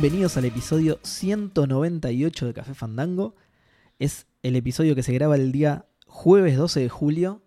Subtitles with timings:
[0.00, 3.34] Bienvenidos al episodio 198 de Café Fandango.
[3.98, 7.42] Es el episodio que se graba el día jueves 12 de julio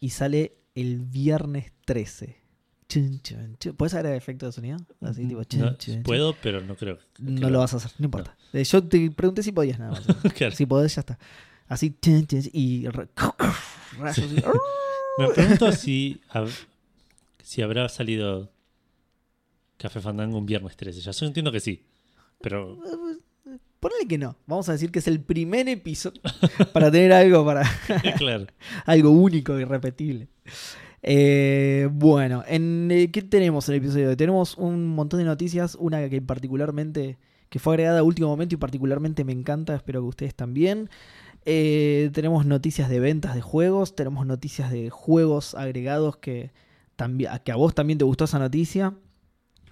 [0.00, 2.38] y sale el viernes 13.
[2.88, 3.74] Chun, chun, chun.
[3.76, 4.78] ¿Puedes agregar efecto de sonido?
[5.02, 6.98] Así tipo No, puedo, pero no creo.
[7.18, 8.34] No lo vas a hacer, no importa.
[8.54, 10.06] Eh, Yo te pregunté si podías nada más.
[10.34, 10.54] Claro.
[10.54, 11.18] Si podés, ya está.
[11.68, 11.94] Así,
[12.52, 13.08] y ra-
[13.98, 14.42] rayos y-
[15.20, 16.48] Me pregunto si, hab-
[17.42, 18.50] si habrá salido
[19.76, 21.00] Café Fandango un viernes 13.
[21.00, 21.84] Ya yo entiendo que sí.
[22.40, 22.78] Pero
[23.80, 24.36] Ponle que no.
[24.46, 26.20] Vamos a decir que es el primer episodio
[26.72, 27.62] para tener algo para
[28.16, 28.46] claro.
[28.84, 30.28] algo único y irrepetible.
[31.02, 34.04] Eh, bueno, en, eh, ¿qué tenemos en el episodio?
[34.06, 34.16] de hoy?
[34.16, 38.58] Tenemos un montón de noticias, una que particularmente, que fue agregada a último momento y
[38.58, 40.88] particularmente me encanta, espero que ustedes también.
[41.44, 46.50] Eh, tenemos noticias de ventas de juegos, tenemos noticias de juegos agregados que,
[46.96, 48.94] también, que a vos también te gustó esa noticia.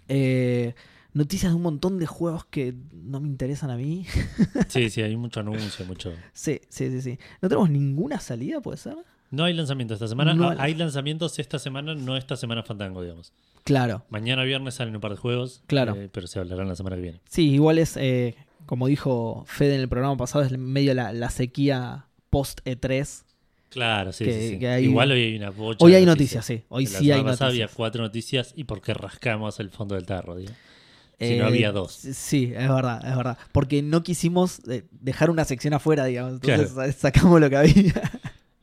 [0.08, 0.74] Eh,
[1.12, 4.06] noticias de un montón de juegos que no me interesan a mí.
[4.68, 6.12] Sí, sí, hay mucho anuncio, mucho.
[6.32, 7.18] sí, sí, sí, sí.
[7.40, 8.96] No tenemos ninguna salida, ¿puede ser?
[9.30, 10.34] No hay lanzamientos esta semana.
[10.34, 13.32] No Ah, hay- hay lanzamientos esta semana, no esta semana Fandango, digamos.
[13.64, 14.04] Claro.
[14.10, 15.62] Mañana viernes salen un par de juegos.
[15.66, 15.94] Claro.
[15.96, 17.20] eh, pero se hablarán la semana que viene.
[17.28, 21.30] Sí, igual es, eh, como dijo Fede en el programa pasado, es medio la, la
[21.30, 23.23] sequía post E3.
[23.74, 24.58] Claro, sí, Que- sí, sí.
[24.58, 26.62] que hay- Igual hoy hay una bocha Hoy hay noticias, sí.
[26.68, 27.48] Hoy La sí semana hay noticias.
[27.50, 30.52] había cuatro noticias y porque rascamos el fondo del tarro, digo.
[31.18, 31.92] Si Eh, no había dos.
[31.92, 33.36] Sí, es verdad, es verdad.
[33.52, 36.34] Porque no quisimos eh, dejar una sección afuera, digamos.
[36.34, 36.92] Entonces Claro.
[36.98, 37.92] sacamos lo que había.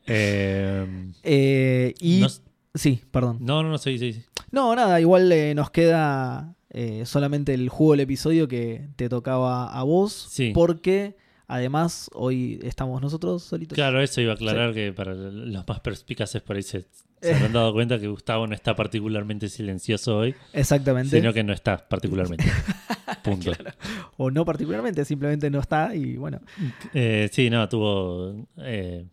[0.06, 0.86] Eh,
[1.22, 2.20] Eh, y.
[2.20, 2.28] no,
[2.74, 3.38] Sí, perdón.
[3.40, 4.14] no, no, no, sí, sí.
[4.14, 4.22] sí.
[4.50, 9.70] No, nada, igual eh, nos queda eh, solamente el juego del episodio que te tocaba
[9.78, 10.28] a vos.
[10.30, 10.52] Sí.
[10.54, 11.16] Porque
[11.54, 13.74] además hoy estamos nosotros solitos.
[13.76, 16.84] Claro, eso iba a aclarar que para los más perspicaces por ahí se,
[17.20, 21.16] se habrán dado cuenta que Gustavo no está particularmente silencioso hoy, Exactamente.
[21.16, 22.44] sino que no está particularmente.
[23.22, 23.52] Punto.
[24.16, 26.40] O no particularmente, simplemente no está y bueno.
[26.94, 28.46] Eh, sí, no, tuvo.
[28.58, 29.04] eh,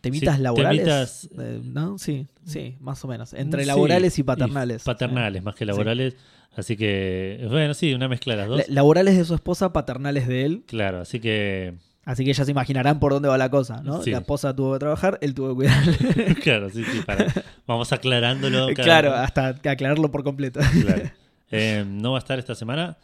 [0.00, 1.28] Temitas Sí, laborales.
[1.28, 1.98] temitas- eh, ¿No?
[1.98, 3.34] Sí, sí, más o menos.
[3.34, 4.84] Entre sí, laborales y paternales.
[4.84, 6.14] paternales, más que laborales.
[6.56, 8.58] Así que, bueno, sí, una mezcla de las dos.
[8.58, 10.62] la- laborales de su esposa, paternales de él.
[10.66, 11.74] Claro, así que.
[12.04, 14.02] Así que ya se imaginarán por dónde va la cosa, ¿no?
[14.02, 14.10] Sí.
[14.12, 16.34] La esposa tuvo que trabajar, él tuvo que cuidar.
[16.42, 17.26] Claro, sí, sí, para,
[17.66, 18.68] vamos aclarándolo.
[18.74, 20.60] cada- claro, hasta aclararlo por completo.
[20.82, 21.10] Claro.
[21.50, 22.98] Eh, no va a estar esta semana.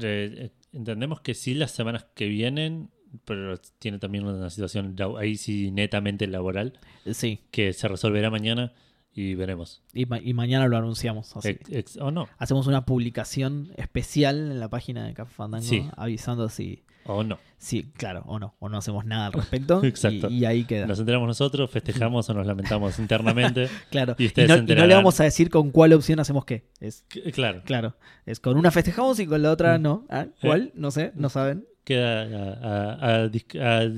[0.00, 2.88] Eh, eh, entendemos que sí las semanas que vienen,
[3.24, 6.78] pero tiene también una situación ahí sí netamente laboral
[7.12, 8.72] Sí, que se resolverá mañana
[9.20, 9.82] y veremos.
[9.92, 11.36] y, ma- y mañana lo anunciamos.
[11.36, 11.48] así.
[11.50, 15.88] Ex- ex- o no, Hacemos una publicación especial en la página de Café Fandango Sí.
[15.96, 17.38] avisando si, o no.
[17.58, 19.82] si, claro, o no, o no hacemos nada al respecto.
[19.84, 20.28] Exacto.
[20.30, 20.86] Y, y ahí queda.
[20.86, 23.68] Nos enteramos nosotros, festejamos o nos lamentamos internamente.
[23.90, 24.14] Claro.
[24.18, 26.44] Y Y, ustedes no, se y no le vamos a decir con cuál opción hacemos
[26.44, 26.68] qué.
[26.80, 27.04] Es
[27.34, 27.96] Claro, claro.
[28.26, 29.82] Es con una festejamos y con la otra Mm.
[29.82, 30.06] no.
[30.08, 30.26] ¿Ah?
[30.40, 30.72] ¿Cuál?
[30.74, 31.66] No sé, no saben.
[31.84, 33.90] queda a, a- a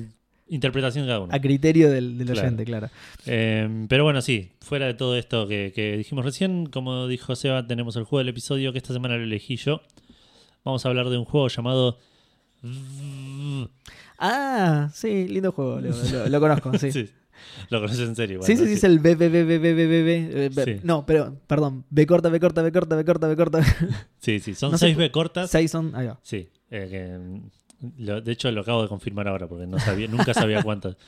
[0.52, 1.26] interpretación de cada.
[1.30, 2.90] A criterio del, oyente, claro.
[3.26, 7.96] Em, pero bueno, sí, fuera de todo esto que, dijimos recién, como dijo Seba, tenemos
[7.96, 9.80] el juego del episodio que esta semana lo elegí yo.
[10.64, 11.98] Vamos a hablar de un juego llamado.
[14.18, 17.10] Ah, sí, lindo juego, lo, conozco, sí.
[17.70, 18.40] Lo conoces en serio.
[18.42, 21.84] Sí, sí, sí, es el B, B, B, B, B, B, B, No, pero, perdón.
[21.90, 23.60] B corta, B corta, B corta, B corta, B corta.
[24.18, 25.50] Sí, sí, son seis B cortas.
[25.50, 26.20] Seis son, ahí va.
[26.22, 27.48] Sí, eh, mm,
[27.98, 30.96] lo- de hecho lo acabo de confirmar ahora porque no sabía, nunca sabía cuántas.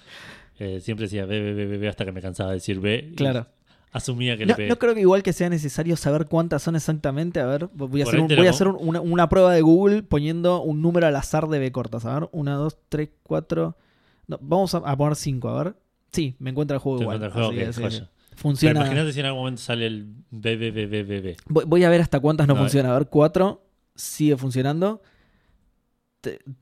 [0.61, 3.13] Eh, siempre decía B, B, B, B, B hasta que me cansaba de decir B.
[3.17, 3.49] Claro.
[3.91, 7.41] Asumía que No, le no creo que igual que sea necesario saber cuántas son exactamente.
[7.41, 9.63] A ver, voy a Por hacer, un- voy a hacer un- una, una prueba de
[9.63, 12.05] Google poniendo un número al azar de B cortas.
[12.05, 13.77] A ver, una, dos, tres, cuatro.
[14.29, 15.75] No, vamos a, a poner cinco, a ver.
[16.13, 17.17] Sí, me encuentra el juego igual.
[17.17, 17.91] encuentra el juego, así ok, que, sí, joya.
[17.99, 18.11] sí.
[18.31, 18.81] Pero Funciona.
[18.81, 21.37] imagínate si en algún momento sale el B, B, B, B, B, B.
[21.49, 22.95] Voy, voy a ver hasta cuántas no, No, funciona.
[22.95, 23.65] A ver, cuatro
[23.97, 25.03] sigue funcionando.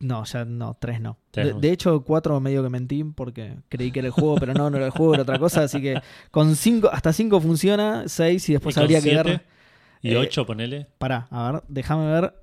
[0.00, 1.18] No, ya no, tres no.
[1.30, 1.60] Tres De, no.
[1.60, 4.76] de hecho, cuatro medio que mentí porque creí que era el juego, pero no, no
[4.76, 5.62] era el juego, era otra cosa.
[5.62, 6.00] Así que
[6.30, 9.44] con cinco, hasta cinco funciona, seis y después Y habría que ver.
[10.02, 10.86] Y Eh, 8, ponele.
[10.98, 12.34] Pará, a ver, déjame ver.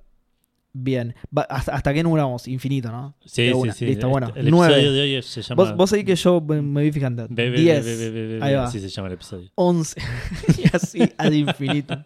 [0.71, 1.15] Bien.
[1.35, 2.47] Va- hasta, ¿Hasta qué número vamos?
[2.47, 3.15] Infinito, ¿no?
[3.25, 3.73] Sí, de sí, una.
[3.73, 3.85] sí.
[3.87, 4.31] Listo, El- bueno.
[4.35, 4.73] El Nueve.
[4.75, 5.63] episodio de hoy se llama.
[5.63, 7.27] Vos, vos ahí que yo me vi fijando.
[7.29, 8.65] B, B, B, 10, B, B, B, B, Ahí va.
[8.65, 9.49] Así se llama el episodio.
[9.55, 9.99] 11.
[10.59, 12.05] y así ad infinito.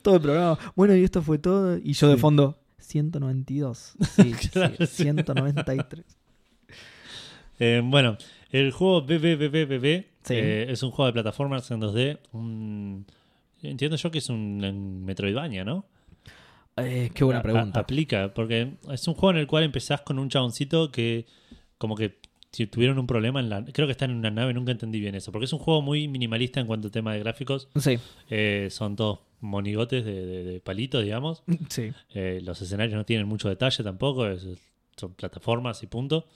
[0.00, 0.58] todo el programa.
[0.76, 1.76] Bueno, y esto fue todo.
[1.76, 2.20] Y yo de Sí.
[2.20, 2.61] fondo,
[2.92, 3.94] 192.
[4.16, 5.02] Sí, Claro, sí, sí.
[5.04, 6.04] 193.
[7.58, 8.16] Eh, bueno,
[8.50, 10.34] el juego BBBBB Sí.
[10.34, 12.18] eh, es un juego de plataformas en 2D.
[12.32, 13.06] un-
[13.62, 15.84] entiendo yo que es un Metroidvania, ¿no?
[16.76, 17.80] Eh, qué buena pregunta.
[17.80, 21.26] a- aplica, porque es un juego en el cual empezás con un chaboncito que
[21.78, 22.18] como que
[22.52, 23.64] si tuvieron un problema en la...
[23.64, 25.32] Creo que están en una nave, nunca entendí bien eso.
[25.32, 27.68] Porque es un juego muy minimalista en cuanto a tema de gráficos.
[27.78, 27.98] Sí,
[28.30, 31.42] Eh, son todos monigotes de, de, de palito, digamos.
[31.68, 31.92] sí.
[32.14, 34.26] Eh, los escenarios no tienen mucho detalle tampoco.
[34.26, 34.46] es-
[34.96, 36.26] son plataformas y punto.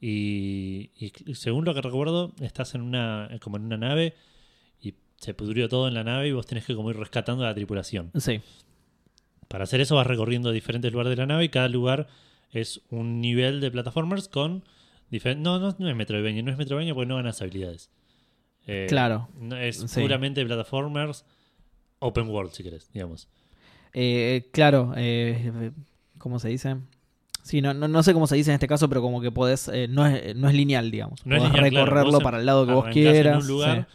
[0.00, 4.14] Y, y según lo que recuerdo, estás en una como en una nave
[4.80, 7.48] y se pudrió todo en la nave y vos tenés que como ir rescatando a
[7.48, 8.12] la tripulación.
[8.16, 8.40] Sí,
[9.48, 12.06] Para hacer eso vas recorriendo diferentes lugares de la nave y cada lugar
[12.52, 14.62] es un nivel de plataformers con
[15.10, 15.42] diferentes...
[15.42, 17.90] No, no, no es Metroidvania, no es Metroidvania porque no ganas habilidades.
[18.68, 19.28] Eh, Claro.
[19.60, 20.00] es Sí.
[20.00, 21.24] puramente plataformers
[22.00, 23.28] open world, si querés, digamos.
[23.94, 25.72] Eh, claro, eh,
[26.18, 26.76] ¿cómo se dice?
[27.42, 29.68] Sí, no, no, no sé cómo se dice en este caso, pero como que podés,
[29.68, 31.24] eh, no, es, no es lineal, digamos.
[31.24, 31.86] No es podés lineal, claro.
[31.86, 33.36] recorrerlo para el lado que vos arrancás en quieras.
[33.36, 33.88] un lugar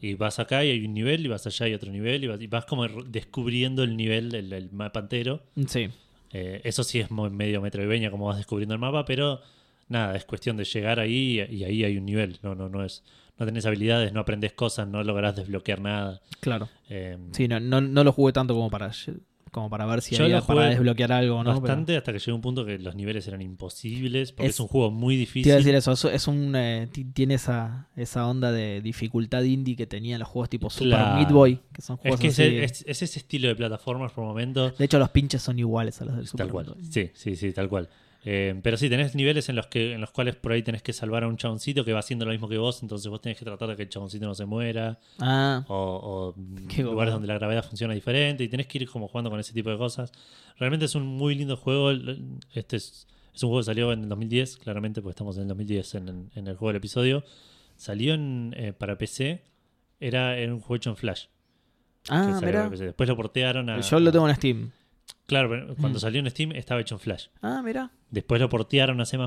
[0.00, 0.08] sí.
[0.08, 2.40] y vas acá y hay un nivel y vas allá y otro nivel y vas,
[2.40, 5.42] y vas como descubriendo el nivel, el, el mapa entero.
[5.66, 5.88] Sí,
[6.32, 9.40] Eh, eso sí es muy medio metroidvania como vas descubriendo el mapa, pero
[9.88, 12.38] nada, es cuestión de llegar ahí y, y ahí hay un nivel.
[12.42, 13.04] No, no, no es,
[13.38, 16.20] no tenés habilidades, no aprendes cosas, no lográs desbloquear nada.
[16.40, 16.68] claro.
[16.88, 18.92] Eh, Sí, no, no, no lo jugué tanto como para,
[19.50, 21.50] como para ver si había para desbloquear algo, ¿no?
[21.50, 24.60] Pero- bastante hasta que llegó un punto que los niveles eran imposibles porque es, Es-
[24.60, 25.46] un juego muy Te difícil.
[25.48, 29.42] iba a decir eso, es, es un eh, ti- tiene esa, esa onda de dificultad
[29.42, 31.16] indie que tenían los juegos tipo Super Claro.
[31.16, 32.56] Meat Boy, que son Es juegos que es, así.
[32.58, 34.76] es- es ese estilo de plataformas por momentos.
[34.78, 36.66] De hecho, los pinches son iguales a los del Super Tal cual.
[36.66, 36.86] Meat Boy.
[36.92, 37.88] Sí, sí, sí, tal cual.
[38.28, 40.92] Eh, pero sí, tenés niveles en los que en los cuales por ahí tenés que
[40.92, 43.44] salvar a un chaboncito que va haciendo lo mismo que vos, entonces vos tenés que
[43.44, 44.98] tratar de que el chaboncito no se muera.
[45.20, 49.30] Ah, O, o lugares donde la gravedad funciona diferente y tenés que ir como jugando
[49.30, 50.10] con ese tipo de cosas.
[50.58, 51.92] Realmente es un muy lindo juego.
[52.52, 55.48] Este es, es un juego que salió en el 2010, claramente, porque estamos en el
[55.48, 57.22] 2010 en, en- en el juego del episodio.
[57.76, 59.44] Salió en, eh, para PC,
[60.00, 61.26] era, era un juego hecho en Flash.
[62.08, 62.62] ah mira.
[62.86, 63.80] Después lo portearon a.
[63.80, 64.70] Yo lo tengo en Steam.
[65.26, 66.00] Claro, pero cuando Mm.
[66.00, 67.26] salió en Steam estaba hecho en Flash.
[67.42, 67.90] Ah, mira.
[68.10, 69.18] Después lo portearon a C++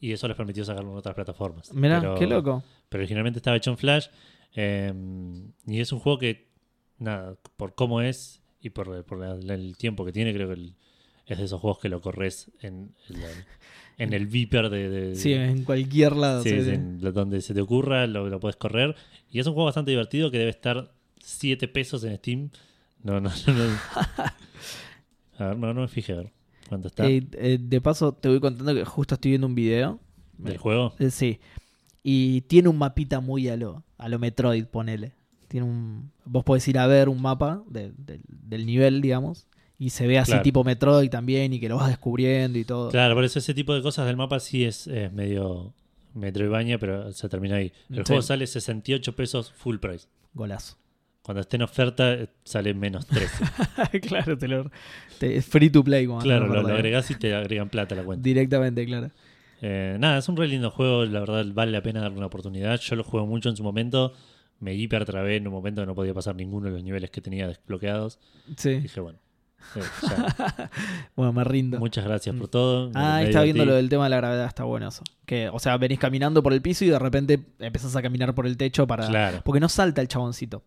[0.00, 1.72] y eso les permitió sacarlo en otras plataformas.
[1.74, 2.64] Mira, qué loco.
[2.88, 4.06] Pero originalmente estaba hecho en Flash.
[4.56, 4.92] eh,
[5.66, 6.48] y es un juego que,
[6.98, 10.74] nada, por cómo es y por, por la- el tiempo que tiene, creo que el-
[11.26, 13.28] es de esos juegos que lo corres en, en, la-
[13.98, 14.88] en el Viper de...
[14.88, 16.42] de- Sí, en cualquier lado.
[16.42, 16.70] sí, sí, sí, sí.
[16.70, 18.94] en donde se te ocurra, lo, lo puedes correr.
[19.30, 22.50] Y es un juego bastante divertido que debe estar 7 pesos en Steam.
[23.02, 23.52] No, no, no.
[23.54, 23.76] no.
[25.38, 26.32] A ver, no, no me fijé a ver
[26.68, 30.00] cuánto está Eh, eh, de paso, te voy contando que justo estoy viendo un video.
[30.38, 30.94] del juego.
[30.98, 31.38] Eh, sí.
[32.02, 35.12] Y tiene un mapita muy a lo, a lo Metroid, ponele.
[35.48, 39.46] Tiene un, vos podés ir a ver un mapa de- del- del nivel, digamos.
[39.78, 40.42] Y se ve así Claro.
[40.42, 42.90] tipo Metroid también y que lo vas descubriendo y todo.
[42.90, 45.72] Claro, por eso ese tipo de cosas del mapa sí es, es medio
[46.14, 47.72] Metroidvania, pero se termina ahí.
[47.90, 48.02] El Sí.
[48.06, 50.06] juego sale 68 pesos full price.
[50.34, 50.76] Golazo.
[51.24, 54.00] Cuando esté en oferta eh, sale menos 13.
[54.02, 54.70] claro, te lo,
[55.18, 56.06] te- es free to play.
[56.06, 58.22] como claro, lo, lo agregás y te agregan plata a la cuenta.
[58.22, 59.10] Directamente, claro.
[59.62, 62.78] Eh, nada, es un re lindo juego, la verdad vale la pena darle una oportunidad.
[62.78, 64.12] Yo lo juego mucho en su momento,
[64.60, 67.22] me hiper trabé en un momento que no podía pasar ninguno de los niveles que
[67.22, 68.18] tenía desbloqueados.
[68.58, 68.80] Sí.
[68.80, 69.18] Dije, bueno,
[69.76, 70.70] eh, ya.
[71.16, 71.78] Bueno, me rindo.
[71.78, 72.90] muchas gracias por todo.
[72.94, 75.02] Ah, está viendo lo del tema de la gravedad, está bueno eso.
[75.24, 78.46] Que, o sea, venís caminando por el piso y de repente empezás a caminar por
[78.46, 79.06] el techo para.
[79.08, 79.40] Claro.
[79.42, 80.62] Porque no salta el chaboncito.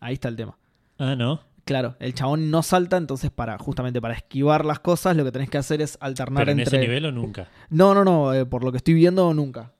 [0.00, 0.56] Ahí está el tema.
[0.98, 1.40] Ah, no.
[1.64, 5.50] Claro, el chabón no salta, entonces para justamente para esquivar las cosas, lo que tenés
[5.50, 6.78] que hacer es alternar ¿Pero en entre.
[6.78, 7.48] ese nivel o nunca?
[7.68, 9.72] No, no, no, eh, por lo que estoy viendo, nunca.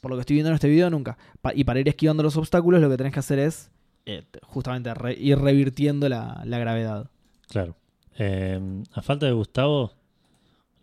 [0.00, 1.18] Por lo que estoy viendo en este video, nunca.
[1.42, 3.70] Pa- y para ir esquivando los obstáculos, lo que tenés que hacer es
[4.06, 7.10] eh, justamente re- ir revirtiendo la, la gravedad.
[7.48, 7.76] Claro.
[8.16, 9.92] Eh, a falta de Gustavo,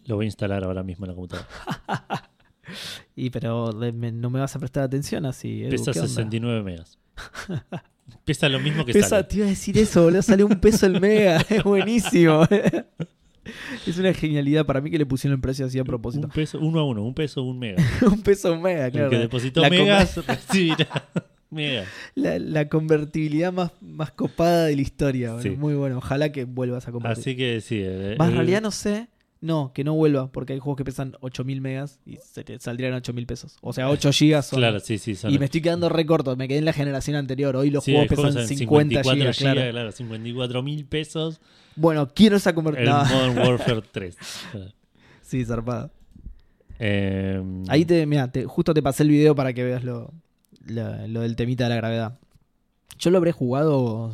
[0.06, 1.48] lo voy a instalar ahora mismo en la computadora.
[3.16, 5.66] Y pero de- me- no me vas a prestar atención así.
[5.70, 6.08] Pesa ¿qué onda?
[6.10, 6.98] 69 megas.
[8.26, 9.24] Pesa lo mismo que Pesa, sale.
[9.26, 10.22] te iba a decir eso, boludo.
[10.22, 11.38] Sale un peso el mega.
[11.50, 12.44] Es buenísimo.
[13.88, 16.28] es una genialidad para mí que le pusieron el precio así a propósito.
[16.28, 17.84] Un peso, uno a uno, un peso, un mega.
[18.02, 19.06] un peso un mega, claro.
[19.08, 20.88] El que depositó La megas recibirá
[21.50, 21.88] megas.
[22.16, 25.40] La, la convertibilidad más, más copada de la historia.
[25.42, 25.50] Sí.
[25.52, 25.98] Muy bueno.
[25.98, 27.22] Ojalá que vuelvas a convertir.
[27.22, 27.80] Así que sí.
[27.84, 29.08] eh, Más en eh, realidad no sé.
[29.42, 32.94] No, que no vuelva, porque hay juegos que pesan 8000 megas y se te saldrían
[32.94, 33.58] 8000 pesos.
[33.62, 34.60] O sea, 8 gigas son.
[34.60, 35.16] Claro, sí, sí.
[35.16, 37.56] son- y me estoy quedando re corto, me quedé en la generación anterior.
[37.56, 39.72] Hoy los sí, juegos pesan juegos en 50 54 gigas, claro.
[39.72, 39.92] claro.
[39.92, 41.42] 54 mil pesos.
[41.76, 42.96] Bueno, quiero esa conversión.
[42.96, 44.18] Modern Warfare 3.
[45.24, 45.90] Sí, zarpada.
[46.78, 50.14] Eh, Ahí te, mira, te, justo te pasé el video para que veas lo,
[50.66, 52.20] lo, lo del temita de la gravedad.
[53.00, 54.14] Yo lo habré jugado,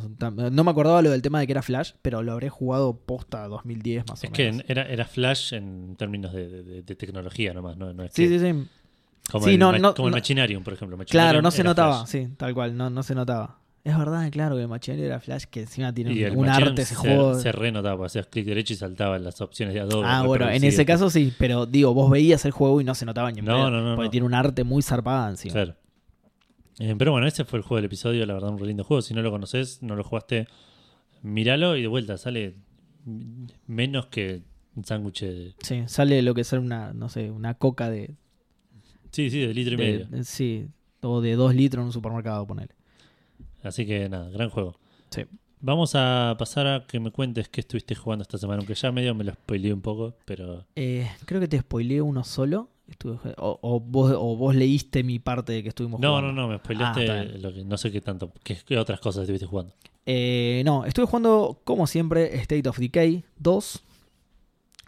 [0.50, 3.46] no me acordaba lo del tema de que era Flash, pero lo habré jugado posta
[3.48, 4.64] 2010 más o Es que menos.
[4.68, 8.38] era, era Flash en términos de, de- de tecnología nomás, no, no es Sí, que-
[8.38, 8.66] sí, sí.
[9.30, 10.14] como, Sí, el, no, ma- no, como el.
[10.14, 10.96] Machinarium, por ejemplo.
[11.08, 12.08] Claro, no se notaba, Flash.
[12.10, 13.58] sí, tal cual, no, no se notaba.
[13.84, 16.94] Es verdad, claro, que el Machinarium era Flash, que encima tiene Y un arte ese
[16.94, 17.34] se, juego.
[17.38, 20.06] se renotaba, porque hacías clic derecho y saltaban las opciones de Adobe.
[20.06, 23.04] Ah, bueno, en ese caso sí, pero digo, vos veías el juego y no se
[23.06, 25.52] notaba ni en No, no, no, Porque tiene un arte muy zarpado encima.
[25.52, 25.74] Claro.
[26.80, 29.02] Eh, pero bueno, ese fue el juego del episodio, la verdad, un re lindo juego.
[29.02, 30.46] Si no lo conoces, no lo jugaste,
[31.22, 32.54] míralo y de vuelta, sale
[33.66, 34.42] menos que
[34.76, 35.54] un sándwich de.
[35.62, 38.14] Sí, sale lo que es una, no sé, una coca de,
[39.10, 40.06] Sí, sí, de litro y medio.
[40.24, 40.68] sí,
[41.00, 42.74] o de dos litros en un supermercado, ponele.
[43.62, 44.76] Así que nada, gran juego.
[45.10, 45.22] Sí.
[45.60, 49.14] Vamos a pasar a que me cuentes qué estuviste jugando esta semana, aunque ya medio
[49.14, 52.70] me lo spoileé un poco, pero Eh, creo que te spoileé uno solo.
[52.88, 56.32] Estuve, o, o vos, o vos leíste mi parte de que estuvimos no, jugando.
[56.32, 59.22] no, no, me spoileaste Ah, lo que no sé qué tanto, qué, qué otras cosas
[59.22, 59.74] estuviste jugando.
[60.06, 63.84] Eh, no, estuve jugando, como siempre, State of Decay 2.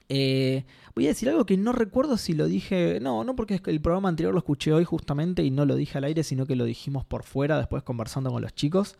[0.08, 0.64] Eh,
[0.94, 2.98] voy a decir algo que no recuerdo si lo dije.
[3.00, 6.04] No, no porque el programa anterior lo escuché hoy justamente y no lo dije al
[6.04, 8.96] aire, sino que lo dijimos por fuera después conversando con los chicos.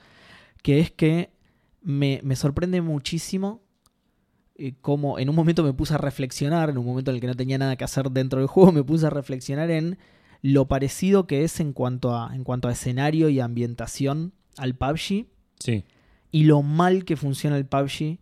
[0.62, 1.30] Que es que
[1.83, 3.62] me, me sorprende muchísimo
[4.61, 7.26] eh, cómo en un momento me puse a reflexionar, en un momento en el que
[7.26, 9.99] no tenía nada que hacer dentro del juego, me puse a reflexionar en
[10.43, 15.26] lo parecido que es en cuanto a, en cuanto a escenario y ambientación al PUBG
[15.59, 15.85] Sí,
[16.31, 18.19] y lo mal que funciona el PUBG.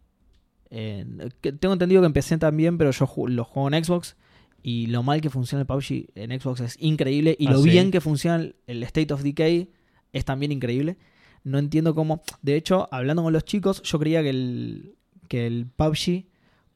[0.71, 1.07] Eh,
[1.40, 4.16] que tengo entendido que empecé también, pero yo lo juego en Xbox.
[4.62, 7.37] Y lo mal que funciona el PUBG en Xbox es increíble.
[7.38, 7.71] Y Ah, lo ¿sí?
[7.71, 9.71] bien que funciona el- el State of Decay
[10.12, 10.97] es también increíble.
[11.45, 12.23] No entiendo cómo.
[12.42, 14.97] De hecho, hablando con los chicos, yo creía que el,
[15.28, 16.26] que el PUBG,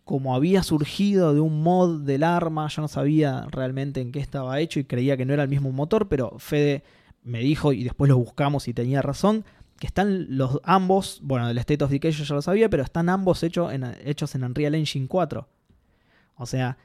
[0.04, 4.60] como había surgido de un mod del arma, yo no sabía realmente en qué estaba
[4.60, 6.84] hecho y creía que no era el mismo motor, pero Fede
[7.22, 9.44] me dijo y después lo buscamos y tenía razón,
[9.78, 13.08] que están los ambos, bueno, del State of Decay yo ya lo sabía, pero están
[13.08, 15.48] ambos hechos en, hechos en Unreal Engine 4.
[16.36, 16.78] O sea,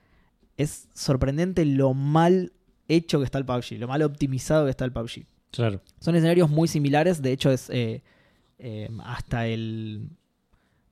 [0.58, 2.54] es sorprendente lo mal
[2.88, 5.26] hecho que está el PUBG, lo mal optimizado que está el PUBG.
[5.52, 5.82] claro.
[6.00, 8.02] Son escenarios muy similares, de hecho es eh,
[8.60, 10.10] eh, hasta el...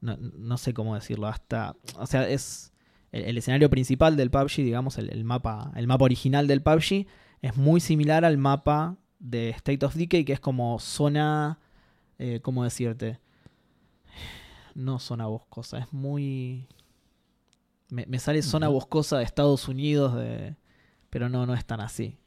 [0.06, 1.76] No, no sé cómo decirlo, hasta...
[1.98, 2.72] O sea, es
[3.12, 7.08] el, el escenario principal del PUBG, digamos, el, el mapa, el mapa original del PUBG,
[7.42, 11.60] es muy similar al mapa de State of Decay, que es como zona...
[12.20, 13.20] eh, ¿Cómo decirte?
[14.76, 16.68] No zona boscosa, es muy...
[17.90, 20.56] Me, me sale zona boscosa de Estados Unidos, de...
[21.10, 22.18] pero no, no es tan así.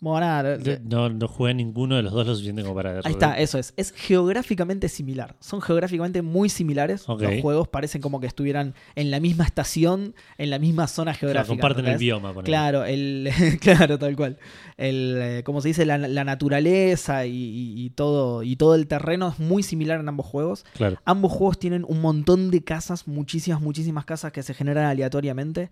[0.00, 3.00] Bueno, nada, Yo no, no jugué ninguno de los dos lo suficiente como para...
[3.02, 3.74] Ahí está, eso es.
[3.76, 5.34] Es geográficamente similar.
[5.40, 7.04] Son geográficamente muy similares.
[7.08, 11.18] Los juegos parecen como que estuvieran en la misma estación, en la misma zona Claro,
[11.20, 11.48] geográfica.
[11.52, 12.00] comparten el ¿entendés?
[12.00, 12.28] bioma.
[12.32, 12.46] ponele.
[12.46, 13.28] Claro, el,
[13.60, 14.38] claro, tal cual.
[14.76, 18.86] El, eh, como se dice, la, la naturaleza y, y- y todo, y todo el
[18.86, 20.64] terreno es muy similar en ambos juegos.
[20.74, 20.98] Claro.
[21.06, 25.70] Ambos juegos tienen un montón de casas, muchísimas, muchísimas casas que se generan aleatoriamente.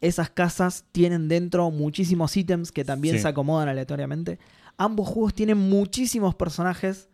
[0.00, 3.22] Esas casas tienen dentro muchísimos ítems que también Sí.
[3.22, 4.38] se acomodan aleatoriamente.
[4.78, 7.08] Ambos juegos tienen muchísimos personajes,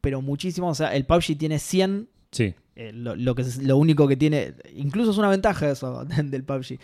[0.00, 0.72] pero muchísimos.
[0.72, 2.08] O sea, el PUBG tiene 100.
[2.32, 6.04] Sí, eh, lo, lo que es lo único que tiene, incluso es una ventaja eso
[6.24, 6.78] del PUBG,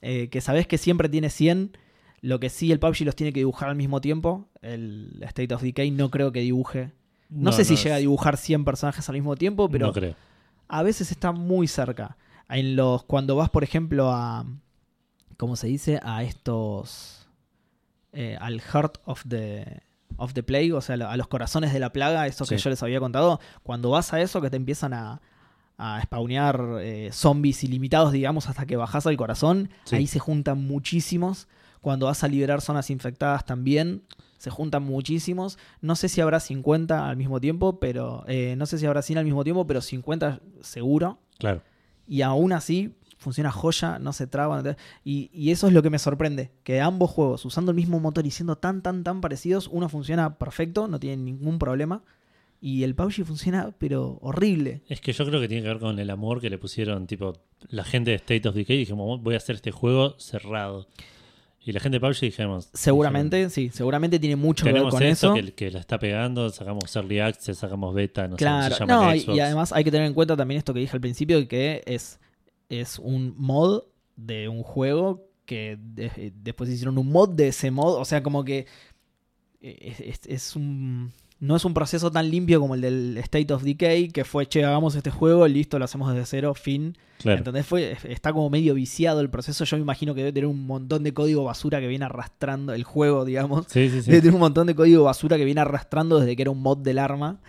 [0.00, 1.76] eh, que sabes que siempre tiene 100.
[2.22, 4.48] Lo que sí el PUBG los tiene que dibujar al mismo tiempo.
[4.62, 6.92] El State of Decay no creo que dibuje.
[7.28, 10.14] No, sé si llega a dibujar 100 personajes al mismo tiempo, pero No creo.
[10.68, 12.16] a veces está muy cerca.
[12.48, 14.46] En los, cuando vas, por ejemplo, a.
[15.36, 16.00] ¿Cómo se dice?
[16.02, 17.28] A estos.
[18.12, 19.80] eh, al Heart of the.
[20.18, 22.82] Of the Plague, o sea, a los corazones de la plaga, eso que yo les
[22.82, 23.40] había contado.
[23.62, 25.22] Cuando vas a eso, que te empiezan a,
[25.78, 29.96] a spawnear eh, zombies ilimitados, digamos, hasta que bajas al corazón, Sí.
[29.96, 31.48] ahí se juntan muchísimos.
[31.80, 34.02] Cuando vas a liberar zonas infectadas también,
[34.36, 35.58] se juntan muchísimos.
[35.80, 38.22] No sé si habrá 50 al mismo tiempo, pero.
[38.28, 41.18] eh, no sé si habrá 100 al mismo tiempo, pero 50 seguro.
[41.38, 41.62] Claro.
[42.06, 44.56] Y aún así funciona joya, no se traba.
[44.56, 46.50] no te- Y, y eso es lo que me sorprende.
[46.64, 50.36] Que ambos juegos, usando el mismo motor y siendo tan, tan, tan parecidos, uno funciona
[50.38, 52.02] perfecto, no tiene ningún problema.
[52.60, 54.82] Y el PUBG funciona, pero horrible.
[54.88, 57.32] Es que yo creo que tiene que ver con el amor que le pusieron, tipo,
[57.70, 58.76] la gente de State of Decay.
[58.78, 60.86] Dijimos, voy a hacer este juego cerrado.
[61.64, 62.68] Y la gente de PUBG dijimos.
[62.72, 65.34] Seguramente, sí, seguramente tiene mucho que ver con esto eso.
[65.34, 68.92] que, que la está pegando, sacamos Early Access, sacamos Beta, no sé claro, cómo se
[68.94, 69.36] llama no, Xbox.
[69.36, 72.18] y además hay que tener en cuenta también esto que dije al principio, que es,
[72.80, 73.82] es un mod
[74.16, 78.44] de un juego que de- después hicieron un mod de ese mod, o sea, como
[78.44, 78.66] que
[79.60, 81.12] es, es- es un...
[81.40, 84.64] No es un proceso tan limpio como el del State of Decay, que fue, che,
[84.64, 86.96] hagamos este juego, listo, lo hacemos desde cero, fin.
[87.18, 87.38] Claro.
[87.38, 87.66] ¿Entendés?
[87.66, 89.64] Fue, está como medio viciado el proceso.
[89.64, 92.84] Yo me imagino que debe tener un montón de código basura que viene arrastrando el
[92.84, 93.66] juego, digamos.
[93.68, 94.10] Sí, sí, sí.
[94.12, 96.78] Debe tener un montón de código basura que viene arrastrando desde que era un mod
[96.78, 97.40] del arma.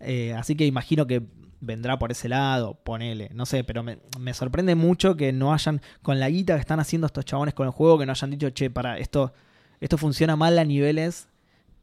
[0.00, 1.22] Eh, así que imagino que
[1.64, 5.80] vendrá por ese lado, ponele, no sé, pero me, me sorprende mucho que no hayan,
[6.02, 8.50] con la guita que están haciendo estos chabones con el juego, que no hayan dicho,
[8.50, 9.32] che, para, esto,
[9.80, 11.28] esto funciona mal a niveles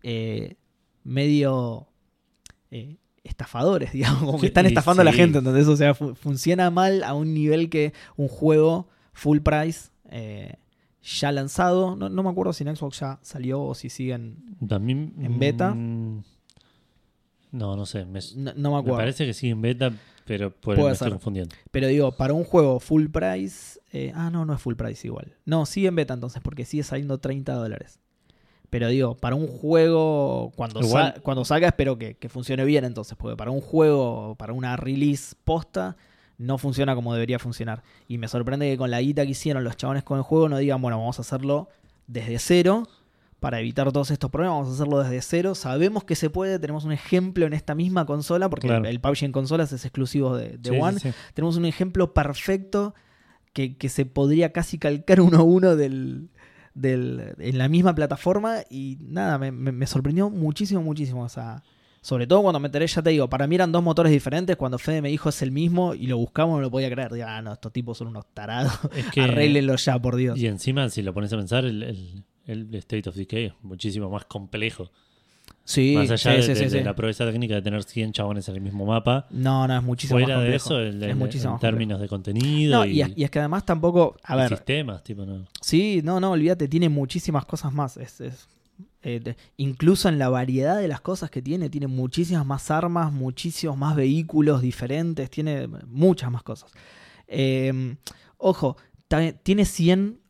[0.04, 0.56] eh,
[1.04, 1.88] medio
[2.72, 6.70] eh, estafadores, digamos, como que están estafando a la gente, entonces, o sea, fu- funciona
[6.72, 10.56] mal a un nivel que un juego full price eh,
[11.04, 15.14] ya lanzado, no, no me acuerdo si en Xbox ya salió o si siguen, También,
[15.20, 15.74] ¿En beta?
[15.74, 16.24] mm,
[17.52, 18.06] No, no sé.
[18.06, 18.98] Me, no, no me me acuerdo.
[18.98, 19.92] parece que sigue en beta,
[20.26, 21.56] pero por Puede me estoy confundiendo.
[21.72, 23.80] Pero digo, para un juego full price.
[23.92, 25.36] eh, ah, no, no es full price igual.
[25.46, 28.00] No, sigue en beta entonces, porque sigue saliendo 30 dólares.
[28.70, 32.86] Pero digo, para un juego, cuando, Igual- sa- cuando salga, espero que, que funcione bien
[32.86, 35.98] entonces, porque para un juego, para una release posta,
[36.38, 37.84] no funciona como debería funcionar.
[38.08, 40.58] Y me sorprende que con la guita que hicieron los chabones con el juego no
[40.58, 41.68] digan, bueno, vamos a hacerlo
[42.08, 42.88] desde cero
[43.42, 45.56] para evitar todos estos problemas, vamos a hacerlo desde cero.
[45.56, 48.86] Sabemos que se puede, tenemos un ejemplo en esta misma consola, porque Claro.
[48.86, 51.10] el, el PUBG en consolas es exclusivo de, de Sí, sí, One sí.
[51.34, 52.94] tenemos un ejemplo perfecto
[53.52, 56.30] que, que se podría casi calcar uno a uno del,
[56.76, 61.24] del- en la misma plataforma y nada, me, me- me sorprendió muchísimo, muchísimo.
[61.24, 61.64] O sea,
[62.02, 64.78] sobre todo cuando me enteré, ya te digo, para mí eran dos motores diferentes, cuando
[64.78, 67.12] Fede me dijo es el mismo y lo buscamos no lo podía creer.
[67.12, 70.38] Digo, ah, no, estos tipos son unos tarados, Es que, arréglenlo ya, por Dios.
[70.38, 74.10] y encima, si lo pones a pensar, el, el- el State of Decay es muchísimo
[74.10, 74.92] más complejo.
[75.64, 76.84] Sí, más allá sí, de, sí, de- sí, de sí.
[76.84, 79.28] la proeza técnica de tener 100 chabones en el mismo mapa.
[79.30, 80.66] No, no, es muchísimo Fuera más de complejo.
[80.66, 81.60] eso, el- es muchísimo en complejo.
[81.72, 85.46] términos de contenido No, y, y, es- que además tampoco, a ver, sistemas, tipo, ¿no?
[85.62, 87.98] Sí, no, no, olvídate, tiene muchísimas cosas más.
[87.98, 88.48] Es, es,
[89.04, 93.12] eh, de- incluso en la variedad de las cosas que tiene, tiene muchísimas más armas,
[93.14, 96.72] muchísimos más vehículos diferentes, tiene muchas más cosas.
[97.28, 97.96] Eh,
[98.38, 98.78] ojo,
[99.44, 100.21] tiene 100 eh,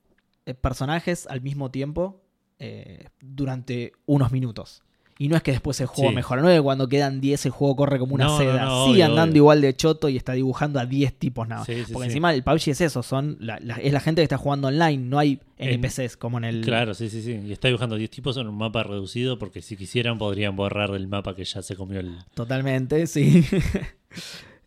[0.61, 2.21] personajes al mismo tiempo
[2.59, 4.83] eh, durante unos minutos.
[5.17, 6.15] Y no es que después el juego Sí.
[6.15, 8.65] mejora, no es que cuando quedan 10 el juego corre como una No, seda.
[8.65, 9.37] no, Sigue obvio, andando obvio.
[9.41, 11.67] igual de choto y está dibujando a 10 tipos nada más.
[11.67, 14.23] Sí, sí, Porque encima el PUBG es eso, son la- la- es la gente que
[14.23, 16.61] está jugando online, no hay En- NPCs como en el...
[16.61, 17.33] Claro, sí, sí, sí.
[17.45, 21.07] Y está dibujando 10 tipos en un mapa reducido porque si quisieran podrían borrar el
[21.07, 22.17] mapa que ya se comió el...
[22.33, 23.45] Totalmente, sí.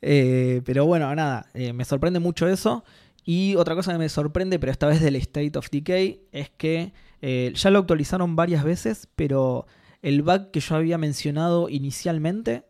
[0.06, 2.84] Eh, pero bueno, nada, eh, me sorprende mucho eso.
[3.24, 6.92] Y otra cosa que me sorprende, pero esta vez del State of Decay, es que
[7.22, 9.66] eh, ya lo actualizaron varias veces, pero
[10.02, 12.64] el bug que yo había mencionado inicialmente,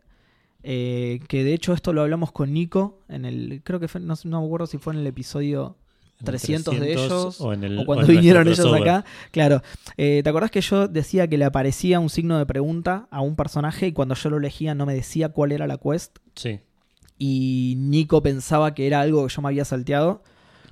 [0.63, 4.15] eh, que de hecho esto lo hablamos con Nico, en el creo que fue, no,
[4.23, 5.75] no me acuerdo si fue en el episodio
[6.13, 9.03] en el 300 de ellos, o, en el, o cuando en vinieron ellos acá.
[9.31, 9.61] Claro,
[9.97, 13.35] eh, ¿te acordás que yo decía que le aparecía un signo de pregunta a un
[13.35, 16.19] personaje y cuando yo lo elegía no me decía cuál era la quest?
[16.35, 16.61] Sí,
[17.17, 20.23] y Nico pensaba que era algo que yo me había salteado.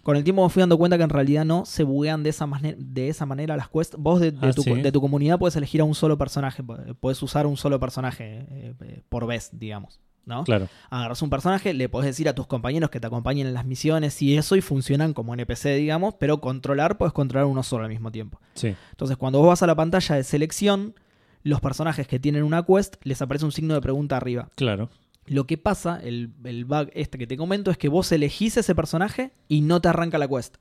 [0.03, 2.47] Con el tiempo me fui dando cuenta que en realidad no, se buguean de esa,
[2.77, 3.95] de esa manera las quests.
[3.97, 4.73] Vos de, de Ah, tu, ¿sí?
[4.81, 6.61] de tu comunidad puedes elegir a un solo personaje,
[6.99, 9.99] puedes usar un solo personaje eh, eh, por vez, digamos.
[10.25, 10.45] ¿no?
[10.45, 10.69] claro.
[10.89, 14.21] Agarras un personaje, le podés decir a tus compañeros que te acompañen en las misiones
[14.21, 18.09] y eso, y funcionan como NPC, digamos, pero controlar, puedes controlar uno solo al mismo
[18.09, 18.39] tiempo.
[18.53, 20.95] Sí, Entonces, cuando vos vas a la pantalla de selección,
[21.43, 24.47] los personajes que tienen una quest les aparece un signo de pregunta arriba.
[24.55, 24.89] claro.
[25.25, 28.75] Lo que pasa, el, el bug este que te comento, es que vos elegís ese
[28.75, 30.57] personaje y no te arranca la quest.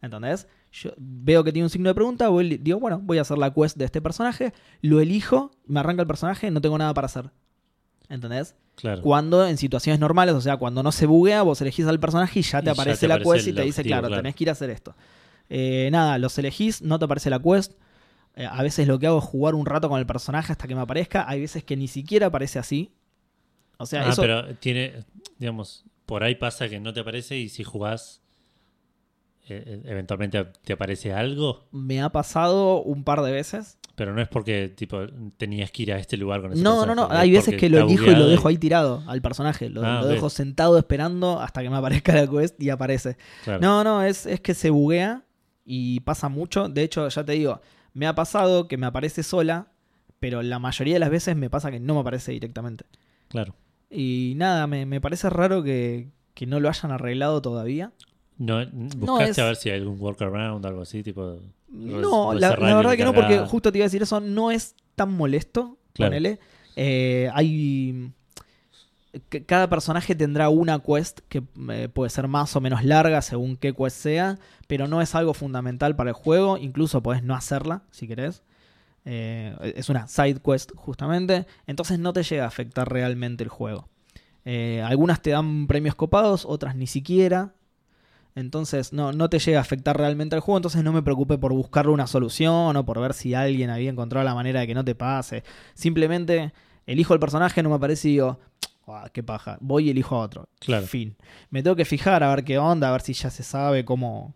[0.00, 0.48] ¿Entendés?
[0.72, 3.52] Yo veo que tiene un signo de pregunta, voy- digo, bueno, voy a hacer la
[3.54, 7.30] quest de este personaje, lo elijo, me arranca el personaje, no tengo nada para hacer.
[8.08, 8.56] ¿Entendés?
[8.74, 9.00] Claro.
[9.02, 12.42] Cuando en situaciones normales, o sea, cuando no se buguea, vos elegís al personaje y
[12.42, 14.22] ya te Y ya aparece la quest y te dice, objetivo, claro, claro.
[14.22, 14.96] tenés que ir a hacer esto.
[15.48, 17.74] Eh, nada, los elegís, no te aparece la quest.
[18.34, 20.74] Eh, a veces lo que hago es jugar un rato con el personaje hasta que
[20.74, 21.28] me aparezca.
[21.28, 22.90] Hay veces que ni siquiera aparece así.
[23.82, 25.04] O sea, ah, eso pero tiene,
[25.38, 28.22] digamos, por ahí pasa que no te aparece y si jugás,
[29.48, 33.78] eh, eh, eventualmente te aparece algo, me ha pasado un par de veces.
[33.96, 35.00] pero no es porque tipo
[35.36, 37.02] tenías que ir a este lugar con ese No, no, no.
[37.08, 39.68] personaje, Hay es veces que lo elijo y lo dejo ahí tirado al personaje.
[39.68, 43.16] Lo, Ah, lo dejo sentado esperando hasta que me aparezca la quest y aparece.
[43.44, 43.60] Claro.
[43.60, 45.24] No, no, es, es que se buguea
[45.64, 46.68] y pasa mucho.
[46.68, 47.60] De hecho, ya te digo,
[47.94, 49.72] me ha pasado que me aparece sola,
[50.20, 52.84] pero la mayoría de las veces me pasa que no me aparece directamente.
[53.28, 53.54] Claro.
[53.92, 57.92] Y nada, me, me parece raro que, que no lo hayan arreglado todavía.
[58.38, 58.64] No,
[58.96, 61.38] buscaste es- a ver si hay algún workaround o algo así, tipo.
[61.68, 64.74] No, la, la verdad que no, porque justo te iba a decir eso, no es
[64.96, 65.76] tan molesto.
[65.92, 66.10] Claro.
[66.10, 66.38] Ponele.
[66.76, 68.10] Eh, hay.
[69.46, 73.74] Cada personaje tendrá una quest que eh, puede ser más o menos larga según qué
[73.74, 76.56] quest sea, pero no es algo fundamental para el juego.
[76.56, 78.42] Incluso podés no hacerla si querés.
[79.04, 81.46] Eh, es una side quest justamente.
[81.66, 83.88] Entonces no te llega a afectar realmente el juego.
[84.44, 87.54] Eh, algunas te dan premios copados, otras ni siquiera.
[88.34, 91.52] Entonces no, no te llega a afectar realmente al juego, entonces no me preocupé por
[91.52, 94.84] buscarle una solución o por ver si alguien había encontrado la manera de que no
[94.84, 95.44] te pase.
[95.74, 96.52] Simplemente
[96.86, 98.40] elijo el personaje, no me aparece y digo,
[98.86, 100.48] "Ah, qué paja, voy y elijo a otro.
[100.60, 100.86] Claro.
[100.86, 101.14] Fin.
[101.50, 104.34] Me tengo que fijar a ver qué onda, a ver si ya se sabe cómo,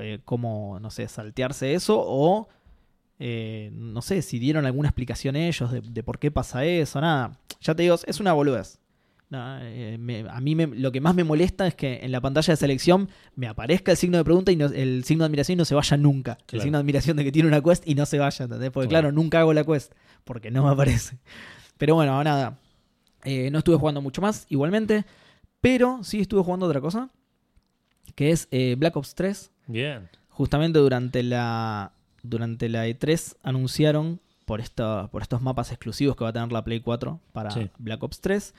[0.00, 2.48] eh, cómo no sé, saltearse eso o
[3.18, 7.38] Eh, no sé si dieron alguna explicación ellos de, de por qué pasa eso, nada.
[7.60, 8.78] Ya te digo, es una boludez.
[9.30, 12.52] Eh, me- a mí me- lo que más me molesta es que en la pantalla
[12.52, 15.58] de selección me aparezca el signo de pregunta y no- el signo de admiración y
[15.58, 16.38] no se vaya nunca.
[16.50, 18.70] El signo de admiración de que tiene una quest y no se vaya, ¿entendés?
[18.70, 19.08] Porque Claro.
[19.08, 19.92] claro, nunca hago la quest
[20.24, 21.18] porque no me aparece.
[21.76, 22.58] Pero bueno, nada.
[23.24, 25.04] Eh, no estuve jugando mucho más igualmente,
[25.60, 27.10] pero sí estuve jugando otra cosa,
[28.14, 29.50] que es eh, Black Ops 3.
[29.66, 30.08] Bien.
[30.30, 36.30] Justamente durante la, durante la E3 anunciaron por, esta, por estos mapas exclusivos que va
[36.30, 37.68] a tener la Play 4 para Sí.
[37.78, 38.54] Black Ops 3.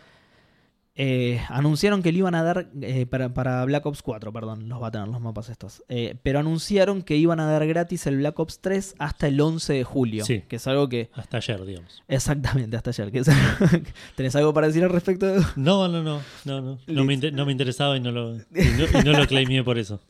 [1.02, 4.82] eh, anunciaron que le iban a dar eh, para, para Black Ops 4, perdón, los
[4.84, 5.82] va a tener los mapas estos.
[5.88, 9.74] Eh, pero anunciaron que iban a dar gratis el Black Ops 3 hasta el 11
[9.74, 10.26] de julio.
[10.26, 10.44] Sí.
[10.50, 11.10] Que es algo que.
[11.14, 12.04] Hasta ayer, digamos.
[12.10, 13.12] Exactamente, hasta ayer.
[13.14, 13.30] Que es
[14.16, 15.26] ¿Tenés algo para decir al respecto?
[15.56, 16.80] No, no, no, no, no.
[16.86, 17.14] No me, Listo.
[17.14, 20.02] inter- no me interesaba y no lo, y no, y no lo claimé por eso.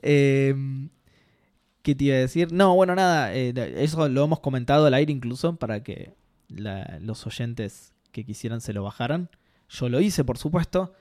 [0.00, 0.54] Eh,
[1.88, 2.52] ¿Qué te iba a decir?
[2.52, 6.12] No, bueno, nada, eh, eso lo hemos comentado al aire incluso para que
[6.50, 9.30] la- los oyentes que quisieran se lo bajaran.
[9.70, 10.92] Yo lo hice, por supuesto.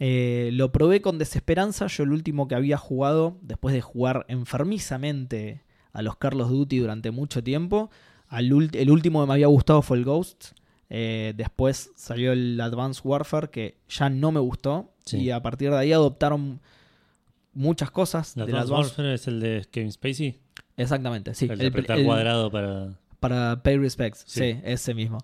[0.00, 1.86] Eh, lo probé con desesperanza.
[1.86, 7.12] Yo el último que había jugado, después de jugar enfermizamente a los Carlos Duty durante
[7.12, 7.90] mucho tiempo,
[8.26, 10.46] al el último que me había gustado fue el Ghost.
[10.90, 14.90] Eh, después salió el Advanced Warfare, que ya no me gustó.
[15.04, 15.18] Sí.
[15.18, 16.60] Y a partir de ahí adoptaron
[17.54, 18.36] muchas cosas.
[18.36, 20.38] La del Advanced Warfare es el de Kevin Spacey.
[20.76, 21.46] Exactamente, sí.
[21.50, 22.88] el de El- apretar el- cuadrado para.
[23.20, 24.60] para Pay Respects, sí, Sí.
[24.64, 25.18] ese mismo.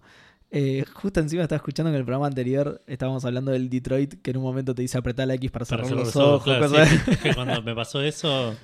[0.52, 4.30] Eh, justo encima estaba escuchando que en el programa anterior estábamos hablando del Detroit, que
[4.32, 6.42] en un momento te dice apretar la X para para cerrar cerrar los los ojos,
[6.44, 7.28] claro, cosas sí.
[7.34, 8.54] Cuando me pasó eso,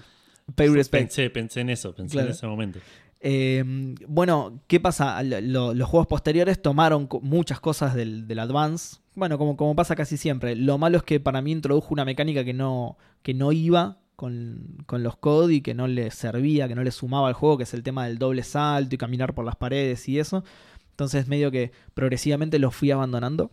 [0.54, 1.14] Pay Respects.
[1.16, 2.28] pensé, pensé en eso, pensé Claro.
[2.28, 2.78] en ese momento.
[3.20, 3.64] Eh,
[4.06, 5.22] bueno, ¿qué pasa?
[5.22, 8.98] Lo- lo- los juegos posteriores tomaron muchas cosas del, del Advance.
[9.14, 10.54] Bueno, como, como pasa casi siempre.
[10.56, 14.84] Lo malo es que para mí introdujo una mecánica que no, que no iba con,
[14.86, 17.64] con los COD y que no le servía, que no le sumaba al juego, que
[17.64, 20.44] es el tema del doble salto y caminar por las paredes y eso.
[20.90, 23.50] Entonces medio que progresivamente lo fui abandonando.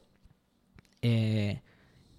[1.01, 1.63] Eh,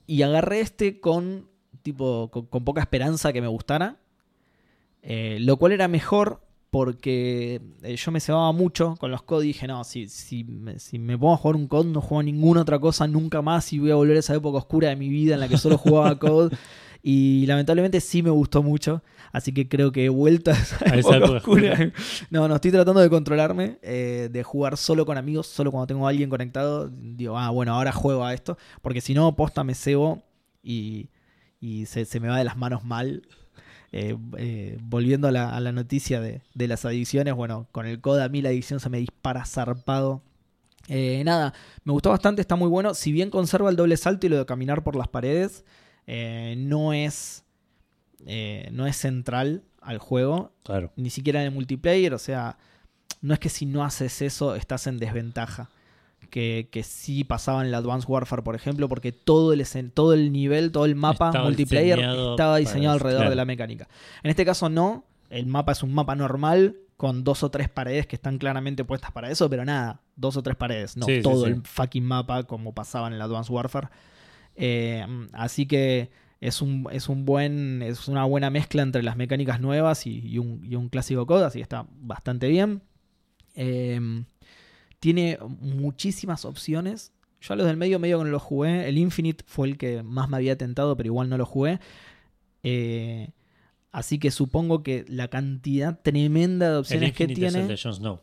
[0.08, 1.48] y agarré este con,
[1.84, 4.00] tipo, con, con poca esperanza que me gustara.
[5.02, 6.40] Eh, lo cual era mejor
[6.70, 10.80] porque eh, yo me cebaba mucho con los COD y dije, no, si, si, me,
[10.80, 13.72] si me pongo a jugar un COD no juego a ninguna otra cosa nunca más
[13.72, 15.78] y voy a volver a esa época oscura de mi vida en la que solo
[15.78, 16.52] jugaba COD.
[17.06, 20.96] Y lamentablemente sí me gustó mucho, así que creo que he vuelto a esa, A
[20.96, 21.72] esa época, época oscura.
[21.72, 21.92] oscura.
[22.30, 26.06] No, no, estoy tratando de controlarme, eh, de jugar solo con amigos, solo cuando tengo
[26.06, 26.88] a alguien conectado.
[26.88, 30.22] Digo, ah, bueno, ahora juego a esto, porque si no, posta me cebo
[30.62, 31.10] y,
[31.60, 33.22] y se, se me va de las manos mal.
[33.92, 38.00] Eh, eh, volviendo a la, a la noticia de, de las adicciones, bueno, con el
[38.00, 40.22] COD a mí la adicción se me dispara zarpado.
[40.88, 41.52] Eh, nada,
[41.84, 42.94] me gustó bastante, está muy bueno.
[42.94, 45.64] Si bien conserva el doble salto y lo de caminar por las paredes,
[46.06, 47.44] eh, no es
[48.26, 50.92] eh, no es central al juego, Claro.
[50.96, 52.56] ni siquiera en el multiplayer, o sea,
[53.20, 55.70] no es que si no haces eso estás en desventaja.
[56.30, 60.32] Que, que sí pasaba en el Advanced Warfare, por ejemplo, porque todo el, todo el
[60.32, 63.30] nivel, todo el mapa Estaba multiplayer diseñado estaba diseñado alrededor claro.
[63.30, 63.88] de la mecánica.
[64.24, 68.08] En este caso no, el mapa es un mapa normal con dos o tres paredes
[68.08, 71.44] que están claramente puestas para eso, pero nada, dos o tres paredes, no Sí, todo
[71.44, 71.50] sí.
[71.52, 73.88] el fucking mapa como pasaba en el Advanced Warfare.
[74.56, 79.60] Eh, así que es un, es un buen es una buena mezcla entre las mecánicas
[79.60, 82.82] nuevas y, y un, y un clásico COD, así que está bastante bien.
[83.54, 84.24] Eh,
[85.00, 87.12] tiene muchísimas opciones.
[87.40, 88.88] Yo a los del medio medio que no los jugué.
[88.88, 91.78] El Infinite fue el que más me había tentado, pero igual no lo jugué.
[92.62, 93.30] Eh,
[93.92, 97.68] así que supongo que la cantidad tremenda de El opciones que Infinite es el tiene.
[97.76, 98.20] de Jon Snow.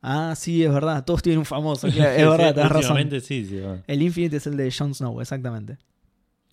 [0.00, 1.04] Ah, sí, es verdad.
[1.04, 1.88] Todos tienen un famoso.
[1.92, 3.20] claro, es verdad, Sí, tenés razón.
[3.20, 3.82] sí, sí, va.
[3.86, 5.78] El Infinite es el de Jon Snow, exactamente.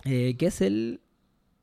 [0.04, 1.02] Eh, que es el.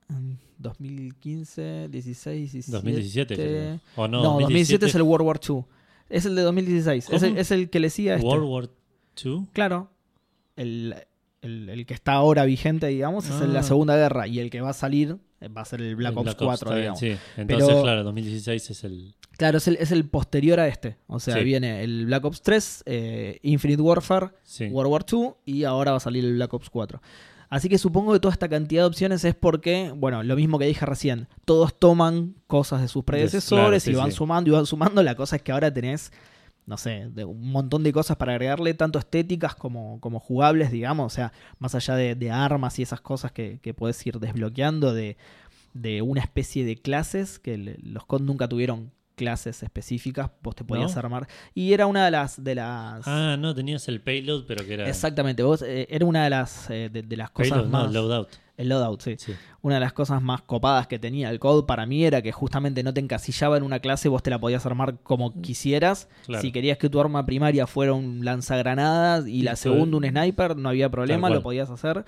[0.09, 2.77] mm, 2015, 16, 17.
[2.77, 3.35] 2017.
[3.35, 3.81] creo.
[3.97, 5.65] O no, No, 2017 es el World War II.
[6.09, 7.11] Es el de 2016.
[7.11, 8.27] Es el, es el que le sigue a este.
[8.27, 8.69] World War
[9.25, 9.47] II.
[9.53, 9.91] Claro.
[10.57, 10.95] El,
[11.43, 13.63] el- el que está ahora vigente, digamos, es de la Ah.
[13.63, 14.27] Segunda Guerra.
[14.27, 16.55] Y el que va a salir eh, va a ser el Black El Ops 4,
[16.55, 17.01] está bien, digamos.
[17.01, 17.17] sí.
[17.37, 19.15] Entonces, Pero- claro, 2016 es el.
[19.37, 20.99] Claro, es el, es el posterior a este.
[21.09, 21.43] O sea, Sí.
[21.45, 24.67] viene el Black Ops 3, eh, Infinite Warfare, Sí.
[24.67, 27.03] World War II y ahora va a salir el Black Ops 4.
[27.49, 30.65] Así que supongo que toda esta cantidad de opciones es porque, bueno, lo mismo que
[30.67, 35.03] dije recién, todos toman cosas de sus predecesores claro, y van sumando y van sumando.
[35.03, 36.13] La cosa es que ahora tenés,
[36.67, 41.13] no sé, de un montón de cosas para agregarle, tanto estéticas como, como jugables, digamos.
[41.13, 45.17] O sea, más allá de, armas y esas cosas que, que podés ir desbloqueando, de,
[45.75, 48.93] de una especie de clases que los COD nunca tuvieron
[49.23, 50.99] clases específicas, vos te podías ¿No?
[50.99, 51.29] armar.
[51.55, 52.43] Y era una de las.
[52.43, 54.89] De las Ah, no, tenías el payload, pero que era.
[54.89, 57.85] Exactamente, vos eh, era una de las, eh, de, de las cosas Payload, más.
[57.87, 58.29] no, loadout.
[58.57, 59.15] El loadout, sí.
[59.19, 59.33] Sí.
[59.63, 62.83] Una de las cosas más copadas que tenía el code para mí era que justamente
[62.83, 66.09] no te encasillaba en una clase, vos te la podías armar como quisieras.
[66.27, 66.43] Claro.
[66.43, 70.69] Si querías que tu arma primaria fuera un lanzagranadas y la segunda un sniper, no
[70.69, 72.05] había problema, lo podías hacer.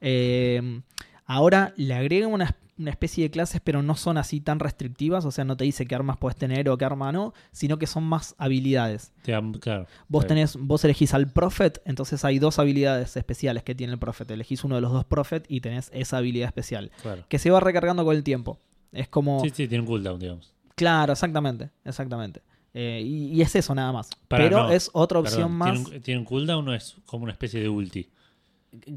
[0.00, 0.80] Eh,
[1.24, 5.30] ahora le agregan una, una especie de clases, pero no son así tan restrictivas, o
[5.30, 8.04] sea, no te dice qué armas puedes tener o qué arma no, sino que son
[8.04, 9.12] más habilidades.
[9.22, 9.86] Claro.
[10.08, 14.30] Vos tenés, vos elegís al Prophet, entonces hay dos habilidades especiales que tiene el Prophet.
[14.30, 16.90] Elegís uno de los dos Prophet y tenés esa habilidad especial.
[17.02, 17.24] Claro.
[17.28, 18.58] Que se va recargando con el tiempo.
[18.92, 19.40] Es como.
[19.42, 20.54] Sí, sí, tiene un cooldown, digamos.
[20.74, 21.70] Claro, exactamente.
[21.84, 22.42] Exactamente.
[22.74, 24.10] Eh, y, y es eso nada más.
[24.28, 25.72] Para, Pero no, es otra opción Perdón, más.
[25.72, 28.08] ¿Tiene un, tiene un cooldown o es como una especie de ulti?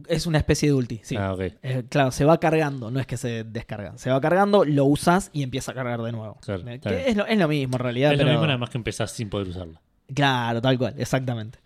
[0.07, 1.15] Es una especie de ulti, sí.
[1.15, 1.39] Ah, ok.
[1.63, 3.97] Eh, claro, se va cargando, no es que se descarga.
[3.97, 6.37] Se va cargando, lo usas y empieza a cargar de nuevo.
[6.41, 8.11] Claro, Eh, es, lo, es lo mismo en realidad.
[8.13, 9.81] es lo mismo, nada más que empezás sin poder usarla.
[10.13, 11.59] Claro, tal cual, exactamente.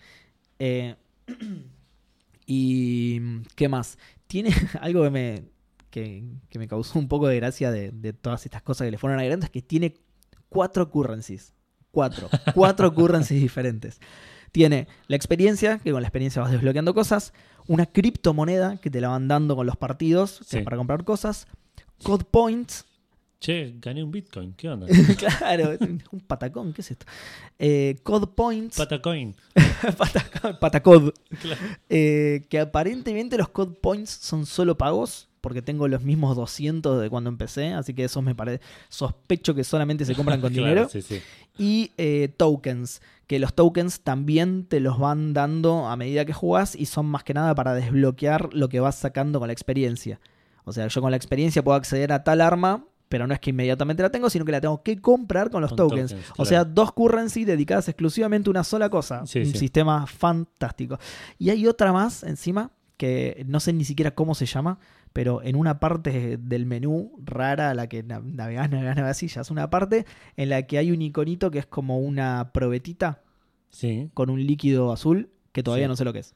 [0.59, 0.95] Eh,
[2.45, 3.97] y qué más.
[4.27, 5.43] Tiene algo que me,
[5.89, 8.97] que, que me causó un poco de gracia de, de todas estas cosas que le
[8.97, 9.95] fueron agregando, es que tiene
[10.49, 11.53] cuatro currencies.
[11.91, 12.29] Cuatro.
[12.53, 13.99] Cuatro currencies diferentes.
[14.51, 17.33] Tiene la experiencia, que con la experiencia vas desbloqueando cosas.
[17.67, 20.57] Una criptomoneda que te la van dando con los partidos, que Sí.
[20.59, 21.47] es para comprar cosas.
[22.03, 22.85] Code points,
[23.39, 24.53] Che, gané un Bitcoin.
[24.53, 24.87] ¿Qué onda?
[25.19, 25.77] claro,
[26.11, 27.05] un patacón, ¿qué es esto?
[27.59, 28.77] Eh, code points.
[28.77, 29.35] Patacoin.
[29.97, 31.13] Patacod, Patacod.
[31.41, 31.61] Claro.
[31.89, 37.07] Eh, que aparentemente los code points son solo pagos, porque tengo los mismos 200 de
[37.11, 38.61] cuando empecé, así que esos me parece.
[38.89, 40.89] Sospecho que solamente se compran con Claro, dinero.
[40.89, 41.21] Sí, sí.
[41.55, 46.75] Y eh, tokens, que los tokens también te los van dando a medida que jugás
[46.75, 50.19] y son más que nada para desbloquear lo que vas sacando con la experiencia.
[50.63, 52.83] O sea, yo con la experiencia puedo acceder a tal arma.
[53.07, 55.69] Pero no es que inmediatamente la tengo, sino que la tengo que comprar con los
[55.69, 56.09] Con tokens.
[56.09, 59.27] tokens, O sea, dos currency dedicadas exclusivamente a una sola cosa.
[59.27, 59.59] Sí, un sí.
[59.59, 60.97] sistema fantástico.
[61.37, 64.79] Y hay otra más encima que no sé ni siquiera cómo se llama,
[65.15, 69.29] pero en una parte del menú rara a la que na- navegás, navegás, navegás y
[69.29, 73.21] ya es una parte en la que hay un iconito que es como una probetita
[73.69, 74.09] Sí.
[74.13, 75.89] con un líquido azul que todavía Sí.
[75.89, 76.35] no sé lo que es.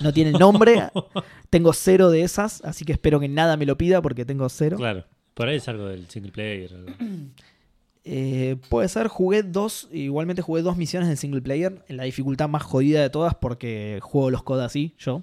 [0.00, 0.82] No tiene nombre,
[1.50, 4.78] tengo cero de esas, así que espero que nada me lo pida porque tengo cero.
[4.78, 5.04] Claro.
[5.34, 6.74] Por ahí es algo del single player.
[6.74, 6.90] algo.
[8.04, 12.48] Eh, puede ser, jugué dos, igualmente jugué dos misiones en single player, en la dificultad
[12.48, 15.22] más jodida de todas porque juego los COD así, yo.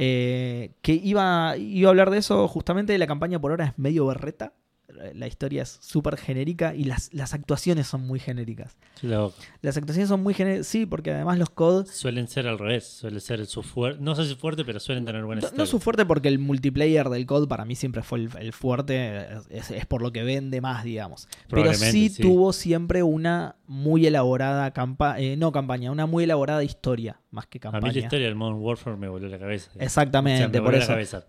[0.00, 4.06] Eh, que iba, iba a hablar de eso justamente, la campaña por ahora es medio
[4.06, 4.52] berreta,
[5.14, 8.76] la historia es súper genérica y las, las actuaciones son muy genéricas.
[9.60, 11.86] Las actuaciones son muy genéricas, sí, porque además los COD...
[11.86, 12.84] suelen ser al revés.
[12.84, 14.00] Suele ser su fuerte.
[14.02, 15.62] No sé si fuerte, pero suelen tener buena No, historia.
[15.62, 19.26] no su fuerte porque el multiplayer del COD para mí siempre fue el, el fuerte,
[19.50, 21.28] es, es por lo que vende más, digamos.
[21.48, 22.22] Pero sí, sí.
[22.22, 27.68] tuvo siempre una muy elaborada campaña, no campaña, una muy elaborada historia, más que A
[27.68, 27.92] mí campaña.
[27.92, 29.70] la historia del Modern Warfare me volvió la cabeza.
[29.78, 30.88] Exactamente, O sea, me por eso.
[30.88, 31.24] la cabeza.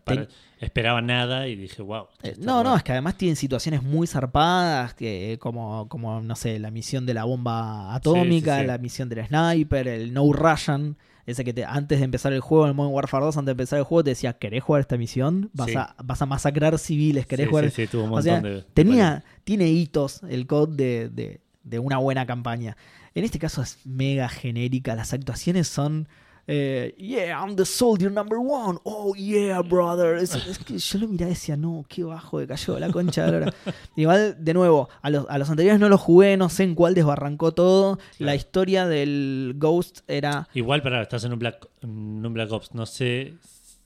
[0.60, 2.08] Esperaba nada y dije, wow.
[2.24, 6.60] Eh, No, no, es que además tienen situaciones muy zarpadas, que, como, como, no sé,
[6.60, 8.68] la misión de la bomba atómica, Sí, sí, sí.
[8.68, 12.66] la misión del sniper, el No Russian, ese que te, antes de empezar el juego,
[12.66, 14.98] en el Modern Warfare 2, antes de empezar el juego, te decía, ¿querés jugar esta
[14.98, 15.50] misión?
[15.54, 17.72] Vas, a, vas a masacrar civiles, ¿querés sí, jugar?
[17.72, 18.64] Sí, tuvo un O montón sea, de.
[18.74, 22.76] tenía, tiene hitos el COD de, de- de una buena campaña.
[23.16, 26.08] En este caso es mega genérica, las actuaciones son...
[26.52, 28.80] eh, yeah, I'm the soldier number one.
[28.84, 30.16] Oh, yeah, brother.
[30.16, 33.26] Es, es que yo lo miraba y decía, no, qué bajo de cayó la concha
[33.26, 33.54] de la lora".
[33.96, 36.96] Igual, de nuevo, a los, a los anteriores no los jugué, no sé en cuál
[36.96, 38.00] desbarrancó todo.
[38.18, 40.48] La historia del Ghost era.
[40.56, 42.74] Igual, para estás en un Black, en un Black Ops.
[42.74, 43.36] No sé.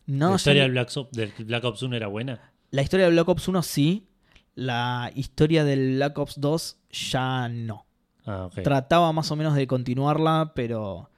[0.06, 2.52] No, la historia del Black, Ops, del Black Ops 1 era buena.
[2.72, 4.08] la historia de Black Ops 1 sí.
[4.56, 7.86] La historia del Black Ops 2 ya no.
[8.26, 8.50] Ah.
[8.64, 11.10] Trataba más o menos de continuarla, pero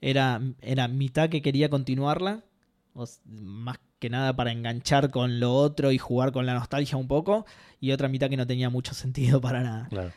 [0.00, 2.44] era, era mitad que quería continuarla,
[3.24, 7.46] más que nada para enganchar con lo otro y jugar con la nostalgia un poco,
[7.80, 9.88] y otra mitad que no tenía mucho sentido para nada.
[9.88, 10.12] Claro.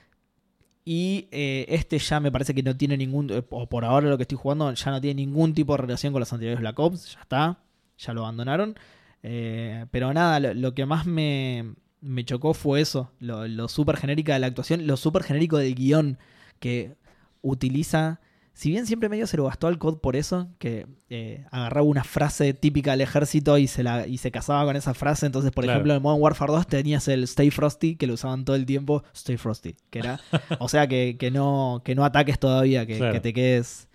[0.88, 4.18] Y eh, este ya me parece que no tiene ningún, eh, o por ahora lo
[4.18, 7.14] que estoy jugando, ya no tiene ningún tipo de relación con los anteriores Black Ops,
[7.14, 7.60] ya está,
[7.98, 8.76] ya lo abandonaron.
[9.24, 13.98] Eh, pero nada, lo, lo que más me, me chocó fue eso, lo, lo súper
[13.98, 16.20] genérica de la actuación, lo súper genérico del guion
[16.60, 16.96] que
[17.42, 18.20] utiliza.
[18.54, 22.06] Si bien siempre medio se lo gastó al COD por eso, que eh, agarraba una
[22.06, 25.26] frase típica del ejército y se, la, y se casaba con esa frase.
[25.26, 25.78] Entonces, por Claro.
[25.80, 29.04] ejemplo, en Modern Warfare 2 tenías el Stay Frosty, que lo usaban todo el tiempo.
[29.14, 30.22] Stay Frosty, que era.
[30.60, 33.14] o sea, que, que no, que no ataques todavía, que, Claro.
[33.14, 33.90] que te quedes.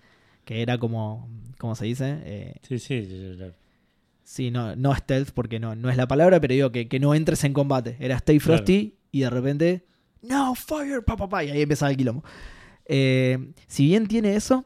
[0.45, 1.27] Que era como.
[1.57, 2.19] ¿Cómo se dice?
[2.23, 3.01] Eh, Sí, sí.
[3.37, 3.53] la-
[4.23, 7.15] sí, no, no stealth, porque no, no es la palabra, pero digo que, que no
[7.15, 7.97] entres en combate.
[7.99, 8.57] Era Stay Claro.
[8.57, 9.85] Frosty y de repente
[10.21, 12.23] no, fire, pa, pa, pa, y ahí empezaba el quilombo.
[12.85, 14.65] Eh, si bien tiene eso,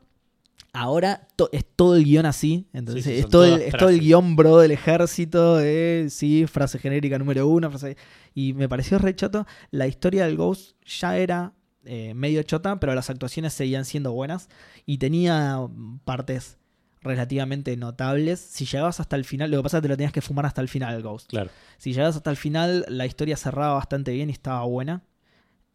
[0.73, 2.67] ahora to- es todo el guion así.
[2.73, 4.01] Entonces, Sí, sí, es, todo el, todas es todo el frases.
[4.01, 5.57] guion bro del ejército.
[5.57, 7.69] De, sí, frase genérica número uno.
[7.69, 7.97] Frase,
[8.33, 9.45] y me pareció re choto.
[9.71, 11.53] La historia del Ghost ya era
[11.85, 14.49] eh, medio chota, pero las actuaciones seguían siendo buenas.
[14.85, 15.59] Y tenía
[16.03, 16.57] partes
[17.01, 18.39] relativamente notables.
[18.39, 20.45] Si llegabas hasta el final, lo que pasa es que te lo tenías que fumar
[20.47, 21.29] hasta el final Ghost.
[21.29, 21.51] Claro.
[21.77, 25.03] Si llegabas hasta el final, la historia cerraba bastante bien y estaba buena.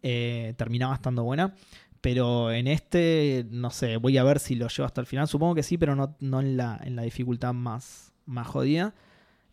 [0.02, 1.54] Eh, terminaba estando buena.
[2.00, 5.28] Pero en este, no sé, voy a ver si lo llevo hasta el final.
[5.28, 8.94] Supongo que sí, pero no, no en, la, en la dificultad más, más jodida.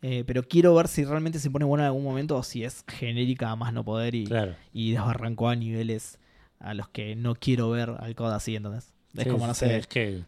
[0.01, 2.85] Eh, pero quiero ver si realmente se pone buena en algún momento o si es
[2.87, 4.55] genérica a más no poder y, Claro.
[4.71, 6.19] y desbarrancó a niveles
[6.59, 8.93] a los que no quiero ver al COD así, entonces.
[9.15, 10.23] Es Sí, como, no sí, sé, Es que.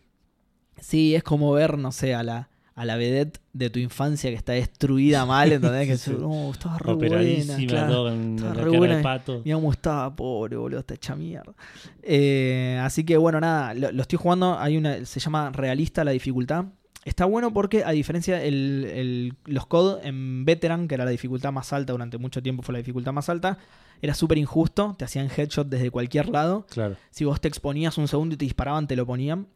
[0.77, 4.35] Sí, es como ver, no sé, a la, a la vedette de tu infancia que
[4.37, 5.87] está destruida mal, ¿entendés?
[5.87, 6.15] Que Sí.
[6.17, 7.91] no, estaba re buena, Operadísima, claro.
[7.93, 9.01] todo con estaba re buena.
[9.01, 9.41] pato.
[9.43, 11.53] Mira cómo estaba, pobre, boludo, está hecha mierda.
[12.01, 16.11] Eh, así que bueno, nada, lo, lo estoy jugando, hay una, se llama realista la
[16.11, 16.65] dificultad.
[17.05, 21.51] Está bueno porque, a diferencia, el, el- los COD en Veteran, que era la dificultad
[21.51, 23.57] más alta, durante mucho tiempo fue la dificultad más alta,
[24.01, 26.65] era súper injusto, te hacían headshot desde cualquier lado.
[26.69, 26.95] Claro.
[27.09, 29.47] Si vos te exponías un segundo y te disparaban, te lo ponían.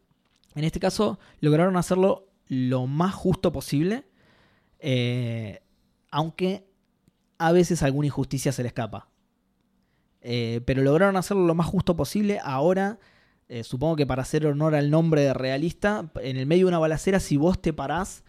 [0.54, 4.04] En este caso, lograron hacerlo lo más justo posible.
[4.80, 5.60] eh,
[6.10, 6.66] aunque
[7.38, 9.08] a veces alguna injusticia se le escapa.
[10.20, 12.38] Eh, pero lograron hacerlo lo más justo posible.
[12.42, 12.98] Ahora,
[13.48, 16.78] eh, supongo que para hacer honor al nombre de realista, en el medio de una
[16.78, 18.24] balacera, si vos te parás,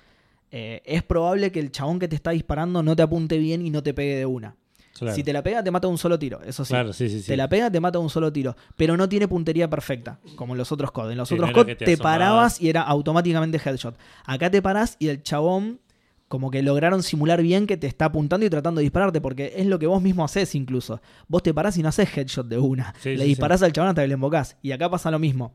[0.52, 3.84] es probable que el chabón que te está disparando no te apunte bien y no
[3.84, 4.56] te pegue de una.
[4.98, 5.16] Claro.
[5.16, 6.42] Si te la pega, te mata un solo tiro.
[6.44, 6.70] Eso sí.
[6.70, 7.28] Claro, sí, sí, sí.
[7.28, 8.56] Te la pega, te mata un solo tiro.
[8.78, 11.12] Pero no tiene puntería perfecta, como en los otros COD.
[11.12, 13.98] En los otros COD te, parabas y era automáticamente headshot.
[14.24, 15.82] Acá te parás y el chabón,
[16.30, 19.66] como que lograron simular bien que te está apuntando y tratando de dispararte, porque es
[19.66, 21.02] lo que vos mismo haces incluso.
[21.28, 22.94] Vos te parás y no haces headshot de una.
[23.00, 24.56] Sí, le sí, disparás al chabón hasta que le embocás.
[24.62, 25.54] Y acá pasa lo mismo.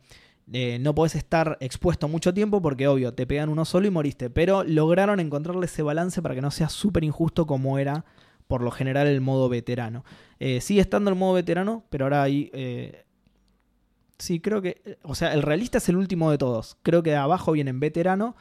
[0.53, 4.29] Eh, no podés estar expuesto mucho tiempo porque, obvio, te pegan uno solo y moriste.
[4.29, 8.05] Pero lograron encontrarle ese balance para que no sea súper injusto como era
[8.51, 10.05] por lo general el modo veterano.
[10.41, 12.51] Eh, sigue estando el modo veterano, pero ahora hay...
[12.53, 13.05] eh,
[14.19, 14.99] sí, creo que...
[15.03, 16.77] O sea, el realista es el último de todos.
[16.83, 18.35] Creo que abajo vienen veterano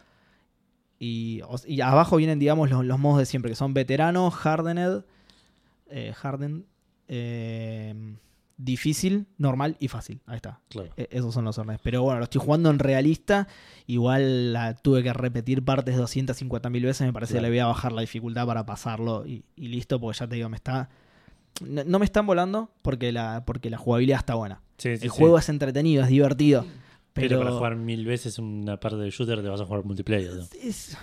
[0.98, 1.42] y
[1.82, 5.04] abajo vienen, digamos, los, los modos de siempre, que son veterano, hardened,
[5.92, 6.64] eh, hardened,
[7.08, 7.94] eh,
[8.60, 10.20] difícil, normal y fácil.
[10.28, 10.60] Ahí está.
[10.70, 10.90] Claro.
[10.98, 11.80] E- Esos son los órdenes.
[11.82, 13.48] Pero bueno, lo estoy jugando en realista.
[13.88, 17.08] Igual la tuve que repetir partes 250.000 veces.
[17.08, 20.20] Me parece que le voy a bajar la dificultad para pasarlo y, y listo, porque
[20.20, 20.90] ya te digo, me está.
[21.66, 24.62] No, no me están volando porque la, porque la jugabilidad está buena.
[24.78, 25.18] Sí, sí, El sí.
[25.18, 26.66] juego es entretenido, es divertido.
[27.14, 30.32] Pero, Pero, para jugar mil veces una parte de shooter te vas a jugar multiplayer.
[30.36, 30.44] ¿no?
[30.62, 30.96] es-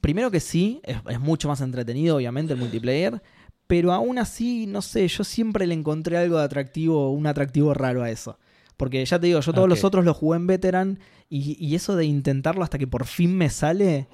[0.00, 3.20] primero que sí, es, es mucho más entretenido, obviamente, el multiplayer.
[3.68, 8.02] Pero aún así, no sé, yo siempre le encontré algo de atractivo, un atractivo raro
[8.02, 8.36] a eso.
[8.76, 11.94] Porque ya te digo, yo todos los otros los jugué en Veteran y, y eso
[11.96, 14.06] de intentarlo hasta que por fin me sale,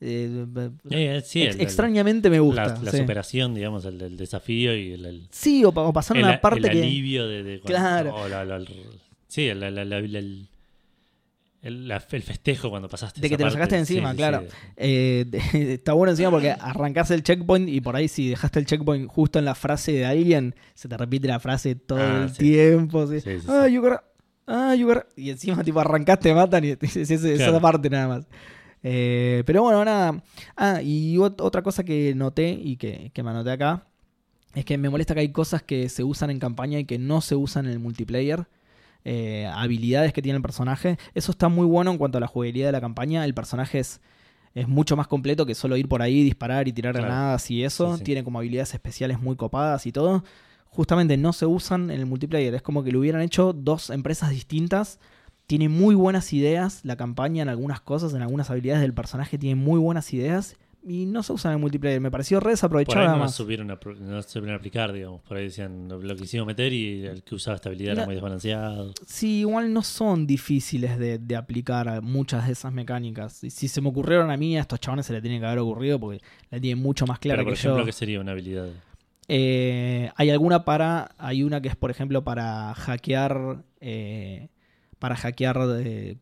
[0.00, 0.46] eh,
[0.90, 2.66] Eh, sí, ex- el- el- extrañamente me gusta.
[2.66, 2.98] la, la sí.
[2.98, 6.70] superación, digamos, el, desafío y el, el, Sí, o, o pasar el- una parte el
[6.70, 6.82] que...
[6.82, 8.14] alivio de, de- Claro.
[8.16, 8.68] o la- la- el-
[9.28, 10.48] sí, el,
[11.62, 13.20] el- festejo cuando pasaste.
[13.20, 14.42] De que te lo sacaste encima, Sí, claro.
[14.48, 14.56] sí.
[14.76, 15.38] Eh, de-
[15.74, 19.38] está bueno encima porque arrancás el checkpoint y por ahí si dejaste el checkpoint justo
[19.38, 22.38] en la frase de alguien, se te repite la frase todo Ah, el sí.
[22.38, 23.06] tiempo.
[23.48, 24.04] ah, you gotta-
[24.46, 28.08] ah, you Y encima tipo arrancaste, te matan y es, es- es esa parte nada
[28.08, 28.26] más.
[28.82, 30.22] Eh, pero bueno, nada.
[30.56, 33.86] Ah, y ot- otra cosa que noté y que, que me anoté acá
[34.54, 37.20] es que me molesta que hay cosas que se usan en campaña y que no
[37.20, 38.46] se usan en el multiplayer.
[39.04, 40.98] Eh, habilidades que tiene el personaje.
[41.14, 43.24] Eso está muy bueno en cuanto a la jugabilidad de la campaña.
[43.24, 44.00] El personaje es,
[44.54, 47.06] es mucho más completo que solo ir por ahí, disparar y tirar Claro.
[47.06, 47.92] granadas y eso.
[47.94, 48.04] Sí, sí.
[48.04, 50.22] Tiene como habilidades especiales muy copadas y todo.
[50.68, 52.54] Justamente no se usan en el multiplayer.
[52.54, 54.98] Es como que lo hubieran hecho dos empresas distintas.
[55.46, 59.36] Tiene muy buenas ideas la campaña en algunas cosas, en algunas habilidades del personaje.
[59.38, 62.00] Tiene muy buenas ideas y no se usan en el multiplayer.
[62.00, 63.34] Me pareció re Por desaprovechado ahí no además.
[63.34, 65.20] supieron, no supieron aplicar, digamos.
[65.22, 67.98] Por ahí decían lo, lo quisimos meter y el que usaba esta habilidad No.
[68.00, 68.94] era muy desbalanceado.
[69.06, 73.44] Sí, igual no son difíciles de, de aplicar a muchas de esas mecánicas.
[73.44, 75.58] Y si se me ocurrieron a mí, a estos chabones se le tiene que haber
[75.58, 77.86] ocurrido porque la tienen mucho más clara Pero, por que ejemplo, yo.
[77.86, 78.68] ¿qué sería una habilidad?
[79.28, 81.14] Eh, hay alguna para.
[81.18, 83.62] Hay una que es, por ejemplo, para hackear.
[83.80, 84.48] eh,
[84.98, 86.16] para hackear eh,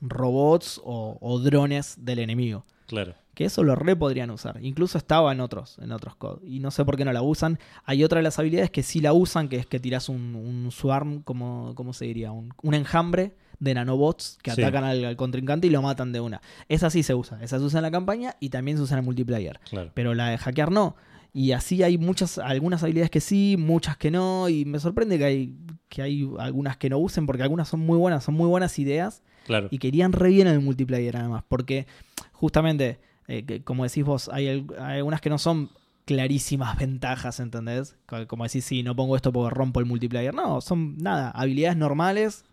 [0.00, 2.64] robots o, o drones del enemigo.
[2.86, 3.14] Claro.
[3.38, 4.58] Que eso lo re podrían usar.
[4.62, 6.40] Incluso estaba en otros, en otros COD.
[6.44, 7.60] Y no sé por qué no la usan.
[7.84, 10.72] Hay otra de las habilidades que sí la usan, que es que tiras un, un
[10.72, 12.32] swarm, como, ¿cómo se diría?
[12.32, 14.60] Un, un enjambre de nanobots que Sí.
[14.60, 16.40] atacan al, al contrincante y lo matan de una.
[16.68, 17.38] Esa sí se usa.
[17.40, 19.60] Esa se usa en la campaña y también se usa en el multiplayer.
[19.70, 19.92] Claro.
[19.94, 20.96] Pero la de hackear no.
[21.32, 24.48] Y así hay muchas, algunas habilidades que sí, muchas que no.
[24.48, 25.56] Y me sorprende que hay,
[25.88, 29.22] que hay algunas que no usen, porque algunas son muy buenas, son muy buenas ideas.
[29.46, 29.68] Claro.
[29.70, 31.44] Y querían re bien en el multiplayer además.
[31.46, 31.86] Porque
[32.32, 32.98] justamente,
[33.28, 34.48] eh, que- como decís vos, hay,
[34.78, 35.70] hay algunas que no son
[36.06, 37.96] clarísimas ventajas, ¿entendés?
[38.06, 40.34] Co- Como decís, sí, no pongo esto porque rompo el multiplayer.
[40.34, 42.44] No, son nada, habilidades normales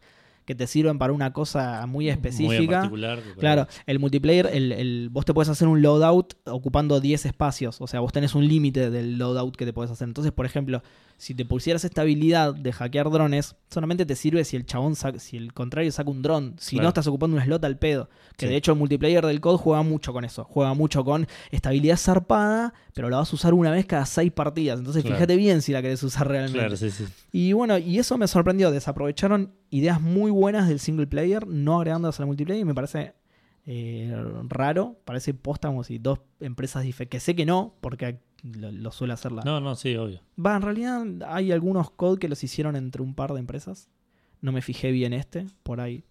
[0.46, 2.78] que te sirven para una cosa muy Muy específica.
[2.82, 3.20] particular.
[3.22, 7.26] que por Claro, el multiplayer, el, el- vos te puedes hacer un loadout ocupando 10
[7.26, 7.82] espacios.
[7.82, 10.08] O sea, vos tenés un límite del loadout que te puedes hacer.
[10.08, 10.84] Entonces, por ejemplo,
[11.18, 15.18] si te pusieras esta habilidad de hackear drones, solamente te sirve si el chabón saca-
[15.20, 16.56] si el contrario saca un dron.
[16.60, 18.10] Si no, estás ocupando un slot al pedo.
[18.38, 18.52] Que Sí.
[18.52, 20.44] de hecho el multiplayer del COD juega mucho con eso.
[20.44, 24.78] Juega mucho con estabilidad zarpada, pero la vas a usar una vez cada 6 partidas.
[24.78, 25.16] Entonces, Claro.
[25.16, 26.60] fíjate bien si la querés usar realmente.
[26.60, 27.06] Claro, sí, sí.
[27.32, 28.72] Y bueno, y eso me sorprendió.
[28.72, 32.62] Desaprovecharon ideas muy buenas del single player, no agregándolas al multiplayer.
[32.62, 33.14] Y me parece
[33.66, 34.16] eh,
[34.50, 34.96] raro.
[35.06, 37.10] Parece posta como si dos empresas diferentes.
[37.20, 39.42] Que sé que no, porque lo, lo suele hacer la.
[39.44, 40.20] No, no, sí, obvio.
[40.44, 43.90] Va, en realidad hay algunos code que los hicieron entre un par de empresas.
[44.42, 45.48] No me fijé bien este.
[45.64, 46.04] Por ahí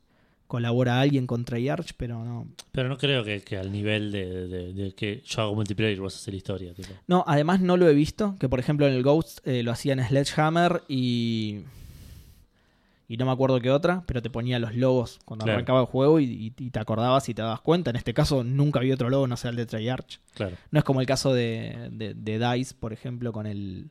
[0.46, 2.46] colabora alguien con Treyarch, pero no.
[2.72, 6.14] Pero no creo que, que al nivel de, de- de que yo hago multiplayer vos
[6.16, 6.74] hacer historia.
[6.74, 6.90] Tipo.
[7.06, 8.36] No, además no lo he visto.
[8.38, 11.60] Que por ejemplo en el Ghost eh, lo hacía en Sledgehammer y.
[13.06, 15.58] Y no me acuerdo qué otra, pero te ponía los logos cuando Claro.
[15.58, 17.90] arrancaba el juego y, y- y te acordabas y te dabas cuenta.
[17.90, 20.20] En este caso nunca vi otro logo, no sea el de Treyarch.
[20.34, 20.56] Claro.
[20.70, 23.90] No es como el caso de, de- de DICE, por ejemplo, con el.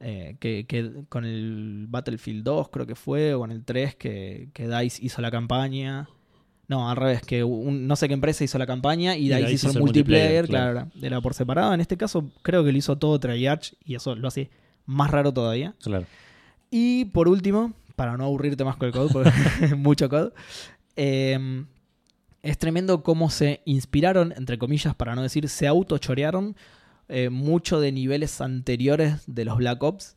[0.00, 4.48] eh, que, que- con el Battlefield 2, creo que fue, o con el 3, que,
[4.54, 6.08] que DICE hizo la campaña.
[6.68, 9.36] No, al revés, que un- no sé qué empresa hizo la campaña y, Y DICE
[9.40, 11.74] DICE hizo el hizo el multiplayer, multiplayer, claro, era- era por separado.
[11.74, 14.50] En este caso, creo que lo hizo todo Treyarch y eso lo hace
[14.86, 15.74] más raro todavía.
[15.82, 16.06] Claro.
[16.70, 19.30] Y por último, para no aburrirte más con el code, porque
[19.62, 20.32] es mucho code,
[20.96, 21.64] eh,
[22.42, 26.56] es tremendo cómo se inspiraron, entre comillas, para no decir, se autochorearon
[27.10, 30.16] eh, mucho de niveles anteriores de los Black Ops.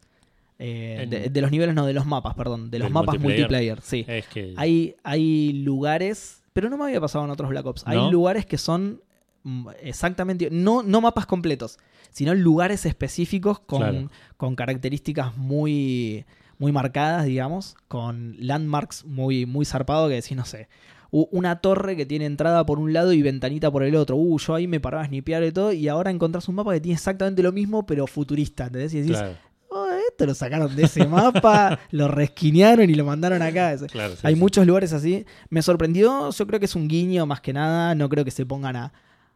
[0.59, 3.19] Eh, En- de, de los niveles, no, de los mapas, perdón, de los ¿Del mapas
[3.19, 3.81] multiplayer, multiplayer?
[3.81, 4.05] sí.
[4.07, 4.53] Es que.
[4.55, 7.83] Hay, hay lugares, pero no me había pasado en otros Black Ops.
[7.85, 8.09] Hay ¿No?
[8.11, 9.01] lugares que son
[9.43, 11.79] mm, exactamente, no, no mapas completos,
[12.11, 14.09] sino lugares específicos con, Claro.
[14.37, 16.23] con características muy,
[16.59, 20.67] muy marcadas, digamos, con landmarks muy, muy zarpado que decís, no sé.
[21.11, 24.15] Una torre que tiene entrada por un lado y ventanita por el otro.
[24.15, 25.71] Uh, yo ahí me paraba a snipear y todo.
[25.71, 28.65] Y ahora encontrás un mapa que tiene exactamente lo mismo, pero futurista.
[28.65, 28.95] ¿Entendés?
[28.95, 29.35] Y decís, Claro,
[29.69, 33.73] oh, esto lo sacaron de ese mapa, lo resquinearon y lo mandaron acá.
[33.73, 34.13] Ese- claro.
[34.15, 34.39] sí, hay sí.
[34.39, 35.23] muchos lugares así.
[35.49, 37.93] Me sorprendió, yo creo que es un guiño más que nada.
[37.93, 38.93] No creo que se pongan a,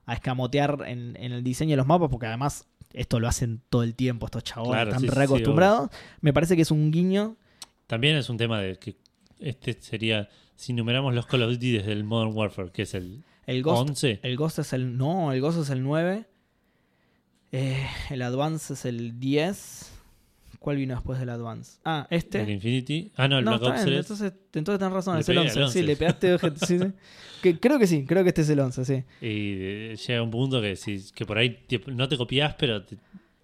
[0.07, 3.83] a escamotear en, en el diseño de los mapas, porque además esto lo hacen todo
[3.83, 5.89] el tiempo estos chabones, Claro, están sí, reacostumbrados.
[6.21, 7.35] Me parece que es un guiño.
[7.87, 8.95] También es un tema de que
[9.39, 10.29] este sería.
[10.55, 13.89] Si numeramos los Call of Duty desde el Modern Warfare, que es el El Ghost,
[13.89, 14.19] 11.
[14.23, 14.97] el Ghost es el.
[14.97, 16.25] No, el Ghost es el 9.
[17.51, 19.91] Eh, el Advance es el 10.
[20.59, 21.79] ¿Cuál vino después del Advance?
[21.85, 22.41] Ah, este.
[22.41, 23.11] El Infinity.
[23.15, 23.99] Ah, no, el no, Black Ops bien, 3.
[23.99, 25.59] entonces, entonces tenés razón, Le es el pegué 11.
[25.59, 25.83] al Sí, 11.
[25.83, 26.33] le pegaste.
[26.33, 26.85] ojete, sí, sí.
[27.41, 28.93] Que, creo que sí, creo que este es el 11, sí.
[29.21, 32.97] Y eh, llega un punto que, si, que por ahí no te copias, pero te-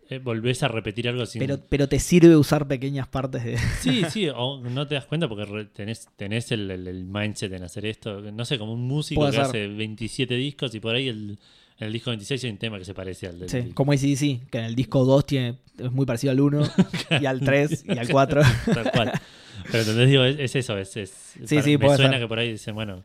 [0.10, 1.40] eh, volvés a repetir algo sin.
[1.40, 3.58] Pero, pero te sirve usar pequeñas partes de.
[3.80, 7.54] Sí, sí, o no te das cuenta porque re- tenés, tenés el, el- el mindset
[7.54, 8.20] en hacer esto.
[8.20, 9.46] No sé, como un músico Puede que ser.
[9.46, 11.38] hace 27 discos y por ahí el,
[11.80, 13.50] el disco 26 hay un tema que se parece al del.
[13.50, 16.64] Sí, como ACDC, que en el disco 2 tiene, es muy parecido al 1,
[17.22, 18.42] y al 3, y al 4.
[18.74, 19.12] Tal cual.
[19.72, 21.10] Pero entendés, digo, es, es eso, es, es
[21.46, 22.20] Sí, para- sí, me suena ser.
[22.22, 23.04] que por ahí dicen, bueno,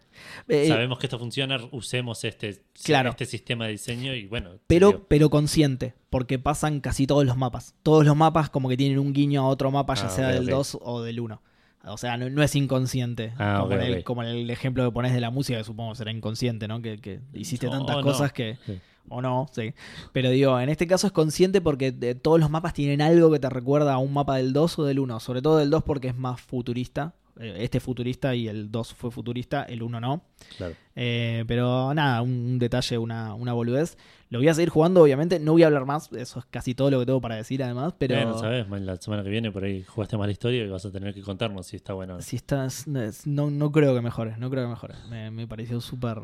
[0.49, 3.11] Eh, sabemos que esto funciona, usemos este, Claro.
[3.11, 4.51] este sistema de diseño y bueno.
[4.67, 7.75] pero, pero consciente, porque pasan casi todos los mapas.
[7.83, 10.45] Todos los mapas como que tienen un guiño a otro mapa, ya Ah, sea del
[10.45, 10.51] ok.
[10.51, 11.43] 2 o del 1.
[11.85, 13.33] O sea, no, no es inconsciente.
[13.39, 15.65] Ah, como, ok, en el, como en el ejemplo que pones de la música, que
[15.65, 16.83] supongo será inconsciente, ¿no?
[16.83, 18.05] Que, que hiciste tantas o no.
[18.05, 18.59] cosas que...
[18.67, 18.79] Sí.
[19.11, 19.73] O no, sí.
[20.13, 23.39] Pero digo, en este caso es consciente porque de- todos los mapas tienen algo que
[23.39, 25.19] te recuerda a un mapa del 2 o del 1.
[25.21, 27.15] Sobre todo del 2 porque es más futurista.
[27.41, 30.23] Eh, Este es futurista y el 2 fue futurista, el 1 no.
[30.59, 30.75] Claro.
[30.95, 33.97] Eh, pero nada, un, un detalle, una, una boludez.
[34.31, 35.39] Lo voy a seguir jugando, obviamente.
[35.41, 36.13] No voy a hablar más.
[36.13, 37.95] Eso es casi todo lo que tengo para decir, además.
[37.99, 40.85] Pero Bueno, sabes, la semana que viene por ahí jugaste más la historia y vas
[40.85, 42.21] a tener que contarnos si está bueno.
[42.21, 42.87] si estás.
[43.27, 44.37] No, no creo que mejore.
[44.37, 44.95] No creo que mejore.
[45.09, 46.19] Me, me pareció súper.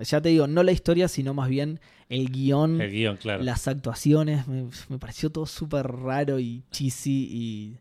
[0.00, 1.80] Ya te digo, no la historia, sino más bien
[2.10, 2.80] el guion.
[2.80, 3.42] El guion, claro.
[3.42, 7.76] Las actuaciones, me, me pareció todo súper raro y cheesy y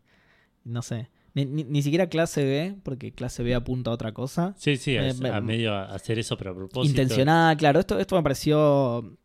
[0.64, 1.10] no sé.
[1.34, 4.54] Ni, ni- ni siquiera clase B, porque clase B apunta a otra cosa.
[4.58, 6.86] Sí, sí, es a medio hacer eso, pero a propósito.
[6.90, 7.82] Intencionada, claro.
[7.82, 9.18] Esto, esto me pareció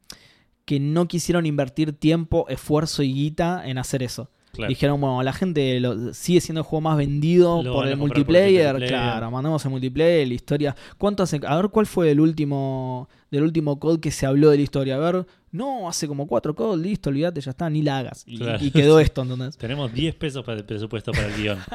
[0.71, 4.31] que no quisieron invertir tiempo, esfuerzo y guita en hacer eso.
[4.53, 4.69] Claro.
[4.69, 7.91] Dijeron, bueno, la gente lo- sigue siendo el juego más vendido Lo por el comprar
[7.91, 8.77] por el multiplayer.
[8.87, 10.77] Claro, mandamos el multiplayer, la historia.
[10.97, 11.41] ¿Cuánto hace?
[11.45, 14.95] A ver cuál fue el último del último code que se habló de la historia.
[14.95, 18.23] A ver, no, hace como cuatro codes, listo, olvídate, ya está, ni la hagas.
[18.29, 18.65] Y, Claro.
[18.65, 19.57] y quedó esto, ¿entendés?
[19.59, 21.59] Tenemos 10 pesos para el presupuesto para el guion.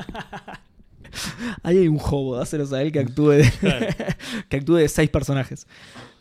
[1.63, 3.85] Ahí hay un juego, dáselos a él que actúe de, Claro.
[4.49, 5.65] que actúe de seis personajes.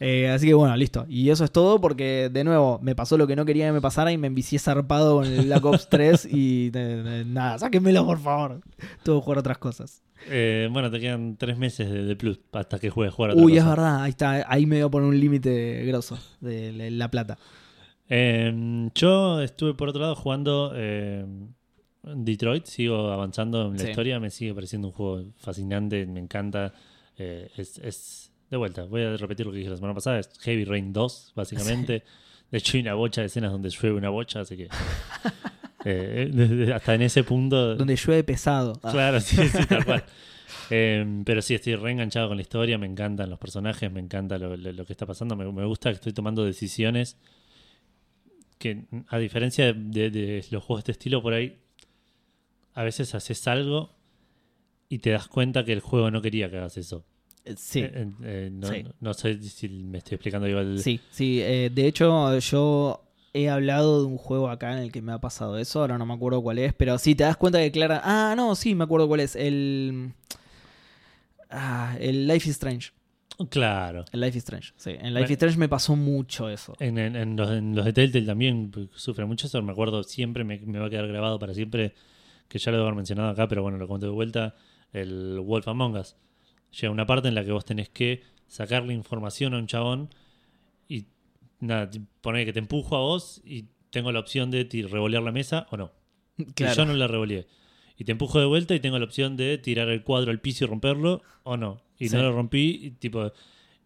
[0.01, 1.07] Eh, así que bueno, listo.
[1.09, 3.81] Y eso es todo porque, de nuevo, me pasó lo que no quería que me
[3.81, 8.19] pasara y me envicié zarpado con el Black Ops 3 y eh, nada, sáquenmelo por
[8.19, 8.61] favor.
[9.05, 10.03] Tuve que jugar otras cosas.
[10.29, 13.45] Eh, bueno, te quedan 3 meses de, de plus hasta que juegues jugar a otra
[13.45, 16.91] Uy, es verdad, ahí está, ahí me voy a poner un límite grosso de la,
[16.91, 17.39] la plata.
[18.09, 21.25] Eh, yo estuve por otro lado jugando eh,
[22.03, 23.89] Detroit, sigo avanzando en la Sí.
[23.91, 26.73] historia, me sigue pareciendo un juego fascinante, me encanta.
[27.17, 28.24] Eh, es, es-
[28.55, 31.33] de vuelta, voy a repetir lo que dije la semana pasada, es Heavy Rain 2,
[31.35, 32.03] básicamente.
[32.51, 34.69] De hecho, hay una bocha de escenas donde llueve una bocha, así que
[35.85, 37.75] eh, desde- hasta en ese punto...
[37.75, 38.79] Donde llueve pesado.
[38.83, 40.05] Ah, Claro, sí, sí, tal cual.
[40.71, 44.57] Eh, pero sí, estoy reenganchado con la historia, me encantan los personajes, me encanta lo,
[44.57, 47.19] lo- lo que está pasando, me, me gusta que estoy tomando decisiones
[48.59, 51.59] que, a diferencia de, de los juegos de este estilo, por ahí,
[52.73, 53.91] a veces haces algo
[54.89, 57.05] y te das cuenta que el juego no quería que hagas eso.
[57.45, 57.81] Eh, sí.
[57.81, 58.85] Eh, eh, no, Sí.
[59.01, 60.79] no sé si me estoy explicando igual.
[60.79, 61.41] Sí, sí.
[61.43, 63.01] eh, de hecho, yo
[63.33, 65.81] he hablado de un juego acá en el que me ha pasado eso.
[65.81, 66.73] Ahora no me acuerdo cuál es.
[66.75, 68.01] Pero sí, te das cuenta que Clara.
[68.05, 69.35] Ah, no, sí, me acuerdo cuál es.
[69.37, 70.13] El.
[71.51, 72.91] Ah, el Life is Strange.
[73.51, 74.05] Claro.
[74.13, 74.73] El Life is Strange.
[74.77, 75.25] Sí, en Life Bueno.
[75.27, 76.75] is Strange me pasó mucho eso.
[76.79, 79.61] En, en- en los, en los de Telltale también pues, sufre mucho eso.
[79.63, 81.95] Me acuerdo siempre, me, me va a quedar grabado para siempre,
[82.49, 84.55] que ya lo debo haber mencionado acá, pero bueno, lo conté de vuelta.
[84.93, 86.15] El Wolf Among Us.
[86.81, 90.11] Llega una parte en la que vos tenés que sacarle información a un chabón
[90.89, 91.07] y
[91.61, 95.66] nada, poner que te empujo a vos y tengo la opción de revolear la mesa
[95.70, 95.93] o no.
[96.37, 96.75] Y Claro.
[96.75, 97.47] yo no la revoleé.
[97.97, 100.64] Y te empujo de vuelta y tengo la opción de tirar el cuadro al piso
[100.64, 101.81] y romperlo o no.
[101.99, 102.16] Y Sí.
[102.16, 103.33] no lo rompí, y tipo,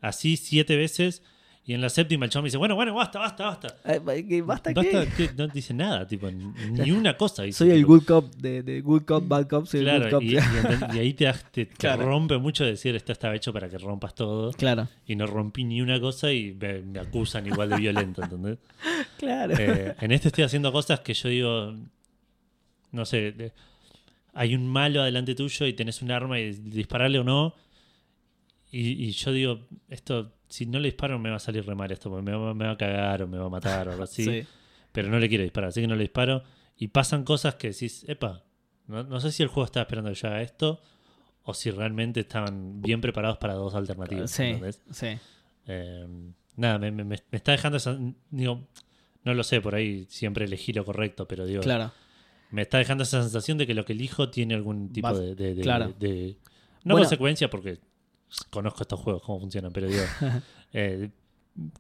[0.01, 1.23] así siete veces.
[1.69, 3.69] Y en la séptima el chabón me dice, bueno, bueno, basta, basta, basta.
[4.27, 5.29] ¿qué- ¿Basta, Basta, qué?
[5.29, 7.43] que no dice nada, tipo, ni una cosa.
[7.43, 9.67] dice, Soy el good cop de, de Good Cop, Bad Cop.
[9.67, 10.23] Soy el Claro, good cop.
[10.23, 12.07] y, y ahí te, das- te- te Claro.
[12.07, 14.51] rompe mucho decir esto estaba hecho para que rompas todo.
[14.53, 14.89] claro.
[15.07, 18.57] Y no rompí ni una cosa y me, me acusan igual de violento, ¿entendés?
[19.19, 19.53] Claro.
[19.59, 21.75] Eh, en este estoy haciendo cosas que yo digo,
[22.93, 23.53] no sé, de-
[24.33, 27.55] hay un malo adelante tuyo y tenés un arma y dispararle o no.
[28.73, 29.61] Y, y yo digo,
[29.91, 32.65] esto, si no le disparo me va a salir re mal esto, me va, me
[32.67, 34.25] va a cagar o me va a matar o algo así.
[34.43, 34.47] Sí.
[34.93, 36.43] Pero no le quiero disparar, así que no le disparo.
[36.77, 38.43] Y pasan cosas que decís, epa,
[38.87, 40.81] no, no sé si el juego estaba esperando que yo haga esto
[41.45, 44.31] o si realmente estaban bien preparados para dos alternativas.
[44.31, 44.81] Sí, ¿entendés?
[44.91, 45.09] sí.
[45.67, 46.07] Eh,
[46.57, 47.99] nada, me, me- me está dejando esa.
[48.31, 48.67] Digo,
[49.25, 51.93] no lo sé, por ahí siempre elegí lo correcto, pero digo, Claro.
[52.51, 55.35] me está dejando esa sensación de que lo que elijo tiene algún tipo Vas- de,
[55.35, 55.93] de- de- claro.
[55.99, 56.37] de-
[56.85, 57.05] no Bueno.
[57.05, 57.79] consecuencia, porque
[58.51, 60.03] conozco estos juegos, cómo funcionan, pero digo,
[60.73, 61.11] eh,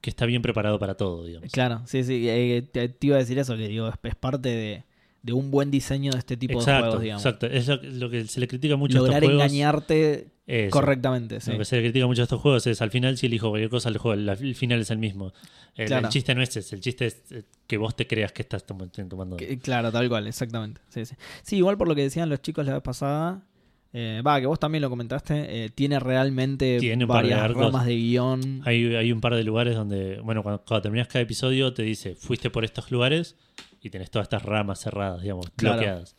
[0.01, 1.51] que está bien preparado para todo, digamos.
[1.53, 2.29] Claro, sí, sí.
[2.29, 4.85] eh, te, te iba a decir eso, que digo, es, parte de,
[5.23, 7.25] de un buen diseño de este tipo de juegos, digamos.
[7.25, 7.47] exacto.
[7.47, 9.45] Es lo, lo que se le critica mucho a Lograr estos juegos.
[9.45, 10.71] engañarte Eso.
[10.71, 11.53] correctamente, sí.
[11.53, 13.71] Lo que se le critica mucho a estos juegos es al final si elijo cualquier
[13.71, 15.33] cosa, el, juego, el, el final es el mismo.
[15.77, 16.09] El, Claro.
[16.09, 18.67] el chiste no es ese, el chiste es eh, que vos te creas que estás
[18.67, 19.37] tom- tomando.
[19.37, 20.81] Que- Claro, tal cual, exactamente.
[20.89, 21.15] Sí, sí.
[21.43, 23.43] Sí, igual por lo que decían los chicos la vez pasada,
[23.93, 27.65] eh, va, que vos también lo comentaste, eh, tiene realmente Tiene de varias arcos.
[27.67, 28.63] ramas de guion.
[28.65, 32.15] Hay, hay un par de lugares donde, bueno, cuando, cuando terminas cada episodio te dice,
[32.15, 33.37] fuiste por estos lugares
[33.81, 35.77] y tenés todas estas ramas cerradas, digamos, Claro.
[35.77, 36.17] bloqueadas.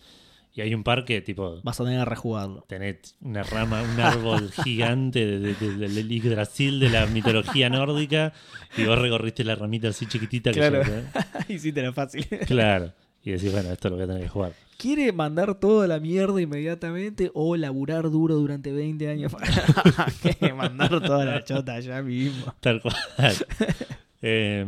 [0.55, 2.65] Y hay un par que, tipo, Vas a tener que rejugarlo.
[2.67, 8.34] tenés una rama, un árbol gigante de- de- de- del Yggdrasil de la mitología nórdica
[8.76, 10.82] y vos recorriste la ramita así chiquitita que Claro.
[10.84, 12.26] ya- y sí, te era fácil.
[12.47, 12.91] claro.
[13.24, 14.53] Y decís, bueno, esto lo voy a tener que jugar.
[14.80, 19.45] ¿Quiere mandar toda la mierda inmediatamente o laburar duro durante 20 años para
[20.39, 22.53] que mandar toda la chota ya mismo?
[22.61, 22.95] Tal cual.
[24.21, 24.65] Eh,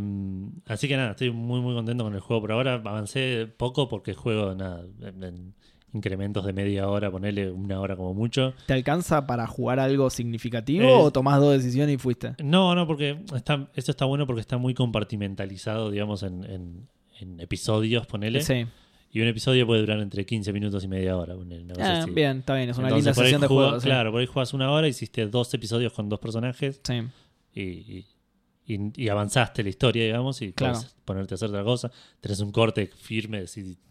[0.67, 2.73] así que nada, estoy muy muy contento con el juego por ahora.
[2.75, 5.53] Avancé poco porque juego nada, en, en
[5.93, 8.53] incrementos de media hora, ponerle una hora como mucho.
[8.65, 12.33] ¿Te alcanza para jugar algo significativo Eh, o tomás dos decisiones y fuiste?
[12.43, 16.87] No, no, porque está, esto está bueno porque está muy compartimentalizado, digamos, en, en-
[17.19, 18.41] en episodios, ponele.
[18.41, 18.65] Sí.
[19.13, 21.35] Y un episodio puede durar entre 15 minutos y media hora.
[21.35, 22.11] una cosa Ah, así.
[22.11, 23.79] bien, está bien, es una Entonces, linda por ahí sesión de juego.
[23.79, 23.85] sí.
[23.87, 26.79] Claro, por ahí juegas una hora, hiciste dos episodios con dos personajes.
[26.83, 27.01] Sí.
[27.53, 28.05] y, y-
[28.65, 30.75] y- y avanzaste la historia, digamos, y Claro.
[30.75, 31.91] puedes ponerte a hacer otra cosa.
[32.21, 33.43] Tenés un corte firme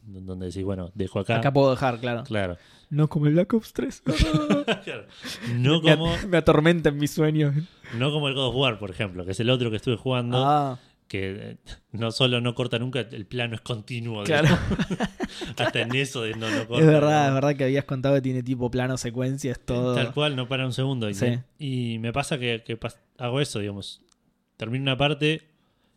[0.04, 1.36] donde decís, bueno, dejo acá.
[1.36, 2.22] Acá puedo dejar, claro.
[2.24, 2.56] Claro.
[2.88, 4.02] No como el Black Ops 3.
[4.84, 5.06] Claro.
[5.54, 7.54] No me, como, me atormenta en mis sueños.
[7.98, 10.38] no como el God of War, por ejemplo, que es el otro que estuve jugando,
[10.38, 10.78] Ah,
[11.10, 11.56] que eh,
[11.90, 14.22] no solo no corta nunca, el plano es continuo.
[14.22, 14.46] claro.
[15.58, 18.22] hasta en eso de no, no corta, Es verdad, es verdad que habías contado que
[18.22, 19.96] tiene tipo plano secuencias, todo.
[19.96, 21.10] Tal cual, no para un segundo.
[21.10, 21.38] Y, Sí.
[21.58, 24.00] y me pasa que, que pas- hago eso, digamos.
[24.56, 25.42] Termino una parte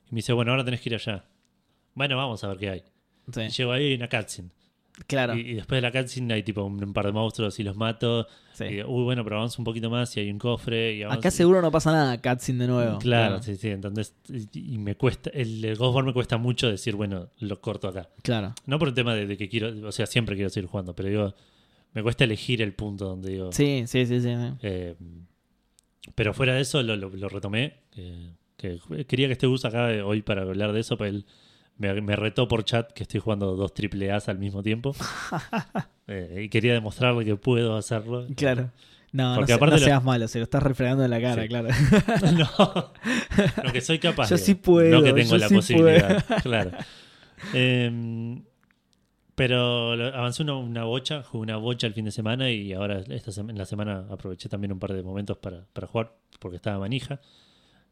[0.09, 1.25] y me dice, bueno, ahora tenés que ir allá.
[1.93, 2.83] Bueno, vamos a ver qué hay.
[3.31, 4.49] Sí, Y llego ahí y hay una cutscene.
[5.07, 5.35] Claro.
[5.37, 7.75] Y, y después de la cutscene hay tipo un, un par de monstruos y los
[7.75, 8.27] mato.
[8.53, 8.65] sí.
[8.65, 10.95] Y digo, uy, bueno, pero avanzo un poquito más y hay un cofre.
[10.95, 12.99] Y Acá seguro no pasa nada, cutscene de nuevo.
[12.99, 13.69] Claro, sí, sí.
[13.69, 17.87] Entonces, y, y me cuesta, el, el War me cuesta mucho decir, bueno, lo corto
[17.87, 18.09] acá.
[18.21, 18.53] Claro.
[18.65, 21.09] No por el tema de, de que quiero, o sea, siempre quiero seguir jugando, pero
[21.09, 21.33] digo,
[21.93, 23.51] me cuesta elegir el punto donde digo.
[23.51, 24.27] Sí, sí, sí, sí.
[24.35, 24.53] sí.
[24.61, 24.95] eh,
[26.15, 27.73] pero fuera de eso, lo, lo- lo retomé.
[27.95, 31.25] eh, que quería que esté Gus acá eh, hoy para hablar de eso, pero él
[31.77, 34.95] me, me retó por chat que estoy jugando dos triple A's al mismo tiempo.
[36.05, 38.27] Eh, y quería demostrarle que puedo hacerlo.
[38.35, 38.71] Claro.
[39.13, 41.21] No, no, Porque se- aparte no lo- seas malo, se lo estás refregando en la
[41.21, 41.47] cara, Sí.
[41.47, 41.69] claro.
[42.37, 42.91] no,
[43.63, 44.29] no, que soy capaz.
[44.29, 46.25] Yo de- sí puedo, No que tengo yo la sí posibilidad.
[46.43, 46.71] Claro.
[47.53, 48.43] Em,
[49.35, 52.99] pero lo- avancé una, una bocha, jugué una bocha el fin de semana y ahora
[53.09, 56.79] esta en la semana aproveché también un par de momentos para, para jugar porque estaba
[56.79, 57.19] manija.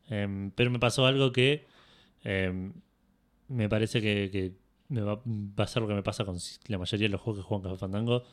[0.09, 1.65] Em, pero me pasó algo que
[2.23, 2.73] em,
[3.51, 4.53] me parece que, que
[4.89, 5.21] me va,
[5.57, 6.37] a ser lo que me pasa con
[6.67, 8.23] la mayoría de los juegos que juegan Café Fandango.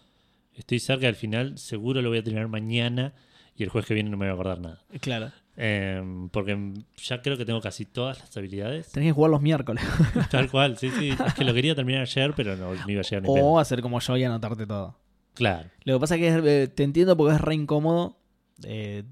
[0.54, 3.14] Estoy cerca del final, seguro lo voy a terminar mañana
[3.54, 4.82] y el jueves que viene no me voy a acordar nada.
[5.00, 5.32] claro.
[5.60, 6.56] Em, porque
[6.98, 8.92] ya creo que tengo casi todas las habilidades.
[8.92, 9.82] Tenés que jugar los miércoles.
[10.30, 11.10] Tal cual, sí, sí.
[11.26, 13.98] Es que lo quería terminar ayer, pero no, iba a llegar ni o hacer como
[13.98, 14.96] yo y anotarte todo.
[15.34, 18.18] Claro, Lo que pasa es que es, eh, te entiendo porque es re incómodo.
[18.62, 19.02] eh,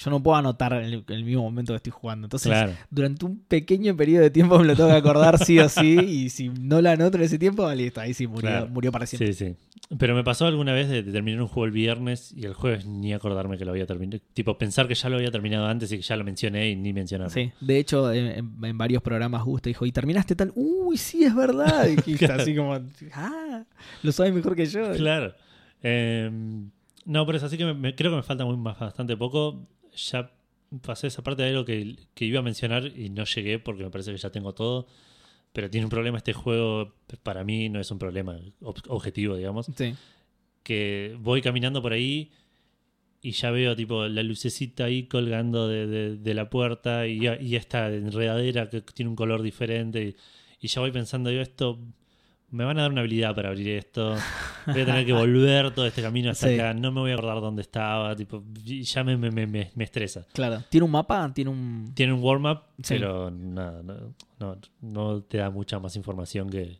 [0.00, 2.26] yo no puedo anotar en el, en el mismo momento que estoy jugando.
[2.26, 2.72] Entonces, claro.
[2.88, 5.98] durante un pequeño periodo de tiempo me lo tengo que acordar sí o sí.
[5.98, 8.68] Y si no lo anoto en ese tiempo, listo, ahí sí murió, Claro.
[8.68, 9.32] murió para siempre.
[9.32, 9.56] Sí, sí.
[9.98, 12.86] Pero me pasó alguna vez de, de terminar un juego el viernes y el jueves
[12.86, 14.22] ni acordarme que lo había terminado.
[14.34, 16.92] Tipo, pensar que ya lo había terminado antes y que ya lo mencioné y ni
[16.92, 17.32] mencionarlo.
[17.34, 20.52] Sí, de hecho, en, varios programas Gusta dijo, ¿y terminaste tal?
[20.54, 21.86] Uy, sí, es verdad.
[21.88, 22.42] Y dijiste Claro.
[22.42, 22.74] así como,
[23.14, 23.64] ah,
[24.02, 24.92] lo sabes mejor que yo.
[24.92, 25.34] Claro.
[25.82, 26.70] Em,
[27.06, 29.66] no, pero es así que me- me- creo que me falta muy, bastante poco.
[30.10, 30.32] Ya
[30.82, 33.90] pasé esa parte de algo que, que iba a mencionar y no llegué porque me
[33.90, 34.86] parece que ya tengo todo.
[35.52, 39.66] Pero tiene un problema este juego, para mí no es un problema ob- objetivo, digamos.
[39.76, 39.94] Sí,
[40.62, 42.30] Que voy caminando por ahí
[43.22, 47.56] y ya veo tipo la lucecita ahí colgando de, de- de la puerta y, y
[47.56, 50.14] esta enredadera que tiene un color diferente.
[50.60, 51.78] Y, y ya voy pensando, yo esto,
[52.50, 54.16] me van a dar una habilidad para abrir esto.
[54.66, 56.54] Voy a tener que volver todo este camino hasta Sí.
[56.54, 56.72] acá.
[56.74, 58.14] No me voy a acordar dónde estaba.
[58.16, 60.26] Tipo, ya me, me, me, me- estresa.
[60.32, 60.62] claro.
[60.70, 61.30] ¿Tiene un mapa?
[61.34, 61.92] ¿Tiene un...?
[61.94, 62.94] Tiene un warm-up, Sí.
[62.94, 63.94] pero nada, no,
[64.40, 66.78] no, no te da mucha más información que...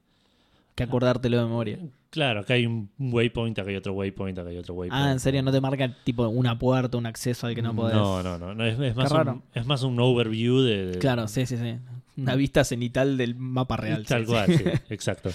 [0.75, 1.79] que acordártelo de memoria?
[2.11, 5.05] Claro, acá hay un waypoint, acá hay otro waypoint, acá hay otro waypoint.
[5.07, 5.43] Ah, ¿en serio?
[5.43, 7.95] ¿No te marca tipo una puerta, un acceso al que no podés?
[7.95, 8.55] No, no, no.
[8.55, 10.87] no, es, es más un, es más un overview de.
[10.87, 11.77] de- Claro, sí, sí, sí.
[12.17, 14.05] Una vista cenital del mapa real.
[14.07, 15.31] Tal sí, cual, sí, exacto.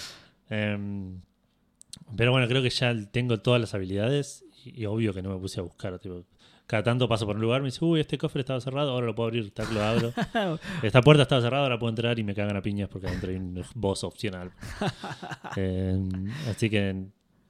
[0.54, 1.20] Em,
[2.16, 5.38] pero bueno, creo que ya tengo todas las habilidades y, y obvio que no me
[5.40, 5.98] puse a buscar.
[5.98, 6.24] Tipo,
[6.66, 9.14] cada tanto paso por un lugar, me dice, uy, este cofre estaba cerrado, ahora lo
[9.14, 10.12] puedo abrir, tac, lo abro.
[10.82, 13.36] Esta puerta estaba cerrada, ahora puedo entrar y me cagan a piñas porque adentro hay
[13.36, 14.50] un boss opcional.
[15.56, 17.04] Em, así que,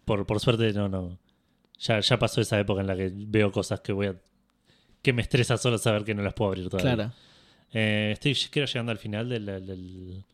[0.04, 1.18] por, por suerte, no, no.
[1.78, 4.16] Ya, ya pasó esa época en la que veo cosas que voy a.
[5.02, 6.94] que me estresa solo saber que no las puedo abrir todavía.
[6.94, 7.12] Claro.
[7.72, 10.24] Eh, estoy creo llegando al final del, del,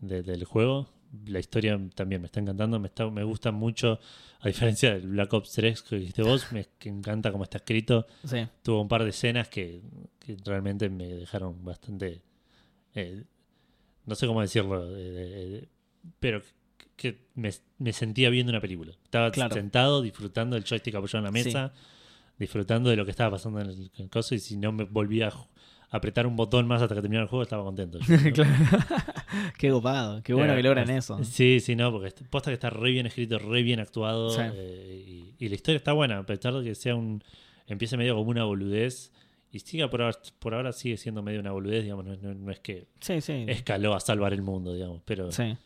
[0.00, 0.88] de- del juego.
[1.26, 3.98] La historia también me está encantando, me, está, me gusta mucho,
[4.40, 8.06] a diferencia del Black Ops 3 que dijiste vos, me que encanta cómo está escrito.
[8.24, 8.46] Sí.
[8.62, 9.80] Tuvo un par de escenas que,
[10.18, 12.20] que realmente me dejaron bastante...
[12.94, 13.24] eh,
[14.06, 15.68] no sé cómo decirlo, eh, eh,
[16.20, 16.42] pero
[16.96, 18.92] que me, me sentía viendo una película.
[19.04, 19.54] Estaba Claro.
[19.54, 21.48] sentado disfrutando del joystick apoyado en la Sí.
[21.48, 21.72] mesa,
[22.38, 24.84] disfrutando de lo que estaba pasando en el, en el coso y si no me
[24.84, 25.30] volvía a
[25.90, 27.98] apretar un botón más hasta que terminara el juego estaba contento.
[28.08, 28.32] Yo, ¿no?
[28.32, 28.50] claro.
[29.58, 30.22] Qué copado.
[30.22, 31.22] Qué bueno Eh, que logran eso.
[31.24, 34.40] Sí, sí, no, porque posta que está re bien escrito, re bien actuado Sí.
[34.42, 35.04] eh,
[35.38, 37.22] y, y la historia está buena, a pesar de que sea un
[37.66, 39.12] empiece medio como una boludez
[39.52, 42.50] y siga por ahora, por ahora sigue siendo medio una boludez, digamos, no, no- no
[42.52, 43.44] es que Sí, sí.
[43.48, 45.56] escaló a salvar el mundo, digamos, pero Sí.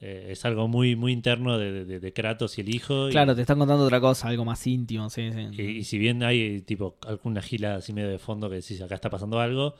[0.00, 3.08] Eh, es algo muy muy interno de, de- de Kratos y el hijo.
[3.08, 5.48] y- Claro, te están contando otra cosa, algo más íntimo, sí, sí.
[5.52, 8.94] Y, y si bien hay tipo alguna gila así medio de fondo que decís acá
[8.94, 9.74] está pasando algo,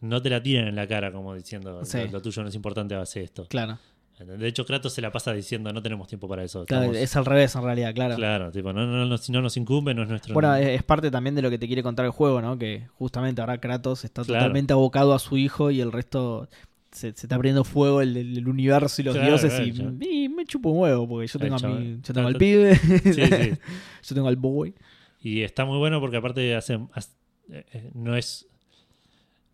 [0.00, 1.98] no te la tiran en la cara como diciendo Sí.
[2.06, 3.46] lo, lo tuyo no es importante, hace esto.
[3.48, 3.78] Claro.
[4.18, 6.64] De hecho, Kratos se la pasa diciendo no tenemos tiempo para eso.
[6.66, 8.14] Claro, es al revés en realidad, claro.
[8.14, 10.34] Claro, tipo, no, no, no, si no nos incumbe, no es nuestro.
[10.34, 12.56] Bueno, es, es parte también de lo que te quiere contar el juego, ¿no?
[12.56, 14.38] Que justamente ahora Kratos está Claro.
[14.42, 16.48] totalmente abocado a su hijo y el resto
[16.94, 20.46] se, se está abriendo fuego el, el universo y los Claro, dioses claro, y, me
[20.46, 23.50] chupo un huevo porque yo tengo, a mi, yo tengo al Claro, pibe, Sí, sí.
[24.08, 24.74] yo tengo al boy.
[25.20, 27.12] Y está muy bueno porque aparte hace, hace-
[27.50, 28.46] eh, eh, no es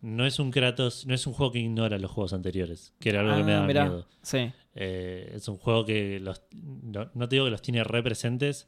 [0.01, 3.19] no es un Kratos, no es un juego que ignora los juegos anteriores, que era
[3.21, 3.83] algo que me Ah, daba mirá.
[3.85, 4.07] miedo.
[4.23, 4.51] Sí.
[4.73, 8.67] Eh, es un juego que los, no, no te digo que los tiene representes,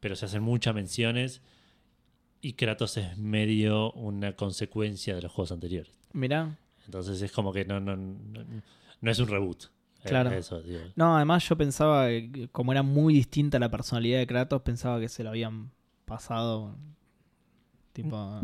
[0.00, 1.42] pero se hacen muchas menciones
[2.40, 5.92] y Kratos es medio una consecuencia de los juegos anteriores.
[6.12, 6.58] Mirá.
[6.86, 8.44] Entonces es como que no, no, no,
[9.00, 9.64] no es un reboot.
[9.64, 10.30] Eh, Claro.
[10.32, 10.62] eso.
[10.96, 15.08] No, además yo pensaba, que como era muy distinta la personalidad de Kratos, pensaba que
[15.08, 15.70] se lo habían
[16.04, 16.76] pasado.
[17.92, 18.42] Tipo.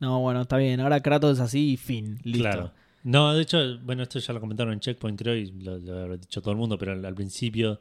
[0.00, 0.80] No, bueno, está bien.
[0.80, 2.18] Ahora Kratos es así y fin.
[2.24, 2.42] Listo.
[2.42, 2.72] Claro.
[3.04, 6.16] No, de hecho, bueno, esto ya lo comentaron en Checkpoint, creo, y lo, lo habrá
[6.16, 7.78] dicho todo el mundo, pero al, al principio,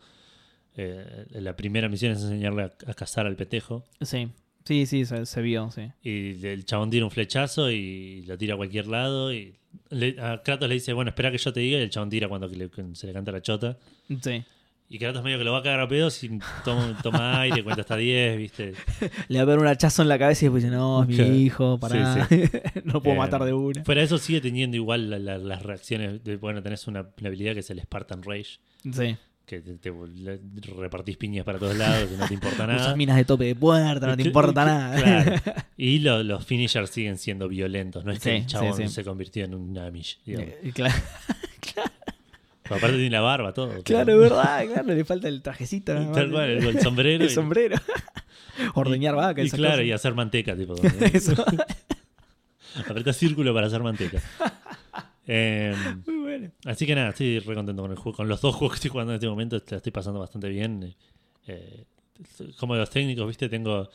[0.76, 3.86] eh, la primera misión es enseñarle a, a cazar al petejo.
[4.01, 4.30] Sí.
[4.66, 5.91] Sí, sí, se, se vio, sí.
[6.03, 9.34] Y el chabón tira un flechazo y lo tira a cualquier lado.
[9.34, 9.55] Y
[9.89, 11.78] le- a Kratos le dice, bueno, espera que yo te diga.
[11.80, 13.78] Y el chabón tira cuando que le- se le canta la chota.
[14.22, 14.43] Sí.
[14.89, 17.82] Y Kratos medio que lo va a cagar a pedos y toma, toma aire, cuenta
[17.82, 18.74] hasta 10, ¿viste?
[19.28, 21.16] Le va a pegar un hachazo en la cabeza y después dice, no, es mi
[21.16, 21.34] Claro.
[21.34, 22.28] hijo, pará.
[22.84, 23.84] no puedo Eh, matar de una.
[23.86, 26.24] Fuera de eso sigue teniendo igual la- la- las reacciones.
[26.24, 28.59] De, bueno, tenés una, una habilidad que es el Spartan Rage.
[28.91, 29.16] Sí.
[29.45, 29.91] Que te,
[30.77, 32.81] repartís piñas para todos lados, que no te importa nada.
[32.81, 34.95] Usas minas de tope de puerta, no te importa nada.
[35.01, 35.41] claro.
[35.77, 38.05] Y lo- los finishers siguen siendo violentos.
[38.05, 38.93] No es que el chabón sí, sí.
[38.93, 40.19] se convirtió en un Amish.
[40.25, 40.95] Eh, claro,
[42.63, 43.83] Pero aparte tiene la barba, todo.
[43.83, 45.93] claro, verdad, claro, le falta el trajecito.
[45.93, 46.11] ¿no?
[46.13, 47.23] Tal cual, el, el sombrero.
[47.25, 47.75] El y- sombrero.
[48.75, 49.85] Ordeñar y- vaca, Y, esas claro, cosas.
[49.87, 50.75] y hacer manteca, tipo.
[51.11, 51.33] Eso.
[52.87, 54.21] Apretás círculo para hacer manteca.
[55.27, 55.75] Eh,
[56.65, 58.15] Así que nada, estoy re contento con el juego.
[58.17, 60.95] Con los dos juegos que estoy jugando en este momento, la estoy pasando bastante bien.
[61.47, 61.83] Eh,
[62.57, 63.89] como los técnicos, viste, tengo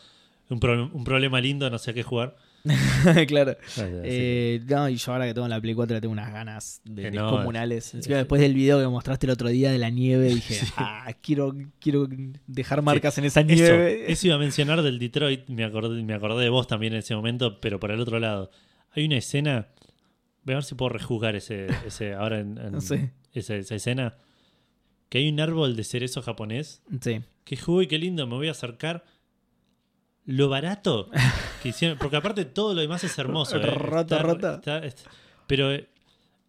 [0.51, 2.37] un, pro- un problema lindo, no sé a qué jugar.
[3.29, 3.57] claro.
[3.79, 7.11] Eh, no, y yo ahora que tengo la Play 4 le tengo unas ganas de,
[7.11, 7.95] no, comunales.
[7.95, 10.55] Encima, es- después del video que me mostraste el otro día de la nieve, dije,
[10.67, 10.67] Sí.
[10.77, 12.09] ah, quiero, quiero
[12.47, 14.11] dejar marcas en esa Eso, nieve.
[14.13, 17.15] eso iba a mencionar del Detroit, me acordé, me acordé de vos también en ese
[17.15, 18.51] momento, pero por el otro lado.
[18.93, 19.69] Hay una escena,
[20.49, 22.59] voy a ver si puedo rejuzgar ese, ese ahora en,
[23.33, 24.17] esa, esa escena,
[25.09, 27.23] que hay un árbol de cerezo japonés, Sí.
[27.45, 29.05] que uy, qué lindo, me voy a acercar.
[30.25, 31.09] Lo barato
[31.63, 33.57] que hicieron, porque aparte todo lo demás es hermoso.
[33.57, 33.63] ¿eh?
[34.01, 35.07] Está- está- es-
[35.47, 35.89] pero eh,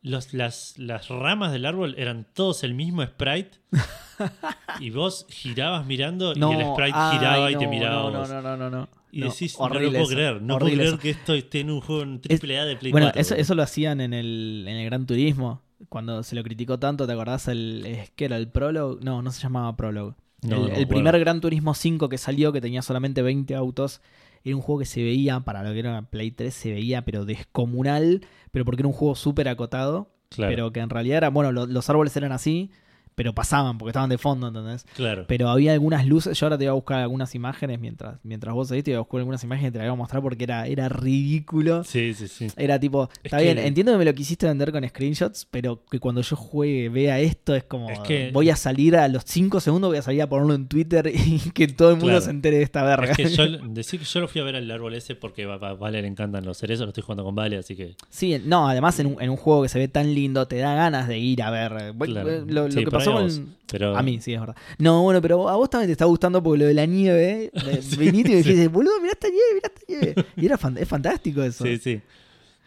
[0.01, 3.59] los, las, las ramas del árbol eran todos el mismo sprite.
[4.81, 8.11] y vos girabas mirando y el sprite ay, giraba y te miraba.
[8.11, 8.89] No, no, no, no, no.
[9.11, 11.01] Y No, decís, no lo horrible puedo eso, creer, no puedo horrible creer eso.
[11.01, 13.21] que esto esté en un juego en triple A de Play Bueno, 4.
[13.21, 15.61] eso, eso lo hacían en el, en el Gran Turismo.
[15.89, 17.47] Cuando se lo criticó tanto, ¿te acordás?
[17.47, 18.99] El, es que era el Prologue.
[19.03, 20.15] No, no se llamaba Prologue.
[20.41, 24.01] No, el no primer Gran Turismo 5 que salió, que tenía solamente 20 autos,
[24.43, 27.25] era un juego que se veía, para lo que era Play 3, se veía, pero
[27.25, 31.51] descomunal, pero porque era un juego súper acotado, Claro, pero que en realidad era, bueno,
[31.51, 32.71] lo- los árboles eran así,
[33.19, 34.85] pero pasaban porque estaban de fondo, ¿entendés?
[34.95, 35.25] claro.
[35.27, 38.69] Pero había algunas luces, yo ahora te voy a buscar algunas imágenes mientras, mientras vos
[38.69, 40.65] seguís, te voy a buscar algunas imágenes y te las voy a mostrar porque era,
[40.67, 41.83] era ridículo.
[41.83, 42.47] Sí, sí, sí.
[42.55, 45.83] Era tipo, Es está que- bien, entiendo que me lo quisiste vender con screenshots, pero
[45.91, 49.23] que cuando yo juegue, vea esto, es como, Es que- voy a salir a los
[49.25, 52.21] 5 segundos, voy a salir a ponerlo en Twitter y que todo el mundo Claro.
[52.21, 53.11] se entere de esta verga.
[53.11, 55.57] Es que yo, decir que yo lo fui a ver al árbol ese porque a
[55.57, 57.95] Vale le encantan los cerezos, lo estoy jugando con Vale, así que.
[58.09, 60.73] Sí, no, además en un, en un juego que se ve tan lindo, te da
[60.73, 61.93] ganas de ir a ver.
[61.99, 62.45] Claro.
[62.47, 63.23] Lo, lo Sí, que pasó a con...
[63.23, 63.41] vos,
[63.71, 64.55] pero- A mí, sí, es verdad.
[64.77, 67.79] No, bueno, pero a vos también te está gustando porque lo de la nieve, eh,
[67.81, 68.49] Sí, viniste y me sí.
[68.49, 70.25] dijiste, boludo, mirá esta nieve, mirá esta nieve.
[70.37, 71.63] Y era fan- es fantástico eso.
[71.65, 72.01] Sí, sí.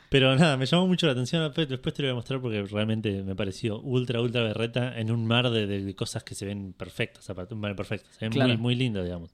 [0.09, 1.51] Pero nada, me llamó mucho la atención.
[1.57, 5.27] Después te lo voy a mostrar porque realmente me pareció ultra, ultra berreta en un
[5.27, 7.27] mar de, cosas que se ven perfectas.
[7.55, 8.15] bueno, perfectas.
[8.19, 8.49] Se ven Claro.
[8.49, 9.31] muy, muy lindas, digamos,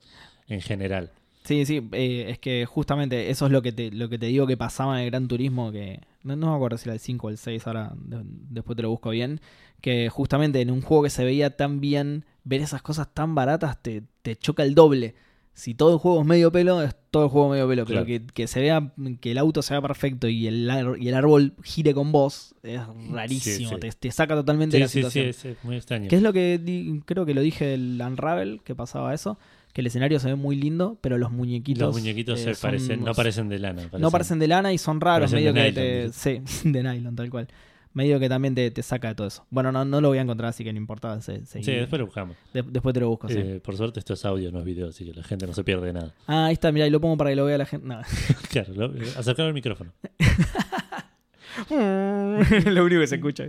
[0.47, 1.11] en general.
[1.43, 4.47] Sí, sí, eh, es que justamente eso es lo que te, lo que te digo
[4.47, 7.27] que pasaba en el Gran Turismo, que no, no me acuerdo si era el 5
[7.27, 9.41] o el 6, ahora de- después te lo busco bien,
[9.81, 13.81] que justamente en un juego que se veía tan bien, ver esas cosas tan baratas
[13.83, 15.15] te, te choca el doble.
[15.55, 18.05] Si todo el juego es medio pelo, es todo el juego medio pelo, Claro.
[18.07, 20.71] pero que, que se vea, que el auto sea perfecto y el,
[21.01, 23.81] y el árbol gire con vos, es rarísimo, Sí, sí.
[23.81, 25.27] Te, te saca totalmente Sí, de la sí, sí, situación.
[25.29, 26.09] es, es muy extraño.
[26.09, 29.37] Que es lo que di- creo que lo dije del Unravel, que pasaba eso,
[29.73, 31.89] que el escenario se ve muy lindo, pero los muñequitos.
[31.89, 33.83] Los muñequitos eh, se son- parecen, no parecen de lana.
[33.99, 36.13] no parecen de lana y son raros, medio de que nylon, te.
[36.13, 37.49] Sí, de nylon, tal cual.
[37.95, 39.45] Medio que también te, te saca de todo eso.
[39.51, 41.21] Bueno, no, no lo voy a encontrar, así que no importa.
[41.21, 41.45] se-.
[41.47, 42.37] Sí, después lo buscamos.
[42.53, 43.35] De- después te lo busco, sí.
[43.39, 45.65] Eh, por suerte esto es audio, no es video, así que la gente no se
[45.65, 46.15] pierde nada.
[46.27, 47.87] Ah, ahí está, mira, y lo pongo para que lo vea la gente.
[47.87, 48.01] No.
[48.51, 49.93] claro, lo- acercar al micrófono.
[51.71, 53.49] lo único que se escucha.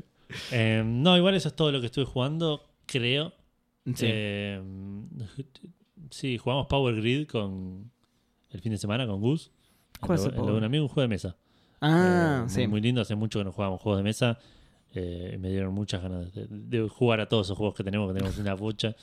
[0.52, 3.34] Eh, no, igual eso es todo lo que estuve jugando, creo.
[3.96, 4.06] Sí.
[4.08, 4.62] Eh,
[6.12, 7.92] sí, jugamos Power Grid con
[8.52, 9.52] el fin de semana con Gus.
[10.00, 11.36] ¿Cuál es el un amigo, un juego de mesa.
[11.82, 12.68] Ah, Eh, muy, sí.
[12.68, 14.38] muy lindo, hace mucho que no jugábamos juegos de mesa.
[14.96, 18.18] Eh, me dieron muchas ganas de, de jugar a todos esos juegos que tenemos, que
[18.18, 18.96] tenemos una bocha.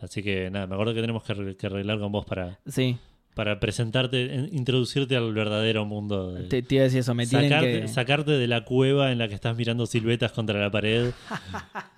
[0.00, 2.96] Así que nada, me acuerdo que tenemos que, que arreglar con vos para Sí.
[3.34, 6.32] Para presentarte, en- introducirte al verdadero mundo.
[6.32, 7.88] de- Te, te iba a decir eso, me sacarte, que...
[7.88, 11.10] sacarte de la cueva en la que estás mirando siluetas contra la pared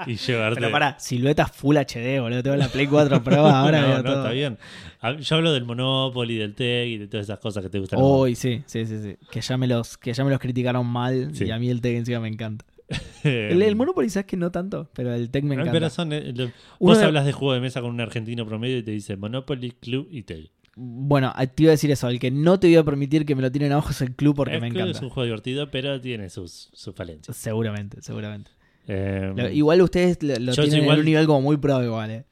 [0.07, 0.61] y llevarte.
[0.61, 2.43] Pero pará, siluetas Full HD, boludo.
[2.43, 4.17] Tengo la Play 4 Pro, ahora no, veo no, todo.
[4.23, 4.59] está bien.
[5.01, 8.01] A- Yo hablo del Monopoly, del TEG y de todas esas cosas que te gustan.
[8.03, 9.17] Uy, sí, sí, sí, sí.
[9.31, 11.45] Que ya me los, que ya me los criticaron mal Sí.
[11.45, 12.65] y a mí el Tech encima me encanta.
[13.25, 15.73] El, el Monopoly, sabes que no tanto, pero el Tech me encanta.
[15.73, 16.33] Pero son, eh,
[16.79, 19.73] vos de- hablas de juego de mesa con un argentino promedio y te dice Monopoly,
[19.73, 20.51] Club y TEG.
[20.79, 23.41] Bueno, te iba a decir eso, el que no te voy a permitir que me
[23.43, 24.99] lo tiren abajo es el club porque El me Club encanta.
[24.99, 27.35] Es un juego divertido, pero tiene sus, sus falencias.
[27.37, 28.51] Seguramente, seguramente.
[28.87, 32.25] Eh, Lo- igual ustedes lo, tienen igual- en un nivel como muy pro igual, eh.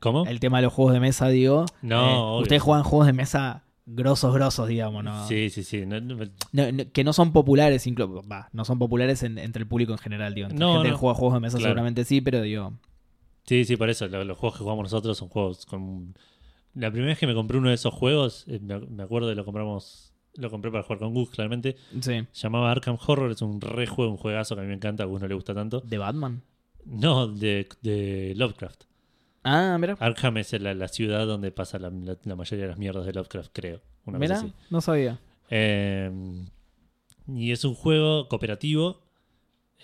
[0.00, 0.24] ¿Cómo?
[0.26, 1.66] El tema de los juegos de mesa, digo.
[1.82, 5.26] No, eh, ustedes juegan juegos de mesa grosos, grosos, digamos, ¿no?
[5.26, 5.84] Sí, sí, sí.
[5.84, 6.16] No, no-
[6.52, 9.92] No, no, que no son populares, inclu- va, no son populares en- entre el público
[9.92, 10.46] en general, digo.
[10.48, 11.70] Entre No, gente que juega juegos de mesa Claro.
[11.72, 12.74] seguramente sí, pero digo,
[13.44, 14.06] Sí, sí, por eso.
[14.06, 16.14] lo- Los juegos que jugamos nosotros son juegos con...
[16.74, 19.34] La primera vez que me compré uno de esos juegos, eh, me, me acuerdo de
[19.34, 20.12] lo compramos...
[20.34, 21.76] Lo compré para jugar con Gus, claramente.
[22.00, 22.24] sí.
[22.32, 25.06] Llamaba Arkham Horror, es un re juego, un juegazo que a mí me encanta, a
[25.06, 25.80] Gus no le gusta tanto.
[25.80, 26.42] ¿De Batman?
[26.84, 28.84] No, de, de Lovecraft.
[29.42, 29.96] Ah, mira.
[29.98, 33.12] Arkham es la, la ciudad donde pasa la, la- la mayoría de las mierdas de
[33.14, 33.80] Lovecraft, creo.
[34.04, 34.52] Una Mira, así.
[34.70, 35.18] no sabía.
[35.50, 36.10] Eh,
[37.26, 39.02] y es un juego cooperativo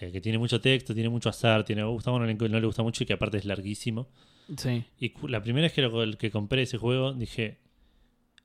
[0.00, 2.66] eh, que tiene mucho texto, tiene mucho azar, tiene, a Gustavo no le, no le
[2.66, 4.08] gusta mucho y que aparte es larguísimo.
[4.56, 4.84] Sí.
[4.98, 7.58] Y la primera vez que, lo- que compré ese juego, dije,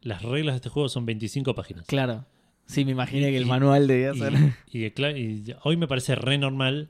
[0.02, 1.86] las reglas de este juego son 25 páginas.
[1.88, 2.26] Claro.
[2.66, 4.34] Sí, me imaginé que el Y- manual debía ser.
[4.72, 6.90] y, hoy me parece re normal.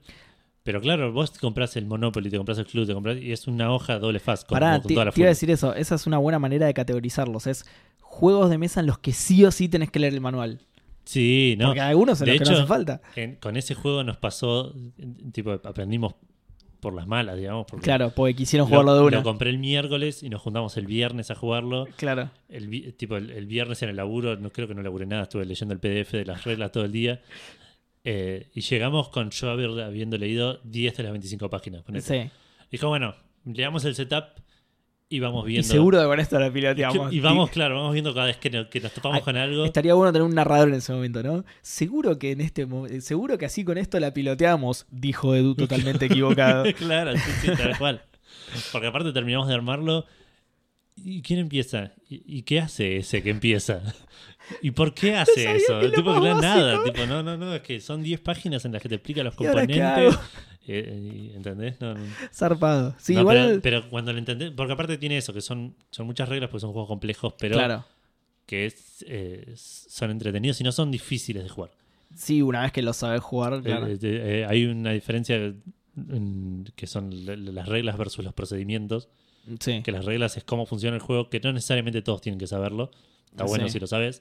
[0.64, 3.48] Pero claro, vos te compras el Monopoly, te compras el Club, te compras, y es
[3.48, 5.74] una hoja doble faz con, Pará, con toda la te iba a decir eso.
[5.74, 7.48] Esa es una buena manera de categorizarlos.
[7.48, 7.66] Es
[8.02, 10.60] juegos de mesa en los que sí o sí tenés que leer el manual.
[11.06, 11.68] Sí, no.
[11.68, 13.02] Porque hay algunos en De los que no hecho, hace falta.
[13.16, 14.76] En- con ese juego nos pasó,
[15.32, 16.14] tipo, aprendimos
[16.80, 17.66] por las malas, digamos.
[17.70, 19.18] Porque Claro, porque quisieron lo, jugarlo de una.
[19.18, 21.88] lo compré el miércoles y nos juntamos el viernes a jugarlo.
[21.98, 22.30] Claro.
[22.48, 25.46] El, tipo, el, el viernes en el laburo, no creo que no laburé nada, estuve
[25.46, 27.22] leyendo el PDF de las reglas todo el día.
[28.04, 31.84] Eh, y llegamos con yo haber- habiendo leído 10 de las 25 páginas.
[31.84, 32.06] ponete.
[32.26, 32.32] Sí.
[32.72, 33.16] Dijo, bueno,
[33.46, 34.24] leamos el setup
[35.12, 35.68] y vamos Y viendo.
[35.68, 37.12] seguro de con esto la piloteamos.
[37.12, 39.66] y vamos, claro, vamos viendo cada vez que, no- que nos topamos Ay, con algo.
[39.66, 41.44] Estaría bueno tener un narrador en ese momento, ¿no?
[41.62, 46.06] Seguro que en este momento, seguro que así con esto la piloteamos, dijo Edu totalmente
[46.06, 46.64] equivocado.
[46.78, 48.04] claro, sí, sí, tal cual.
[48.72, 50.06] Porque aparte terminamos de armarlo.
[51.02, 51.94] ¿Y quién empieza?
[52.10, 53.82] ¿Y, y qué hace ese que empieza?
[54.62, 55.80] ¿Y por qué hace eso?
[55.80, 56.84] que tipo, que nada.
[56.84, 59.34] Tipo, no, no, no, es que son 10 páginas en las que te explica los
[59.34, 60.16] ¿Y componentes.
[60.68, 61.80] Eh, ¿Entendés?
[61.82, 62.02] No, no.
[62.34, 62.96] Zarpado.
[63.00, 63.60] Sí, No, igual.
[63.62, 66.62] pero, pero cuando lo entendés, porque aparte tiene eso, que son, son muchas reglas, porque
[66.62, 67.86] son juegos complejos, pero claro.
[68.46, 71.72] que es, eh, son entretenidos y no son difíciles de jugar.
[72.16, 73.88] Sí, una vez que lo sabes jugar, claro.
[73.88, 73.98] Eh, eh,
[74.42, 75.36] eh, hay una diferencia
[75.96, 79.10] en- que son la- la- las reglas versus los procedimientos.
[79.60, 79.82] sí.
[79.82, 82.92] Que las reglas es cómo funciona el juego, que no necesariamente todos tienen que saberlo.
[83.32, 83.74] Está bueno Sí.
[83.74, 84.20] si lo sabes.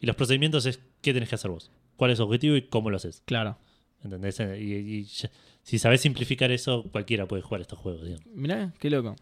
[0.00, 1.70] Y los procedimientos es qué tenés que hacer vos.
[1.96, 3.22] ¿Cuál es tu objetivo y cómo lo haces?
[3.26, 3.58] Claro.
[4.02, 4.40] ¿Entendés?
[4.40, 5.30] Y, y ya-
[5.62, 8.04] si sabes simplificar eso, cualquiera puede jugar estos juegos.
[8.04, 8.26] digamos.
[8.34, 9.16] Mirá, qué loco.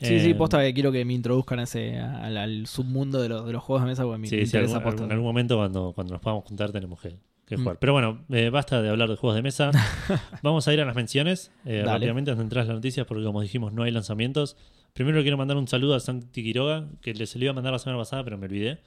[0.00, 3.28] Sí, Eh, sí, posta que quiero que me introduzcan a ese, al, al submundo de
[3.28, 5.04] los, de los juegos de mesa porque me, Sí, me sí, interesa algún- posta.
[5.04, 7.14] en algún momento cuando, cuando nos podamos juntar tenemos que,
[7.46, 7.60] que Mm.
[7.62, 7.78] jugar.
[7.78, 9.70] Pero bueno, eh, basta de hablar de juegos de mesa.
[10.42, 13.22] Vamos a ir a las menciones eh, rápidamente antes de entrar a las noticias porque
[13.24, 14.56] como dijimos no hay lanzamientos.
[14.92, 17.72] Primero quiero mandar un saludo a Santi Quiroga, que le se lo iba a mandar
[17.72, 18.80] la semana pasada pero me olvidé.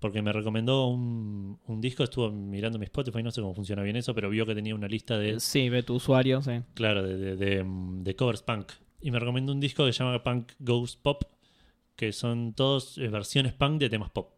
[0.00, 3.96] Porque me recomendó un, un disco, estuvo mirando mi Spotify, no sé cómo funciona bien
[3.96, 6.52] eso, pero vio que tenía una lista de, Sí, ve tu usuario, sí.
[6.74, 8.72] claro, de, de- de, mm, de covers punk.
[9.02, 11.22] Y me recomendó un disco que se llama Punk Ghost Pop,
[11.96, 14.30] que son todos eh, versiones punk de temas pop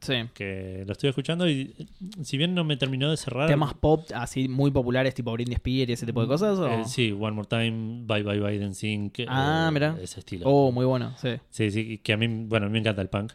[0.00, 0.14] Sí.
[0.32, 1.86] que lo estoy escuchando y eh,
[2.22, 3.46] si bien no me terminó de cerrar.
[3.48, 6.58] Temas pop así muy populares, tipo Britney Spears y ese tipo de cosas.
[6.58, 6.66] ¿o?
[6.66, 9.18] eh, sí, One More Time, Bye Bye Bye Sync.
[9.28, 9.98] Ah, eh, mira.
[10.00, 10.46] Ese estilo.
[10.48, 11.32] Oh, muy bueno, sí.
[11.50, 13.32] Sí, sí, que a mí, bueno, a mí me encanta el punk.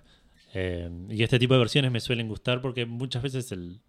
[0.58, 3.82] Eh, y este tipo de versiones me suelen gustar porque muchas veces el,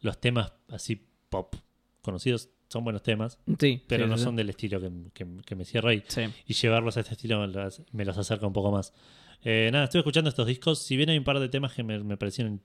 [0.00, 1.00] los temas así
[1.30, 1.54] pop
[2.02, 3.80] conocidos son buenos temas, Sí.
[3.86, 6.02] pero sí, no sí, son del estilo que, que- que me cierra y,
[6.48, 8.92] y llevarlos a este estilo me los, me los acerca un poco más.
[9.44, 10.80] Eh, nada, estoy escuchando estos discos.
[10.80, 12.60] Si bien hay un par de temas que me, me parecieron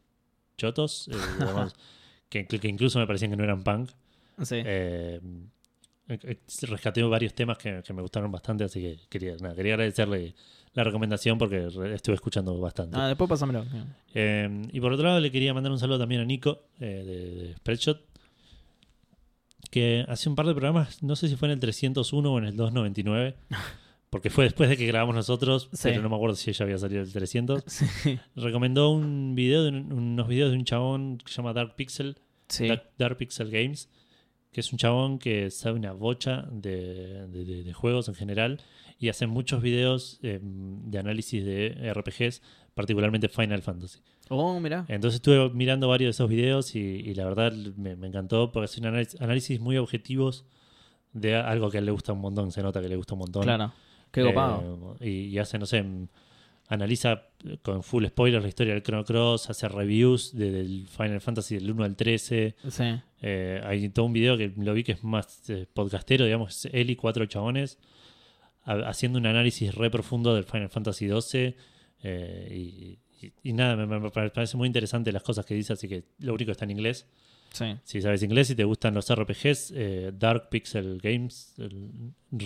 [0.57, 1.75] chotos, eh, digamos,
[2.29, 3.89] que, que incluso me parecían que no eran punk,
[4.51, 5.19] eh,
[6.09, 10.33] eh, rescaté varios temas que, que me gustaron bastante, así que quería, nada, quería agradecerle
[10.73, 12.97] la recomendación porque estuve escuchando bastante.
[12.97, 13.65] Ah, después pásamelo.
[14.13, 17.47] Eh, y por otro lado, le quería mandar un saludo también a Nico eh, de,
[17.47, 18.01] de Spreadshot,
[19.71, 22.45] que hace un par de programas, no sé si fue en el 301 o en
[22.45, 23.35] el 299,
[24.09, 25.89] porque fue después de que grabamos nosotros, Sí.
[25.89, 27.63] pero no me acuerdo si ella había salido el 300.
[27.67, 28.19] Sí.
[28.35, 32.17] Recomendó un video de un- unos videos de un chabón que se llama Dark Pixel,
[32.47, 32.67] Sí.
[32.67, 33.89] Dark, Dark Pixel Games,
[34.53, 38.61] que es un chabón que sabe una bocha de- de juegos en general
[38.99, 42.41] y hace muchos videos eh, de análisis de RPGs,
[42.73, 43.99] particularmente Final Fantasy.
[44.29, 44.85] Oh, mira.
[44.87, 48.65] Entonces estuve mirando varios de esos videos y, y la verdad me, me encantó porque
[48.65, 48.87] hace un
[49.19, 50.45] análisis, muy objetivos
[51.13, 53.19] de algo que a él le gusta un montón, se nota que le gusta un
[53.19, 53.43] montón.
[53.43, 53.71] Claro.
[54.11, 54.97] Qué copado.
[54.99, 56.07] Eh, y, y hace, no sé, m-
[56.69, 57.23] analiza
[57.61, 61.71] con full spoilers la historia del Chrono Cross, hace reviews de- del Final Fantasy del
[61.71, 62.55] 1 al 13.
[62.69, 62.83] sí.
[63.21, 66.71] Eh, hay todo un video que lo vi que es más eh, podcastero, digamos, es
[66.73, 67.87] él y cuatro chabones ha-
[68.67, 71.55] haciendo un análisis re profundo del Final Fantasy XII.
[72.03, 75.87] eh, y, y- y nada, me, me parece muy interesante las cosas que dice, así
[75.87, 77.07] que lo único está en inglés.
[77.51, 77.65] Sí.
[77.83, 81.55] Si sabes inglés y te gustan los RPGs, eh, Dark Pixel Games,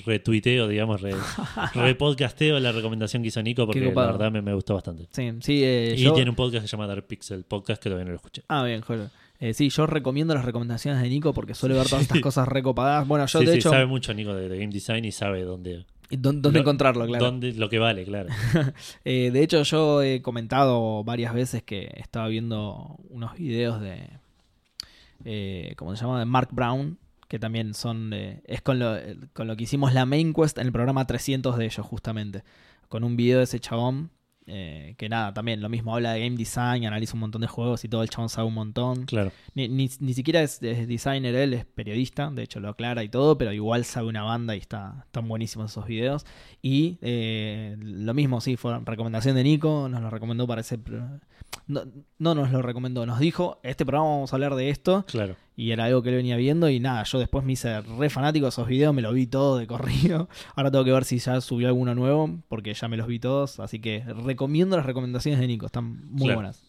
[0.05, 1.13] retuiteo, digamos, re,
[1.73, 5.07] repodcasteo la recomendación que hizo Nico porque la verdad me, me gustó bastante.
[5.11, 5.63] Sí, sí.
[5.63, 8.11] eh, y yo- tiene un podcast que se llama Dark Pixel Podcast que todavía no
[8.11, 8.43] lo escuché.
[8.47, 9.09] Ah, bien, joder.
[9.39, 13.07] Eh, sí, yo recomiendo las recomendaciones de Nico porque suele ver todas estas cosas recopadas.
[13.07, 13.69] Bueno, yo sí, de sí, hecho.
[13.71, 17.05] sabe mucho Nico de, de game design y sabe dónde, ¿y ¿Dónde, dónde lo- encontrarlo,
[17.07, 17.25] claro?
[17.25, 18.29] dónde- lo que vale, claro.
[19.05, 24.09] Eh, de hecho, yo he comentado varias veces que estaba viendo unos videos de.
[25.25, 26.19] Eh, ¿Cómo se llama?
[26.19, 26.97] De Mark Brown.
[27.27, 28.11] Que también son.
[28.13, 28.97] eh, es con lo,
[29.33, 32.43] con lo que hicimos la main quest en el programa 300 de ellos, justamente.
[32.89, 34.09] Con un video de ese chabón.
[34.53, 35.95] Eh, que nada, también lo mismo.
[35.95, 38.03] Habla de game design, analiza un montón de juegos y todo.
[38.03, 39.05] El chabón sabe un montón.
[39.05, 39.31] Claro.
[39.55, 43.09] Ni, ni, ni siquiera es, es designer él, es periodista, de hecho lo aclara y
[43.09, 46.25] todo, pero igual sabe una banda y está, están buenísimos esos videos.
[46.61, 50.77] Y eh, lo mismo, sí, fue recomendación de Nico, nos lo recomendó para ese...
[51.67, 51.83] No,
[52.17, 55.35] no nos lo recomendó, nos dijo, este programa vamos a hablar de esto, Claro.
[55.55, 58.45] Y era algo que él venía viendo y nada, yo después me hice re fanático
[58.45, 60.29] de esos videos, me lo vi todo de corrido.
[60.55, 63.59] Ahora tengo que ver si ya subió alguno nuevo, porque ya me los vi todos,
[63.59, 66.35] así que recomiendo las recomendaciones de Nico, están muy Claro.
[66.35, 66.63] buenas.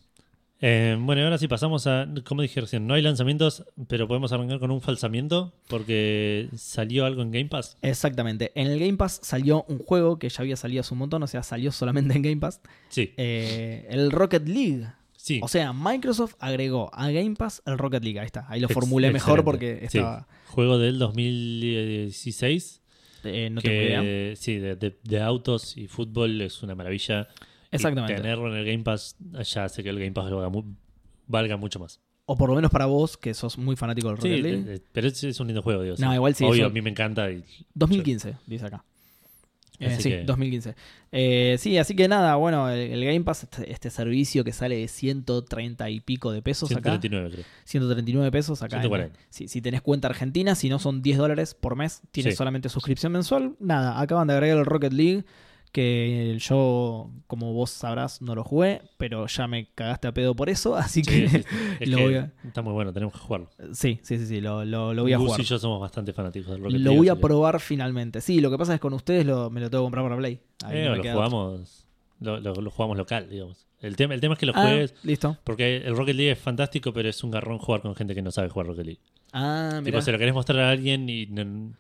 [0.65, 4.31] Eh, bueno, y ahora sí pasamos a, como dije recién, no hay lanzamientos, pero podemos
[4.33, 7.77] arrancar con un falsamiento porque salió algo en Game Pass.
[7.83, 8.53] Exactamente.
[8.55, 11.27] En el Game Pass salió un juego que ya había salido hace un montón, o
[11.27, 12.61] sea, salió solamente en Game Pass.
[12.91, 14.87] Sí, eh, el Rocket League.
[15.23, 15.41] Sí.
[15.43, 18.19] O sea, Microsoft agregó a Game Pass el Rocket League.
[18.21, 18.47] Ahí está.
[18.49, 19.99] Ahí lo Ex- formulé mejor porque Sí.
[19.99, 20.27] estaba.
[20.49, 22.81] Juego del 2016.
[23.25, 24.01] eh, no tengo idea.
[24.01, 27.29] que, sí, de, de- de autos y fútbol es una maravilla.
[27.71, 28.17] Y Exactamente.
[28.17, 30.75] tenerlo en el Game Pass ya hace que el Game Pass valga, mu-
[31.29, 32.01] valga mucho más.
[32.27, 34.83] O por lo menos para vos, que sos muy fanático del Rocket Sí, League.
[34.93, 35.95] pero es, es un lindo juego, digo.
[35.99, 36.15] No, sí.
[36.15, 37.31] igual sí, Obvio, a mí me encanta.
[37.31, 37.45] y-
[37.75, 38.85] 2015, dice acá.
[39.87, 40.75] Eh, sí, que- 2015.
[41.13, 44.77] Eh, sí, así que nada, bueno, el, el Game Pass, este, este servicio que sale
[44.77, 46.91] de 130 y pico de pesos acá.
[46.99, 47.45] 139, creo.
[47.65, 48.77] 139 pesos acá.
[48.77, 49.19] en- 140.
[49.31, 52.39] si, si tenés cuenta argentina, si no son 10 dólares por mes, tienes Sí.
[52.39, 53.55] solamente suscripción mensual.
[53.61, 55.25] Nada, acaban de agregar el Rocket League,
[55.73, 60.51] que yo, como vos sabrás, no lo jugué, pero ya me cagaste a pedo por
[60.51, 61.45] eso, así Sí, que sí,
[61.81, 63.49] es lo que voy a- está muy bueno, tenemos que jugarlo.
[63.73, 65.41] sí, sí, sí, sí, lo, lo- lo voy a Gus jugar.
[65.41, 68.21] y yo somos bastante fanáticos del Rocket Lo voy a que- probar finalmente.
[68.21, 70.17] Sí, lo que pasa es que con ustedes lo- me lo tengo que comprar para
[70.19, 70.39] Play.
[70.65, 71.87] Ahí Eh, no lo jugamos,
[72.21, 73.67] lo, jugamos local, digamos.
[73.81, 74.53] El tema, el tema es que lo.
[74.55, 75.37] Ah, juegues, listo.
[75.43, 78.31] porque el Rocket League es fantástico, pero es un garrón jugar con gente que no
[78.31, 79.01] sabe jugar Rocket League.
[79.33, 80.03] Ah, Tipo, mira.
[80.03, 81.73] se lo querés mostrar a alguien y no-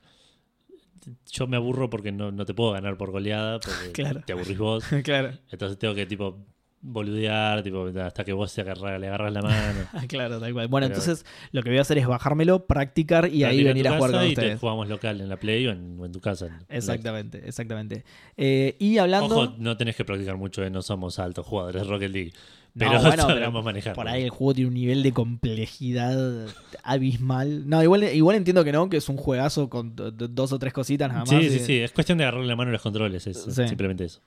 [1.30, 4.22] yo me aburro porque no, no te puedo ganar por goleada, porque Claro.
[4.26, 4.84] te aburrís vos.
[5.04, 6.44] claro, Entonces tengo que tipo
[6.84, 9.86] boludear, tipo, hasta que vos te agarra- le agarras la mano.
[10.08, 10.66] claro, tal cual.
[10.66, 13.96] Bueno, Pero- entonces lo que voy a hacer es bajármelo, practicar y ahí venir a
[13.96, 14.58] jugar con y te ustedes.
[14.60, 16.46] jugamos local en la Play o en, o en tu casa.
[16.46, 18.04] en- en la- Exactamente, exactamente.
[18.36, 19.26] Eh, y hablando.
[19.38, 22.32] Ojo, no tenés que practicar mucho, eh, no somos altos jugadores Rocket League.
[22.74, 23.94] No, Pero bueno, sabemos pero manejar.
[23.94, 26.46] Por ahí el juego tiene un nivel de complejidad
[26.82, 27.68] abismal.
[27.68, 30.58] No, igual, igual entiendo que no, que es un juegazo con do- do- dos o
[30.58, 31.28] tres cositas nada más.
[31.28, 31.76] Sí, sí, y- sí.
[31.78, 33.26] Es cuestión de agarrarle la mano a los controles.
[33.26, 33.68] Es Sí.
[33.68, 34.20] simplemente eso.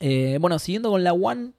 [0.00, 1.52] Eh, bueno, siguiendo con la One,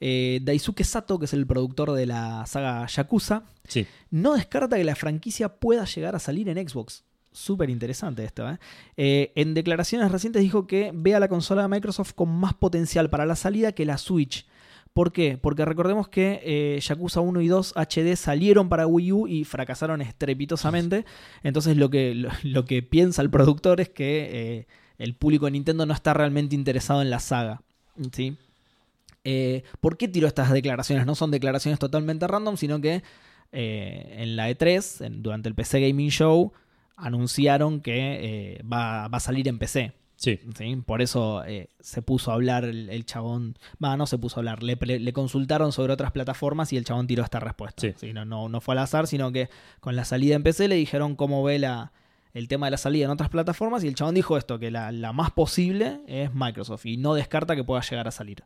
[0.00, 3.86] eh, Daisuke Sato, que es el productor de la saga Yakuza, Sí.
[4.10, 7.04] no descarta que la franquicia pueda llegar a salir en Xbox.
[7.32, 8.48] Súper interesante esto.
[8.50, 8.58] ¿eh?
[8.96, 13.10] Eh, en declaraciones recientes dijo que ve a la consola de Microsoft con más potencial
[13.10, 14.46] para la salida que la Switch.
[14.96, 15.36] ¿Por qué?
[15.36, 20.00] Porque recordemos que eh, Yakuza 1 y 2 HD salieron para Wii U y fracasaron
[20.00, 21.04] estrepitosamente.
[21.42, 24.66] Entonces lo que, lo, que piensa el productor es que eh,
[24.96, 27.60] el público de Nintendo no está realmente interesado en la saga.
[28.10, 28.38] ¿sí?
[29.24, 31.04] Eh, ¿Por qué tiro estas declaraciones?
[31.04, 33.02] No son declaraciones totalmente random, sino que
[33.52, 36.54] en la E3, en- durante el PC Gaming Show,
[36.96, 39.92] anunciaron que va a salir en PC.
[40.16, 40.40] Sí.
[40.56, 40.76] ¿sí?
[40.84, 43.56] Por eso eh, se puso a hablar el, el chabón.
[43.82, 44.62] Va, no se puso a hablar.
[44.62, 47.80] Le, consultaron sobre otras plataformas y el chabón tiró esta respuesta.
[47.80, 47.94] Sí.
[47.96, 48.12] ¿sí?
[48.12, 49.48] No, no, no fue al azar, sino que
[49.80, 51.92] con la salida en PC le dijeron cómo ve la,
[52.32, 54.90] el tema de la salida en otras plataformas y el chabón dijo esto, que la,
[54.90, 58.44] la más posible es Microsoft y no descarta que pueda llegar a salir.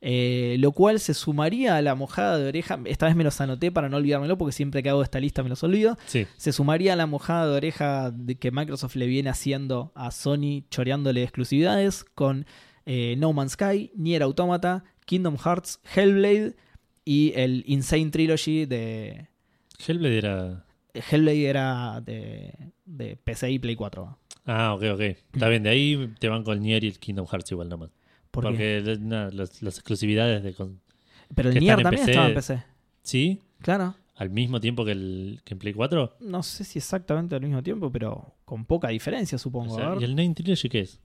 [0.00, 2.78] Eh, lo cual se sumaría a la mojada de oreja.
[2.84, 5.48] Esta vez me los anoté para no olvidármelo porque siempre que hago esta lista me
[5.48, 6.24] los olvido Sí.
[6.36, 10.62] se sumaría a la mojada de oreja de que Microsoft le viene haciendo a Sony
[10.70, 12.46] choreándole exclusividades con
[12.86, 16.54] eh, No Man's Sky, Nier Automata, Kingdom Hearts, Hellblade
[17.04, 19.26] y el Insane Trilogy de.
[19.84, 20.64] Hellblade era.
[21.10, 24.16] Hellblade era de, de PC y Play 4.
[24.46, 25.00] Ah, ok, ok.
[25.00, 27.90] Está bien, de ahí te van con el Nier y el Kingdom Hearts igual nomás.
[28.42, 28.82] Porque
[29.32, 30.54] las, las exclusividades de.
[30.54, 30.80] con-
[31.34, 32.10] Pero el que Nier están en también PC.
[32.12, 32.64] estaba en PC.
[33.02, 33.94] Sí, Claro.
[34.16, 36.16] al mismo tiempo que, el, que en Play 4.
[36.20, 39.74] No sé si exactamente al mismo tiempo, pero con poca diferencia, supongo.
[39.74, 40.02] O sea, A ver.
[40.02, 41.00] ¿Y el Nine Trilogy qué es?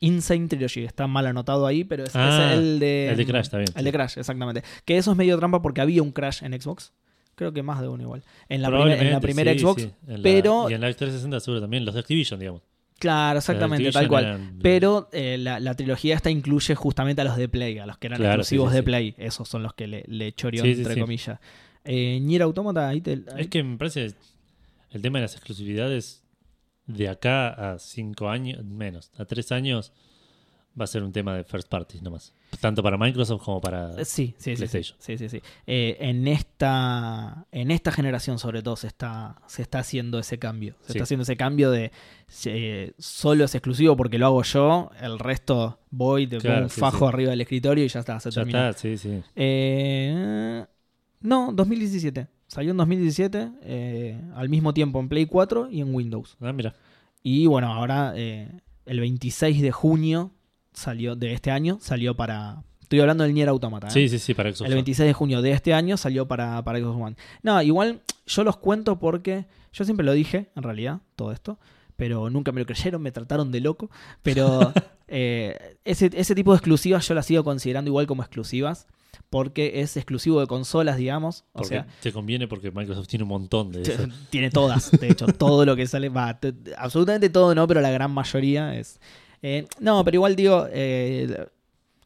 [0.00, 3.10] Insane Trilogy, está mal anotado ahí, pero es, es Ah, el de.
[3.10, 3.92] el de Crash también, El de.
[3.92, 4.62] Crash, exactamente.
[4.84, 6.92] Que eso es medio trampa porque había un Crash en Xbox.
[7.34, 8.24] Creo que más de uno igual.
[8.48, 9.82] En la, primer- en la Probablemente, primera sí, Xbox.
[9.82, 9.90] sí.
[10.08, 12.62] En la- pero- y en la 360 seguro también, los de Activision, digamos.
[12.98, 14.50] Claro, exactamente, tal cual.
[14.60, 18.08] Pero eh, la, la trilogía esta incluye justamente a los de Play, a los que
[18.08, 18.84] eran Claro, exclusivos sí, sí, de sí.
[18.84, 19.14] Play.
[19.18, 21.38] Esos son los que le, le choreó, entre comillas.
[21.84, 23.12] Eh, Nier Automata, ahí te.
[23.12, 24.14] ahí- Es que me parece
[24.90, 26.22] el tema de las exclusividades
[26.86, 29.92] de acá a 5 años, menos, a 3 años,
[30.78, 32.32] va a ser un tema de first parties nomás.
[32.60, 33.90] Tanto para Microsoft como para...
[34.00, 34.50] Eh, Sí, sí, sí.
[34.50, 34.96] Sí, PlayStation.
[35.00, 35.40] sí, sí, sí.
[35.66, 40.74] Eh, en, esta, en esta generación, sobre todo, se está, se está haciendo ese cambio.
[40.80, 40.92] Se Sí.
[40.98, 41.92] está haciendo ese cambio de
[42.46, 46.70] eh, solo es exclusivo porque lo hago yo, el resto voy, te Claro, pongo un
[46.70, 48.68] sí, fajo arriba del escritorio y ya está, se Ya terminó.
[48.70, 49.22] está, sí, sí.
[49.36, 50.64] Eh,
[51.20, 52.28] no, 2017.
[52.46, 56.36] Salió en 2017, eh, al mismo tiempo en Play 4 y en Windows.
[56.40, 56.74] Ah, mira.
[57.22, 60.32] Y bueno, ahora el 26 de junio
[60.72, 62.62] salió de este año, salió para...
[62.80, 63.88] Estoy hablando del Nier Automata.
[63.88, 63.90] ¿eh?
[63.90, 64.68] Sí, sí, sí, para Xbox.
[64.68, 67.16] El 26 de junio de este año salió para, para Xbox One.
[67.42, 71.58] No, igual yo los cuento porque yo siempre lo dije, en realidad, todo esto,
[71.96, 73.90] pero nunca me lo creyeron, me trataron de loco.
[74.22, 74.72] Pero
[75.08, 78.86] eh, ese, ese tipo de exclusivas yo las sigo considerando igual como exclusivas
[79.30, 81.44] porque es exclusivo de consolas, digamos.
[81.52, 84.06] O Porque sea, te conviene porque Microsoft tiene un montón de eso.
[84.30, 86.38] tiene todas, de hecho, todo lo que sale, va,
[86.76, 89.00] absolutamente todo no, pero la gran mayoría es...
[89.42, 91.46] eh, no, pero igual digo, eh,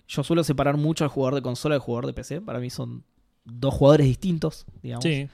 [0.08, 3.04] yo suelo separar mucho al jugador de consola del jugador de PC, para mí son
[3.44, 5.04] dos jugadores distintos, digamos.
[5.04, 5.28] Sí,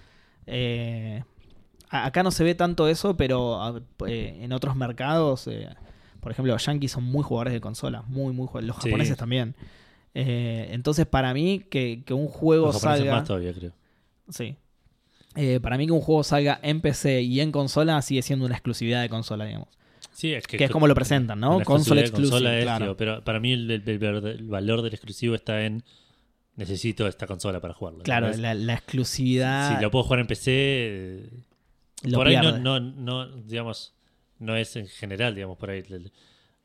[0.46, 1.22] Eh,
[1.90, 5.68] acá no se ve tanto eso, pero eh, en otros mercados, eh,
[6.20, 8.68] por ejemplo, los yankees son muy jugadores de consola, muy, muy jugadores.
[8.68, 8.88] Los Sí.
[8.90, 9.55] japoneses también.
[10.14, 13.12] Eh, entonces, para mí, que, que un juego los salga...
[13.16, 13.72] más todavía, creo.
[14.30, 14.57] Sí.
[15.36, 18.55] Eh, para mí que un juego salga en PC y en consola sigue siendo una
[18.55, 19.68] exclusividad de consola, digamos.
[20.18, 21.58] Sí, es que, Que es como lo presentan, ¿no?
[21.58, 22.84] de exclusiva, consola es, claro.
[22.86, 25.84] digo, pero para mí el, el- el- el valor del exclusivo está en
[26.56, 28.02] necesito esta consola para jugarlo.
[28.02, 31.30] Claro, la, la exclusividad Si lo puedo jugar en PC,
[32.02, 32.58] lo por ahí no, pierde.
[32.60, 33.94] no, no, digamos,
[34.40, 35.84] no es en general, digamos, por ahí.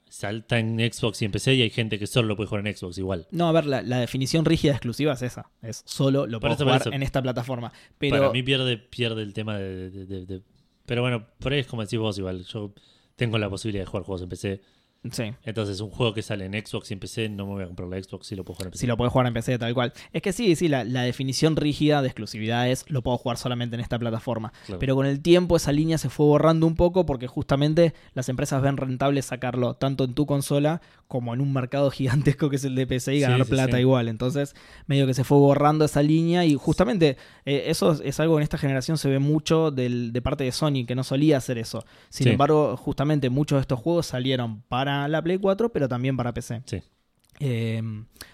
[0.09, 2.75] Salta en Xbox y en PC y hay gente que solo lo puede jugar en
[2.75, 3.27] Xbox igual.
[3.29, 5.51] No, a ver, la, la definición rígida exclusiva es esa.
[5.61, 7.71] Es solo lo puedo eso, jugar en esta plataforma.
[7.99, 10.41] Pero Para mí pierde, pierde el tema de, de- de- de-
[10.87, 12.43] Pero bueno, por ahí es como decís vos igual.
[12.45, 12.73] Yo
[13.15, 14.61] tengo la posibilidad de jugar juegos en PC.
[15.11, 17.67] Sí, Entonces un juego que sale en Xbox y en PC no me voy a
[17.67, 18.81] comprar la Xbox si lo puedo jugar en PC.
[18.81, 19.93] si lo puedes jugar en PC tal cual.
[20.11, 23.75] Es que sí, sí, la, la definición rígida de exclusividad es lo puedo jugar solamente
[23.75, 24.53] en esta plataforma.
[24.65, 24.79] Claro.
[24.79, 28.61] Pero con el tiempo esa línea se fue borrando un poco porque justamente las empresas
[28.61, 32.75] ven rentable sacarlo tanto en tu consola como en un mercado gigantesco que es el
[32.75, 33.81] de PC y ganar sí, plata sí.
[33.81, 34.07] igual.
[34.07, 34.55] Entonces,
[34.87, 38.43] medio que se fue borrando esa línea y justamente eh, eso es, algo que en
[38.43, 41.85] esta generación se ve mucho del- de parte de Sony, que no solía hacer eso.
[42.09, 46.33] Sin embargo, justamente muchos de estos juegos salieron para la Play 4, pero también para
[46.33, 46.61] PC.
[46.65, 46.81] Sí.
[47.39, 47.81] Eh,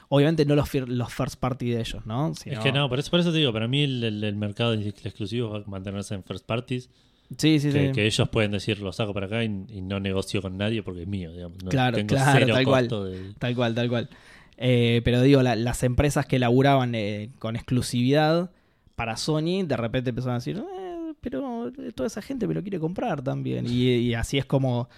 [0.10, 2.32] obviamente no los, los first party de ellos, ¿no?
[2.46, 4.72] Es que no, por eso, por eso te digo, para mí el, el- el mercado
[4.76, 6.90] de exclusivos va a mantenerse en first parties.
[7.38, 7.92] Sí, sí, que, sí.
[7.94, 11.04] que ellos pueden decir, lo saco para acá y, y no negocio con nadie porque
[11.04, 11.32] es mío.
[11.32, 11.64] Digamos.
[11.64, 12.88] No- Claro, tengo claro, cero tal cual.
[12.88, 14.10] de- Tal cual, tal cual.
[14.58, 18.52] Eh, pero digo, la- las empresas que laburaban eh, con exclusividad
[18.96, 22.80] para Sony, de repente empezaron a decir, "Eh, pero toda esa gente me lo quiere
[22.80, 23.66] comprar también.
[23.68, 24.90] Y, y así es como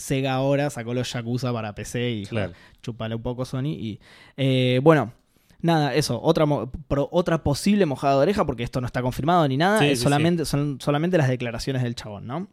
[0.00, 2.52] Sega ahora sacó los Yakuza para PC y Claro.
[2.82, 3.66] chupale un poco Sony.
[3.78, 4.00] Y
[4.36, 5.12] eh, bueno,
[5.60, 6.46] nada, eso, otra,
[6.88, 9.98] pro- otra posible mojada de oreja, porque esto no está confirmado ni nada, Sí, es
[9.98, 12.48] sí, solamente, son solamente las declaraciones del chabón, ¿no?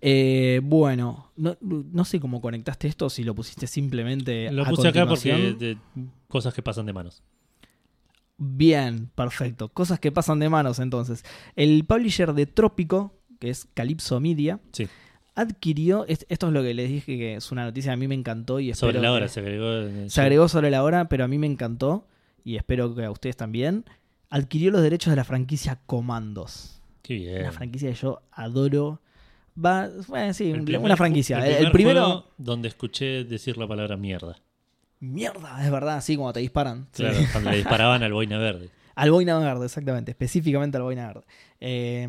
[0.00, 4.88] Eh, bueno, no, no sé cómo conectaste esto, si lo pusiste simplemente Lo a puse
[4.88, 5.78] acá porque de
[6.26, 7.22] cosas que pasan de manos.
[8.36, 9.68] Bien, perfecto.
[9.68, 11.24] Cosas que pasan de manos entonces.
[11.54, 14.88] El publisher de Trópico, que es Calypso Media, Sí.
[15.34, 18.08] Adquirió, es- esto es lo que les dije que es una noticia que a mí
[18.08, 20.08] me encantó y espero Sobre la que- hora se agregó.
[20.08, 22.06] se agregó sobre la hora, pero a mí me encantó
[22.44, 23.84] y espero que a ustedes también.
[24.30, 26.80] Adquirió los derechos de la franquicia Comandos.
[27.02, 27.40] Qué bien.
[27.42, 29.00] Una franquicia que yo adoro.
[29.62, 31.38] Va, bueno, sí, una franquicia.
[31.46, 32.04] El, primer primero.
[32.04, 34.36] juego donde escuché decir la palabra mierda.
[35.00, 36.86] Mierda, es verdad, así como te disparan.
[36.92, 37.02] Sí.
[37.02, 38.70] Claro, cuando le disparaban al boina verde.
[38.94, 40.10] Al Boina Verde, exactamente.
[40.10, 41.22] Específicamente al Boina Verde.
[41.60, 42.06] Eh,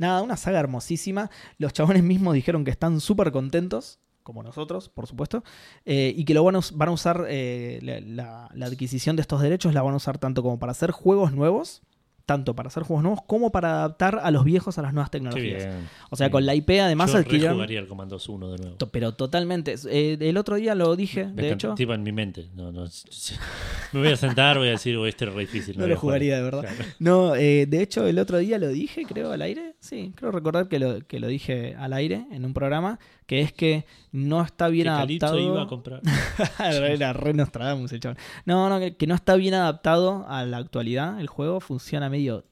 [0.00, 1.30] nada, una saga hermosísima.
[1.58, 5.42] Los chabones mismos dijeron que están súper contentos como nosotros, por supuesto,
[5.84, 9.82] eh, y que lo van a, usar, eh, la- la adquisición de estos derechos la
[9.82, 11.82] van a usar tanto como para hacer juegos nuevos,
[12.30, 15.66] tanto para hacer juegos nuevos como para adaptar a los viejos a las nuevas tecnologías.
[16.10, 17.56] O sea, con la IP además Yo adquirieron...
[17.56, 18.76] jugaría el Commandos 1 de nuevo.
[18.92, 19.74] Pero totalmente.
[19.90, 21.74] Eh, el otro día lo dije, Me de hecho.
[21.76, 22.46] En mi mente.
[22.54, 22.84] No, no,
[23.92, 25.76] me voy a sentar, voy a decir, "Oh, este es re difícil.
[25.76, 26.20] No lo a jugar".
[26.20, 26.60] jugaría de verdad.
[26.60, 26.84] Claro.
[27.00, 29.74] No, eh, de hecho, el otro día lo dije, creo, al aire.
[29.80, 33.00] Sí, creo recordar que lo, que lo dije al aire en un programa,
[33.30, 35.38] que es que no está bien Que adaptado.
[35.38, 36.00] iba a comprar.
[36.58, 38.18] Era re Nostradamus el chabón.
[38.44, 41.20] No, no, que, que no está bien adaptado a la actualidad.
[41.20, 42.44] El juego funciona medio,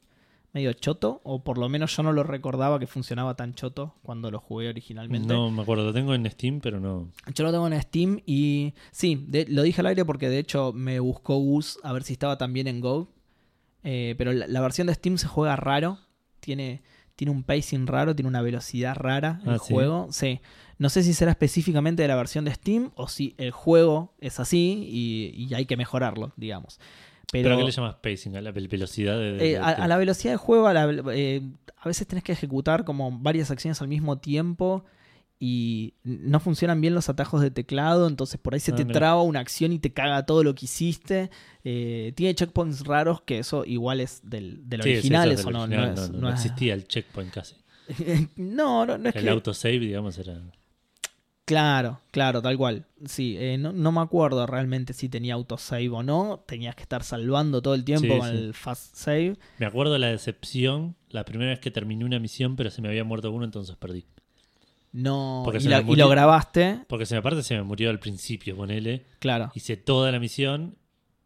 [0.52, 4.30] medio choto, o por lo menos yo no lo recordaba que funcionaba tan choto cuando
[4.30, 5.26] lo jugué originalmente.
[5.34, 7.10] No me acuerdo, lo tengo en Steam, pero no.
[7.34, 10.72] Yo lo tengo en Steam y sí, de- lo dije al aire porque de hecho
[10.72, 13.08] me buscó Gus a ver si estaba también en Go.
[13.82, 15.98] Eh, pero la, la versión de Steam se juega raro.
[16.38, 16.82] Tiene,
[17.16, 19.74] tiene un pacing raro, tiene una velocidad rara el Ah, ¿sí?
[19.74, 20.06] juego.
[20.12, 20.40] Sí.
[20.78, 24.38] No sé si será específicamente de la versión de Steam o si el juego es
[24.40, 26.78] así y, y hay que mejorarlo, digamos.
[27.32, 28.36] ¿Pero, Pero, qué le llamas pacing?
[28.36, 29.32] ¿A la vel- velocidad de.?
[29.32, 31.42] de- eh, a, a la velocidad de juego, a, la- eh,
[31.76, 34.84] a veces tenés que ejecutar como varias acciones al mismo tiempo
[35.40, 38.98] y no funcionan bien los atajos de teclado, entonces por ahí se Ah, te mira.
[38.98, 41.30] traba una acción y te caga todo lo que hiciste.
[41.64, 45.48] Eh, tiene checkpoints raros que eso igual es del, del Sí, original, eso es eso
[45.48, 47.56] del no, original, no es- no- existía el checkpoint casi.
[48.36, 49.30] no, no, no es el que...
[49.30, 50.40] autosave, digamos, era.
[51.48, 52.84] Claro, claro, tal cual.
[53.06, 56.44] Sí, eh, no, no me acuerdo realmente si tenía autosave o no.
[56.46, 58.36] Tenías que estar salvando todo el tiempo Sí, con sí.
[58.36, 59.36] el fast save.
[59.58, 62.88] Me acuerdo de la decepción la primera vez que terminé una misión, pero se me
[62.88, 64.04] había muerto uno, entonces perdí.
[64.92, 67.98] No, Porque y, la- y lo grabaste, Porque se me aparte se me murió al
[67.98, 69.06] principio, ponele.
[69.18, 69.50] claro.
[69.54, 70.76] Hice toda la misión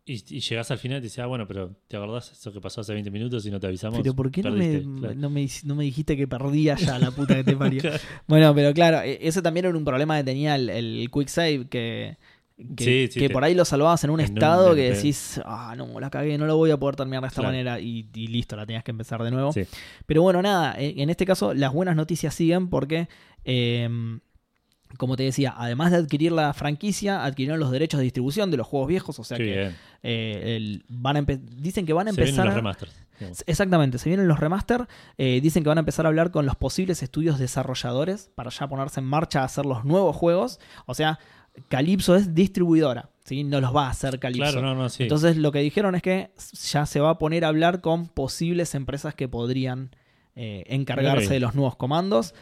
[0.05, 2.61] y, y llegás al final y te dices, ah, bueno, pero ¿te acordás eso que
[2.61, 4.01] pasó hace 20 minutos y no te avisamos?
[4.01, 5.15] Pero ¿por qué no me, claro.
[5.15, 7.83] no, me, no me dijiste que perdía ya la puta que te parió?
[8.27, 11.67] bueno, pero claro, e- ese también era un problema que tenía el, el Quick Save,
[11.71, 12.17] que,
[12.77, 14.91] que, Sí, sí, que te- por ahí lo salvabas en un en un estado que
[14.93, 17.49] decís, ah, no, la cagué, no lo voy a poder terminar de esta Claro.
[17.53, 19.53] manera y, y listo, la tenías que empezar de nuevo.
[19.53, 19.63] Sí.
[20.07, 23.09] Pero bueno, nada, en en este caso las buenas noticias siguen porque,
[23.45, 23.89] eh,
[24.99, 28.67] como te decía, además de adquirir la franquicia, adquirieron los derechos de distribución de los
[28.67, 29.71] juegos viejos, o sea Qué que
[30.03, 32.47] eh, el- van a dicen que van a Se vienen empezar...
[32.47, 32.93] los remasters.
[33.19, 33.45] digamos.
[33.47, 34.87] Exactamente, se vienen los remaster.
[35.19, 38.69] eh, dicen que van a empezar a hablar con los posibles estudios desarrolladores para ya
[38.69, 40.59] ponerse en marcha a hacer los nuevos juegos.
[40.87, 41.19] O sea,
[41.69, 43.45] Calypso es distribuidora, ¿sí?
[43.45, 44.53] no los va a hacer Calypso.
[44.53, 45.05] Claro, no, no, sí.
[45.05, 46.31] Entonces lo que dijeron es que
[46.71, 49.91] ya se va a poner a hablar con posibles empresas que podrían
[50.35, 52.35] eh, encargarse de los nuevos comandos.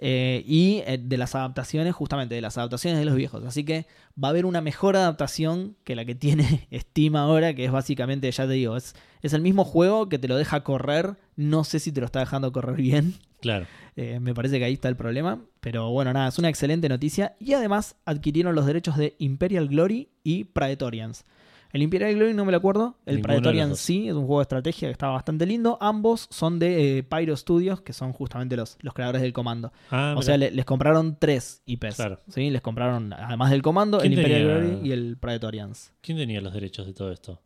[0.00, 3.44] Eh, y eh, de las adaptaciones, justamente de las adaptaciones de los viejos.
[3.44, 3.86] Así que
[4.22, 8.30] va a haber una mejor adaptación que la que tiene Steam ahora, que es básicamente,
[8.30, 11.16] ya te digo, es, es el mismo juego que te lo deja correr.
[11.34, 13.14] No sé si te lo está dejando correr bien.
[13.40, 13.66] Claro.
[14.00, 15.42] Eh, me parece que ahí está el problema.
[15.58, 17.34] Pero bueno, nada, es una excelente noticia.
[17.40, 21.24] Y además adquirieron los derechos de Imperial Glory y Praetorians.
[21.72, 22.96] El Imperial Glory no me lo acuerdo.
[23.04, 25.76] El Ninguno Praetorian sí, es un juego de estrategia que está bastante lindo.
[25.82, 29.70] Ambos son de eh, Pyro Studios, que son justamente los, los creadores del comando.
[29.90, 31.96] Ah, o sea, le- les compraron tres IPs.
[31.96, 32.20] Claro.
[32.28, 32.48] ¿sí?
[32.50, 35.92] Les compraron, además del comando, el ¿Quién Imperial tenía- Glory y el Praetorians.
[36.00, 37.40] ¿Quién tenía los derechos de todo esto?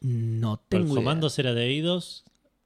[0.00, 0.96] No tengo el idea.
[0.96, 2.24] Comandos era de Eidos.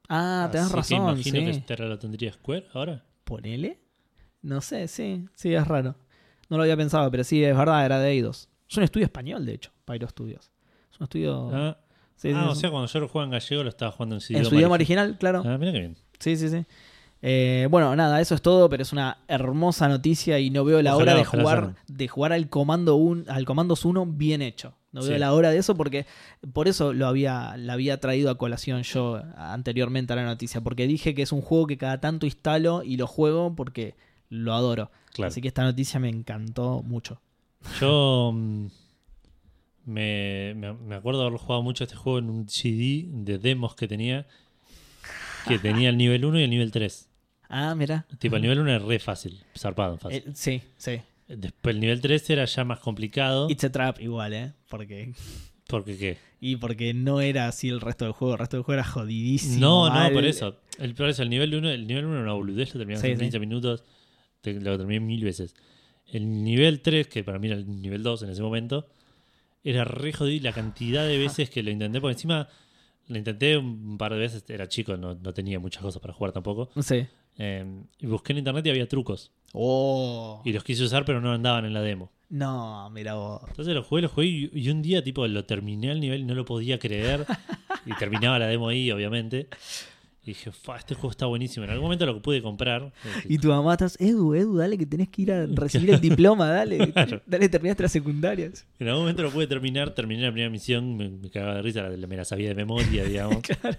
[0.09, 1.45] Ah, tenés así razón, Que imagino sí.
[1.45, 3.03] que este lo tendría Square ahora.
[3.23, 3.79] ¿Ponele?
[4.41, 5.95] No sé, sí, sí, es raro.
[6.49, 8.49] No lo había pensado, pero sí, es verdad, era de Eidos.
[8.69, 10.51] Es un estudio español, de hecho, Pyro Studios.
[11.03, 11.49] Es un estudio...
[11.53, 11.77] Ah,
[12.15, 12.61] sí, sí, ah, o sí.
[12.61, 14.75] sea, cuando yo lo jugaba en gallego lo estaba jugando en su en su idioma
[14.75, 15.43] original, claro.
[15.45, 15.97] Ah, mira qué bien.
[16.19, 16.65] Sí, sí, sí.
[17.25, 20.95] Eh, bueno, nada, eso es todo, pero es una hermosa noticia y no veo la
[20.95, 24.75] Ojalá, hora de jugar, sea- de jugar al comando un, al Comandos 1 bien hecho.
[24.91, 25.17] No veo Sí.
[25.19, 26.05] la hora de eso porque
[26.51, 30.85] por eso lo había, la había traído a colación yo anteriormente a la noticia, porque
[30.85, 33.95] dije que es un juego que cada tanto instalo y lo juego porque
[34.29, 34.91] lo adoro.
[35.13, 35.29] Claro.
[35.29, 37.21] Así que esta noticia me encantó mucho.
[37.79, 38.65] Yo mm,
[39.85, 43.87] me, me, me acuerdo haber jugado mucho este juego en un CD de demos que
[43.87, 44.25] tenía.
[45.47, 47.09] Que tenía el nivel 1 y el nivel 3.
[47.49, 48.05] Ah, mira.
[48.19, 50.23] Tipo, el nivel 1 era re fácil, zarpado, fácil.
[50.25, 51.01] Eh, sí, sí.
[51.27, 53.49] Después el nivel 3 era ya más complicado.
[53.49, 54.53] It's a trap igual, ¿eh?
[54.69, 55.13] Porque,
[55.67, 56.17] Porque qué?
[56.39, 58.33] y porque no era así el resto del juego.
[58.33, 59.59] El resto del juego era jodidísimo.
[59.59, 60.57] No, no, por eso.
[60.79, 63.11] El, por eso, el nivel 1 el nivel 1 era una boludez, lo terminamos Sí,
[63.11, 63.23] en sí.
[63.23, 63.83] 15 minutos.
[64.41, 65.55] te- lo terminé mil veces.
[66.07, 68.87] El nivel 3, que para mí era el nivel 2 en ese momento,
[69.63, 72.01] era re jodido la cantidad de veces que lo intenté.
[72.01, 72.47] Por encima,
[73.07, 76.31] lo intenté un par de veces, era chico, no, no tenía muchas cosas para jugar
[76.31, 76.69] tampoco.
[76.81, 77.09] Sé.
[77.37, 77.65] Eh,
[77.99, 79.31] y busqué en internet y había trucos.
[79.53, 80.41] Oh.
[80.45, 82.11] Y los quise usar, pero no andaban en la demo.
[82.29, 83.41] No, mira vos.
[83.47, 86.25] Entonces lo jugué, lo jugué y, y un día tipo lo terminé al nivel y
[86.25, 87.25] no lo podía creer.
[87.85, 89.47] y terminaba la demo ahí, obviamente.
[90.25, 91.65] Y dije, "Fa, este juego está buenísimo.
[91.65, 92.93] En algún momento lo pude comprar.
[93.27, 96.47] Y tu mamá estás, Edu, Edu, dale que tenés que ir a recibir el diploma,
[96.49, 96.77] dale.
[96.93, 97.21] Claro.
[97.25, 98.65] Dale, terminaste las secundarias.
[98.79, 101.89] En algún momento lo pude terminar, terminé la primera misión, me, me cagaba de risa,
[101.89, 103.39] me la sabía de memoria, digamos.
[103.61, 103.77] Claro.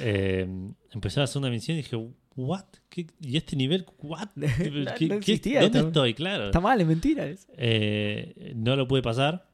[0.00, 0.46] Eh,
[0.92, 1.96] empecé la segunda misión y dije,
[2.36, 2.64] ¿what?
[2.88, 3.06] ¿Qué?
[3.20, 3.84] ¿Y este nivel?
[3.98, 4.28] ¿What?
[4.34, 5.88] No- ¿Qué- no qué- existía ¿Dónde esto.
[5.88, 6.14] estoy?
[6.14, 6.46] Claro.
[6.46, 7.26] Está mal, es mentira.
[7.58, 9.46] Eh, no lo pude pasar.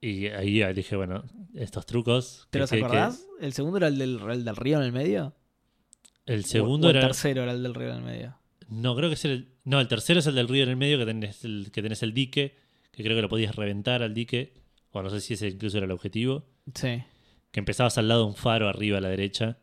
[0.00, 1.24] Y ahí dije, bueno,
[1.54, 2.46] estos trucos.
[2.50, 3.26] ¿Te que- los que- que- acordás?
[3.40, 5.34] ¿El segundo era el del, el del río en el medio?
[6.26, 7.06] el ¿O- segundo o el era.
[7.08, 8.36] tercero era el del río en el medio?
[8.68, 9.48] No, creo que es el.
[9.64, 12.02] No, el tercero es el del río en el medio, que tenés el, que tenés
[12.02, 12.56] el dique,
[12.92, 14.54] que creo que lo podías reventar al dique.
[14.92, 16.44] O no sé si ese incluso era el objetivo.
[16.74, 17.02] Sí.
[17.50, 19.58] Que empezabas al lado de un faro arriba a la derecha.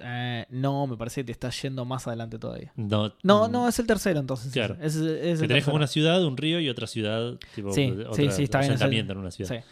[0.00, 2.72] Eh, no, me parece que te estás yendo más adelante todavía.
[2.76, 4.52] No, No, mm, no, es el tercero entonces.
[4.52, 4.76] Claro.
[4.80, 8.14] Es, es- Que tenés como una ciudad, un río y otra ciudad, tipo Sí, otra-
[8.14, 9.56] sí, sí, está bien, es el- asentamiento en una ciudad.
[9.56, 9.64] Sí.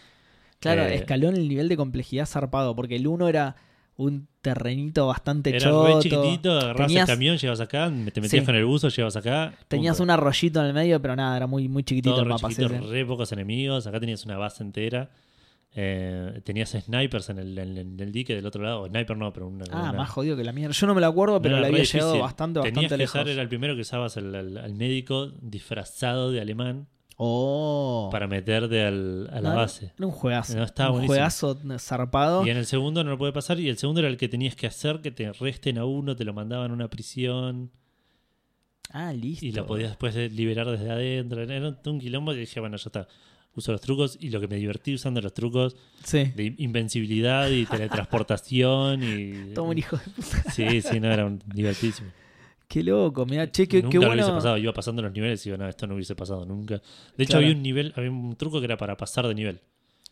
[0.59, 3.57] Claro, Eh, escaló en el nivel de complejidad zarpado, porque el uno era
[3.99, 5.87] un terrenito bastante Era choto.
[5.87, 8.45] re chiquitito, agarrabas Tenías- el camión, llegabas acá, te metías Sí.
[8.45, 9.55] con el buzo, llegabas acá.
[9.69, 12.49] Tenías un arroyito en el medio, pero nada, era muy, muy chiquitito Todo el mapa.
[12.49, 13.87] chiquito, re pocos enemigos.
[13.87, 15.11] Acá tenías una base entera.
[15.79, 18.81] Eh, tenías snipers en el, en el- en el dique del otro lado.
[18.83, 19.65] O sniper no, pero una.
[19.71, 20.73] Ah, una- más jodido que la mierda.
[20.73, 23.15] Yo no me lo acuerdo, pero re había llegado bastante, Tenías bastante que lejos.
[23.15, 26.87] usar, era el primero que usabas al, médico disfrazado de alemán
[27.19, 28.09] Oh.
[28.11, 29.93] para meterte al- a la No, base.
[29.99, 30.57] Era un juegazo.
[30.57, 31.13] No, estaba un buenísimo.
[31.15, 32.47] juegazo zarpado.
[32.47, 33.61] Y en el segundo no lo puede pasar.
[33.61, 36.25] Y el segundo era el que tenías que hacer que te resten a uno, te
[36.25, 37.71] lo mandaban a una prisión.
[38.91, 39.45] Ah, listo.
[39.45, 41.43] Y lo podías después de liberar desde adentro.
[41.43, 43.09] Era un- un quilombo y dije, bueno, ya está.
[43.57, 45.75] Uso los trucos y lo que me divertí usando los trucos
[46.05, 46.25] Sí.
[46.37, 49.51] de invencibilidad y teletransportación y...
[49.55, 50.51] Todo un hijo de puta.
[50.53, 52.11] Sí, sí, no, era un divertísimo.
[52.69, 53.25] Qué loco.
[53.27, 54.23] Mirá, che, qué, nunca qué lo bueno.
[54.23, 54.59] hubiese pasado.
[54.59, 56.83] Iba pasando los niveles y digo, no, esto no hubiese pasado nunca.
[57.17, 57.47] De hecho, Claro.
[57.47, 59.61] había un nivel, había un truco que era para pasar de nivel.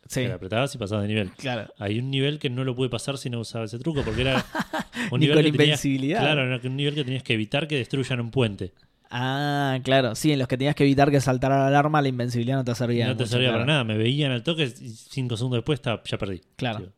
[0.07, 1.31] Sí, Que apretabas y pasabas de nivel.
[1.33, 1.73] claro.
[1.79, 4.45] Hay un nivel que no lo pude pasar si no usaba ese truco, porque era
[5.11, 6.21] un Ni nivel con que tenías- invencibilidad.
[6.21, 8.73] claro, era un nivel que tenías que evitar que destruyan un puente.
[9.11, 10.15] Ah, claro.
[10.15, 12.75] Sí, en los que tenías que evitar que saltara la alarma, la invencibilidad no te
[12.75, 13.07] servía.
[13.07, 13.63] no te mucho, servía claro.
[13.65, 13.85] para nada.
[13.85, 16.41] Me veían al toque y cinco segundos después ya perdí.
[16.57, 16.93] Claro.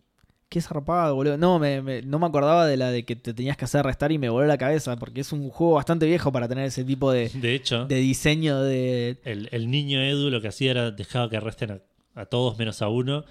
[0.49, 1.37] Qué zarpado, boludo.
[1.37, 4.13] No, me, me- no me acordaba de la de que te tenías que hacer restar
[4.13, 7.11] y me voló la cabeza, porque es un juego bastante viejo para tener ese tipo
[7.11, 9.19] de, De hecho, de diseño de...
[9.25, 11.81] el, el niño Edu lo que hacía era dejaba que arresten a,
[12.21, 13.25] a todos menos a uno.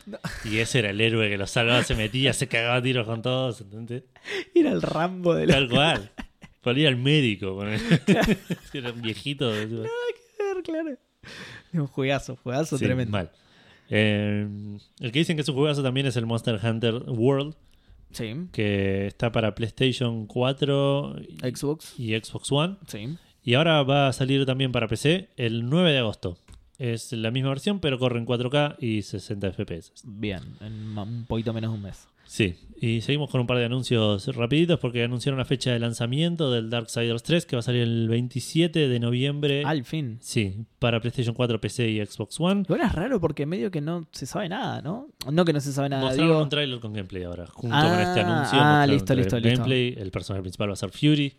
[0.43, 3.21] Y ese era el héroe que los salvaba, se metía, se cagaba a tiros con
[3.21, 3.61] todos.
[3.61, 4.03] ¿entendés?
[4.53, 5.47] Era el Rambo de.
[5.47, 6.11] Tal cual.
[6.65, 7.55] Ponía al médico.
[7.55, 7.79] ponía-
[8.73, 9.49] era un viejito.
[10.63, 10.97] claro.
[11.71, 13.11] Es un juegazo, juegazo Sí, tremendo.
[13.11, 13.31] mal.
[13.89, 14.47] Eh,
[14.99, 17.55] el que dicen que es un juegazo también es el Monster Hunter World,
[18.11, 18.33] Sí.
[18.51, 21.93] que está para PlayStation 4 y- Xbox.
[21.99, 22.77] y Xbox One.
[22.87, 23.15] Sí.
[23.43, 26.37] Y ahora va a salir también para PC el 9 de agosto.
[26.77, 29.93] Es la misma versión, pero corre en 4K y 60 FPS.
[30.03, 32.07] Bien, en un poquito menos de un mes.
[32.25, 36.51] Sí, y seguimos con un par de anuncios rapiditos porque anunciaron la fecha de lanzamiento
[36.51, 39.63] del Darksiders 3 que va a salir el 27 de noviembre.
[39.65, 40.17] Al fin.
[40.21, 42.61] Sí, para PlayStation 4, PC y Xbox One.
[42.63, 45.07] Igual es raro porque medio que no se sabe nada, ¿no?
[45.31, 46.43] No que no se sabe nada, Mostraron digo...
[46.43, 47.45] un tráiler con gameplay ahora.
[47.47, 48.57] Junto Ah, con este anuncio.
[48.61, 49.63] ah, listo, listo, trailer listo.
[49.63, 49.95] gameplay.
[49.97, 51.33] El personaje principal va a ser Fury.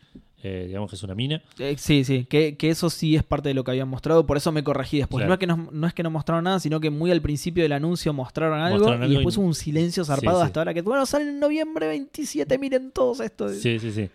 [0.47, 1.43] Eh, digamos que es una mina.
[1.59, 4.37] Eh, sí, sí, que, que eso sí es parte de lo que habían mostrado, por
[4.37, 5.21] eso me corregí después.
[5.25, 5.29] Claro.
[5.29, 7.63] No, es que no, no es que no mostraron nada, sino que muy al principio
[7.63, 10.47] del anuncio mostraron algo Mostraron y después y- hubo un silencio zarpado Sí, sí.
[10.47, 13.49] hasta ahora que, bueno, sale en noviembre 27, miren todos esto.
[13.49, 14.09] Sí, sí, sí.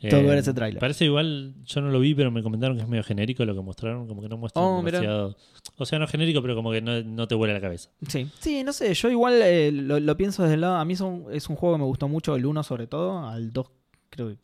[0.00, 0.78] Tengo que ver ese tráiler.
[0.78, 3.62] Parece igual, yo no lo vi, pero me comentaron que es medio genérico lo que
[3.62, 5.00] mostraron, como que no muestran Oh, mirá.
[5.00, 5.36] demasiado.
[5.76, 7.90] O sea, no genérico, pero como que no, no te vuela la cabeza.
[8.06, 10.94] Sí, sí, no sé, yo igual eh, lo, lo pienso desde el lado, a mí
[10.94, 13.70] son- es un juego que me gustó mucho, el 1 sobre todo, al 2
[14.08, 14.36] creo que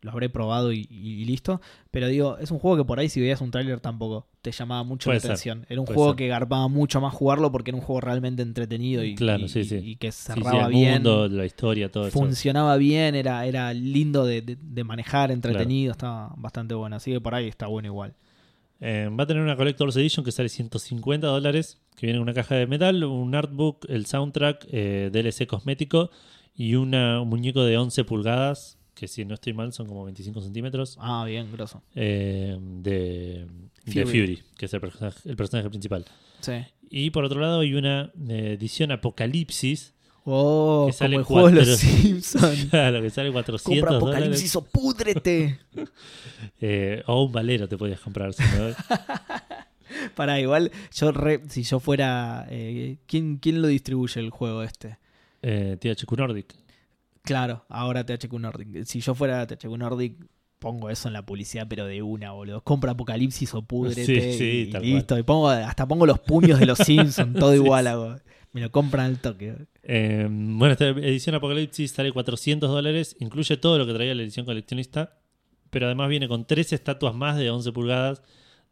[0.00, 1.60] lo habré probado y, y listo,
[1.90, 4.84] pero digo, es un juego que por ahí si veías un tráiler tampoco te llamaba
[4.84, 5.66] mucho Puede la ser, atención.
[5.68, 6.16] Era un puede juego ser.
[6.18, 9.64] que garpaba mucho más jugarlo porque era un juego realmente entretenido y, Claro, y- sí,
[9.64, 9.76] sí.
[9.82, 10.94] y que cerraba el bien.
[10.94, 12.18] mundo, la historia, todo eso.
[12.18, 16.94] funcionaba bien, era, era lindo de, de- de manejar, entretenido, estaba bastante bueno.
[16.96, 18.14] Así que por ahí está bueno igual.
[18.80, 22.32] Eh, va a tener una Collector's Edition que sale 150 dólares, que viene en una
[22.32, 26.10] caja de metal, un artbook, el soundtrack, eh, DLC cosmético
[26.54, 30.40] y una, un muñeco de 11 pulgadas, que si no estoy mal son como 25
[30.42, 31.82] centímetros, Ah, bien, grosso.
[31.94, 33.46] eh, de,
[33.84, 34.04] de Fury.
[34.04, 36.04] Fury, que es el personaje, el personaje principal.
[36.40, 36.52] Sí.
[36.90, 39.94] Y por otro lado hay una eh, edición Apocalipsis,
[40.30, 42.66] Oh, Que sale como el juego de los Simpsons.
[42.70, 44.16] claro, que sale 400 Compra dólares.
[44.18, 45.58] Apocalipsis o púdrete.
[46.60, 48.32] Eh, o un valero te podías comprar.
[48.34, 48.74] si no-
[50.14, 52.46] Para igual, yo re- si yo fuera.
[52.50, 54.98] eh, ¿quién, ¿Quién lo distribuye el juego este?
[55.42, 56.54] eh, THQ Nordic.
[57.28, 58.84] Claro, ahora THQ Nordic.
[58.84, 60.14] Si yo fuera THQ Nordic,
[60.58, 62.62] pongo eso en la publicidad, pero de una, boludo.
[62.64, 64.06] Compra Apocalipsis o púdrete.
[64.06, 65.18] Sí, sí, y, tal listo.
[65.18, 68.16] Y pongo, hasta pongo los puños de los Simpsons, todo Sí, igual hago.
[68.52, 69.56] Me lo compran al toque.
[69.82, 74.46] Eh, bueno, esta edición Apocalipsis sale 400 dólares, incluye todo lo que traía la edición
[74.46, 75.18] coleccionista,
[75.68, 78.22] pero además viene con tres estatuas más de 11 pulgadas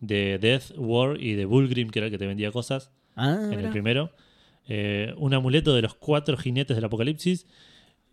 [0.01, 3.61] de Death, War y de Bulgrim, que era el que te vendía cosas Ah, en
[3.61, 4.13] el primero.
[4.67, 7.47] Eh, un amuleto de los cuatro jinetes del Apocalipsis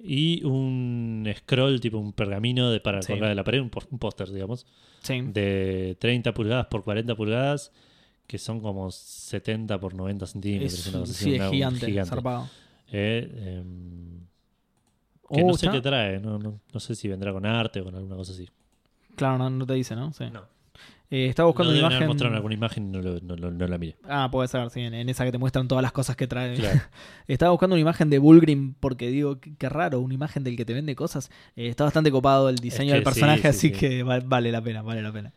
[0.06, 3.14] y un scroll, tipo un pergamino de, para Sí.
[3.14, 4.66] colgar de la pared, un póster, digamos,
[5.02, 5.22] Sí.
[5.22, 7.72] de 30 pulgadas por 40 pulgadas,
[8.28, 10.74] que son como 70 por 90 centímetros.
[10.74, 12.50] Es, una cosa así, sí, es una- un gigante, zarpado.
[12.92, 14.20] Eh, em,
[15.34, 17.80] que Oh, no sé está- qué trae, no, no, no sé si vendrá con arte
[17.82, 18.48] o con alguna cosa así.
[19.16, 20.12] Claro, no, no te dice, ¿no?
[20.14, 20.26] Sí.
[20.32, 20.44] No.
[21.16, 22.08] Eh, estaba buscando no una imagen.
[22.08, 23.20] mostrado alguna imagen no, lo-
[23.52, 23.96] no, la miré.
[24.08, 26.56] Ah, puede ser, sí, en, en esa que te muestran todas las cosas que trae.
[26.56, 26.80] Claro.
[27.28, 30.66] Estaba buscando una imagen de Bulgrim porque digo, qué, qué raro, una imagen del que
[30.66, 31.30] te vende cosas.
[31.56, 33.80] Eh, está bastante copado el diseño que del personaje, sí, sí, así sí.
[33.80, 35.34] que va- vale la pena, vale la pena.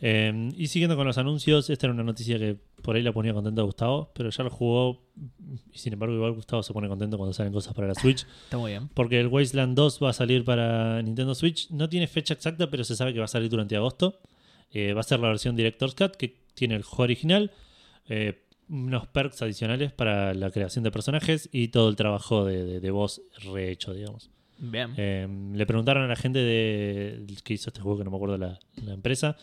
[0.00, 3.32] Eh, y siguiendo con los anuncios, esta era una noticia que por ahí la ponía
[3.32, 5.00] contento a Gustavo, pero ya lo jugó
[5.72, 8.58] y sin embargo igual Gustavo se pone contento cuando salen cosas para la Switch, Está
[8.58, 8.90] muy bien.
[8.92, 12.82] porque el Wasteland 2 va a salir para Nintendo Switch, no tiene fecha exacta, pero
[12.84, 14.18] se sabe que va a salir durante agosto.
[14.70, 17.52] Eh, va a ser la versión Director's Cut, que tiene el juego original,
[18.08, 22.80] eh, unos perks adicionales para la creación de personajes y todo el trabajo de, de,
[22.80, 23.22] de voz
[23.52, 24.30] rehecho, digamos.
[24.58, 24.94] Bien.
[24.96, 28.38] Eh, le preguntaron a la gente de, que hizo este juego, que no me acuerdo
[28.38, 29.36] la, la empresa,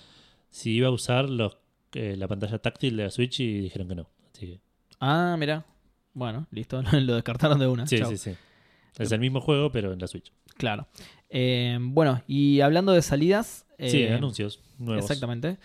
[0.49, 1.57] si iba a usar los,
[1.93, 4.10] eh, la pantalla táctil de la Switch y dijeron que no.
[4.34, 4.60] Así que,
[4.99, 5.65] Ah, mira.
[6.14, 7.88] Bueno, listo, lo descartaron de una.
[7.88, 8.10] sí, Chau.
[8.11, 8.31] sí, sí.
[8.98, 10.31] Es el mismo juego, pero en la Switch.
[10.57, 10.88] Claro.
[11.30, 13.65] Eh, bueno, y hablando de salidas.
[13.80, 15.03] sí, eh, anuncios nuevos.
[15.06, 15.58] Exactamente.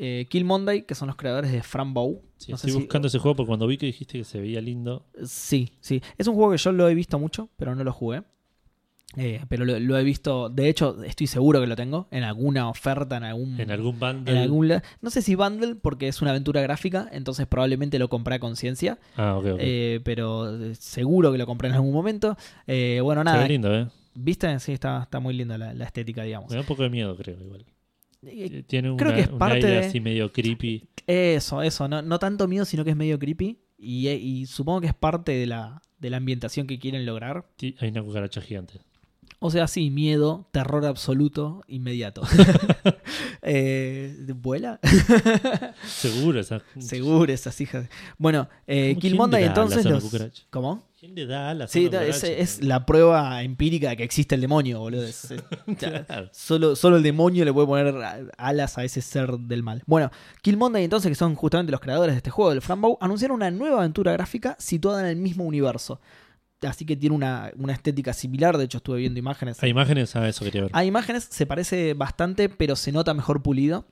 [0.00, 2.22] Eh, Kill Monday, que son los creadores de Fran Bow.
[2.36, 4.40] Sí, No sé estoy si- buscando ese juego porque cuando vi que dijiste que se
[4.40, 5.04] veía lindo.
[5.24, 6.00] Sí, sí.
[6.16, 8.22] Es un juego que yo lo he visto mucho, pero no lo jugué.
[9.16, 12.68] Eh, pero lo, lo he visto, de hecho, estoy seguro que lo tengo en alguna
[12.68, 13.58] oferta, en algún.
[13.58, 14.30] En algún bundle.
[14.30, 18.08] En algún la- no sé si bundle, porque es una aventura gráfica, entonces probablemente lo
[18.08, 18.98] compré a conciencia.
[19.16, 19.58] Ah, ok, ok.
[19.60, 22.36] eh, pero eh, seguro que lo compré en algún momento.
[22.66, 23.42] Eh, bueno, se nada.
[23.42, 23.88] ve lindo, ¿eh?
[24.14, 24.58] ¿Viste?
[24.60, 26.50] Sí, está, está muy linda la, la estética, digamos.
[26.50, 27.64] Me da un poco de miedo, creo, igual.
[28.26, 30.88] Eh, Tiene creo una- que es un parte aire de- así medio creepy.
[31.06, 31.88] Eso, eso.
[31.88, 33.58] No, no tanto miedo, sino que es medio creepy.
[33.78, 37.46] Y, y supongo que es parte de la, de la ambientación que quieren lograr.
[37.56, 38.80] Ti- Hay una cucaracha gigante.
[39.40, 42.22] O sea, sí, miedo, terror absoluto, inmediato.
[43.42, 44.80] eh, ¿Vuela?
[45.86, 46.62] Seguro, esa.
[46.78, 47.88] Seguro, esas hijas.
[48.18, 50.44] Bueno, eh, ¿Cómo- quién Killmonday entonces los...
[50.50, 50.87] ¿Cómo?
[50.98, 54.34] ¿Quién le da alas a Sí, una es, es la prueba empírica de que existe
[54.34, 55.04] el demonio, boludo.
[55.04, 55.42] Es- es-
[55.78, 56.28] Claro.
[56.32, 57.94] Solo, solo el demonio le puede poner
[58.36, 59.82] alas a ese ser del mal.
[59.86, 60.10] Bueno,
[60.42, 63.78] Killmonday entonces, que son justamente los creadores de este juego, del Frambow, anunciaron una nueva
[63.78, 66.00] aventura gráfica situada en el mismo universo.
[66.62, 69.62] Así que tiene una, una estética similar, de hecho estuve viendo imágenes.
[69.62, 70.70] Hay imágenes, a eso quería ver.
[70.74, 73.84] Hay imágenes, se parece bastante, pero se nota mejor pulido.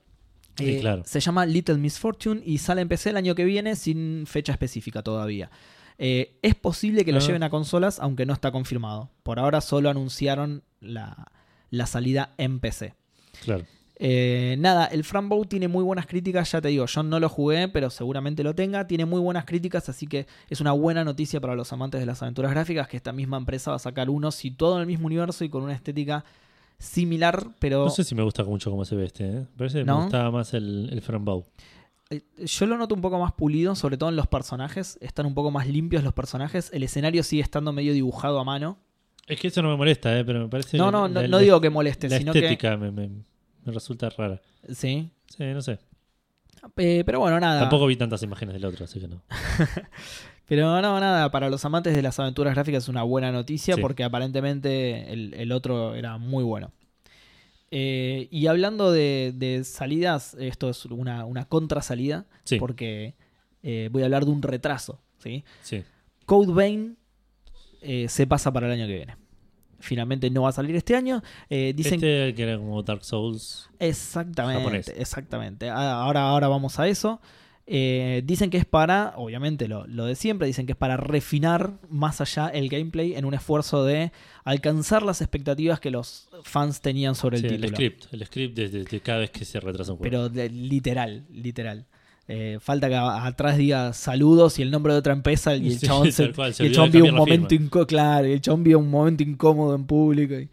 [0.57, 1.03] Sí, Eh, claro.
[1.05, 5.01] Se llama Little Misfortune y sale en PC el año que viene sin fecha específica
[5.03, 5.49] todavía.
[5.99, 7.21] Eh, es posible que lo Ah.
[7.21, 9.09] lleven a consolas, aunque no está confirmado.
[9.23, 11.31] Por ahora solo anunciaron la,
[11.71, 12.93] la salida en PC.
[13.43, 13.65] Claro.
[13.99, 17.67] Eh, nada, el Frambow tiene muy buenas críticas, ya te digo, yo no lo jugué,
[17.67, 18.85] pero seguramente lo tenga.
[18.85, 22.21] Tiene muy buenas críticas, así que es una buena noticia para los amantes de las
[22.21, 25.43] aventuras gráficas que esta misma empresa va a sacar uno situado en el mismo universo
[25.43, 26.23] y con una estética
[26.77, 29.45] similar, pero No sé si me gusta mucho cómo se ve este, ¿eh?
[29.57, 29.97] Parece que ¿No?
[29.97, 31.43] me gustaba más el, el Frambow.
[32.09, 34.97] Eh, yo lo noto un poco más pulido, sobre todo en los personajes.
[35.01, 36.69] Están un poco más limpios los personajes.
[36.73, 38.77] El escenario sigue estando medio dibujado a mano.
[39.27, 40.23] Es que eso no me molesta, ¿eh?
[40.23, 40.77] Pero me parece.
[40.77, 43.09] No, no, no, la- no digo que moleste, La sino estética me, me-
[43.65, 44.41] me resulta rara.
[44.65, 44.73] que.
[44.75, 45.09] Sí.
[45.27, 45.79] Sí, no sé.
[46.77, 47.59] Eh, pero bueno, nada.
[47.61, 49.21] Tampoco vi tantas imágenes del otro, así que no.
[50.47, 53.81] Pero no, nada, para los amantes de las aventuras gráficas es una buena noticia Sí.
[53.81, 56.71] porque aparentemente el, el otro era muy bueno.
[57.71, 63.15] Eh, y hablando de, de salidas, esto es una, una contrasalida Sí, porque
[63.63, 65.01] eh, voy a hablar de un retraso.
[65.17, 65.43] ¿sí?
[65.61, 65.83] sí.
[66.25, 66.97] Code Vein
[67.81, 69.15] eh, se pasa para el año que viene.
[69.79, 71.21] Finalmente no va a salir este año.
[71.49, 73.69] Dicen Este que era como Dark Souls.
[73.79, 74.87] Exactamente, japonés.
[74.97, 75.69] exactamente.
[75.69, 77.21] Ahora, ahora vamos a eso.
[77.69, 81.73] Eh, dicen que es para, obviamente lo, lo de siempre, dicen que es para refinar
[81.89, 84.13] más allá el gameplay en un esfuerzo de
[84.45, 87.75] alcanzar las expectativas que los fans tenían sobre el Sí, el título.
[87.75, 88.05] script.
[88.13, 90.09] El script desde de cada vez que se retrasa un juego.
[90.09, 91.85] Pero de- literal, literal.
[92.29, 95.87] Eh, falta que atrás diga saludos y el nombre de otra empresa y el Sí,
[95.87, 98.65] chabón, se- tal cual, se y el chabón vio un momento incómodo, claro, el chabón
[98.75, 100.35] un momento incómodo en público.
[100.35, 100.49] y-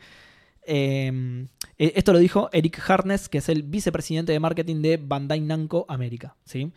[0.67, 1.47] Eh,
[1.79, 5.85] eh, esto lo dijo Eric Harness, que es el vicepresidente de marketing de Bandai Namco
[5.89, 6.35] América.
[6.45, 6.73] ¿sí?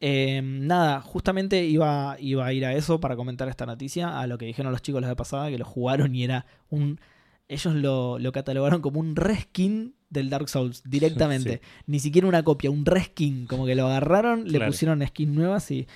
[0.00, 4.38] Eh, nada, justamente iba, iba a ir a eso para comentar esta noticia, a lo
[4.38, 7.00] que dijeron los chicos la vez pasada, que lo jugaron y era un...
[7.48, 11.60] Ellos lo, lo catalogaron como un reskin del Dark Souls directamente.
[11.86, 13.46] Ni siquiera una copia, un reskin.
[13.46, 15.86] Como que lo agarraron, le pusieron skins nuevas y...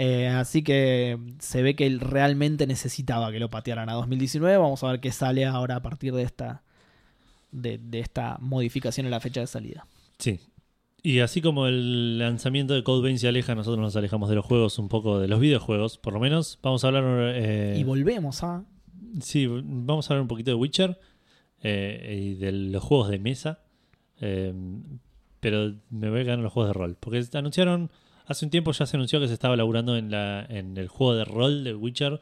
[0.00, 4.56] Eh, así que se ve que él realmente necesitaba que lo patearan a 2019.
[4.56, 6.62] Vamos a ver qué sale ahora a partir de esta,
[7.50, 9.86] de, de esta modificación en la fecha de salida.
[10.18, 10.38] Sí.
[11.02, 14.44] Y así como el lanzamiento de Code Vein se aleja, nosotros nos alejamos de los
[14.44, 16.58] juegos, un poco de los videojuegos, por lo menos.
[16.62, 17.04] Vamos a hablar.
[17.34, 18.64] eh, Y volvemos a.
[19.20, 20.98] Sí, vamos a hablar un poquito de Witcher
[21.62, 23.60] eh, y de los juegos de mesa.
[24.20, 24.52] Eh,
[25.40, 26.96] pero me voy a quedar en los juegos de rol.
[26.98, 27.90] Porque anunciaron,
[28.26, 31.14] hace un tiempo ya se anunció que se estaba laburando en, la, en el juego
[31.14, 32.20] de rol de Witcher.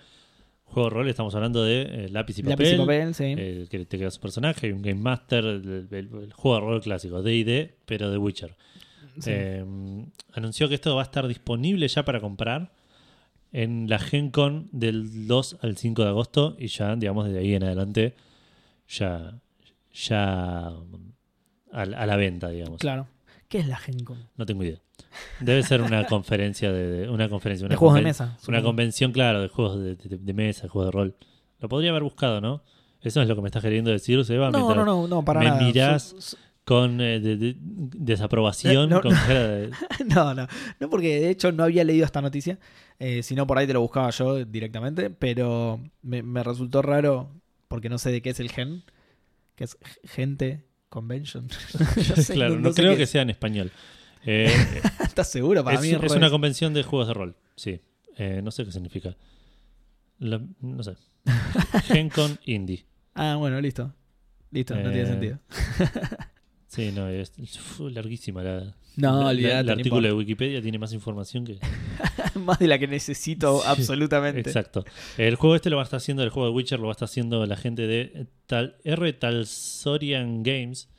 [0.67, 2.59] Juego de rol, estamos hablando de eh, lápiz y papel.
[2.59, 3.25] Lápiz y papel, sí.
[3.39, 6.81] eh, que te creas un personaje, un Game Master, el, el- el juego de rol
[6.83, 8.57] clásico, DD, pero de Witcher.
[9.21, 9.31] Sí.
[9.33, 9.65] Eh,
[10.35, 12.73] anunció que esto va a estar disponible ya para comprar
[13.53, 17.55] en la Gen Con del 2 al 5 de agosto y ya, digamos, desde ahí
[17.55, 18.15] en adelante
[18.89, 19.39] ya,
[19.95, 20.75] ya a,
[21.73, 22.81] a la venta, digamos.
[22.81, 23.07] Claro.
[23.49, 24.19] ¿Qué es la Gen Con?
[24.37, 24.81] No tengo idea.
[25.41, 28.39] Debe ser una conferencia de, una conferencia, una De juegos de mesa.
[28.49, 31.17] Una convención, claro, de juegos de, de- de mesa, juegos de rol.
[31.61, 32.63] Lo podría haber buscado, ¿no?
[33.01, 34.51] Eso es lo que me estás queriendo decir, Seba.
[34.51, 35.63] No, no, no, no, para me nada.
[35.63, 36.37] mirás.
[36.65, 39.71] Con eh, de- de- desaprobación, Eh, no, con cara de-
[40.07, 40.49] No, no,
[40.81, 42.59] no porque de hecho no había leído esta noticia,
[42.99, 47.31] eh, sino por ahí te lo buscaba yo directamente, pero me, me resultó raro
[47.69, 48.83] porque no sé de qué es el gen,
[49.55, 51.47] que es gente convention.
[52.09, 53.71] no sé, claro, no, creo que sea en español.
[54.27, 54.53] Eh,
[55.05, 55.63] ¿Estás seguro?
[55.65, 57.81] Para es, mí es una convención de juegos de rol, sí.
[58.19, 59.17] Eh, no sé qué significa.
[60.19, 60.97] No sé.
[61.89, 62.85] GenCon Indie.
[63.15, 63.95] Ah, bueno, listo.
[64.51, 65.39] Listo, no tiene Eh, sentido.
[66.69, 70.79] Sí, no, es, fue larguísima la, No, la- olvídate, el no artículo de Wikipedia tiene
[70.79, 71.59] más información que...
[72.35, 74.41] Más de la que necesito, Sí, absolutamente.
[74.41, 74.85] Exacto.
[75.17, 76.93] El juego este lo va a estar haciendo, el juego de Witcher lo va a
[76.93, 79.11] estar haciendo la gente de Tal, R.
[79.15, 80.91] Talsorian Games,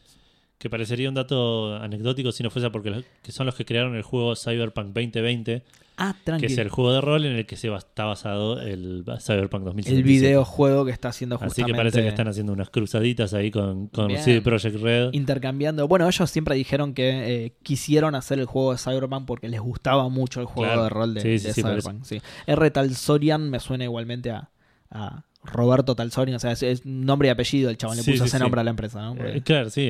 [0.57, 3.95] que parecería un dato anecdótico si no fuese porque los- que son los que crearon
[3.95, 5.63] el juego Cyberpunk 2020,
[5.99, 6.51] Ah, que tranquilo.
[6.51, 9.97] es el juego de rol en el que se está basado el Cyberpunk 2077.
[9.97, 11.73] el videojuego que está haciendo Así justamente.
[11.73, 14.09] que parece que están haciendo unas cruzaditas ahí con, con.
[14.17, 15.09] CD Projekt Red.
[15.13, 15.87] intercambiando.
[15.87, 20.07] Bueno, ellos siempre dijeron que eh, quisieron hacer el juego de Cyberpunk porque les gustaba
[20.09, 20.83] mucho el juego Claro.
[20.83, 22.03] de rol de, Sí, sí, de sí, Cyberpunk.
[22.03, 22.21] Sí.
[22.47, 22.71] R.
[22.71, 24.49] Talsorian me suena igualmente a,
[24.91, 28.23] a Roberto Talsorian, o sea, es, es nombre y apellido, el chabón le Sí, puso
[28.25, 28.43] sí, ese sí.
[28.43, 29.15] nombre a la empresa, ¿no?
[29.15, 29.89] Porque- Eh, claro, sí,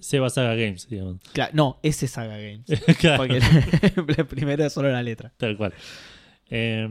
[0.00, 1.16] Seba Saga Games, digamos.
[1.32, 2.64] Claro, no, ese es Saga Games.
[2.98, 3.18] Claro.
[3.24, 3.40] Porque
[4.16, 5.32] el primero es solo la letra.
[5.36, 5.74] Tal cual.
[6.50, 6.88] Eh,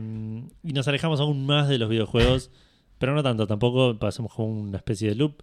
[0.62, 2.50] y nos alejamos aún más de los videojuegos,
[2.98, 5.42] pero no tanto, tampoco pasamos como una especie de loop.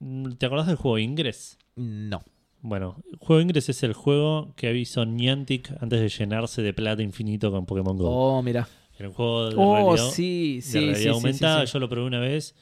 [0.00, 1.58] Mm, ¿Te acordás del juego Ingress?
[1.76, 2.22] No.
[2.62, 7.50] Bueno, juego Ingress es el juego que hizo Niantic antes de llenarse de plata infinito
[7.50, 8.08] con Pokémon Go.
[8.08, 8.66] Oh, mira.
[8.98, 11.64] Era un juego de Oh, realidad, sí, de sí, sí, realidad sí, aumentada.
[11.64, 12.54] Yo lo probé una vez.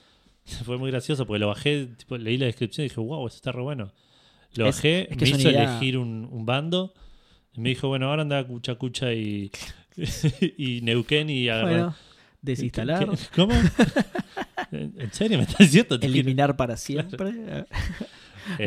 [0.65, 3.53] Fue muy gracioso porque lo bajé, tipo, leí la descripción y dije, wow, esto está
[3.53, 3.93] re bueno.
[4.55, 6.95] Lo Es- bajé, es que me hizo idea- elegir un, un bando.
[7.55, 9.51] Y me dijo, bueno, ahora anda Cucha Cucha y,
[10.57, 11.71] y Neuquén y agarrar.
[11.71, 11.97] Bueno,
[12.41, 13.55] desinstalar, ¿Qué- qué- ¿Cómo?
[14.73, 15.99] ¿En serio me estás diciendo?
[16.01, 17.67] Eliminar para siempre.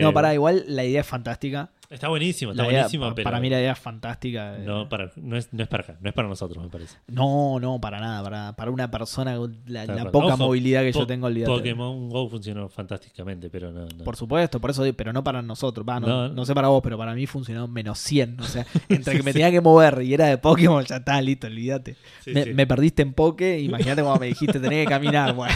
[0.02, 1.70] No, Eh, pará, igual la idea es fantástica.
[1.88, 4.56] Está buenísimo, está idea- pa- pero Para mí la idea es fantástica.
[4.58, 4.64] eh.
[4.66, 6.98] no, para, no, es, no es para acá, no es para nosotros, me parece.
[7.08, 8.24] No, no, para nada.
[8.24, 11.52] Para, para una persona con la, poca Ojo, movilidad que yo tengo, olvídate.
[11.52, 13.82] Pokémon Go funcionó fantásticamente, pero no.
[13.86, 14.04] no.
[14.04, 15.86] Por supuesto, por eso, digo, pero no para nosotros.
[15.88, 16.30] Va, no, No.
[16.30, 18.40] no sé para vos, pero para mí funcionó menos 100.
[18.40, 21.46] O sea, entre que me tenía que mover y era de Pokémon, ya está, listo,
[21.46, 21.96] olvídate.
[22.24, 25.36] Sí, me, perdiste en Poké, imagínate cuando me dijiste tenés que caminar.
[25.36, 25.54] Bueno,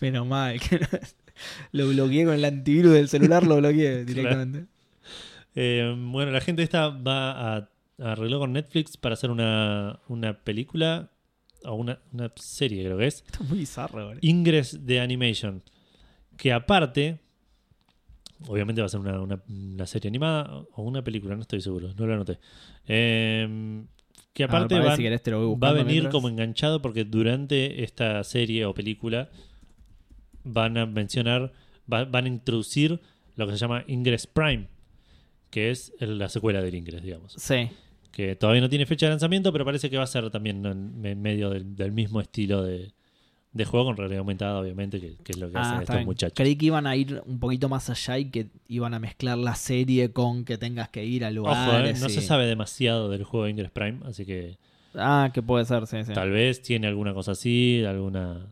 [0.00, 0.60] menos mal.
[0.60, 0.86] que no-
[1.72, 4.66] lo bloqueé con el antivirus del celular, lo bloqueé directamente.
[5.54, 7.68] Eh, bueno, la gente esta va a,
[7.98, 11.10] arregló con Netflix para hacer una, una película
[11.64, 13.22] o una, una serie, creo que es.
[13.26, 14.18] Esto es muy bizarro, boludo.
[14.22, 15.62] Ingress de Animation.
[16.36, 17.20] Que aparte,
[18.48, 22.06] obviamente va a ser una, una- serie animada o una película, no estoy seguro, no
[22.06, 22.38] lo anoté.
[22.86, 23.84] Eh,
[24.32, 25.86] que A ver, aparte para ver van- si querés te lo voy va a venir
[25.92, 26.12] mientras.
[26.12, 29.28] como enganchado porque durante esta serie o película
[30.44, 31.52] van a mencionar,
[31.92, 33.00] va- van a introducir
[33.36, 34.66] lo que se llama Ingress Prime,
[35.50, 37.34] que es el- la secuela del Ingress, digamos.
[37.38, 37.68] Sí.
[38.10, 41.04] Que todavía no tiene fecha de lanzamiento, pero parece que va a ser también en
[41.06, 42.92] en medio del, del mismo estilo de,
[43.54, 46.06] de juego, con realidad aumentada, obviamente, que, que es lo que Ah, hacen estos bien.
[46.06, 46.34] muchachos.
[46.36, 49.54] Creí que iban a ir un poquito más allá y que iban a mezclar la
[49.54, 51.68] serie con que tengas que ir al lugar.
[51.70, 54.56] Ojo, eh, no se sabe demasiado del juego de Ingress Prime, así que
[54.94, 56.12] Ah, que puede ser, sí, sí.
[56.12, 58.46] Tal vez tiene alguna cosa así, alguna...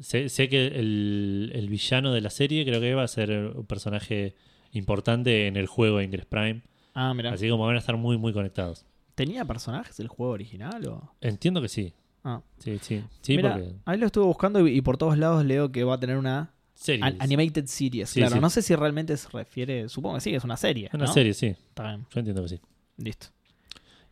[0.00, 3.66] Sé, sé que el, el villano de la serie creo que va a ser un
[3.66, 4.34] personaje
[4.72, 6.62] importante en el juego Ingress Prime.
[6.94, 7.32] Ah, mira.
[7.32, 8.84] Así como van a estar muy, muy conectados.
[9.14, 11.12] ¿Tenía personajes el juego original o...?
[11.20, 11.92] Entiendo que sí.
[12.22, 12.40] Ah.
[12.58, 13.02] Sí, sí.
[13.22, 13.72] Sí, porque...
[13.84, 16.52] ahí lo estuve buscando y, y por todos lados leo que va a tener una
[16.74, 17.04] Series.
[17.04, 18.10] an- animated series.
[18.10, 18.40] Sí, claro, sí.
[18.40, 20.90] no sé si realmente se refiere, supongo que sí, es una serie.
[20.92, 21.12] Una ¿no?
[21.12, 21.46] serie, sí.
[21.46, 22.60] Está bien, Yo entiendo que sí.
[22.98, 23.26] listo.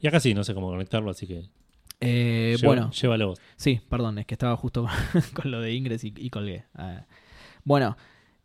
[0.01, 1.45] Y acá sí, no sé cómo conectarlo, así que.
[2.01, 3.41] Eh, lleva- bueno, Llévalo vos.
[3.57, 4.87] sí, perdón, es que estaba justo
[5.35, 6.65] con, lo de Ingress y, y colgué.
[7.65, 7.97] Bueno,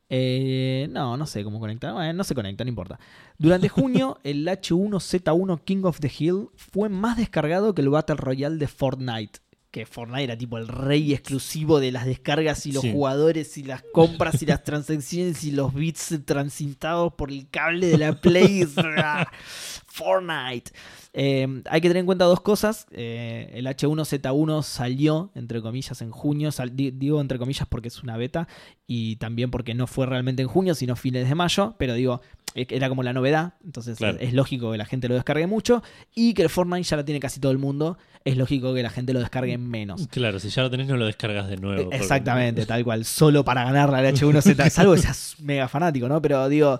[0.09, 1.93] eh, no, no sé cómo conectar.
[1.93, 2.99] Bueno, no se conecta, no importa.
[3.37, 8.57] Durante junio, el H1Z1 King of the Hill fue más descargado que el Battle Royale
[8.57, 9.39] de Fortnite.
[9.69, 12.91] Que Fortnite era tipo el rey exclusivo de las descargas y los Sí.
[12.91, 17.97] jugadores y las compras y las transacciones y los bits transitados por el cable de
[17.97, 18.65] la Play.
[19.91, 20.71] Fortnite.
[21.13, 22.87] Eh, hay que tener en cuenta dos cosas.
[22.91, 26.51] Eh, el H1Z1 salió, entre comillas, en junio.
[26.51, 28.47] Sal- digo entre comillas porque es una beta
[28.87, 31.75] y también porque no fue realmente en junio, sino fines de mayo.
[31.77, 32.21] Pero digo,
[32.55, 33.53] eh, era como la novedad.
[33.63, 34.17] Entonces Claro.
[34.19, 35.83] es lógico que la gente lo descargue mucho.
[36.15, 37.97] Y que el Fortnite ya lo tiene casi todo el mundo.
[38.23, 40.07] Es lógico que la gente lo descargue menos.
[40.07, 41.83] Claro, si ya lo tenés, no lo descargas de nuevo.
[41.85, 46.21] porque- Exactamente, tal cual, solo para ganar la H1Z, salvo que seas mega fanático, ¿no?
[46.21, 46.79] Pero digo,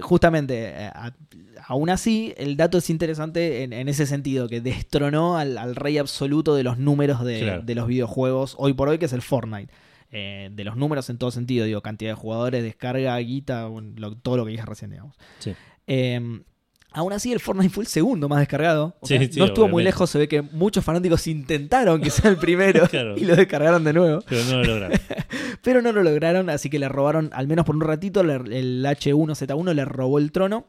[0.00, 0.90] justamente, eh,
[1.66, 5.98] aún así, el dato es interesante en, en ese sentido, que destronó al, al rey
[5.98, 7.62] absoluto de los números de, Claro.
[7.62, 9.72] de los videojuegos hoy por hoy, que es el Fortnite.
[10.12, 14.36] Eh, de los números en todo sentido, digo, cantidad de jugadores, descarga, guita, lo- todo
[14.36, 15.16] lo que dije recién, digamos.
[15.40, 15.52] Sí.
[15.88, 16.20] Eh,
[16.92, 18.96] aún así, el Fortnite fue el segundo más descargado.
[19.00, 22.10] O Sí, sea, sí, no estuvo muy lejos, se ve que muchos fanáticos intentaron que
[22.10, 23.16] sea el primero Claro.
[23.18, 24.20] y lo descargaron de nuevo.
[24.28, 24.98] Pero no lo lograron.
[25.62, 29.74] Pero no lo lograron, así que le robaron, al menos por un ratito, el H1Z1
[29.74, 30.66] le robó el trono.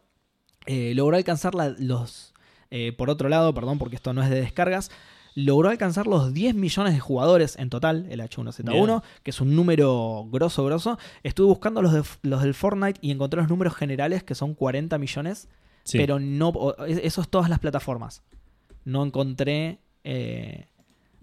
[0.68, 2.34] Eh, logró alcanzar la- los...
[2.70, 4.92] eh, por otro lado, perdón, porque esto no es de descargas,
[5.34, 9.02] logró alcanzar los 10 millones de jugadores en total, el H1Z1, Bien.
[9.24, 10.98] que es un número grosso, grosso.
[11.24, 14.98] Estuve buscando los, de- los del Fortnite y encontré los números generales, que son 40
[14.98, 15.48] millones,
[15.84, 15.98] Sí.
[15.98, 16.52] pero no...
[16.88, 18.24] Eso es todas las plataformas.
[18.84, 19.80] No encontré...
[20.04, 20.68] eh,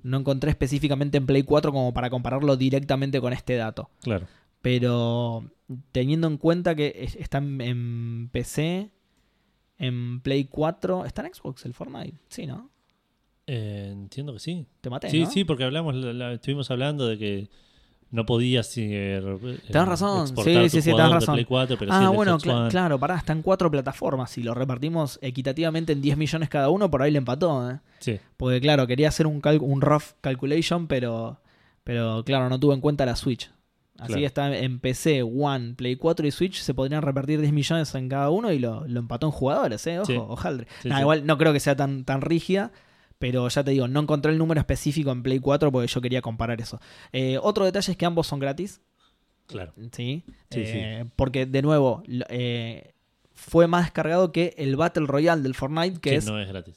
[0.03, 3.89] no encontré específicamente en Play 4 como para compararlo directamente con este dato.
[4.03, 4.27] Claro.
[4.61, 5.45] Pero
[5.93, 8.91] teniendo en cuenta que es- está en, en PC,
[9.79, 12.19] en Play 4, ¿está en Xbox el Fortnite?
[12.29, 12.71] Sí, ¿no?
[13.47, 14.67] Eh, entiendo que sí.
[14.81, 15.31] Te maté, Sí, ¿no?
[15.31, 17.49] sí, porque hablamos, la- la- estuvimos hablando de que
[18.11, 21.35] no podías eh, Tenés eh, razón, exportar sí, sí, sí, tenés razón.
[21.35, 22.39] Play 4, pero Ah, bueno,
[22.71, 24.31] claro, pará, está en cuatro plataformas.
[24.31, 27.81] Si lo repartimos equitativamente en 10 millones cada uno, por ahí le empató, ¿eh?
[27.99, 31.41] Sí, Porque claro, quería hacer un, cal- un rough calculation, pero,
[31.83, 33.51] pero claro, no tuve en cuenta la Switch.
[33.97, 34.21] Así Claro.
[34.21, 38.09] que está en PC, One, Play 4 y Switch, se podrían repartir 10 millones en
[38.09, 39.99] cada uno y lo, lo empató en jugadores, ¿eh?
[40.01, 40.16] Ojo, Sí.
[40.19, 40.66] hojaldre.
[40.83, 41.01] Sí, Nah, sí.
[41.03, 42.73] Igual no creo que sea tan, tan rígida,
[43.21, 46.23] pero ya te digo, no encontré el número específico en Play 4 porque yo quería
[46.23, 46.81] comparar eso.
[47.12, 48.81] Eh, otro detalle es que ambos son gratis,
[49.47, 49.73] claro.
[49.93, 50.25] ¿sí?
[50.51, 52.95] Eh, Porque, de nuevo, eh,
[53.33, 56.75] fue más descargado que el Battle Royale del Fortnite, que, Que es no es gratis.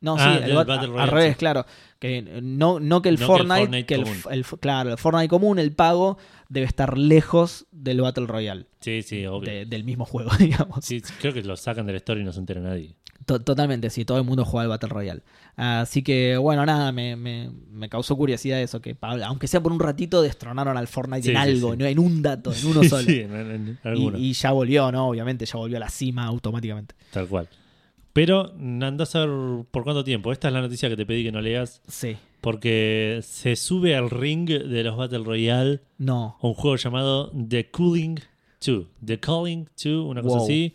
[0.00, 1.38] no, Ah, sí, el el bat- Battle al Royale, revés, sí.
[1.38, 1.66] claro.
[1.98, 5.58] Que no, no que el No que el Fortnite, que el- claro, el Fortnite común,
[5.58, 6.16] el pago,
[6.50, 9.50] debe estar lejos del Battle Royale, Sí, sí, obvio.
[9.50, 10.84] de- del mismo juego, digamos.
[10.84, 12.96] Sí, creo que lo sacan de la historia y no se entera nadie.
[13.26, 15.22] To- Totalmente, sí, todo el mundo juega al Battle Royale.
[15.56, 19.78] Así que, bueno, nada, me, me- me causó curiosidad eso, que aunque sea por un
[19.80, 21.78] ratito, destronaron al Fortnite Sí, en sí, algo, sí.
[21.78, 23.02] no en un dato, en uno solo.
[23.04, 25.08] sí, en, en- y, y ya volvió, ¿no?
[25.08, 26.94] Obviamente, ya volvió a la cima automáticamente.
[27.12, 27.48] tal cual.
[28.12, 30.32] Pero andás a ver por cuánto tiempo.
[30.32, 31.80] Esta es la noticia que te pedí que no leas.
[31.86, 36.36] Sí, Porque se sube al ring de los Battle Royale no.
[36.40, 38.16] un juego llamado The Cooling
[38.64, 38.86] 2.
[39.04, 40.44] The Calling 2, una cosa Wow.
[40.44, 40.74] así.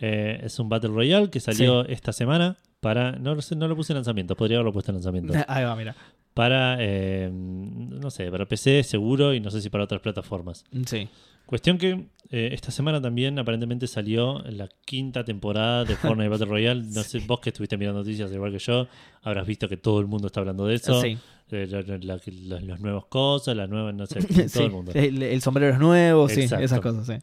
[0.00, 3.12] Eh, es un Battle Royale que salió esta semana para.
[3.12, 5.32] No, sé, no lo puse en lanzamiento, podría haberlo puesto en lanzamiento.
[5.48, 5.96] Ahí va, mira.
[6.34, 10.64] Para, eh, no sé, para PC seguro y no sé si para otras plataformas.
[10.86, 11.08] Sí.
[11.48, 16.82] Cuestión que eh, esta semana también aparentemente salió la quinta temporada de Fortnite Battle Royale.
[16.92, 18.86] No sé, vos que estuviste mirando noticias igual que yo,
[19.22, 21.00] habrás visto que todo el mundo está hablando de eso.
[21.00, 21.16] Sí.
[21.50, 24.70] Eh, la- la- la- los, los nuevos cosas, las nuevas, no sé, Sí, todo el
[24.72, 24.92] mundo.
[24.94, 26.64] El, el sombrero es nuevo, sí, Exacto.
[26.66, 27.14] esas cosas, sí.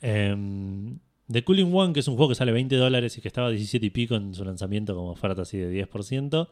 [0.00, 0.98] Em,
[1.30, 3.50] The Cooling One, que es un juego que sale 20 dólares y que estaba a
[3.50, 6.48] 17 y pico en su lanzamiento como oferta así de 10%.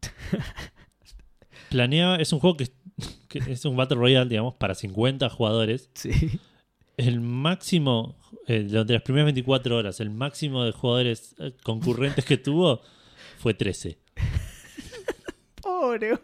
[1.70, 2.68] Planeaba, es un juego que,
[3.40, 5.90] que es un Battle Royale, digamos, para 50 jugadores.
[5.94, 6.40] Sí.
[6.96, 12.38] El máximo, eh, de las primeras 24 horas, el máximo de jugadores eh, concurrentes que
[12.38, 12.80] tuvo
[13.38, 13.98] fue 13.
[15.62, 16.18] Pobre.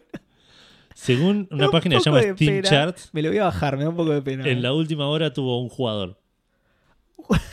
[0.95, 2.63] Según una un página que se llama Steam.
[2.63, 4.47] Charts, Me lo voy a bajar, me da un poco de pena.
[4.47, 6.19] en la última hora tuvo un jugador.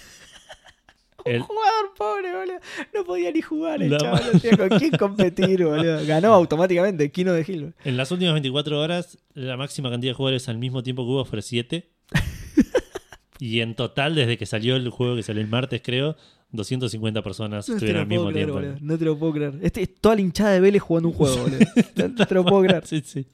[1.24, 2.58] El- Un jugador pobre, boludo.
[2.94, 4.22] No podía ni jugar el La- chaval.
[4.32, 6.04] No tenía con quién competir, boludo.
[6.06, 7.74] Ganó automáticamente Kino de Hill.
[7.84, 11.24] En las últimas 24 horas, la máxima cantidad de jugadores al mismo tiempo que hubo
[11.24, 11.88] fue 7.
[13.38, 16.16] y en total, desde que salió el juego, que salió el martes, creo,
[16.52, 18.60] 250 personas No te estuvieron lo al mismo puedo creer, tiempo.
[18.60, 18.78] boludo.
[18.80, 19.54] No te lo puedo creer.
[19.62, 21.58] Este es toda la hinchada de Vélez jugando un juego, boludo.
[22.16, 22.86] No te lo puedo creer.
[22.86, 23.26] Sí, sí.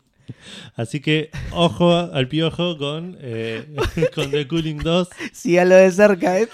[0.74, 3.66] Así que, ojo al piojo con, eh,
[4.15, 5.09] con The Cooling 2.
[5.32, 6.48] Sígalo de cerca, ¿eh?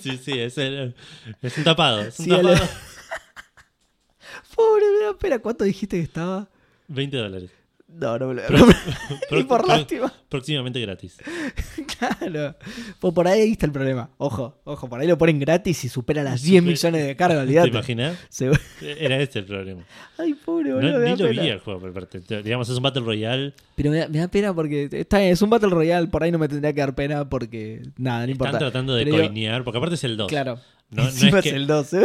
[0.00, 0.94] Sí, sí, es, el-
[1.40, 2.02] es un tapado.
[2.02, 2.70] Es un Sí, a lo- tapado.
[4.54, 4.84] Pobre,
[5.18, 5.38] pena.
[5.38, 6.48] ¿Cuánto dijiste que estaba?
[6.88, 7.50] 20 dólares.
[7.94, 9.28] No, no me lo voy a comprar.
[9.28, 10.12] Pro- por lástima.
[10.28, 11.16] próximamente gratis.
[11.98, 12.56] Claro.
[12.98, 14.10] Pues por ahí está el problema.
[14.18, 17.46] Ojo, ojo, por ahí lo ponen gratis y supera las Supe- 10 millones de cargas,
[17.46, 18.16] ¿Te imaginas?
[18.28, 18.50] Se-
[18.80, 19.84] Era este el problema.
[20.18, 20.98] Ay, pobre, No, boludo.
[20.98, 21.42] me ni lo pena.
[21.42, 22.20] vi el juego, por parte.
[22.42, 23.54] Digamos, es un Battle Royale.
[23.76, 26.38] Pero me da, me da pena porque está es un Battle Royale, por ahí no
[26.38, 28.58] me tendría que dar pena porque nada, no Están importa.
[28.58, 30.28] tratando de Pero coinear, porque aparte es el 2.
[30.28, 30.58] Claro.
[30.90, 32.02] No, no es es, el 12.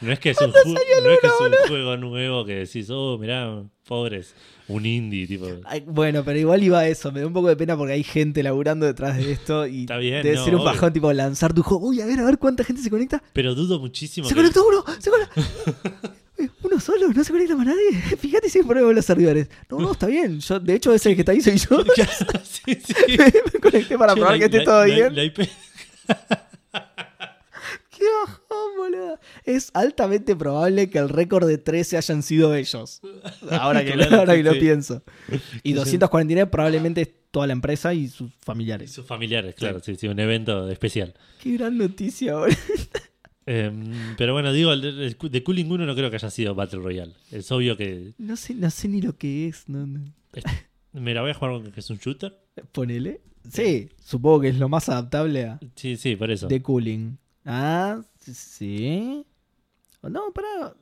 [0.00, 2.88] No es que es un, ju- no es, que es un juego nuevo que decís,
[2.90, 4.34] oh, mirá, pobres,
[4.68, 5.46] un indie, tipo.
[5.64, 7.10] Ay, bueno, pero igual iba a eso.
[7.12, 9.96] Me da un poco de pena porque hay gente laburando detrás de esto y Está
[9.96, 10.72] bien, debe no, ser un obvio.
[10.72, 11.86] bajón tipo lanzar tu juego.
[11.88, 13.22] Uy, a ver, a ver cuánta gente se conecta.
[13.32, 14.40] Pero dudo muchísimo Se que.
[14.40, 15.40] conectó uno, se conectó.
[16.62, 17.92] Uno solo, no se conecta más nadie.
[18.20, 19.48] Fíjate si con los servidores.
[19.70, 20.38] No, no, está bien.
[20.38, 21.82] Yo, de hecho, ese que está ahí soy yo.
[22.44, 22.94] sí, sí.
[23.52, 25.14] me conecté para Che, probar la- que esté la- todo la- bien.
[25.16, 25.38] la IP
[27.98, 29.18] Qué bajón, boludo.
[29.44, 33.00] Es altamente probable que el récord de 13 hayan sido ellos.
[33.50, 34.60] Ahora que, Claro, ahora que lo sí.
[34.60, 35.02] pienso.
[35.64, 35.74] Y Sí.
[35.74, 38.92] 249 probablemente es toda la empresa y sus y familiares.
[38.92, 41.14] sus familiares, claro, sí, sí, un evento especial.
[41.42, 42.56] Qué gran noticia, boludo.
[43.50, 47.14] Em, pero bueno, digo, de Cooling 1 no creo que haya sido Battle Royale.
[47.30, 48.12] Es obvio que.
[48.18, 49.66] No sé, no sé ni lo que es.
[49.70, 50.00] No, no.
[50.92, 52.38] Me la voy a jugar con que es un shooter.
[52.72, 53.22] Ponele.
[53.50, 56.46] Sí, supongo que es lo más adaptable a Sí, sí, por eso.
[56.46, 57.16] de cooling.
[57.50, 59.24] Ah, sí.
[60.02, 60.74] No, para.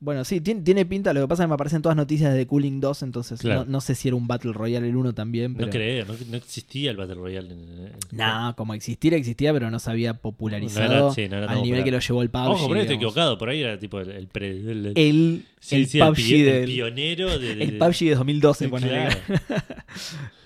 [0.00, 1.12] Bueno, sí, tiene, tiene pinta.
[1.12, 3.64] Lo que pasa es que me aparecen todas noticias de Cooling 2, entonces Claro.
[3.64, 5.54] no, no sé si era un Battle Royale el 1 también.
[5.54, 5.66] Pero...
[5.66, 7.52] No creo, no, no existía el Battle Royale.
[7.52, 11.46] En, No, como existir existía, pero no se había no popularizado era, sí, no era
[11.46, 11.84] al nivel popular.
[11.84, 12.46] que lo llevó el PUBG.
[12.50, 13.38] Ojo, por ahí estoy equivocado.
[13.38, 16.16] Por ahí era tipo el, el, pre- el- el- El, sí, el sí, el PUBG
[16.16, 18.92] pi- del- pionero de, de- el PUBG de 2012, Sí, ponele.
[19.06, 19.16] claro.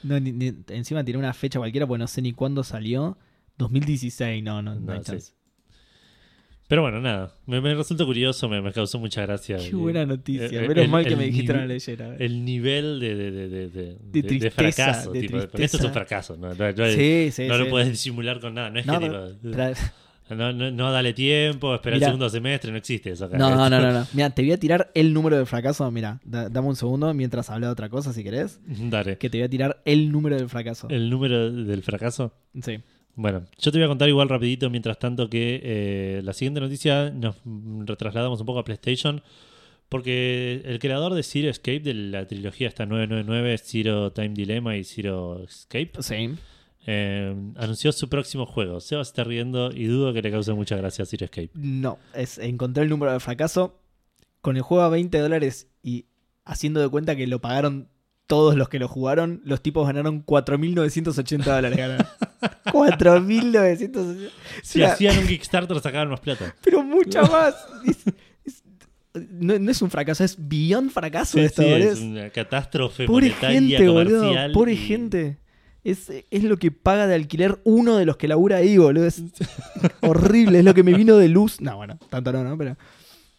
[0.02, 3.16] No, ni- ni- encima tiene una fecha cualquiera, porque no sé ni cuándo salió.
[3.56, 5.32] 2016, no, no, no, No, hay chance.
[6.68, 7.32] Pero bueno, nada.
[7.46, 9.56] Me, me resultó curioso, me, me causó mucha gracia.
[9.58, 10.46] Qué buena noticia.
[10.46, 12.16] eh, Menos el- mal que el me dijiste la leyera.
[12.18, 15.12] El nivel de, de, de, de, de- tristeza, fracaso.
[15.12, 16.36] tipo, esto es un fracaso.
[16.36, 17.60] No, no- no- sí, sí, no sí.
[17.64, 18.70] lo puedes disimular con nada.
[18.70, 23.26] No es que no, no, no dale tiempo, espera el segundo semestre, no existe eso
[23.26, 23.38] acá.
[23.38, 24.04] No, no, no, no.
[24.12, 25.88] Mira, te voy a tirar el número de fracaso.
[25.92, 28.58] Mira, da- dame un segundo mientras habla de otra cosa, si querés.
[28.66, 29.18] Dale.
[29.18, 30.88] Que te voy a tirar el número del fracaso.
[30.90, 32.32] El número del fracaso.
[32.60, 32.80] Sí.
[33.16, 37.10] Bueno, yo te voy a contar igual rapidito mientras tanto que eh, la siguiente noticia
[37.10, 37.36] nos
[37.86, 39.22] retrasladamos un poco a PlayStation
[39.88, 44.84] porque el creador de Zero Escape de la trilogía está 999, Zero Time Dilemma y
[44.84, 46.34] Zero Escape Sí.
[46.86, 48.80] eh, anunció su próximo juego.
[48.80, 51.50] Se va a estar riendo y dudo que le cause mucha gracia a Zero Escape.
[51.54, 53.80] No, es, encontré el número de fracaso.
[54.40, 56.06] Con el juego a 20 dólares y
[56.44, 57.88] haciendo de cuenta que lo pagaron
[58.26, 62.02] todos los que lo jugaron, los tipos ganaron 4.980 dólares.
[62.64, 63.26] Ganaron.
[63.28, 64.30] 4.980.
[64.62, 66.54] Si hacían un Kickstarter sacaban más plata.
[66.62, 67.54] pero mucha más.
[67.86, 68.04] Es-
[68.44, 68.62] es-
[69.30, 71.90] no, no es un fracaso, es beyond fracaso Sí, esto, sí, boludo.
[71.92, 74.18] es una catástrofe Pobre monetaria gente, boludo.
[74.20, 74.52] comercial.
[74.52, 75.38] Pobre y- gente.
[75.84, 79.06] Es, es lo que paga de alquiler uno de los que labura ahí, boludo.
[79.06, 79.22] Es
[80.02, 80.58] horrible.
[80.58, 81.60] Es lo que me vino de luz.
[81.60, 82.58] No, bueno, tanto no, ¿no?
[82.58, 82.76] Pero.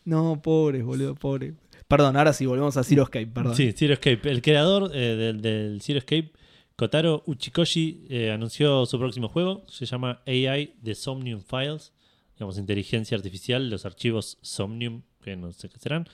[0.05, 1.53] No, pobres, boludo, pobre.
[1.89, 3.55] Perdón, ahora sí, volvemos a Zero Escape, perdón.
[3.55, 4.29] Sí, Zero Escape.
[4.29, 6.31] El creador eh, del, del Zero Escape,
[6.77, 9.65] Kotaro Uchikoshi, eh, anunció su próximo juego.
[9.67, 11.91] Se llama AI The Somnium Files.
[12.35, 16.07] Digamos, inteligencia artificial, los archivos Somnium, que no sé qué serán.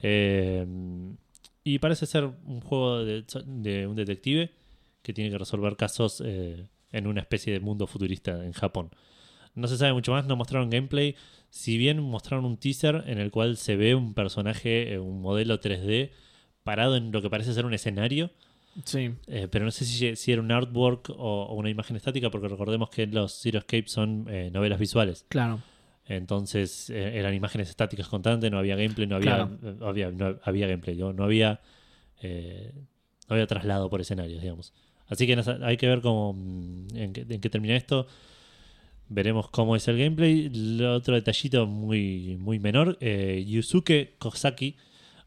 [0.00, 0.64] Eh,
[1.64, 4.52] y parece ser un juego de, un detective
[5.02, 8.90] que tiene que resolver casos eh, en una especie de mundo futurista en Japón.
[9.54, 11.16] No se sabe mucho más, no mostraron gameplay.
[11.50, 15.60] Si bien mostraron un teaser en el cual se ve un personaje, eh, un modelo
[15.60, 16.10] 3D,
[16.62, 18.30] parado en lo que parece ser un escenario,
[18.84, 19.10] Sí.
[19.26, 21.14] eh, pero no sé si, si era un artwork o,
[21.44, 25.24] o una imagen estática, porque recordemos que los Zero Escape son eh, novelas visuales.
[25.28, 25.60] Claro.
[26.06, 29.86] Entonces eh, eran imágenes estáticas constantes, no había gameplay, no había, Claro.
[29.86, 31.60] había, no había gameplay, no, no había
[32.22, 34.72] no había traslado por escenarios, digamos.
[35.06, 38.06] Así que hay que ver cómo mm, en qué, en qué termina esto.
[39.10, 40.46] Veremos cómo es el gameplay.
[40.52, 44.76] El otro detallito muy, muy menor, eh, Yusuke Kosaki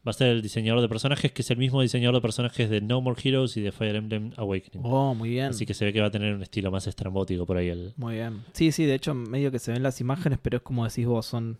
[0.06, 2.80] va a ser el diseñador de personajes, que es el mismo diseñador de personajes de
[2.80, 4.84] No More Heroes y de Fire Emblem Awakening.
[4.84, 5.46] Oh, muy bien.
[5.46, 7.68] Así que se ve que va a tener un estilo más estrambótico por ahí.
[7.68, 8.42] El, Muy bien.
[8.52, 11.26] Sí, sí, de hecho, medio que se ven las imágenes, pero es como decís vos,
[11.26, 11.58] son.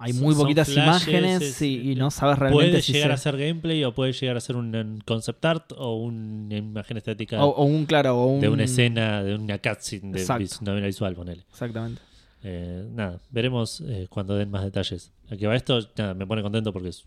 [0.00, 3.14] Hay muy son poquitas flashes, imágenes es- y no sabes realmente puede si llegar se-
[3.14, 7.44] a ser gameplay o puede llegar a ser un, concept art o una imagen estática
[7.44, 8.40] O, o un, claro, o un.
[8.40, 11.42] de una escena, de una cutscene de vis- novela visual, ponele.
[11.50, 12.00] Exactamente.
[12.44, 15.10] Eh, nada, veremos eh, cuando den más detalles.
[15.32, 17.04] A que va esto, nada, me pone contento porque es-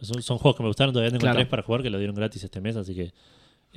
[0.00, 0.92] son, son juegos que me gustaron.
[0.92, 1.36] Todavía tengo Claro.
[1.36, 3.12] tres para jugar que lo dieron gratis este mes, así que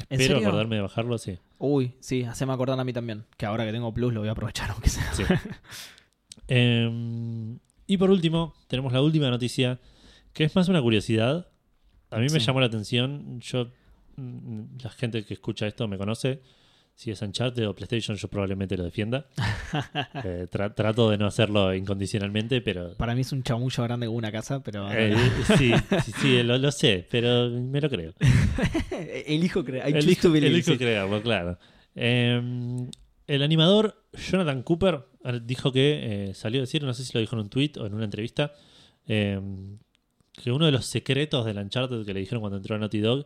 [0.10, 1.18] espero acordarme de bajarlo.
[1.18, 1.38] Sí.
[1.58, 3.26] Uy, sí, haceme acordar a mí también.
[3.38, 5.14] Que ahora que tengo Plus lo voy a aprovechar, aunque sea.
[5.14, 5.24] Sí.
[6.48, 9.80] Em, Y por último, tenemos la última noticia,
[10.34, 11.48] que es más una curiosidad.
[12.12, 12.46] A mí me Sí.
[12.46, 13.40] llamó la atención.
[13.42, 13.72] Yo,
[14.16, 16.42] mm, la gente que escucha esto me conoce.
[17.00, 19.26] Si es Uncharted o PlayStation, yo probablemente lo defienda.
[20.26, 22.94] Eh, tra- trato de no hacerlo incondicionalmente, pero.
[22.98, 25.16] Para mí es un chamullo grande como una casa, pero Eh,
[25.58, 25.72] sí,
[26.04, 28.14] sí, sí, lo, lo sé, pero me lo creo.
[29.28, 29.88] elijo creer.
[29.96, 31.58] Elijo, elijo creerlo, claro.
[31.96, 32.42] Eh,
[33.28, 37.22] el animador Jonathan Cooper eh, dijo que eh, salió a decir, no sé si lo
[37.22, 38.52] dijo en un tweet o en una entrevista,
[39.08, 39.40] eh,
[40.34, 43.26] que uno de los secretos del Uncharted que le dijeron cuando entró a Naughty Dog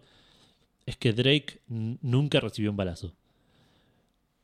[0.86, 3.16] es que Drake nunca recibió un balazo.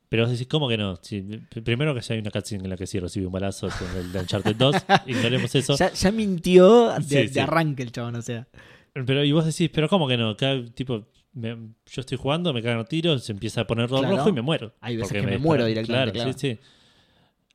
[0.10, 0.96] Pero vos decís, ¿cómo que no?
[1.04, 1.22] Si-
[1.64, 4.12] primero que ya hay una cutscene en la que sí recibió un balazo con el
[4.12, 4.76] de Uncharted 2,
[5.08, 5.76] ignoremos eso.
[5.78, 7.40] Ya, ya mintió de, Sí, de sí.
[7.40, 8.48] arranque el chabón, o sea.
[8.94, 10.36] Pero, y vos decís, pero ¿cómo que no?
[10.36, 11.56] Cada, tipo, me-
[11.86, 14.18] yo estoy jugando, me cagan tiros, se empieza a poner todo Claro.
[14.18, 14.74] rojo y me muero.
[14.82, 16.34] Hay veces que me muero directamente, Claro, claro.
[16.34, 16.60] sí, sí.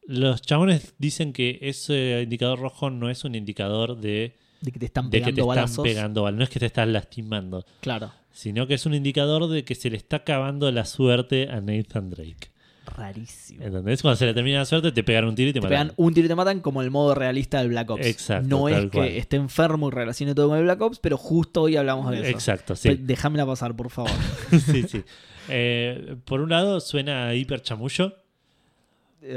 [0.07, 4.87] Los chabones dicen que ese indicador rojo no es un indicador de, De que te
[4.87, 5.83] están de que pegando están balazos.
[5.83, 6.31] pegando.
[6.31, 8.13] No es que te estás lastimando, Claro.
[8.35, 12.11] Sino que es un indicador de que se le está acabando la suerte a Nathan
[12.11, 12.51] Drake.
[12.85, 13.65] Rarísimo.
[13.65, 14.03] ¿Entendés?
[14.03, 15.71] Cuando se le termina la suerte, te pegan un tiro y te, Te matan.
[15.89, 18.05] pegan un tiro y te matan como el modo realista del Black Ops.
[18.05, 21.63] Exacto, No es que esté enfermo y relacione todo con el Black Ops, pero justo
[21.63, 22.29] hoy hablamos de eso.
[22.29, 22.97] Exacto, sí.
[22.97, 24.11] Déjamela pasar, por favor.
[24.51, 25.03] sí, sí.
[25.49, 28.17] Eh, por un lado, suena hiper chamullo.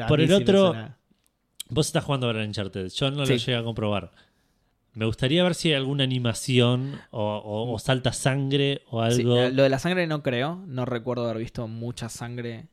[0.02, 0.76] A Por el sí otro-.
[1.70, 2.90] Vos estás jugando en Uncharted.
[2.90, 4.12] Yo no lo llegué a comprobar.
[4.98, 9.50] Me gustaría ver si hay alguna animación o, o- o salta sangre o algo.
[9.50, 10.64] lo de la sangre no creo.
[10.68, 12.66] No recuerdo haber visto mucha sangre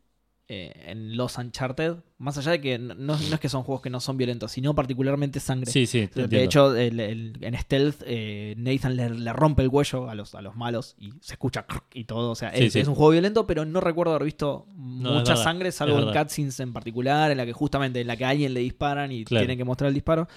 [0.55, 1.97] eh, en los Uncharted.
[2.19, 4.75] Más allá de que no, no es que son juegos que no son violentos, sino
[4.75, 5.71] particularmente sangre.
[5.71, 9.71] sí, sí, te De hecho, el- el- en Stealth, eh, Nathan le, le rompe el
[9.71, 12.31] cuello a los, a los malos y se escucha y todo.
[12.31, 12.81] O sea, Sí, es, sí.
[12.81, 16.61] es un juego violento, pero no recuerdo haber visto mucha verdad, sangre, salvo en cutscenes
[16.61, 19.43] en particular, en la que justamente en la que a alguien le disparan y Claro.
[19.43, 20.29] tienen que mostrar el disparo.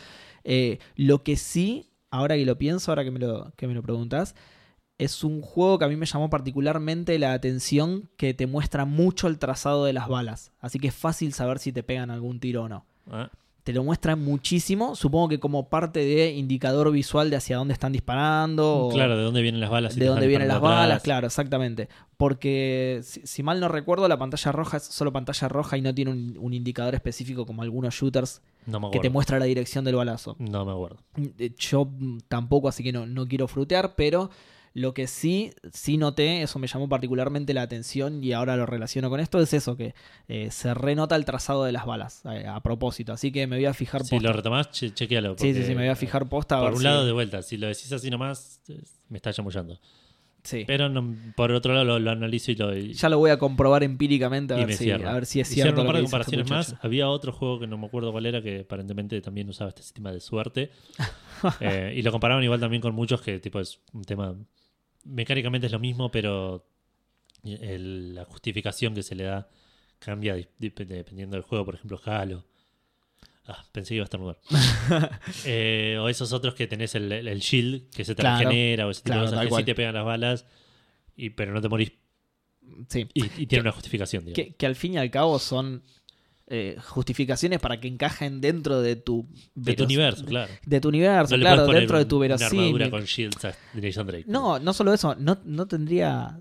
[0.43, 3.81] Eh, lo que sí, ahora que lo pienso, ahora que me lo, que me lo
[3.83, 4.33] preguntas,
[4.97, 9.27] es un juego que a mí me llamó particularmente la atención que te muestra mucho
[9.27, 10.51] el trazado de las balas.
[10.59, 13.29] Así que es fácil saber si te pegan algún tiro o no Ah,
[13.63, 17.91] te lo muestra muchísimo, supongo que como parte de indicador visual de hacia dónde están
[17.91, 18.85] disparando.
[18.85, 19.93] o claro, de dónde vienen las balas.
[19.95, 21.89] de dónde vienen las balas, claro, exactamente.
[22.15, 25.93] Porque si, si mal no recuerdo, la pantalla roja es solo pantalla roja y no
[25.93, 29.83] tiene un, un indicador específico como algunos shooters No me que te muestra la dirección
[29.83, 30.37] del balazo.
[30.39, 30.97] No me acuerdo.
[31.37, 34.29] Eh, Yo mm, tampoco, así que no, no quiero frutear, pero
[34.73, 39.09] lo que sí, sí noté, eso me llamó particularmente la atención y ahora lo relaciono
[39.09, 39.93] con esto, es eso, que
[40.27, 43.11] eh, se renota el trazado de las balas eh, a propósito.
[43.13, 44.27] Así que me voy a fijar Si posta.
[44.27, 45.35] lo retomás, che- chequealo.
[45.37, 46.57] Sí, sí, sí, me voy a fijar posta.
[46.57, 47.41] a Por un si- lado, de vuelta.
[47.41, 48.61] Si lo decís así nomás,
[49.09, 49.79] me está chamullando.
[50.47, 50.63] Sí.
[50.65, 52.75] Pero no- por otro lado, lo, lo analizo y lo.
[52.77, 55.39] y- Ya lo voy a comprobar empíricamente a, y ver me si, a ver si
[55.41, 55.81] es Hicieron cierto.
[55.81, 56.67] un lo par que de dice este comparaciones más.
[56.69, 56.87] muchacho.
[56.87, 60.11] Había otro juego que no me acuerdo cuál era, que aparentemente también usaba este sistema
[60.11, 60.71] de suerte.
[61.61, 64.35] Eh, y lo comparaban igual también con muchos que tipo es un tema.
[65.03, 66.65] Mecánicamente es lo mismo, pero
[67.43, 69.47] el- la justificación que se le da
[69.99, 71.63] cambia di- di- dependiendo del juego.
[71.65, 72.43] Por ejemplo, Halo.
[73.49, 74.37] Ah, pensé que iba a estar mudar.
[75.45, 78.49] Eh, o esos otros que tenés el, el- el shield que se te Claro.
[78.49, 79.61] regenera o ese tipo Claro, de cosas que cual.
[79.61, 80.45] sí te pegan las balas,
[81.15, 81.91] y, pero no te morís.
[82.89, 83.07] Sí.
[83.13, 84.25] Y, y tiene una justificación.
[84.33, 85.83] Que, que al fin y al cabo son
[86.49, 89.27] eh, justificaciones para que encajen dentro de tu...
[89.53, 90.51] De tu universo, claro.
[90.65, 92.89] De tu universo, No claro, dentro de tu verosímil.
[92.89, 94.25] con shields a Drake.
[94.27, 96.39] No, no solo eso, no, no tendría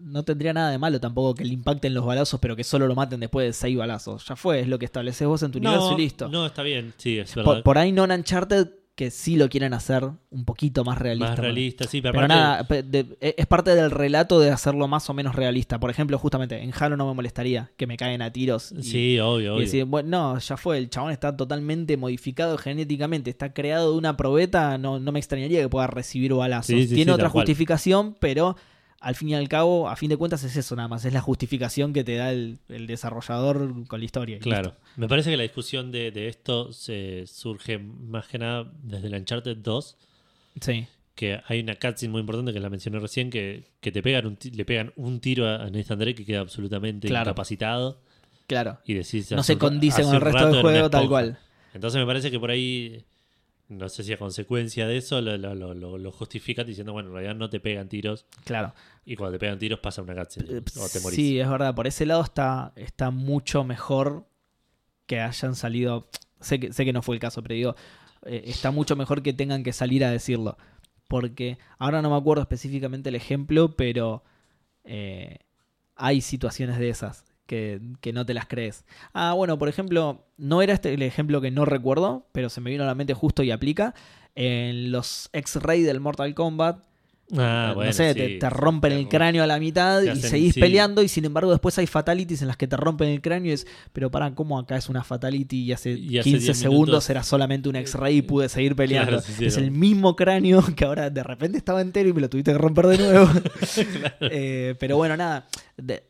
[0.00, 2.94] no tendría nada de malo tampoco que le impacten los balazos, pero que solo lo
[2.94, 4.26] maten después de seis balazos.
[4.26, 6.28] Ya fue, es lo que estableces vos en tu universo y listo.
[6.28, 7.54] No, está bien, sí, es verdad.
[7.54, 11.28] por, por ahí no Uncharted, que sí lo quieren hacer un poquito más realista.
[11.28, 11.42] Más ¿no?
[11.42, 15.14] realista, sí, pero, Pero nada, de- e- es parte del relato de hacerlo más o
[15.14, 15.78] menos realista.
[15.78, 18.72] Por ejemplo, justamente en Halo no me molestaría que me caen a tiros.
[18.72, 19.60] y- Sí, obvio, Y obvio.
[19.60, 24.16] decir, bueno, no, ya fue, el chabón está totalmente modificado genéticamente, está creado de una
[24.16, 26.66] probeta, no, no me extrañaría que pueda recibir balazos.
[26.74, 28.56] Sí, sí, Tiene sí, otra justificación, pero
[29.00, 31.20] al fin y al cabo, a fin de cuentas es eso nada más, es la
[31.20, 34.38] justificación que te da el, el desarrollador con la historia.
[34.38, 34.74] Claro.
[34.96, 39.14] Me parece que la discusión de, de esto se surge más que nada desde el
[39.14, 39.96] Uncharted 2,
[40.54, 40.72] listo.
[40.72, 44.26] Sí, que hay una cutscene muy importante que la mencioné recién, que, que te pegan
[44.26, 47.30] un le pegan un tiro a Nathan Drake que queda absolutamente Claro.
[47.30, 48.00] incapacitado.
[48.46, 48.78] claro.
[48.84, 51.38] Y decís, No se condice con el resto del juego tal cual.
[51.72, 53.02] Entonces me parece que por ahí,
[53.68, 57.08] no sé si a consecuencia de eso, lo, lo, lo, lo- lo justifican diciendo, bueno,
[57.08, 58.26] en realidad no te pegan tiros.
[58.44, 58.72] Claro.
[59.04, 60.58] Y cuando te pegan tiros pasa una cutscene.
[60.58, 61.16] Eh, o te morís.
[61.16, 61.74] Sí, es verdad.
[61.74, 64.26] Por ese lado está, está mucho mejor
[65.06, 66.08] que hayan salido.
[66.40, 67.76] Sé que, sé que no fue el caso, pero digo,
[68.24, 70.56] eh, está mucho mejor que tengan que salir a decirlo.
[71.08, 74.22] Porque ahora no me acuerdo específicamente el ejemplo, pero
[74.84, 75.38] eh,
[75.94, 78.84] hay situaciones de esas que, que no te las crees.
[79.14, 82.70] Ah, bueno, por ejemplo, no era este el ejemplo que no recuerdo, pero se me
[82.70, 83.94] vino a la mente justo y aplica.
[84.34, 86.84] En los X-Ray del Mortal Kombat,
[87.36, 88.20] Ah, bueno, no sé, sí.
[88.20, 90.60] te, te rompen el cráneo a la mitad y seguís sí.
[90.60, 93.54] peleando y sin embargo después hay fatalities en las que te rompen el cráneo y
[93.54, 96.86] es, pero para, ¿cómo acá es una fatality y hace Y hace 15 10 segundos
[96.86, 99.08] minutos- era solamente un X-Ray y pude seguir peleando?
[99.10, 102.20] Claro, sí, sí, es el mismo cráneo que ahora de repente estaba entero y me
[102.20, 103.28] lo tuviste que romper de nuevo.
[104.20, 106.04] Eh, pero bueno, nada, de-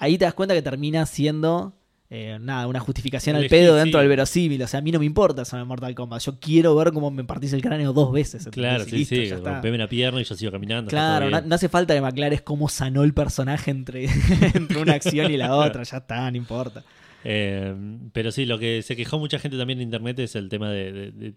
[0.00, 1.76] ahí te das cuenta que termina siendo...
[2.12, 4.02] eh, nada, una justificación al pedo dentro sí.
[4.02, 4.60] del verosímil.
[4.62, 6.22] O sea, a mí no me importa en Mortal Kombat.
[6.22, 8.48] Yo quiero ver cómo me partís el cráneo dos veces.
[8.50, 9.30] Claro, sí, listo, sí.
[9.30, 10.88] Rompeme la pierna y yo sigo caminando.
[10.90, 14.06] Claro, no, hace falta que me aclares cómo sanó el personaje entre,
[14.54, 16.82] entre una acción y la otra, ya está, no importa.
[17.22, 17.76] Eh,
[18.12, 20.92] pero sí, lo que se quejó mucha gente también en internet es el tema de.
[20.92, 21.34] de- de-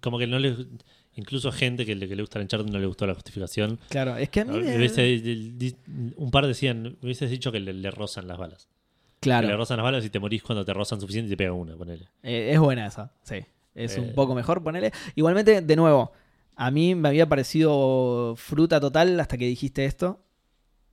[0.00, 0.56] como que no le.
[1.16, 3.78] Incluso gente que le, que le gusta el Uncharted no le gustó la justificación.
[3.88, 8.26] Claro, es que a mí me- un par decían, hubieses dicho que le, le rozan
[8.28, 8.68] las balas.
[9.20, 11.36] Que le Claro, rozan las balas y te morís cuando te rozan suficiente y te
[11.36, 12.08] pega una, ponele.
[12.22, 13.36] eh, es buena esa, sí.
[13.74, 14.00] Es Eh.
[14.00, 14.92] un poco mejor ponerle.
[15.14, 16.12] Igualmente, de nuevo,
[16.56, 20.20] a mí me había parecido fruta total hasta que dijiste esto.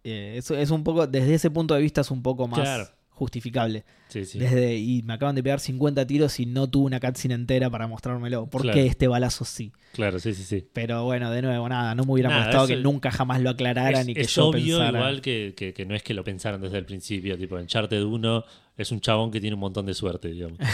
[0.04, 2.88] Eh, es un poco, desde ese punto de vista es un poco más Claro.
[3.18, 3.84] Justificable.
[4.10, 4.40] Sí, sí.
[4.40, 7.88] Desde, y me acaban de pegar 50 tiros y no tuve una cutscene entera para
[7.88, 8.46] mostrármelo.
[8.48, 8.76] ¿Por Claro.
[8.78, 9.72] qué este balazo sí?
[9.94, 10.66] Claro, sí, sí, sí.
[10.72, 14.04] Pero bueno, de nuevo, nada, no me hubiera Nada, molestado que nunca jamás lo aclararan
[14.04, 14.98] es y que es yo obvio pensara.
[15.00, 17.38] igual que, que- que no es que lo pensaron desde el principio.
[17.38, 18.46] Tipo, Uncharted 1
[18.78, 20.60] es un chabón que tiene un montón de suerte, digamos.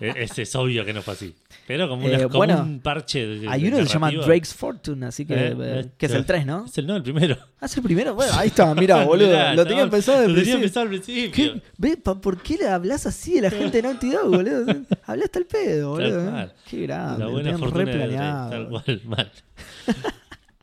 [0.00, 1.32] E- es obvio que no fue así.
[1.66, 4.10] Pero como, una- Eh, como bueno, un parche de, Hay uno que se llama.
[4.10, 6.64] Drake's Fortune, así que, Eh, eh, que es el 3, ¿no?
[6.64, 7.36] Es el no, el primero.
[7.60, 8.12] Ah, es el primero.
[8.16, 9.28] Bueno, ahí está, mira, boludo.
[9.28, 11.30] Mirá, lo tenía pensado desde Lo tenía pensado al principio.
[11.32, 11.62] ¿Qué?
[11.78, 11.96] ¿Ve?
[11.98, 14.66] Pa- ¿Por qué le hablas así de la gente de Naughty Dog, boludo?
[15.04, 16.50] Hablaste al pedo, Tal boludo.
[16.68, 17.18] Qué grande.
[17.24, 18.50] La buena fortuna re planeado.
[18.50, 19.32] tal cual, mal.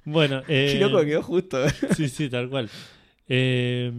[0.04, 1.58] bueno, eh, Qué loco quedó justo.
[1.96, 2.70] sí, sí, tal cual.
[3.30, 3.90] Eh,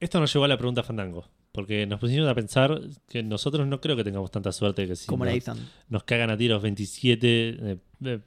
[0.00, 1.28] esto nos llevó a la pregunta Fandango.
[1.52, 5.06] Porque nos pusimos a pensar que nosotros no creo que tengamos tanta suerte que si
[5.06, 5.24] Como
[5.88, 8.20] nos, cagan a tiros 27 eh, eh,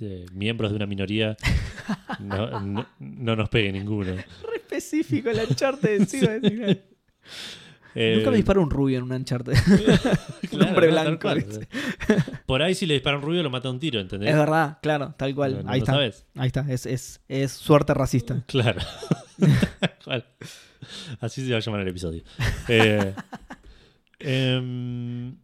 [0.00, 1.36] eh, miembros de una minoría,
[2.20, 4.14] no, no- no nos pegue ninguno.
[4.16, 4.24] Re
[4.56, 6.04] específico el Uncharted.
[6.08, 6.82] sí, decir.
[7.94, 9.54] Eh, Nunca me disparó un rubio en un Uncharted.
[10.52, 11.28] un hombre blanco.
[12.46, 14.30] Por ahí si le disparan rubio lo mata un tiro, ¿entendés?
[14.30, 15.58] Es verdad, claro, tal cual.
[15.58, 15.92] No- no ahí está.
[15.92, 16.26] sabes.
[16.36, 16.66] Ahí está.
[16.68, 18.42] Es, es, es suerte racista.
[18.46, 18.80] Claro.
[20.04, 20.24] Cual.
[21.20, 22.22] Así se va a llamar el episodio.
[22.68, 23.14] Eh,
[24.20, 25.36] em,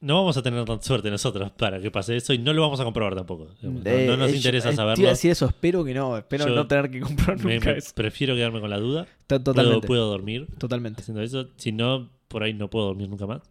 [0.00, 2.78] no vamos a tener tanta suerte nosotros para que pase eso y no lo vamos
[2.80, 3.48] a comprobar tampoco.
[3.62, 5.00] No, Eh, no nos eh, interesa yo- eh, Te saberlo.
[5.02, 6.16] iba a decir eso, espero que no.
[6.16, 7.92] Espero Yo no tener que comprar nunca me- eso.
[7.94, 9.06] prefiero quedarme con la duda.
[9.26, 9.86] Totalmente.
[9.86, 11.02] puedo dormir Totalmente.
[11.02, 11.48] haciendo eso.
[11.56, 13.42] Si no, por ahí no puedo dormir nunca más.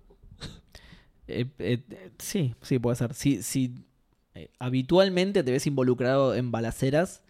[1.28, 1.82] Eh,
[2.20, 3.14] sí, sí, puede ser.
[3.16, 3.74] Si, si
[4.60, 7.24] habitualmente te ves involucrado en balaceras,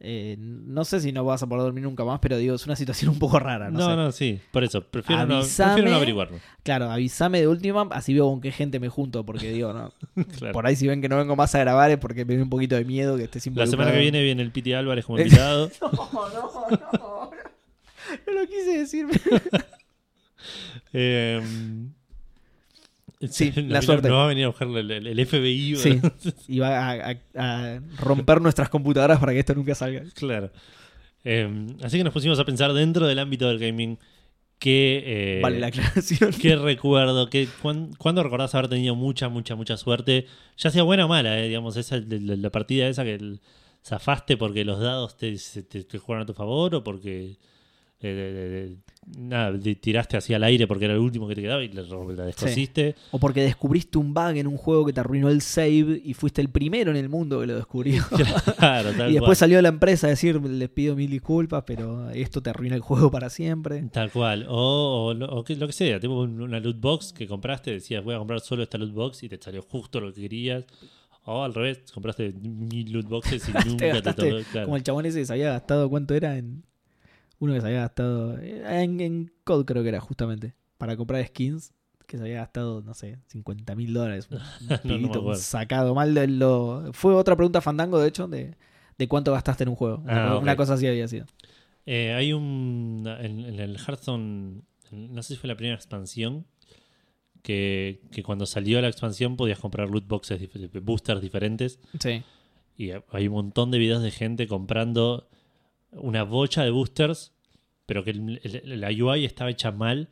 [0.00, 2.76] eh, no sé si no vas a poder dormir nunca más, pero digo, es una
[2.76, 3.70] situación un poco rara.
[3.70, 3.96] No, No, sé.
[3.96, 4.40] no, sí.
[4.52, 4.82] Por eso.
[4.86, 6.38] Prefiero, no, prefiero no averiguarlo.
[6.62, 9.92] Claro, avísame de última, así veo con qué gente me junto, porque digo, no.
[10.38, 10.52] Claro.
[10.52, 12.50] Por ahí si ven que no vengo más a grabar es porque me da un
[12.50, 13.70] poquito de miedo que estés La involucrado.
[13.70, 15.70] semana que viene viene el Piti Álvarez como invitado.
[15.80, 17.30] No, no, no.
[18.26, 19.06] No lo quise decir.
[20.92, 21.40] Eh,
[23.28, 24.08] Sí, la suerte.
[24.08, 25.76] Nos va a venir a buscar el, FBI.
[25.76, 26.00] Sí,
[26.48, 30.02] y va a, a- a romper nuestras computadoras para que esto nunca salga.
[30.14, 30.50] Claro.
[31.24, 33.98] Eh, así que nos pusimos a pensar dentro del ámbito del gaming
[34.58, 36.30] que, vale la aclaración.
[36.40, 37.48] qué recuerdo, que
[37.98, 40.26] cuándo recordás haber tenido mucha, mucha, mucha suerte,
[40.56, 43.40] ya sea buena o mala, eh, digamos, esa la, la partida esa que el-
[43.84, 45.36] zafaste porque los dados te,
[45.68, 47.36] te, te juegan a tu favor o porque
[48.00, 48.76] eh,
[49.18, 51.82] nada, te tiraste hacia el aire porque era el último que te quedaba y la,
[52.24, 52.94] descosiste.
[53.10, 56.40] O porque descubriste un bug en un juego que te arruinó el save y fuiste
[56.40, 58.02] el primero en el mundo que lo descubrió.
[58.58, 59.36] Claro, tal y después cual.
[59.36, 63.10] salió la empresa a decir, les pido mil disculpas, pero esto te arruina el juego
[63.10, 63.82] para siempre.
[63.92, 64.46] Tal cual.
[64.48, 67.70] O, o lo- o que, lo que sea, tipo un- una loot box que compraste,
[67.72, 70.64] decías voy a comprar solo esta loot box y te salió justo lo que querías.
[71.26, 74.42] O al revés, compraste mil loot boxes y nunca te gastaste tocó.
[74.52, 74.66] Claro.
[74.66, 76.36] Como el chabón ese se había gastado, ¿cuánto era?
[76.36, 76.62] En
[77.44, 81.72] uno que se había gastado en, en COD creo que era justamente, para comprar skins,
[82.06, 84.28] que se había gastado, no sé, 50 mil dólares.
[84.60, 85.40] Un me pibito, un acuerdo.
[85.40, 86.90] sacado mal de lo...
[86.92, 88.56] Fue otra pregunta fandango, de hecho, de,
[88.98, 89.98] de cuánto gastaste en un juego.
[89.98, 91.26] Una, Ah, cosa así había sido.
[91.86, 93.04] Eh, hay un.
[93.20, 96.46] En, en el Hearthstone, no sé si fue la primera expansión,
[97.42, 100.40] que, que cuando salió la expansión podías comprar loot boxes,
[100.82, 101.78] boosters diferentes.
[102.00, 102.22] Sí.
[102.78, 105.28] Y hay un montón de videos de gente comprando
[105.92, 107.33] una bocha de boosters,
[107.86, 110.08] pero que el- el- la UI estaba hecha mal.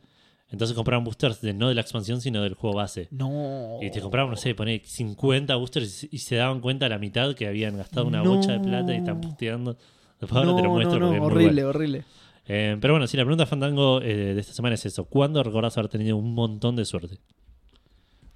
[0.50, 3.08] Entonces compraban boosters de, no de la expansión, sino del juego base.
[3.10, 3.78] No.
[3.80, 7.34] Y te compraban, no sé, poné 50 boosters y se daban cuenta a la mitad
[7.34, 8.34] que habían gastado una No.
[8.36, 9.78] bocha de plata y están puteando.
[10.20, 11.68] Después ahora no, te lo muestro no, porque no, es muy horrible, bueno.
[11.70, 12.04] horrible.
[12.48, 15.04] Eh, pero bueno, sí, la pregunta Fandango eh, de esta semana es eso.
[15.06, 17.18] ¿Cuándo recordás haber tenido un montón de suerte?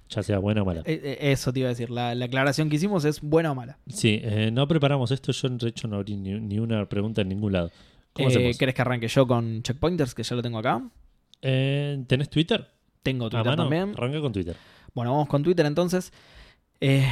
[0.09, 0.81] Ya sea buena o mala.
[0.85, 1.89] Eh, Eso te iba a decir.
[1.91, 3.77] La, la aclaración que hicimos es buena o mala.
[3.87, 5.31] Sí, eh, no preparamos esto.
[5.33, 7.69] Yo, de hecho, no abrí ni, ni una pregunta en ningún lado.
[8.17, 8.51] ¿Cómo Eh?
[8.57, 10.13] ¿Querés que arranque yo con checkpointers?
[10.15, 10.81] Que ya lo tengo acá.
[11.41, 12.67] Eh, ¿Tenés Twitter?
[13.03, 13.63] Tengo ¿A Twitter mano?
[13.63, 13.93] también.
[13.97, 14.55] Arranca con Twitter.
[14.93, 16.11] Bueno, vamos con Twitter entonces.
[16.81, 17.07] Eh,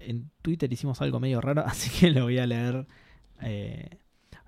[0.00, 2.86] en Twitter hicimos algo medio raro, así que lo voy a leer.
[3.42, 3.98] Eh,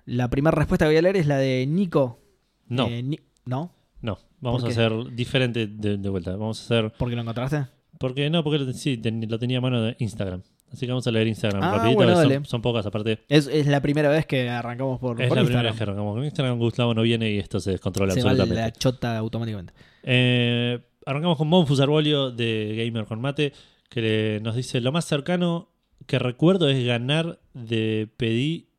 [0.05, 2.19] la primera respuesta que voy a leer es la de Nico.
[2.67, 3.73] No, Eh, Ni- ¿No?
[4.01, 4.17] no.
[4.39, 6.31] Vamos a hacer diferente de, de vuelta.
[6.31, 6.91] Vamos a hacer.
[6.93, 7.67] ¿Por qué lo encontraste?
[7.99, 10.41] Porque no, porque lo- sí, ten- lo tenía a mano de Instagram.
[10.71, 11.95] Así que vamos a leer Instagram Ah, rapidito.
[11.95, 13.19] bueno, que son- pocas aparte.
[13.27, 16.15] Es, es la primera vez que arrancamos por, Es por la primera vez que arrancamos
[16.15, 16.57] con Instagram.
[16.59, 18.61] Gustavo no viene y esto se descontrola Se va absolutamente.
[18.61, 19.73] la chota automáticamente.
[20.03, 23.51] Eh, arrancamos con Monfus Arbolio de Gamer con Mate,
[23.89, 25.69] que le- nos dice: Lo más cercano
[26.07, 28.69] que recuerdo es ganar de pedí.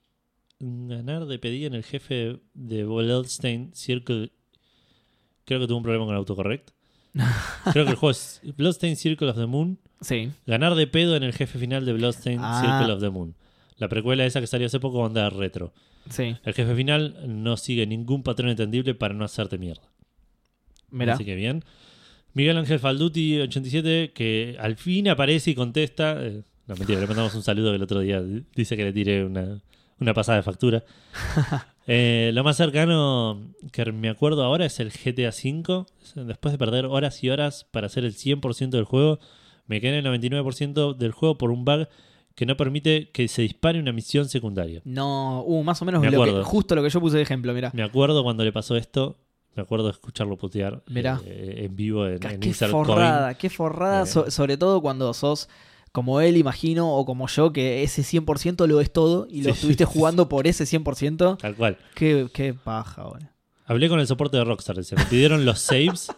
[0.60, 4.30] Ganar de pedí en el jefe de Bloodstained Circle.
[5.44, 6.70] Creo que tuvo un problema con el autocorrect.
[7.72, 9.78] Creo que el juego es Bloodstained Circle of the Moon.
[10.00, 10.30] Sí.
[10.46, 12.60] Ganar de pedo en el jefe final de Bloodstained Ah.
[12.78, 13.34] Circle of the Moon.
[13.76, 15.72] La precuela esa que salió hace poco onda retro.
[16.10, 16.36] Sí.
[16.44, 19.82] El jefe final no sigue ningún patrón entendible para no hacerte mierda.
[20.90, 21.14] Mira.
[21.14, 21.64] Así que bien.
[22.34, 26.16] Miguel Ángel Falduti, 87, que al fin aparece y contesta.
[26.24, 28.92] eh, no, mentira, le mandamos un saludo que el otro día di- dice que le
[28.92, 29.60] tire una,
[30.00, 30.82] una pasada de factura.
[31.86, 33.40] Eh, lo más cercano
[33.72, 35.84] que me acuerdo ahora es el GTA V.
[36.26, 39.18] Después de perder horas y horas para hacer el 100% del juego,
[39.66, 41.88] me quedé en el 99% del juego por un bug
[42.34, 44.80] que no permite que se dispare una misión secundaria.
[44.84, 47.52] No, uh, más o menos Me lo que- justo lo que yo puse de ejemplo,
[47.52, 47.70] mira.
[47.74, 49.16] Me acuerdo cuando le pasó esto.
[49.54, 51.20] Me acuerdo de escucharlo putear Mirá.
[51.26, 52.86] eh, en vivo en, en Qué Insert Coin.
[52.86, 54.06] forrada, qué forrada, Eh.
[54.06, 55.46] so- sobre todo cuando sos
[55.92, 59.50] como él, imagino, o como yo, que ese 100% lo es todo y lo Sí.
[59.50, 61.36] estuviste jugando por ese 100%.
[61.38, 61.76] Tal cual.
[61.94, 63.28] Qué, qué paja, boludo.
[63.66, 64.82] Hablé con el soporte de Rockstar.
[64.84, 66.08] Se me pidieron los saves.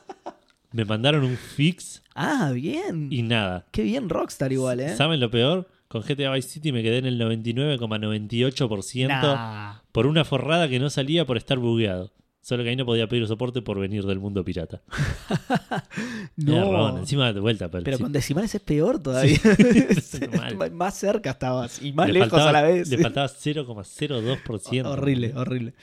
[0.72, 3.08] me mandaron un fix Ah, bien.
[3.12, 3.66] y nada.
[3.70, 4.96] Qué bien Rockstar igual, ¿eh?
[4.96, 5.68] ¿Saben lo peor?
[5.88, 9.74] Con GTA Vice City me quedé en el 99,98% Nah.
[9.92, 12.10] por una forrada que no salía por estar bugueado.
[12.44, 14.82] Solo que ahí no podía pedir soporte por venir del mundo pirata.
[16.36, 16.98] No.
[16.98, 17.70] Encima de vuelta.
[17.70, 19.38] Pero, Pero sí, con decimales es peor todavía.
[20.72, 22.88] más cerca estabas y más le lejos faltaba, a la vez.
[22.88, 24.84] Le faltaba 0,02%.
[24.84, 25.74] horrible, horrible.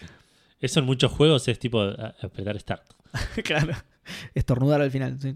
[0.59, 2.83] Eso en muchos juegos es tipo apretar Start.
[3.43, 3.73] claro.
[4.35, 5.35] Estornudar al final, sí.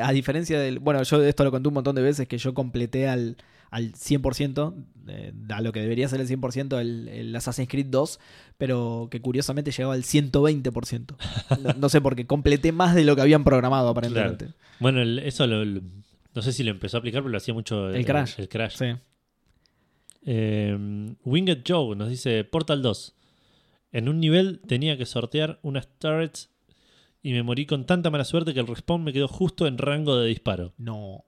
[0.00, 0.78] A diferencia del.
[0.78, 3.36] Bueno, yo esto lo conté un montón de veces que yo completé al,
[3.72, 4.74] al 100%,
[5.08, 8.20] eh, a lo que debería ser el 100%, el, el Assassin's Creed 2,
[8.58, 11.16] pero que curiosamente llegaba al 120%.
[11.62, 14.48] No, no sé, porque completé más de lo que habían programado aparentemente.
[14.78, 15.80] Bueno, el- eso lo, lo-
[16.34, 18.34] no sé si lo empezó a aplicar, pero lo hacía mucho El Crash.
[18.38, 18.76] El, Crash.
[18.76, 18.86] Sí.
[20.24, 23.14] Eh, Winged Joe nos dice Portal 2.
[23.92, 26.50] En un nivel tenía que sortear unas turrets
[27.22, 30.16] y me morí con tanta mala suerte que el respawn me quedó justo en rango
[30.18, 30.72] de disparo.
[30.78, 31.24] No.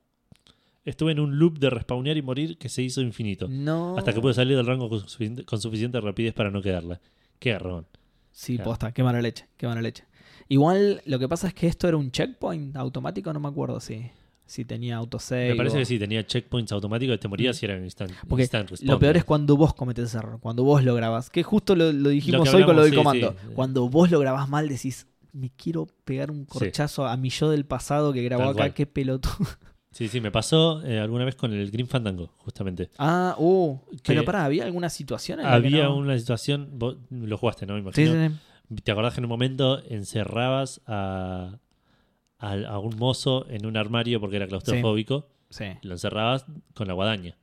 [0.84, 3.48] Estuve en un loop de respawnear y morir que se hizo infinito.
[3.48, 3.96] No.
[3.96, 7.00] Hasta que pude salir del rango con suficiente, con suficiente rapidez para no quedarla.
[7.38, 7.86] Qué garrón.
[8.30, 8.70] Sí, Claro.
[8.70, 10.04] posta, qué mala leche, qué mala leche.
[10.48, 14.10] Igual lo que pasa es que esto era un checkpoint automático, no me acuerdo si,
[14.44, 15.50] si tenía autosave.
[15.50, 18.42] Me parece o- que sí, tenía checkpoints automáticos y te morías y eran instant, Porque
[18.42, 18.70] instant.
[18.82, 21.30] Lo peor es cuando vos cometés ese error, cuando vos lo grabás.
[21.30, 23.30] Que justo lo, lo dijimos hoy con lo del sí, comando.
[23.40, 23.48] sí.
[23.54, 27.64] Cuando vos lo grabás mal, decís, me quiero pegar un corchazo a mi yo del
[27.64, 28.74] pasado que grabó Tal acá, cual.
[28.74, 29.46] qué pelotudo.
[29.94, 32.90] Sí, sí, me pasó eh, alguna vez con el Green Fandango, justamente.
[32.98, 33.78] Ah, uh.
[34.04, 35.96] Pero pará, ¿había alguna situación en la Había no?
[35.96, 37.74] una situación, vos lo jugaste, ¿no?
[37.74, 38.12] Me imagino.
[38.12, 38.34] sí,
[38.68, 38.80] sí.
[38.82, 41.58] ¿Te acordás que en un momento encerrabas a,
[42.38, 45.28] a, a un mozo en un armario porque era claustrofóbico?
[45.48, 46.44] Sí, Lo encerrabas
[46.74, 47.36] con la guadaña.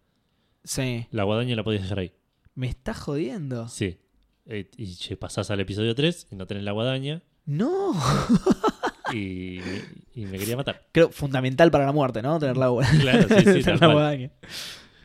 [0.66, 1.06] sí.
[1.12, 2.12] La guadaña la podías dejar ahí.
[2.54, 3.70] Me estás jodiendo.
[3.70, 3.98] Sí.
[4.46, 7.94] Eh, y pasás al episodio 3 y no tenés la guadaña No.
[9.14, 9.60] y,
[10.16, 10.84] y me quería matar.
[10.92, 12.40] Creo fundamental para la muerte, ¿no?
[12.40, 12.70] Tener la
[13.02, 14.32] Claro, sí, sí, tal cual.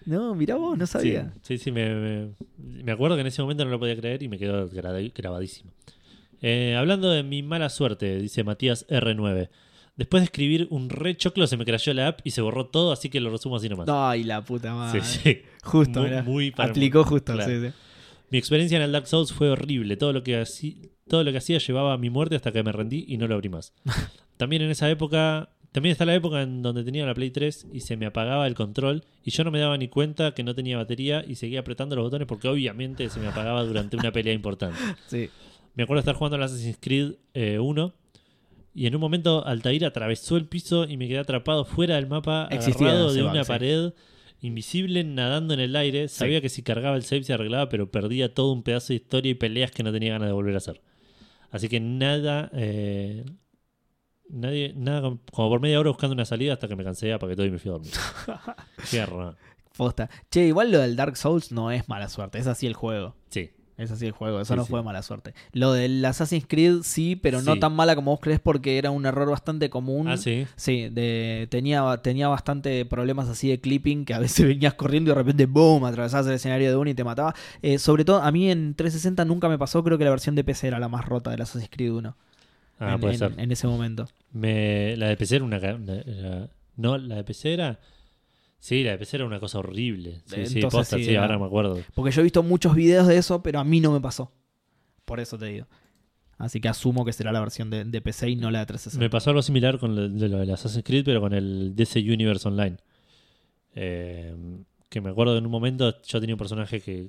[0.04, 1.32] No, mirá vos, no sabía.
[1.42, 2.28] sí, sí, me, me-
[2.58, 5.72] me acuerdo que en ese momento no lo podía creer y me quedó grabadísimo.
[6.42, 9.48] Eh, hablando de mi mala suerte, dice Matías R9.
[9.96, 12.92] Después de escribir un re choclo se me crashó la app y se borró todo,
[12.92, 13.88] así que lo resumo así nomás.
[13.90, 15.00] Ay, la puta madre.
[15.02, 15.42] sí, sí.
[15.64, 17.50] Justo, Muy- muy para- Aplicó justo, claro.
[17.50, 17.72] sí, sí.
[18.30, 19.96] Mi experiencia en el Dark Souls fue horrible.
[19.96, 20.74] Todo lo que hacía,
[21.08, 23.34] todo lo que hacía llevaba a mi muerte hasta que me rendí y no lo
[23.34, 23.72] abrí más.
[24.36, 27.80] También en esa época, también está la época en donde tenía la Play 3 y
[27.80, 30.76] se me apagaba el control y yo no me daba ni cuenta que no tenía
[30.76, 34.78] batería y seguía apretando los botones porque obviamente se me apagaba durante una pelea importante.
[35.06, 35.30] Sí.
[35.74, 37.94] Me acuerdo estar jugando al Assassin's Creed eh, 1
[38.74, 42.46] y en un momento Altair atravesó el piso y me quedé atrapado fuera del mapa,
[42.50, 43.92] Existía agarrado de una pared,
[44.42, 46.08] invisible, nadando en el aire.
[46.08, 49.30] Sabía que si cargaba el save se arreglaba, pero perdía todo un pedazo de historia
[49.30, 50.82] y peleas que no tenía ganas de volver a hacer.
[51.50, 53.24] Así que nada, eh,
[54.28, 55.18] nadie, nada, como-
[55.50, 57.70] por media hora buscando una salida hasta que me cansé, apagué todo y me fui
[57.70, 57.92] a dormir.
[58.92, 59.36] Raro.
[59.76, 60.08] Posta.
[60.30, 63.14] Che, igual lo del Dark Souls no es mala suerte, es así el juego.
[63.28, 64.70] Sí, Es así el juego, eso Sí, no sí.
[64.70, 65.34] fue mala suerte.
[65.52, 69.04] Lo del Assassin's Creed sí, pero no tan mala como vos crees porque era un
[69.04, 70.08] error bastante común.
[70.08, 70.46] ah, sí.
[70.56, 75.14] Sí, de, tenía, tenía bastante problemas así de clipping que a veces venías corriendo y
[75.14, 75.84] de repente ¡boom!
[75.84, 77.34] atravesabas el escenario de uno y te mataba.
[77.60, 80.44] Eh, sobre todo, a mí en 360 nunca me pasó, creo que la versión de
[80.44, 82.16] PC era la más rota del Assassin's Creed 1
[82.78, 83.34] Ah, en, puede en- ser.
[83.36, 84.06] en ese momento.
[84.32, 87.78] Me, la de PC era una, era- No, la de PC era.
[88.58, 90.22] Sí, la de PC era una cosa horrible.
[90.26, 91.80] Sí, sí, posta, sí, ahora me acuerdo.
[91.94, 94.32] Porque yo he visto muchos videos de eso, pero a mí no me pasó.
[95.04, 95.66] Por eso te digo.
[96.38, 99.02] Así que asumo que será la versión de, de PC y no la de 360.
[99.02, 102.00] Me pasó algo similar con lo de lo del Assassin's Creed, pero con el DC
[102.00, 102.76] Universe Online.
[103.74, 104.34] Eh,
[104.88, 107.08] que me acuerdo que en un momento yo tenía un personaje que.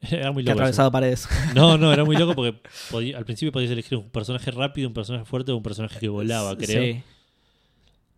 [0.00, 0.58] Era muy que loco.
[0.58, 0.62] eso.
[0.62, 1.28] atravesaba paredes.
[1.54, 2.58] No, no, era muy loco porque
[2.90, 6.08] podía- al principio podías elegir un personaje rápido, un personaje fuerte o un personaje que
[6.08, 6.82] volaba, creo.
[6.82, 7.02] Sí.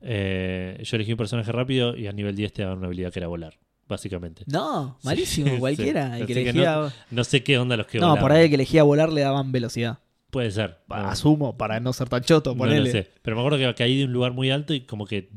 [0.00, 3.18] Eh, yo elegí un personaje rápido y a nivel 10 te daban una habilidad que
[3.18, 3.58] era volar,
[3.88, 4.42] básicamente.
[4.46, 5.58] No, malísimo, sí.
[5.58, 6.18] cualquiera.
[6.18, 6.92] El que elegía...
[7.10, 8.22] No sé qué onda los que No, volaban.
[8.22, 9.98] por ahí el que elegía volar le daban velocidad.
[10.30, 10.78] Puede ser.
[10.88, 10.94] no.
[10.94, 12.90] Asumo, para no ser tan choto, No ponele.
[12.90, 13.10] sé.
[13.22, 15.30] Pero me acuerdo que caí de un lugar muy alto y como que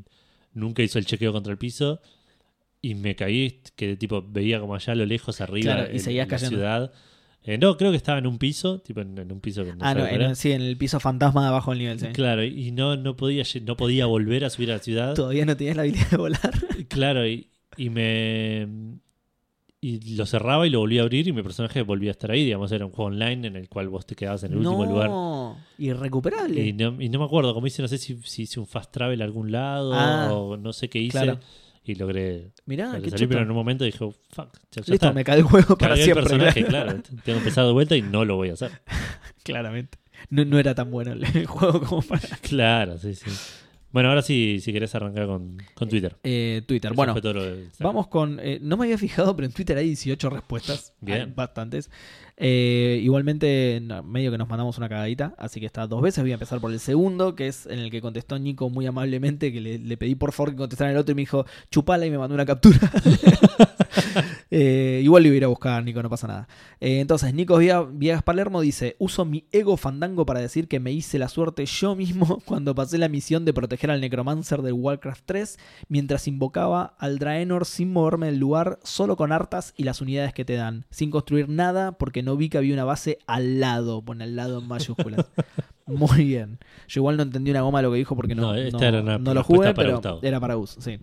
[0.54, 2.02] nunca hizo el chequeo contra el piso.
[2.82, 6.00] Y me caí, que tipo veía como allá a lo lejos arriba Claro, y en-
[6.02, 6.58] seguías en la cayendo.
[6.58, 6.92] ciudad.
[7.44, 9.78] Eh, no, creo que estaba en un piso, tipo en, en un piso que no
[9.82, 12.08] ah, no, en, sí, en el piso fantasma de abajo del nivel, sí.
[12.14, 15.16] Claro, y no, no podía no podía volver a subir a la ciudad.
[15.16, 16.52] Todavía no tenías la habilidad de volar.
[16.90, 17.48] Claro, y,
[17.78, 18.68] y me
[19.84, 22.46] y lo cerraba y lo volvía a abrir y mi personaje volvía a estar ahí,
[22.46, 25.10] digamos, era un juego online en el cual vos te quedabas en el último lugar.
[25.80, 26.64] irrecuperable.
[26.68, 28.92] Y no, y no me acuerdo, como hice, no sé si, si hice un fast
[28.92, 31.12] travel a algún lado Ah, o no sé qué hice.
[31.18, 31.40] claro.
[31.84, 34.92] Y logré, Mirá, logré qué salir, pero en un momento dije, oh, fuck, ya, ya
[34.92, 35.14] Listo, está.
[35.14, 36.24] me cae el juego para Cargué el siempre.
[36.24, 37.02] personaje, claro.
[37.02, 38.72] Tengo que empezar de vuelta y no lo voy a hacer.
[39.44, 39.98] Claramente.
[40.30, 42.22] No, no era tan bueno el, el juego como para...
[42.42, 43.32] Claro, sí, sí.
[43.92, 46.16] Bueno, ahora sí, si querés arrancar con, con Twitter.
[46.24, 46.92] Eh, Twitter.
[46.92, 48.40] Eso Bueno, de- Vamos con.
[48.42, 50.94] eh, no me había fijado, pero en Twitter hay 18 respuestas.
[51.02, 51.22] Bien.
[51.22, 51.90] Hay bastantes.
[52.38, 55.36] Eh, igualmente, no, medio que nos mandamos una cagadita.
[55.38, 56.24] Así que está dos veces.
[56.24, 59.52] Voy a empezar por el segundo, que es en el que contestó Nico muy amablemente.
[59.52, 62.12] Que le, le pedí por favor que contestara el otro y me dijo chupala y
[62.12, 62.80] me mandó una captura.
[64.54, 66.48] Eh, igual le voy a ir a buscar, Nico, no pasa nada.
[66.82, 71.18] Eh, entonces, Nico Viegas Palermo dice: Uso mi ego fandango para decir que me hice
[71.18, 75.58] la suerte yo mismo cuando pasé la misión de proteger al Necromancer del Warcraft 3
[75.88, 80.46] mientras invocaba al Draenor sin moverme del lugar, solo con hartas y las unidades que
[80.46, 84.26] te dan, sin construir nada porque no vi que había una base al lado, pone
[84.26, 85.26] al lado en mayúsculas.
[85.88, 86.60] Muy bien.
[86.88, 89.44] Yo igual no entendí una goma de lo que dijo porque no, No, no- lo
[89.44, 90.20] jugué, para pero Gustavo.
[90.22, 91.00] era para Gus, sí.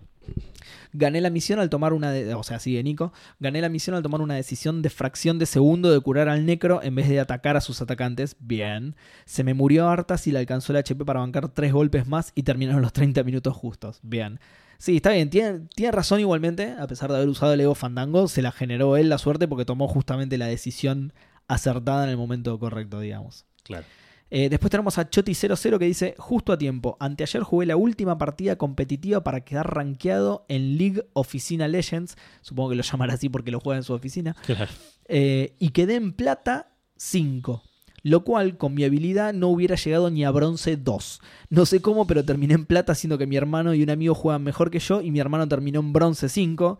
[0.93, 4.21] Gané la misión al tomar una, o sea, sigue Nico, gané la misión al tomar
[4.21, 7.61] una decisión de fracción de segundo de curar al necro en vez de atacar a
[7.61, 8.35] sus atacantes.
[8.39, 8.95] Bien.
[9.25, 12.43] Se me murió hartas y le alcanzó el HP para bancar tres golpes más y
[12.43, 13.99] terminaron los 30 minutos justos.
[14.01, 14.39] Bien.
[14.77, 18.29] Sí, está bien, tiene, tiene razón igualmente, a pesar de haber usado el Ego Fandango,
[18.29, 21.11] se la generó él la suerte porque tomó justamente la decisión
[21.49, 23.45] acertada en el momento correcto, digamos.
[23.63, 23.85] Claro.
[24.31, 28.57] Eh, después tenemos a Choti00 que dice, justo a tiempo, anteayer jugué la última partida
[28.57, 33.59] competitiva para quedar rankeado en League Oficina Legends, supongo que lo llamará así porque lo
[33.59, 34.71] juega en su oficina, Claro.
[35.07, 37.63] eh, y quedé en plata 5.
[38.01, 41.19] Lo cual con mi habilidad no hubiera llegado ni a bronce 2.
[41.49, 44.41] No sé cómo, pero terminé en plata siendo que mi hermano y un amigo juegan
[44.43, 46.79] mejor que yo y mi hermano terminó en bronce 5,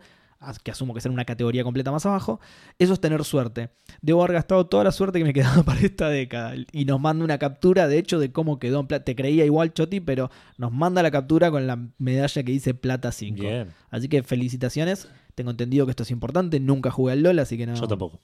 [0.62, 2.40] que asumo que será una categoría completa más abajo.
[2.78, 3.70] Eso es tener suerte.
[4.00, 6.54] Debo haber gastado toda la suerte que me quedaba para esta década.
[6.72, 9.04] Y nos manda una captura, de hecho, de cómo quedó en plata.
[9.04, 13.12] Te creía igual, Choti, pero nos manda la captura con la medalla que dice plata
[13.12, 13.40] 5.
[13.40, 13.68] Bien.
[13.90, 15.08] Así que felicitaciones.
[15.34, 16.58] Tengo entendido que esto es importante.
[16.60, 17.74] Nunca jugué al LOL, así que no.
[17.74, 18.20] Yo tampoco.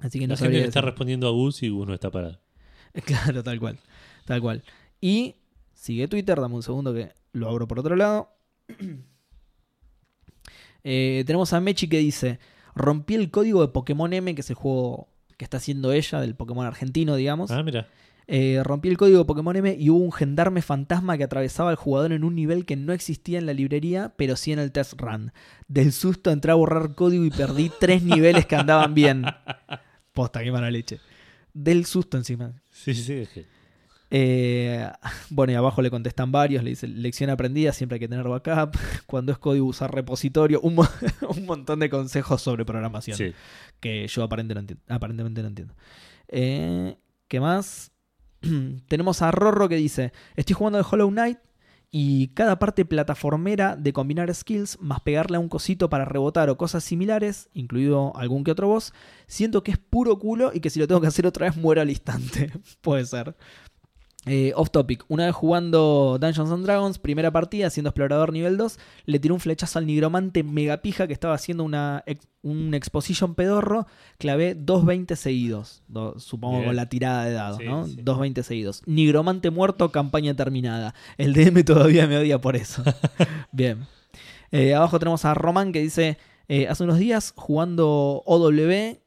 [0.00, 0.84] Así que no La gente le está decir.
[0.86, 2.40] respondiendo a Gus y Gus no está parado.
[3.04, 3.78] Claro, tal cual.
[4.26, 4.62] Tal cual.
[5.00, 5.36] Y
[5.72, 8.28] sigue Twitter, dame un segundo que lo abro por otro lado.
[10.84, 12.38] Eh, tenemos a Mechi que dice:
[12.74, 16.34] Rompí el código de Pokémon M, que es el juego que está haciendo ella, del
[16.34, 17.50] Pokémon argentino, digamos.
[17.50, 17.88] Ah, mira.
[18.28, 21.76] Eh, rompí el código de Pokémon M y hubo un gendarme fantasma que atravesaba al
[21.76, 24.94] jugador en un nivel que no existía en la librería, pero sí en el test
[25.00, 25.32] run.
[25.66, 29.24] Del susto entré a borrar código y perdí tres niveles que andaban bien.
[30.12, 31.00] Posta, qué mala leche.
[31.52, 32.52] Del susto encima.
[32.70, 33.46] Sí, sí, que-
[34.14, 34.86] Eh,
[35.30, 38.76] bueno, y abajo le contestan varios, le dice lección aprendida, siempre hay que tener backup,
[39.06, 40.88] cuando es código usar repositorio, un, mo-
[41.34, 43.32] un montón de consejos sobre programación Sí.
[43.80, 45.74] que yo no aparentemente no entiendo.
[46.28, 46.94] Eh,
[47.26, 47.90] ¿Qué más?
[48.88, 51.38] Tenemos a Rorro que dice, estoy jugando de Hollow Knight
[51.90, 56.58] y cada parte plataformera de combinar skills más pegarle a un cosito para rebotar o
[56.58, 58.92] cosas similares, incluido algún que otro boss,
[59.26, 61.80] siento que es puro culo y que si lo tengo que hacer otra vez muero
[61.80, 62.50] al instante.
[62.82, 63.34] Puede ser.
[64.24, 68.78] Eh, off topic, una vez jugando Dungeons and Dragons, primera partida, siendo explorador nivel 2,
[69.06, 72.04] le tiró un flechazo al nigromante megapija que estaba haciendo una
[72.42, 73.86] un exposition pedorro,
[74.18, 75.82] clavé 2.20 seguidos,
[76.18, 77.86] supongo con la tirada de dados, ¿no?
[77.86, 78.82] 2.20 seguidos.
[78.86, 80.94] Nigromante muerto, campaña terminada.
[81.18, 82.82] El DM todavía me odia por eso.
[83.52, 83.86] Bien.
[84.52, 88.98] Eh, abajo tenemos a Roman que dice, eh, hace unos días jugando OW,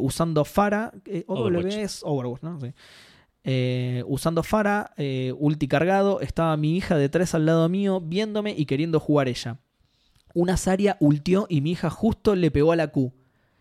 [0.00, 0.92] usando Fara,
[1.26, 2.60] OW es Overwatch, ¿no?
[2.60, 2.72] Sí.
[3.44, 8.54] Eh, usando Fara, eh, ulti cargado, estaba mi hija de tres al lado mío viéndome
[8.56, 9.58] y queriendo jugar ella.
[10.34, 13.12] Una Saria ultió y mi hija justo le pegó a la Q.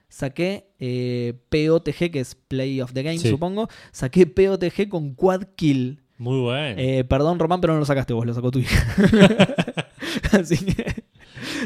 [0.09, 3.69] Saqué eh, POTG, que es Play of the Game, supongo.
[3.91, 6.01] Saqué POTG con quad kill.
[6.17, 7.07] Muy bueno.
[7.07, 8.95] perdón, Román, pero no lo sacaste vos, lo sacó tu hija.
[10.31, 11.03] Así que.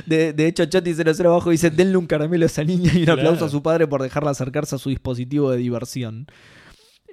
[0.06, 3.50] De, hecho, Choti00 abajo dice: Denle un caramelo a esa niña y un aplauso a
[3.50, 6.28] su padre por dejarla acercarse a su dispositivo de diversión.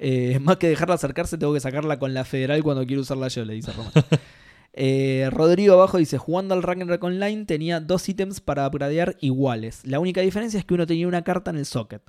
[0.03, 3.45] Eh, más que dejarla acercarse, tengo que sacarla con la federal cuando quiero usarla yo,
[3.45, 3.93] le dice Román.
[4.73, 9.85] Eh, Rodrigo abajo dice, jugando al Ragnarok Online tenía dos ítems para upgradear iguales.
[9.85, 12.03] La única diferencia es que uno tenía una carta en el socket.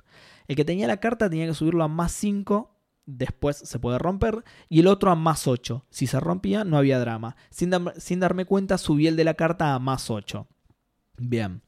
[0.46, 2.72] El que tenía la carta tenía que subirlo a más 5,
[3.04, 5.86] después se puede romper, y el otro a más 8.
[5.90, 7.34] Si se rompía, no había drama.
[7.50, 10.46] Sin, sin darme cuenta, subí el de la carta a más 8.
[11.18, 11.62] Bien.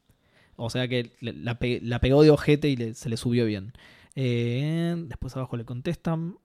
[0.56, 3.72] O sea que la, pegó de ojete y se le subió bien.
[4.14, 6.36] Eh, después abajo le contestan.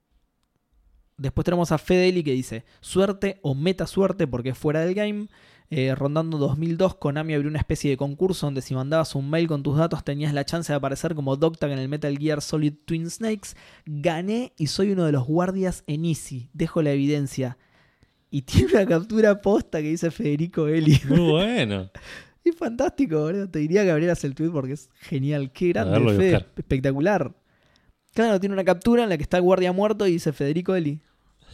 [1.18, 5.28] Después tenemos a Fedeli que dice, suerte o meta suerte porque es fuera del game.
[5.72, 9.62] Eh, rondando 2002, Konami abrió una especie de concurso donde si mandabas un mail con
[9.62, 13.10] tus datos tenías la chance de aparecer como Doctag en el Metal Gear Solid Twin
[13.10, 13.50] Snakes.
[13.86, 16.50] Gané y soy uno de los guardias en Easy.
[16.54, 17.58] Dejo la evidencia.
[18.32, 21.00] Y tiene una captura posta que dice Federico Eli.
[21.08, 21.92] Muy bueno.
[22.44, 23.50] es fantástico, boludo.
[23.50, 25.52] Te diría que abrieras el tweet porque es genial.
[25.52, 26.46] Qué grande, Fede.
[26.56, 27.36] Espectacular.
[28.14, 31.00] Claro, tiene una captura en la que está el guardia muerto y dice Federico Eli.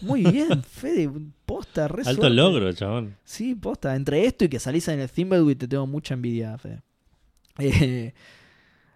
[0.01, 1.09] Muy bien, Fede,
[1.45, 3.15] posta, re Alto logro, chabón.
[3.23, 3.95] Sí, posta.
[3.95, 6.81] Entre esto y que salís en el Thimbleweed te tengo mucha envidia, Fede.
[7.57, 8.13] Eh,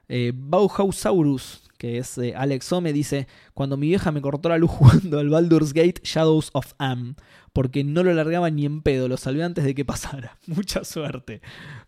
[0.09, 4.71] eh, Bauhausaurus, que es eh, Alex Ome, dice: Cuando mi vieja me cortó la luz
[4.73, 7.15] jugando al Baldur's Gate Shadows of Am,
[7.53, 10.37] porque no lo largaba ni en pedo, lo salvé antes de que pasara.
[10.47, 11.41] Mucha suerte.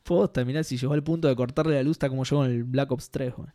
[0.03, 2.63] Posta, mirá, si llegó al punto de cortarle la luz, está como yo con el
[2.63, 3.49] Black Ops 3, güey.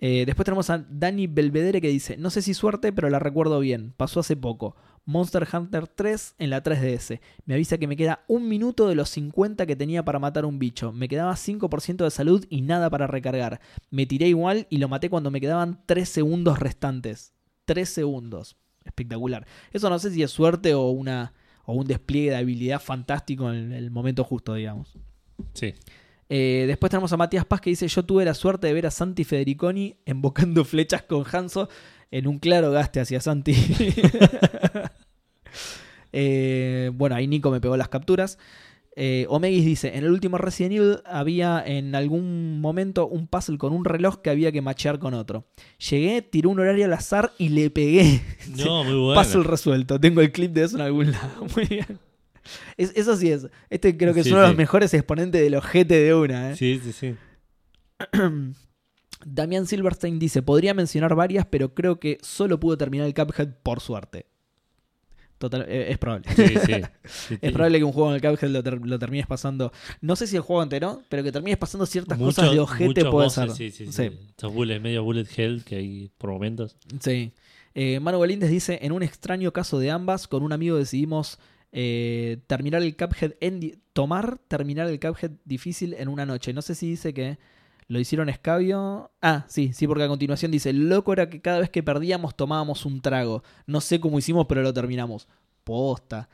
[0.00, 3.58] Eh, después tenemos a Dani Belvedere que dice, no sé si suerte, pero la recuerdo
[3.58, 4.76] bien, pasó hace poco.
[5.04, 7.20] Monster Hunter 3 en la 3DS.
[7.46, 10.58] Me avisa que me queda un minuto de los 50 que tenía para matar un
[10.58, 10.92] bicho.
[10.92, 13.60] Me quedaba 5% de salud y nada para recargar.
[13.90, 17.32] Me tiré igual y lo maté cuando me quedaban 3 segundos restantes.
[17.64, 18.56] 3 segundos.
[18.84, 19.46] Espectacular.
[19.72, 21.32] Eso no sé si es suerte o, una,
[21.64, 24.98] o un despliegue de habilidad fantástico en el momento justo, digamos.
[25.54, 25.74] Sí.
[26.28, 28.90] Eh, después tenemos a Matías Paz que dice: Yo tuve la suerte de ver a
[28.90, 31.68] Santi Federiconi embocando flechas con Hanso
[32.10, 33.54] en un claro gaste hacia Santi.
[36.10, 38.38] Eh, bueno, ahí Nico me pegó las capturas.
[38.96, 43.74] Eh, Omegis dice: En el último Resident Evil había en algún momento un puzzle con
[43.74, 45.44] un reloj que había que machear con otro.
[45.90, 48.22] Llegué, tiré un horario al azar y le pegué.
[48.56, 49.20] No, muy bueno.
[49.20, 50.00] Puzzle resuelto.
[50.00, 51.46] Tengo el clip de eso en algún lado.
[51.54, 51.98] Muy bien
[52.76, 53.46] eso sí es.
[53.70, 56.52] Este creo que es uno de los mejores exponentes de los GT de una.
[56.52, 56.56] ¿eh?
[56.56, 57.14] Sí, sí, sí.
[59.24, 63.80] Damián Silverstein dice: Podría mencionar varias, pero creo que solo pudo terminar el Cuphead por
[63.80, 64.26] suerte.
[65.38, 66.26] Total, eh, es probable.
[67.40, 69.72] es probable que un juego en el Cuphead lo, termines pasando.
[70.00, 73.30] No sé si el juego entero, pero que termines pasando ciertas cosas de ojete puede
[73.30, 73.50] ser.
[73.52, 74.10] Sí, sí, sí.
[74.30, 76.76] Estos bullets, medio bullet hell que hay por momentos.
[77.00, 77.32] Sí.
[77.74, 81.38] Eh, Manu Galíndez dice: En un extraño caso de ambas, con un amigo decidimos
[81.72, 86.52] eh, terminar el Cuphead en tomar, terminar el Cuphead difícil en una noche.
[86.52, 87.38] No sé si dice que
[87.88, 89.10] lo hicieron escabio.
[89.20, 92.84] Ah, sí, sí, porque a continuación dice, loco era que cada vez que perdíamos tomábamos
[92.86, 93.42] un trago.
[93.66, 95.26] No sé cómo hicimos, pero lo terminamos.
[95.64, 96.28] Posta.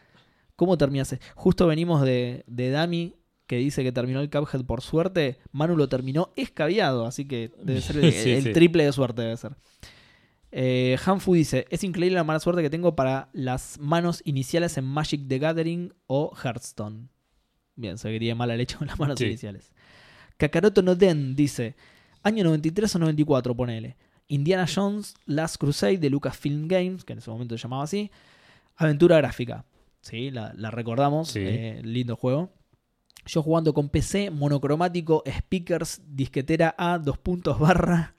[0.57, 1.21] ¿Cómo terminaste?
[1.35, 3.17] Justo venimos de, de Dami,
[3.47, 5.39] que dice que terminó el Cuphead por suerte.
[5.53, 9.53] Manu lo terminó escabiado, así que debe ser el, triple de suerte, debe ser.
[10.57, 14.85] Eh, Hanfu dice, es increíble la mala suerte que tengo para las manos iniciales en
[14.85, 17.09] Magic the Gathering o Hearthstone.
[17.75, 19.73] Bien, seguiría mala leche con las manos iniciales.
[20.37, 21.75] Kakaroto no Den dice,
[22.23, 23.97] año 93 o 94, ponele.
[24.29, 28.13] Indiana Jones Last Crusade de Lucasfilm Games, que en ese momento se llamaba así.
[28.77, 29.65] Aventura gráfica.
[30.03, 31.35] Sí, la, recordamos.
[31.35, 32.53] Eh, lindo juego.
[33.27, 38.14] Yo jugando con PC, monocromático, speakers, disquetera A, dos puntos barra,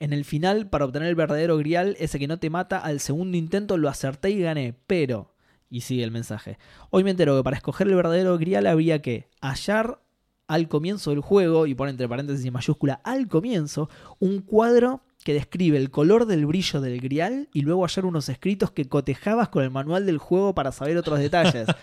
[0.00, 3.36] en el final, para obtener el verdadero grial, ese que no te mata, al segundo
[3.36, 4.74] intento lo acerté y gané.
[4.86, 5.34] Pero,
[5.70, 6.58] Y sigue el mensaje.
[6.90, 10.00] Hoy me entero que para escoger el verdadero grial habría que hallar
[10.46, 15.34] al comienzo del juego, y pone entre paréntesis y mayúscula al comienzo, un cuadro que
[15.34, 19.62] describe el color del brillo del grial y luego hallar unos escritos que cotejabas con
[19.62, 21.66] el manual del juego para saber otros detalles.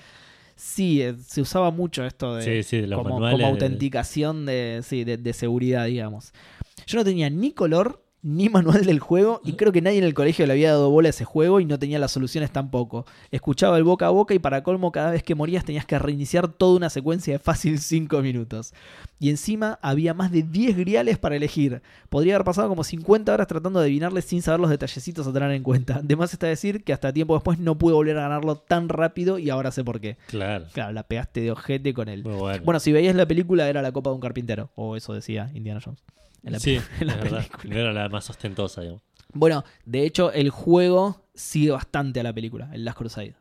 [0.57, 4.45] Sí, eh, se usaba mucho esto de, Sí, sí, de los como, manuales como autenticación
[4.45, 6.31] de, sí, de, de seguridad, digamos.
[6.87, 10.15] Yo no tenía ni color ni manual del juego y creo que nadie en el
[10.15, 13.05] colegio le había dado bola a ese juego y no tenía las soluciones tampoco.
[13.29, 16.47] Escuchaba el boca a boca y para colmo cada vez que morías tenías que reiniciar
[16.47, 18.73] toda una secuencia de fácil 5 minutos.
[19.19, 21.83] Y encima había más de 10 griales para elegir.
[22.09, 25.51] Podría haber pasado como 50 horas tratando de adivinarles sin saber los detallecitos a tener
[25.51, 25.97] en cuenta.
[25.97, 29.51] Además está decir que hasta tiempo después no pude volver a ganarlo tan rápido y
[29.51, 30.17] ahora sé por qué.
[30.29, 30.65] Claro.
[30.73, 32.23] Claro, la pegaste de ojete con él.
[32.23, 32.63] Bueno.
[32.65, 35.79] Bueno, si veías la película era la copa de un carpintero, o eso decía Indiana
[35.83, 36.01] Jones.
[36.45, 37.37] En la, sí, en la verdad.
[37.47, 37.73] película.
[37.73, 39.01] No era la más ostentosa, digamos.
[39.33, 43.35] Bueno, de hecho, el juego sigue bastante a la película, el Last Crusade.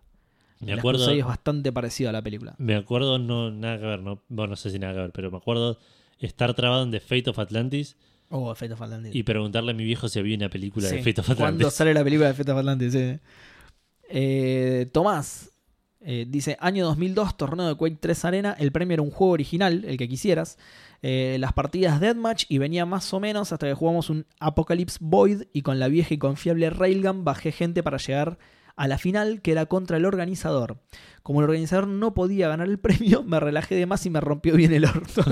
[0.61, 2.55] Me El Last acuerdo, Crusade es bastante parecido a la película.
[2.59, 5.31] me acuerdo, no, nada que ver, no, bueno, no sé si nada que ver, pero
[5.31, 5.79] me acuerdo
[6.19, 7.97] estar trabado en The Fate of Atlantis
[8.31, 9.15] Oh, Fate of Atlantis.
[9.15, 11.73] y preguntarle a mi viejo si había una película Sí, de Fate of ¿Cuándo Atlantis.
[11.75, 12.93] sale la película de Fate of Atlantis?
[12.93, 13.19] Sí.
[14.09, 15.51] Eh, Tomás
[16.01, 18.57] eh, dice: Año 2002, torneo de Quake 3 Arena.
[18.59, 20.59] El premio era un juego original, el que quisieras.
[21.07, 25.43] Eh, las partidas Deathmatch y venía más o menos hasta que jugamos un Apocalypse Void
[25.53, 28.39] y con la vieja y confiable Railgun bajé gente para llegar
[28.75, 30.79] a la final que era contra el organizador.
[31.23, 34.57] Como el organizador no podía ganar el premio, me relajé de más y me rompió
[34.57, 35.23] bien el orto.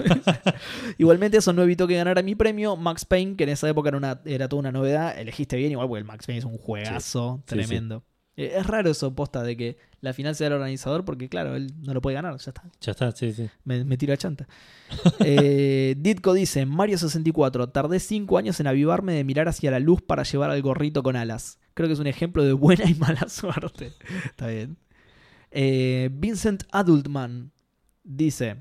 [0.99, 2.77] Igualmente eso no evitó que ganara mi premio.
[2.77, 5.89] Max Payne, que en esa época era, una, era toda una novedad, elegiste bien igual
[5.89, 8.05] porque el Max Payne es un juegazo Sí, sí, tremendo.
[8.45, 11.73] Eh, Es raro eso, posta, de que la final sea el organizador porque claro, él
[11.83, 12.63] no lo puede ganar, ya está.
[12.81, 13.49] Ya está, sí, sí.
[13.65, 14.47] Me, me tiro a chanta.
[15.25, 17.69] Eh, Ditko dice: Mario 64.
[17.71, 21.17] Tardé 5 años en avivarme de mirar hacia la luz para llevar al gorrito con
[21.17, 21.59] alas.
[21.75, 23.93] Creo que es un ejemplo de buena y mala suerte.
[24.27, 24.77] Está bien.
[25.51, 27.53] Eh, Vincent Adultman
[28.05, 28.57] dice: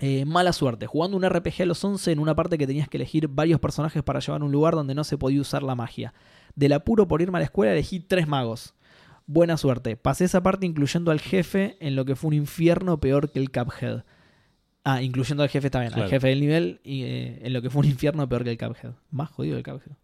[0.00, 0.86] eh, Mala suerte.
[0.86, 4.02] Jugando un RPG a los 11 en una parte que tenías que elegir varios personajes
[4.02, 6.14] para llevar a un lugar donde no se podía usar la magia.
[6.56, 8.74] Del apuro por irme a la escuela elegí tres magos.
[9.26, 9.96] Buena suerte.
[9.96, 13.50] Pasé esa parte incluyendo al jefe en lo que fue un infierno peor que el
[13.50, 14.04] Cuphead.
[14.84, 17.80] Ah, incluyendo al jefe también, al jefe del nivel, y, eh, en lo que fue
[17.80, 18.92] un infierno peor que el Cuphead.
[19.10, 19.96] Más jodido el Cuphead.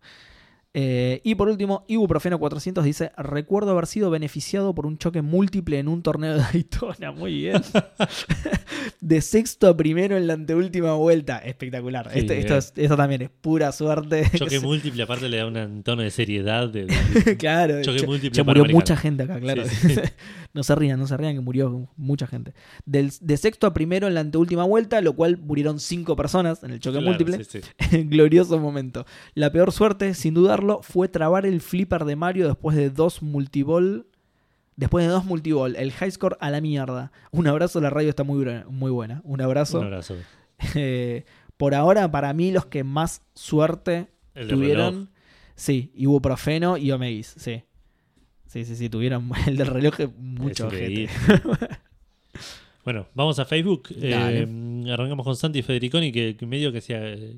[0.73, 5.79] Eh, y por último, Ibuprofeno 400 dice: Recuerdo haber sido beneficiado por un choque múltiple
[5.81, 7.11] en un torneo de Daytona.
[7.17, 7.61] Muy bien.
[9.01, 11.39] de sexto a primero en la anteúltima vuelta.
[11.39, 12.09] Espectacular.
[12.13, 14.31] Sí, Este- esto, es- esto también es pura suerte.
[14.37, 16.69] Choque múltiple, aparte le da un tono de seriedad.
[16.69, 19.65] De, de- claro, Choque múltiple che, murió mucha gente acá, claro.
[19.67, 20.01] Sí, sí.
[20.53, 22.55] No se rían, no se rían que murió mucha gente.
[22.85, 26.73] Del, de sexto a primero en la anteúltima vuelta, lo cual murieron cinco personas en
[26.73, 27.45] el choque Claro, múltiple.
[27.45, 28.05] sí, sí.
[28.09, 29.07] Glorioso momento.
[29.35, 34.07] La peor suerte, sin dudarlo, fue trabar el flipper de Mario después de dos multiball.
[34.77, 37.13] Después de dos multiball, el high score a la mierda.
[37.33, 39.21] Un abrazo, la radio está muy, muy buena.
[39.25, 39.79] Un abrazo.
[39.81, 40.17] Un abrazo.
[40.75, 41.25] Eh,
[41.59, 45.11] por ahora, para mí, los que más suerte El tuvieron.
[45.55, 47.63] Sí, Ibuprofeno y Omegis, sí.
[48.51, 51.09] Sí, sí, sí, tuvieron el del reloj mucho gente.
[52.85, 53.91] Bueno, vamos a Facebook.
[54.01, 54.15] Eh,
[54.91, 57.37] arrancamos con Santi Federiconi, que, que medio que se, eh,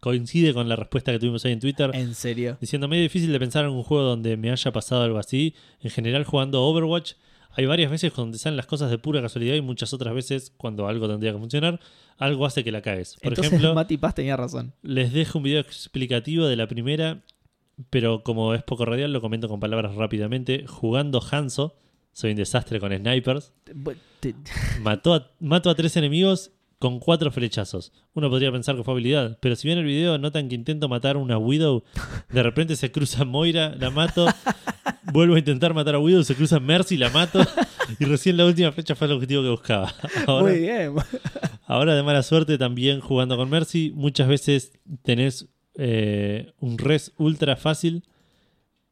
[0.00, 1.90] coincide con la respuesta que tuvimos ahí en Twitter.
[1.94, 2.58] En serio.
[2.60, 5.54] Diciendo, medio difícil de pensar en un juego donde me haya pasado algo así.
[5.80, 7.14] En general, jugando Overwatch,
[7.52, 10.88] hay varias veces donde salen las cosas de pura casualidad y muchas otras veces, cuando
[10.88, 11.80] algo tendría que funcionar,
[12.18, 13.16] algo hace que la caes.
[13.22, 14.74] Por Entonces ejemplo, Mati Paz tenía razón.
[14.82, 17.22] les dejo un video explicativo de la primera,
[17.90, 20.66] pero como es poco radial, lo comento con palabras rápidamente.
[20.66, 21.76] Jugando Hanzo,
[22.12, 23.52] soy un desastre con snipers.
[24.82, 27.92] Mató a, mato a tres enemigos con cuatro flechazos.
[28.14, 31.16] Uno podría pensar que fue habilidad, pero si ven el video notan que intento matar
[31.16, 31.82] a una Widow,
[32.30, 34.26] de repente se cruza Moira, la mato,
[35.12, 37.40] vuelvo a intentar matar a Widow, se cruza Mercy, la mato,
[37.98, 39.94] y recién la última flecha fue el objetivo que buscaba.
[40.26, 40.92] Ahora, Muy bien.
[41.66, 44.72] ahora de mala suerte también jugando con Mercy, muchas veces
[45.02, 48.04] tenés eh, un res ultra fácil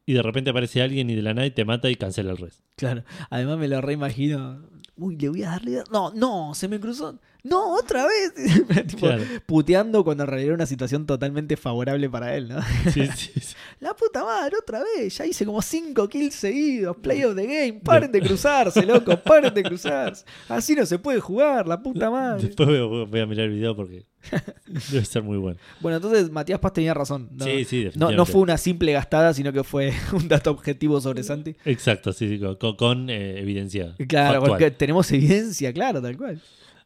[0.04, 2.38] y de repente aparece alguien y de la nada y te mata y cancela el
[2.38, 2.62] res.
[2.76, 3.04] Claro.
[3.30, 4.68] Además me lo reimagino.
[4.96, 5.82] Uy, le voy a darle.
[5.90, 7.18] No, no, se me cruzó.
[7.44, 8.34] No, otra vez.
[8.86, 9.24] Tipo, Claro.
[9.46, 12.60] puteando cuando en realidad era una situación totalmente favorable para él, ¿no?
[12.92, 13.54] Sí, sí, sí.
[13.80, 15.16] La puta madre, otra vez.
[15.16, 16.96] Ya hice como 5 kills seguidos.
[16.98, 17.80] Play of the game.
[17.80, 19.16] Paren de cruzarse, loco.
[19.16, 20.24] Paren de cruzarse.
[20.48, 22.46] Así no se puede jugar, la puta madre.
[22.48, 24.04] Después voy, voy a mirar el video porque
[24.90, 25.58] debe ser muy bueno.
[25.80, 27.28] Bueno, entonces Matías Paz tenía razón.
[27.32, 28.16] No, sí, sí, no, definitivamente.
[28.16, 31.54] no fue una simple gastada, sino que fue un dato objetivo sobre Santi.
[31.64, 33.94] Exacto, sí, sí, con, con- con, eh, evidencia.
[34.08, 34.50] Claro, factual.
[34.50, 36.40] porque tenemos evidencia, claro, tal cual.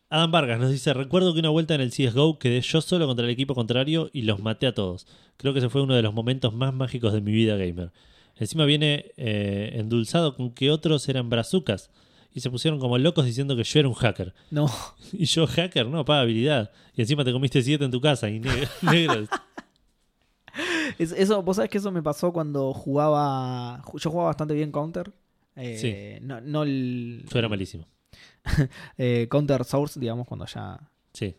[0.09, 3.25] Adam Vargas nos dice, recuerdo que una vuelta en el CSGO quedé yo solo contra
[3.25, 5.07] el equipo contrario y los maté a todos.
[5.37, 7.91] Creo que ese fue uno de los momentos más mágicos de mi vida gamer.
[8.37, 11.91] Encima viene eh, endulzado con que otros eran brazucas.
[12.37, 14.35] Y se pusieron como locos diciendo que yo era un hacker.
[14.51, 14.67] No.
[15.13, 16.71] Y yo, hacker, no, paga habilidad.
[16.95, 18.69] Y encima te comiste siete en tu casa y negro.
[18.83, 19.29] negros.
[20.99, 23.83] Es- eso, vos sabés que eso me pasó cuando jugaba.
[23.85, 25.13] ju- Yo jugaba bastante bien Counter.
[25.57, 27.25] Eh, No, no el.
[27.31, 27.87] Yo era malísimo.
[28.99, 30.79] eh, Counter Source, digamos, cuando ya.
[31.13, 31.35] Sí.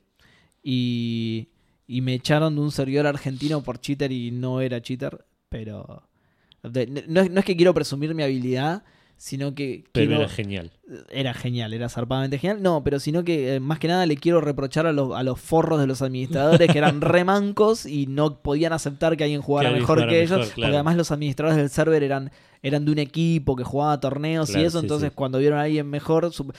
[0.63, 1.49] Y.
[1.89, 5.25] Y me echaron de un servidor argentino por cheater y no era cheater.
[5.49, 6.03] Pero.
[6.63, 8.83] no, no es que quiero presumir mi habilidad,
[9.17, 9.83] sino que.
[9.91, 10.71] Pero quiero- era genial.
[11.09, 12.61] era genial, era zarpadamente genial.
[12.61, 15.39] No, pero sino que eh, más que nada le quiero reprochar a los, a los
[15.39, 19.99] forros de los administradores que eran remancos y no podían aceptar que alguien jugara mejor
[19.99, 20.29] que mejor, ellos.
[20.49, 20.51] claro.
[20.55, 22.31] Porque además los administradores del server eran,
[22.63, 24.79] eran de un equipo que jugaba torneos y eso.
[24.79, 25.15] sí, entonces sí.
[25.15, 26.53] cuando vieron a alguien mejor, sup-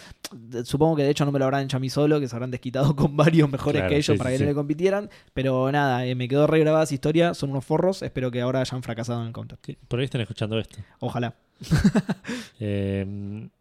[0.65, 2.51] supongo que de hecho no me lo habrán hecho a mí solo, que se habrán
[2.51, 5.09] desquitado con varios mejores Claro, que ellos sí, para que no le compitieran.
[5.33, 7.33] Pero nada, eh, me quedó re grabada esa historia.
[7.35, 8.03] Son unos forros.
[8.03, 9.59] Espero que ahora hayan fracasado en el counter.
[9.89, 10.79] Por ahí están escuchando esto.
[11.01, 11.35] Ojalá.
[12.61, 13.07] Eh,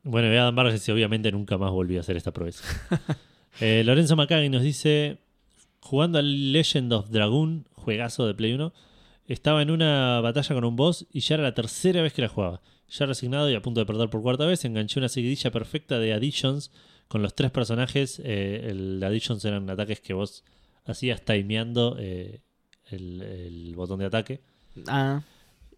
[0.03, 2.63] bueno, Adam Vargas dice, obviamente nunca más volví a hacer esta proeza.
[3.59, 5.17] Eh, Lorenzo Macagui nos dice,
[5.79, 8.71] jugando al Legend of Dragoon, juegazo de Play 1,
[9.27, 12.27] estaba en una batalla con un boss y ya era la tercera vez que la
[12.27, 12.61] jugaba.
[12.87, 16.13] Ya resignado y a punto de perder por cuarta vez, enganché una seguidilla perfecta de
[16.13, 16.71] additions
[17.07, 18.21] con los tres personajes.
[18.23, 20.43] Eh, el additions eran ataques que vos
[20.85, 22.41] hacías timeando eh,
[22.91, 24.41] el, el botón de ataque.
[24.87, 25.21] Ah,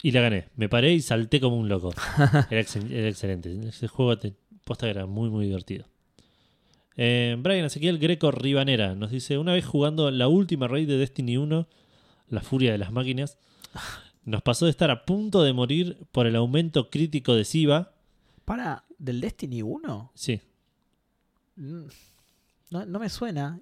[0.02, 0.48] Y la gané.
[0.56, 1.94] Me paré y salté como un loco.
[2.50, 3.54] Era, excel- era excelente.
[3.68, 4.18] Ese juego
[4.64, 5.86] posta era muy, muy divertido.
[6.96, 11.38] Eh, Brian Ezequiel Greco Ribanera nos dice: Una vez jugando la última raid de Destiny
[11.38, 11.68] 1,
[12.30, 13.38] La Furia de las Máquinas,
[14.26, 17.92] nos pasó de estar a punto de morir por el aumento crítico de Siva.
[18.46, 18.84] para.
[18.98, 20.12] ¿Del Destiny 1?
[20.14, 20.42] Sí,
[21.56, 21.88] Mm,
[22.72, 23.58] No, no me suena.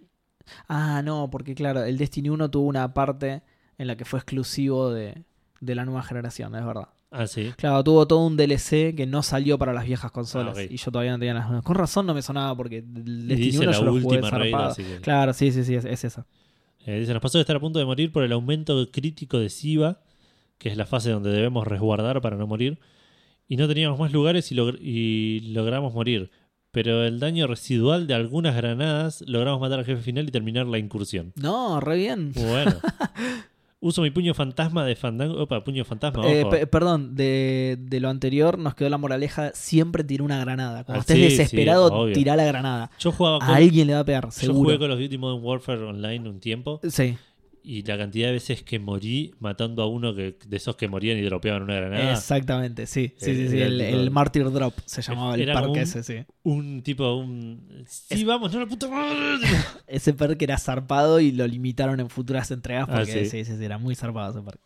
[0.67, 3.41] Ah, no, porque claro, el Destiny 1 tuvo una parte
[3.77, 5.23] en la que fue exclusivo de,
[5.61, 6.89] de la nueva generación, es verdad.
[7.11, 7.51] ah, sí.
[7.57, 10.57] Claro, tuvo todo un DLC que no salió para las viejas consolas.
[10.57, 10.63] Ah.
[10.63, 11.63] Y yo todavía no tenía las nuevas.
[11.63, 15.01] Con razón no me sonaba porque Destiny dice 1 la yo lo jugué así que-
[15.01, 16.25] Claro, sí, sí, sí, es, es esa.
[16.85, 19.49] Eh, dice: Nos pasó de estar a punto de morir por el aumento crítico de
[19.49, 19.99] Siva,
[20.57, 22.79] que es la fase donde debemos resguardar para no morir.
[23.47, 26.31] Y no teníamos más lugares y, y logramos morir.
[26.71, 30.77] Pero el daño residual de algunas granadas logramos matar al jefe final y terminar la
[30.77, 31.31] incursión.
[31.35, 32.33] No, re bien.
[32.33, 32.75] Bueno.
[33.79, 35.39] Uso mi puño fantasma de fandango.
[35.43, 36.55] Opa, puño fantasma, Eh, ojo.
[36.71, 40.83] perdón, de, de lo anterior nos quedó la moraleja, siempre tirá una granada.
[40.83, 42.89] Cuando Ah, estés sí, desesperado, sí, tirá la granada.
[42.97, 44.59] Yo jugaba A con, alguien le va a pegar, yo seguro.
[44.63, 46.79] jugué Call of Duty Modern Warfare Online un tiempo.
[46.89, 47.15] Sí,
[47.69, 51.17] Y la cantidad de veces que morí matando a uno que, de esos que morían
[51.17, 52.13] y dropeaban una granada.
[52.13, 53.11] exactamente, sí.
[53.17, 53.57] Sí, Eh, sí, sí.
[53.57, 56.23] era El, el Martyr Drop se llamaba el parque un- ese, sí.
[56.43, 57.83] Un tipo, un.
[57.85, 59.17] Sí, vamos, no la puta madre.
[59.85, 63.43] Ese perk era zarpado y lo limitaron en futuras entregas Ah, porque ¿sí?
[63.43, 64.59] sí, sí, sí, era muy zarpado ese perk.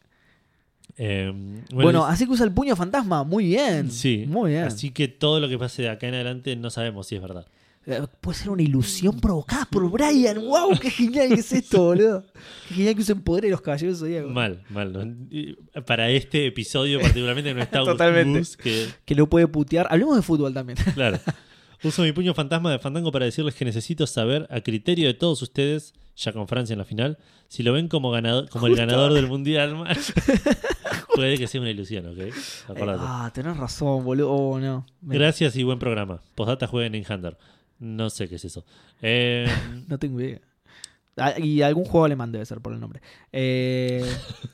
[0.97, 1.33] Eh,
[1.73, 3.89] Bueno, así que usa el puño fantasma, muy bien.
[3.89, 4.65] Sí, Muy bien.
[4.65, 7.47] Así que todo lo que pase de acá en adelante no sabemos si es verdad.
[7.87, 10.39] Eh, Puede ser una ilusión provocada por Brian.
[10.39, 10.77] ¡Wow!
[10.79, 12.23] ¡Qué genial que es esto, boludo!
[12.67, 14.31] ¡Qué genial que usen poder de los caballeros zodíacos!
[14.31, 14.93] Mal, mal.
[14.93, 15.81] ¿no?
[15.85, 18.39] Para este episodio particularmente no está Totalmente.
[18.39, 19.87] Gus, que Que lo puede putear.
[19.89, 20.77] Hablemos de fútbol también.
[20.93, 21.19] Claro.
[21.83, 25.41] Uso mi puño fantasma de Fandango para decirles que necesito saber, a criterio de todos
[25.41, 27.17] ustedes, ya con Francia en la final,
[27.47, 29.75] si lo ven como ganador, como el ganador del mundial.
[29.75, 29.97] man.
[31.15, 32.19] Puede que sea una ilusión, ¿ok?
[32.69, 32.99] Acordate.
[33.03, 34.31] ah, tenés razón, boludo.
[34.31, 34.85] Oh, no.
[35.01, 36.21] Gracias y buen programa.
[36.35, 37.35] Postdata jueguen en Hunter.
[37.81, 38.63] No sé qué es eso.
[39.01, 39.45] Eh,
[39.89, 40.39] No tengo idea.
[41.17, 43.01] Ah, y algún juego alemán debe ser por el nombre.
[43.33, 44.05] Eh,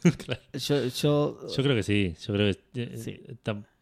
[0.25, 0.41] Claro.
[0.53, 2.15] yo, yo, yo creo que sí.
[2.25, 3.21] Yo creo que, eh, Sí.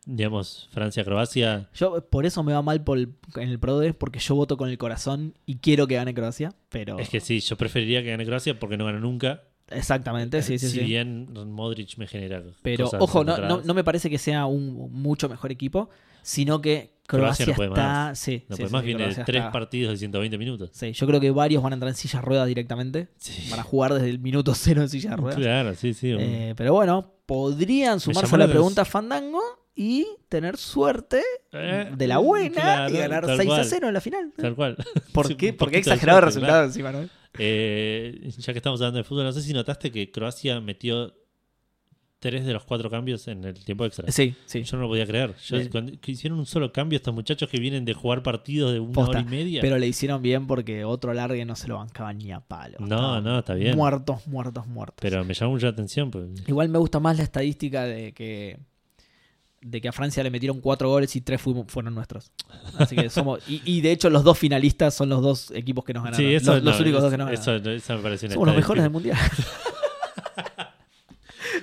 [0.05, 1.69] digamos, Francia-Croacia.
[1.73, 4.69] yo por eso me va mal por el- en el PRODE, porque yo voto con
[4.69, 6.53] el corazón y quiero que gane Croacia.
[6.69, 9.43] Pero Es que sí, yo preferiría que gane Croacia porque no gana nunca.
[9.69, 10.83] exactamente, sí, sí, si sí.
[10.83, 12.43] bien Modric me genera.
[12.61, 13.65] Pero cosas ojo, no, no, encontradas.
[13.65, 15.89] no me parece que sea un mucho mejor equipo,
[16.21, 17.83] sino que Croacia Croacia, no puede está.
[18.09, 18.19] más.
[18.19, 20.69] Sí, No, sí, sí, más viene de Croacia tres está- partidos de 120 minutos.
[20.73, 23.09] Sí, yo creo que varios van a entrar en silla de ruedas directamente.
[23.17, 23.47] Sí.
[23.51, 25.39] Van a jugar desde el minuto cero en silla de ruedas.
[25.39, 26.15] Claro, sí, sí.
[26.17, 29.41] Eh, pero bueno, podrían sumarse a la pregunta Fandango
[29.75, 31.21] y tener suerte
[31.51, 34.03] Eh, de la buena claro, y ganar tal 6 a cual, 0 en la Tal
[34.03, 34.55] final.
[34.55, 34.75] cual.
[35.13, 35.49] ¿Por qué?
[35.51, 37.09] un ¿Por qué poquito de exagerado el resultado encima, no?
[37.37, 41.13] Eh, ya que estamos hablando de fútbol, no sé si notaste que Croacia metió
[42.29, 44.11] tres de los cuatro cambios en el tiempo extra.
[44.11, 44.63] Sí, sí.
[44.63, 45.35] Yo no lo podía creer.
[45.45, 45.69] Yo, Eh.
[45.69, 48.93] cuando que hicieron un solo cambio estos muchachos que vienen de jugar partidos de una
[48.93, 49.61] Posta, hora y media.
[49.61, 52.77] Pero le hicieron bien porque otro largue no se lo bancaba ni a palo.
[52.79, 53.77] No, Estaban no, está bien.
[53.77, 54.97] Muertos, muertos, muertos.
[55.01, 56.09] Pero me llamó mucha atención.
[56.09, 58.57] Pues, Igual me gusta más la estadística de que
[59.61, 62.31] de que a Francia le metieron cuatro goles y tres fuimos- fueron nuestros.
[62.77, 65.91] Así que somos y, y de hecho los dos finalistas son los dos equipos que
[65.93, 66.23] nos ganaron.
[66.23, 67.73] sí, eso, los, los únicos dos que nos ganaron.
[67.75, 69.17] eso me parece Somos los mejores del mundial.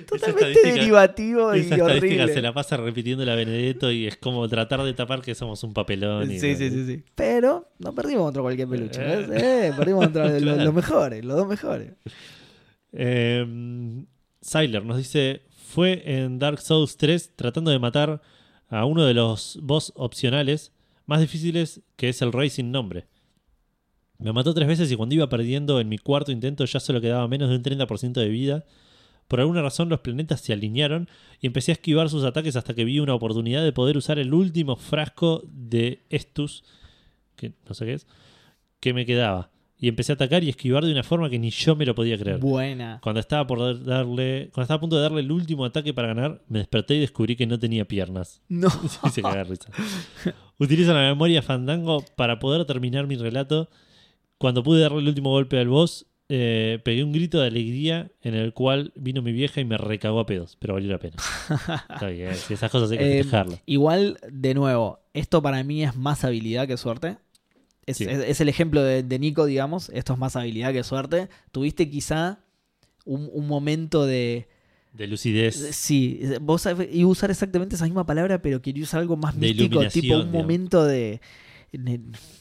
[0.07, 1.85] Totalmente derivativo y Esa estadística
[2.17, 2.33] horrible.
[2.33, 5.73] se la pasa repitiendo la Benedetto y es como tratar de tapar que somos un
[5.73, 6.31] papelón.
[6.31, 7.03] y- Sí, sí, sí, sí.
[7.15, 9.01] Pero no perdimos contra cualquier peluche.
[9.01, 9.25] Eh.
[9.27, 9.43] ¿ves?
[9.43, 10.63] Eh, perdimos contra los, Claro.
[10.65, 11.93] los mejores, los dos mejores.
[12.91, 14.05] Eh,
[14.41, 18.21] Syler nos dice: Fue en Dark Souls 3 tratando de matar
[18.69, 20.71] a uno de los boss opcionales
[21.05, 23.07] más difíciles, que es el Rey sin nombre.
[24.19, 27.27] Me mató tres veces y cuando iba perdiendo en mi cuarto intento ya solo quedaba
[27.27, 28.63] menos de un 30% de vida.
[29.27, 31.07] Por alguna razón los planetas se alinearon
[31.39, 34.33] y empecé a esquivar sus ataques hasta que vi una oportunidad de poder usar el
[34.33, 36.63] último frasco de Estus,
[37.35, 38.07] que no sé qué es,
[38.79, 39.49] que me quedaba.
[39.79, 42.17] Y empecé a atacar y esquivar de una forma que ni yo me lo podía
[42.17, 42.37] creer.
[42.39, 42.99] Buena.
[43.03, 46.07] Cuando estaba por dar- darle, cuando estaba a punto de darle el último ataque para
[46.09, 48.41] ganar, me desperté y descubrí que no tenía piernas.
[48.47, 48.69] No.
[49.05, 49.69] Y se caga risa.
[50.57, 53.69] Utilizo la memoria Fandango para poder terminar mi relato.
[54.37, 58.33] Cuando pude darle el último golpe al boss, eh, pegué un grito de alegría en
[58.33, 61.17] el cual vino mi vieja y me recagó a pedos, pero valió la pena.
[61.93, 63.59] Está bien, si esas cosas hay que Eh, festejarlas.
[63.67, 67.17] Igual, de nuevo, esto para mí es más habilidad que suerte.
[67.85, 68.05] Es, Sí.
[68.05, 69.89] es- es el ejemplo de, de Nico, digamos.
[69.89, 71.29] Esto es más habilidad que suerte.
[71.51, 72.39] Tuviste quizá
[73.05, 74.47] un, un momento de.
[74.93, 75.55] De lucidez.
[75.75, 79.47] Sí, vos iba a usar exactamente esa misma palabra, pero quería usar algo más De
[79.47, 80.31] místico, tipo un digamos.
[80.33, 81.19] momento de.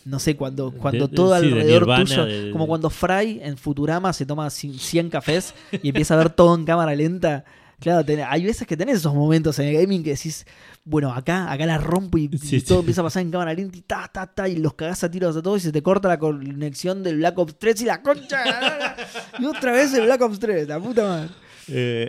[0.05, 2.25] No sé, cuando, cuando de- todo sí, alrededor tuyo.
[2.27, 6.31] de- Como cuando Fry en Futurama se toma cien- 100 cafés y empieza a ver
[6.31, 7.45] todo en cámara lenta.
[7.81, 10.47] Claro, hay veces que tenés esos momentos en el gaming que decís,
[10.85, 12.63] bueno, acá, acá la rompo y, todo sí.
[12.79, 15.37] empieza a pasar en cámara lenta y ta, ta, ta, y los cagás a tiros
[15.37, 18.45] a todos y se te corta la conexión del Black Ops 3 y la concha.
[19.41, 21.29] y otra vez el Black Ops 3, la puta madre.
[21.67, 22.09] Eh,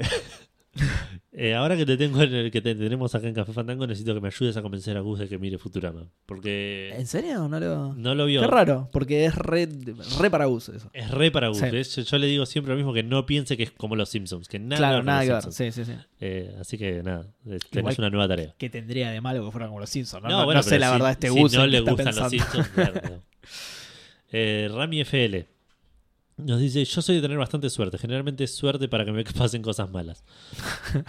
[1.35, 4.13] eh, ahora que te tengo en el que te tenemos acá en Café Fandango, necesito
[4.13, 6.07] que me ayudes a convencer a Gus de que mire Futurama.
[6.27, 7.47] Porque ¿En serio?
[7.49, 7.93] No lo...
[7.95, 8.41] no lo vio.
[8.41, 9.67] Qué raro, porque es re,
[10.19, 10.89] re para uso eso.
[10.93, 11.59] Es re para Gus.
[11.59, 14.47] Yo, yo le digo siempre lo mismo, que no piense que es como los Simpsons.
[14.47, 15.51] Que nada claro, nada que ver.
[15.53, 15.93] Sí, sí, sí.
[16.19, 18.53] Eh, así que nada, eh, tenés Igual- una nueva tarea.
[18.57, 20.21] Que tendría de malo que fueran como los Simpsons.
[20.23, 22.15] No, No, No- bueno, no sé la si- verdad este si Gus no le gustan
[22.15, 22.29] los.
[22.29, 23.01] Simpsons, claro.
[24.35, 25.45] Eh, Rami FL
[26.37, 27.97] nos dice: Yo soy de tener bastante suerte.
[27.97, 30.23] Generalmente es suerte para que me pasen cosas malas.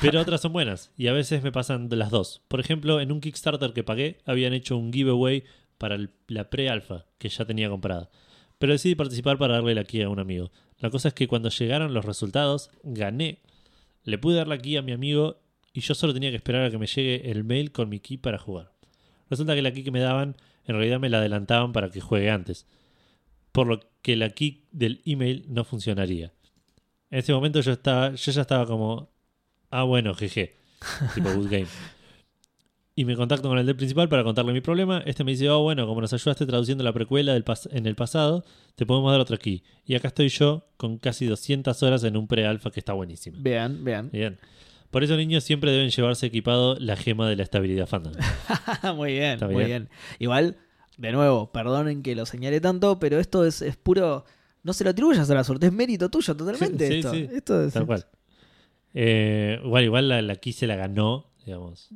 [0.01, 0.93] Pero otras son buenas.
[0.97, 2.43] Y a veces me pasan de las dos.
[2.49, 5.45] Por ejemplo, en un Kickstarter que pagué, habían hecho un giveaway
[5.79, 5.99] para
[6.29, 8.11] la pre-alfa que ya tenía comprada.
[8.59, 10.51] Pero decidí participar para darle la key a un amigo.
[10.79, 13.41] La cosa es que cuando llegaron los resultados, gané.
[14.05, 15.41] Le pude dar la key a mi amigo
[15.73, 18.17] y yo solo tenía que esperar a que me llegue el mail con mi key
[18.17, 18.73] para jugar.
[19.29, 20.37] Resulta que la key que me daban
[20.67, 22.67] en realidad me la adelantaban para que juegue antes.
[23.53, 23.87] Por lo que
[24.17, 26.33] la key del email no funcionaría.
[27.11, 29.11] En ese momento yo estaba, yo ya estaba como,
[29.71, 30.57] ah bueno, jeje,
[31.15, 31.67] tipo good game.
[32.97, 35.03] Y me contacto con el del principal para contarle mi problema.
[35.05, 38.45] Este me dice, oh bueno, como nos ayudaste traduciendo la precuela del en el pasado,
[38.77, 39.65] te podemos dar otra key.
[39.85, 43.39] Y acá estoy yo con casi 200 horas en un pre-alfa que está buenísima.
[43.41, 44.11] Bien, bien.
[44.13, 44.39] Bien.
[44.93, 48.13] Por eso niños siempre deben llevarse equipado la gema de la estabilidad fandom.
[48.95, 49.67] muy bien, muy bien.
[49.67, 49.89] bien.
[50.21, 50.57] Igual,
[50.97, 54.25] de nuevo, perdonen que lo señale tanto, pero esto es, es puro.
[54.63, 56.89] No se lo atribuyas a la suerte, es mérito tuyo totalmente.
[56.89, 57.13] Sí, esto.
[57.13, 57.29] sí.
[57.33, 58.07] Esto es- Tal cual.
[58.95, 61.89] Eh, igual, igual la, la key se la ganó, digamos.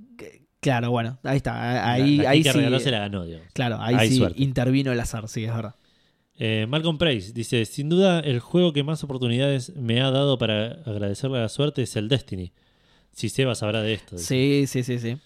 [0.61, 1.91] Claro, bueno, ahí está.
[1.93, 2.59] Ahí, la, la ahí key que sí.
[2.59, 3.47] regaló se la ganó, digamos.
[3.53, 4.43] Claro, ahí sí suerte.
[4.43, 5.75] intervino el azar, sí, es verdad.
[6.41, 10.83] Eh, Malcolm Price dice: Sin duda, el juego que más oportunidades me ha dado para
[10.85, 12.53] agradecerle a la suerte es el Destiny.
[13.13, 14.17] Si Seba sabrá de esto.
[14.17, 14.27] dice.
[14.27, 15.19] Sí, sí, sí, sí.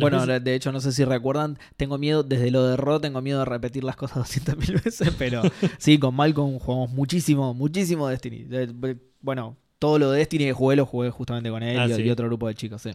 [0.00, 3.20] Bueno, veces- de hecho, no sé si recuerdan, tengo miedo, desde lo de Ro, tengo
[3.20, 4.18] miedo de repetir las cosas
[4.56, 5.42] 200.000 veces, pero
[5.78, 8.44] sí, con Malcolm jugamos muchísimo, muchísimo Destiny.
[8.44, 11.86] De- de- bueno, todo lo de Destiny que jugué lo jugué justamente con él Ah,
[11.88, 12.02] y, sí.
[12.02, 12.90] y otro grupo de chicos, sí.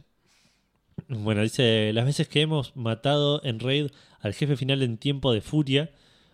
[1.07, 3.87] Bueno, dice, las veces que hemos matado en raid
[4.19, 5.91] al jefe final en tiempo de furia,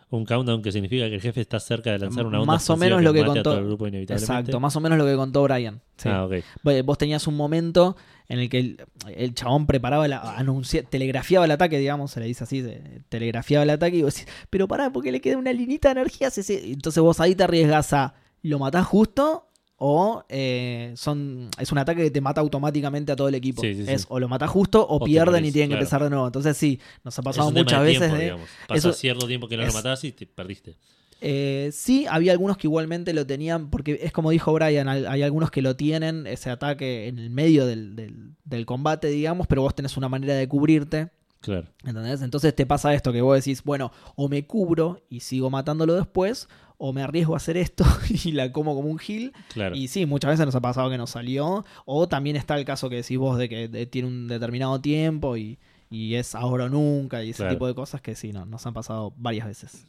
[0.09, 2.77] un countdown que significa que el jefe está cerca de lanzar una onda Más o
[2.77, 3.77] menos lo que a contó.
[4.09, 5.81] Exacto, más o menos lo que contó Brian.
[5.97, 6.07] sí.
[6.07, 6.35] Ah, ok.
[6.63, 7.97] Vos- Vos tenías un momento
[8.29, 8.81] en el que el,
[9.15, 12.63] el chabón preparaba, la, anuncia- telegrafiaba el ataque, digamos, se le dice así,
[13.09, 16.29] telegrafiaba el ataque y vos decís, pero pará, porque le queda una linita de energía.
[16.29, 16.71] se- se-".
[16.71, 19.49] Entonces vos ahí te arriesgas a, ¿lo matás justo?
[19.85, 23.61] O eh, son, es un ataque que te mata automáticamente a todo el equipo.
[23.61, 23.91] Sí, sí, sí.
[23.91, 25.79] Es o lo matás justo o, pierden morís, y tienen claro.
[25.79, 26.25] que empezar de nuevo.
[26.25, 28.23] Entonces sí, nos ha pasado muchas de veces tiempo, de...
[28.23, 28.49] digamos.
[28.67, 30.77] Pasa eso- cierto tiempo que no es- lo matás y te perdiste.
[31.21, 35.51] Eh, sí, había algunos que igualmente lo tenían, porque es como dijo Brian, hay, algunos
[35.51, 39.73] que lo tienen, ese ataque en el medio del, del- del combate, digamos, pero vos
[39.75, 41.09] tenés una manera de cubrirte,
[41.39, 41.67] Claro.
[41.85, 42.21] ¿entendés?
[42.21, 46.47] Entonces te pasa esto, que vos decís, bueno, o me cubro y sigo matándolo después,
[46.77, 47.85] o me arriesgo a hacer esto
[48.25, 49.31] y la como como un heal.
[49.53, 49.75] Claro.
[49.75, 52.89] Y sí, muchas veces nos ha pasado que nos salió, o también está el caso
[52.89, 55.57] que decís vos de que tiene un determinado tiempo y,
[55.89, 57.55] y es ahora o nunca y ese Claro.
[57.55, 59.85] tipo de cosas que sí, no, nos han pasado varias veces.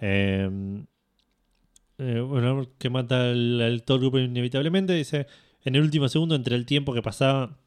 [0.00, 0.48] Eh,
[1.98, 4.94] eh, bueno, que mata al, al todo el grupo inevitablemente.
[4.94, 5.26] Dice:
[5.64, 7.58] en el último segundo entre el tiempo que pasaba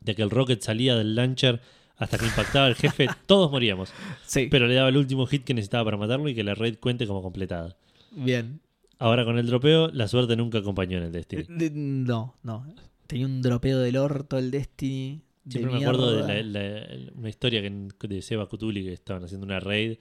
[0.00, 1.60] de que el rocket salía del launcher
[1.96, 3.92] hasta que impactaba al jefe, todos moríamos.
[4.26, 6.76] Sí, Pero le daba el último hit que necesitaba para matarlo y que la raid
[6.78, 7.76] cuente como completada.
[8.12, 8.60] bien.
[8.98, 11.44] Ahora con el dropeo, la suerte nunca acompañó en el Destiny.
[11.48, 12.66] De- No, no.
[13.06, 15.22] Tenía un dropeo del orto el Destiny.
[15.44, 19.46] de Siempre me acuerdo de la- una historia que, de Seba Cutuli que estaban haciendo
[19.46, 19.96] una raid.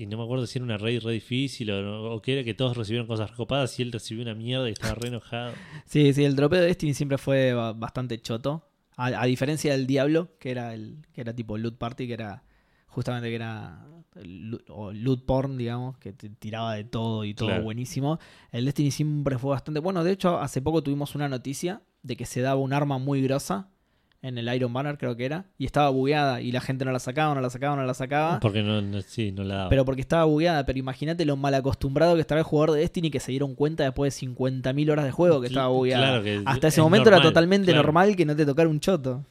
[0.00, 2.54] Y no me acuerdo si era una raid re difícil o, o que era que
[2.54, 5.52] todos recibieron cosas recopadas y él recibió una mierda y estaba re enojado.
[5.84, 8.66] Sí, sí, el dropeo de Destiny siempre fue ba- bastante choto.
[8.96, 12.42] A, a diferencia del Diablo, que era el que era tipo loot party, que era
[12.86, 17.48] justamente que era loot- o loot porn, digamos, que te tiraba de todo y todo
[17.48, 17.62] Claro.
[17.62, 18.18] buenísimo.
[18.52, 20.02] El Destiny siempre fue bastante bueno.
[20.04, 23.68] De hecho, hace poco tuvimos una noticia de que se daba un arma muy grosa
[24.22, 26.98] en el Iron Banner, creo que era, y estaba bugueada y la gente no la
[26.98, 28.38] sacaba, no la sacaba, no la sacaba.
[28.40, 29.68] Porque no, no- sí, no la daba.
[29.70, 33.10] Pero porque estaba bugueada, pero imagínate lo mal acostumbrado que estaba el jugador de Destiny
[33.10, 36.06] que se dieron cuenta después de 50.000 horas de juego que estaba bugueada.
[36.06, 37.82] claro que Hasta es ese momento era totalmente claro.
[37.86, 39.24] normal que no te tocara un choto.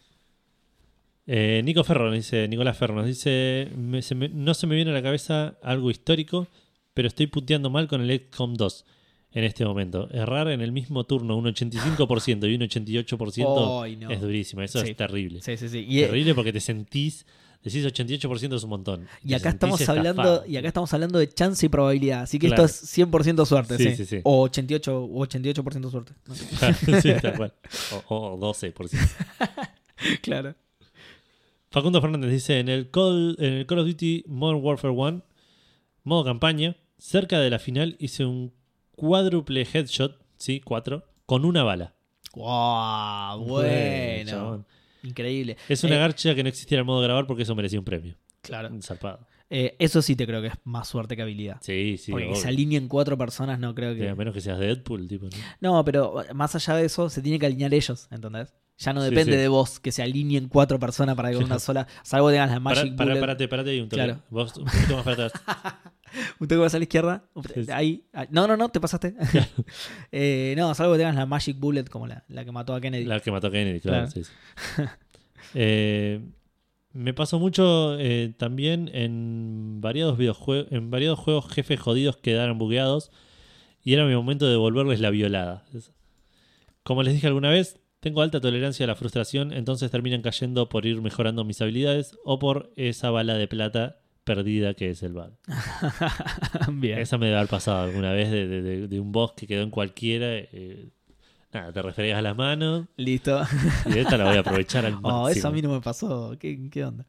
[1.27, 4.75] Eh, Nico Ferro nos dice, Nicolás Ferro nos dice, "Me- se me- no se me
[4.75, 6.47] viene a la cabeza algo histórico,
[6.95, 8.85] pero estoy puteando mal con el XCOM 2
[9.31, 10.09] en este momento.
[10.11, 14.09] Errar en el mismo turno un 85% y un 88% Ay, no.
[14.09, 14.91] es durísimo, eso Sí.
[14.91, 15.41] es terrible.
[15.41, 15.85] Sí, sí, sí.
[15.87, 17.25] Y, Terrible porque te sentís,
[17.63, 19.07] decís 88% es un montón.
[19.23, 22.65] y acá estamos hablando y acá estamos hablando de chance y probabilidad, así que Claro.
[22.65, 24.05] esto es 100% suerte, Sí, sí.
[24.05, 24.21] sí.
[24.23, 26.13] O 88 o 88% suerte.
[26.25, 26.33] ¿no?
[27.01, 27.53] sí, tal cual.
[28.07, 28.89] O, o 12%.
[30.21, 30.55] claro.
[31.71, 35.21] Facundo Fernández dice, en el, Call, en el Call of Duty Modern Warfare 1,
[36.03, 38.51] modo campaña, cerca de la final hice un
[38.99, 41.93] cuádruple headshot, sí, cuatro, con una bala.
[42.35, 44.29] Wow, bueno.
[44.29, 44.65] chabón.
[45.03, 45.57] Increíble.
[45.67, 48.15] Es una Eh, garcha que no existiera el modo grabar porque eso merecía un premio.
[48.41, 48.69] Claro.
[48.81, 49.27] Zarpado.
[49.49, 51.57] Eh, eso sí te creo que es más suerte que habilidad.
[51.61, 52.11] Sí, sí.
[52.11, 54.09] Porque que se alineen cuatro personas no creo Sí, que...
[54.09, 55.77] A menos que seas Deadpool, tipo, ¿no?
[55.77, 58.53] No, pero más allá de eso, se tiene que alinear ellos, ¿entendés?
[58.79, 59.37] Ya no depende sí.
[59.37, 62.61] de vos que se alineen cuatro personas para que con una sola, salvo tengas la
[62.61, 63.19] Magic pará, Bullet.
[63.19, 64.03] parate, parate ahí un toque.
[64.03, 64.21] Claro.
[64.29, 65.33] Vos un poquito más para atrás.
[66.39, 67.25] ¿Usted que vas a la izquierda?
[67.73, 68.05] Ahí.
[68.13, 69.15] ah, No, no, no, te pasaste.
[70.11, 73.03] Eh, no, salvo que tengas la Magic Bullet como la, la que mató a Kennedy.
[73.05, 74.07] La que mató a Kennedy, claro.
[74.09, 74.25] Claro.
[74.25, 74.83] sí.
[75.55, 76.21] Eh,
[76.93, 83.11] me pasó mucho eh, también en variados videojuegos, en variados juegos jefes jodidos quedaron bugueados
[83.83, 85.65] y era mi momento de devolverles la violada.
[86.83, 90.85] Como les dije alguna vez, tengo alta tolerancia a la frustración, entonces terminan cayendo por
[90.85, 95.31] ir mejorando mis habilidades o por esa bala de plata perdida que es el bad.
[96.71, 96.99] Bien.
[96.99, 99.63] Esa me debe haber pasado alguna vez de, de- de- de un boss que quedó
[99.63, 100.27] en cualquiera.
[100.31, 100.89] eh,
[101.51, 103.41] nada, te referías a las manos Listo.
[103.85, 105.09] y esta la voy a aprovechar al máximo.
[105.23, 106.35] Oh, eso a mí no me pasó.
[106.39, 107.05] ¿Qué, qué onda?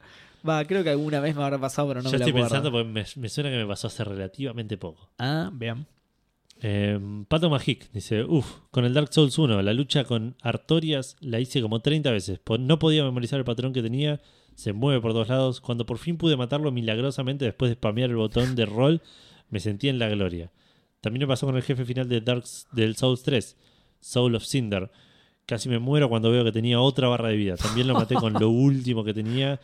[0.48, 2.48] Va, creo que alguna vez me habrá pasado, pero no Yo me la estoy acuerdo.
[2.48, 5.10] pensando porque me, me suena que me pasó hace relativamente poco.
[5.18, 5.86] Ah, bien.
[6.62, 6.98] Eh,
[7.28, 11.62] Pato Magic dice: Uff, con el Dark Souls 1, la lucha con Artorias la hice
[11.62, 12.40] como 30 veces.
[12.58, 14.20] No podía memorizar el patrón que tenía,
[14.55, 15.60] se mueve por todos lados.
[15.60, 19.00] Cuando por fin pude matarlo milagrosamente después de spamear el botón de roll,
[19.48, 20.52] me sentí en la gloria.
[21.00, 23.56] También me pasó con el jefe final de Dark, del Souls 3,
[24.00, 24.90] Soul of Cinder.
[25.47, 27.56] Casi me muero cuando veo que tenía otra barra de vida.
[27.56, 29.60] También lo maté con lo último que tenía.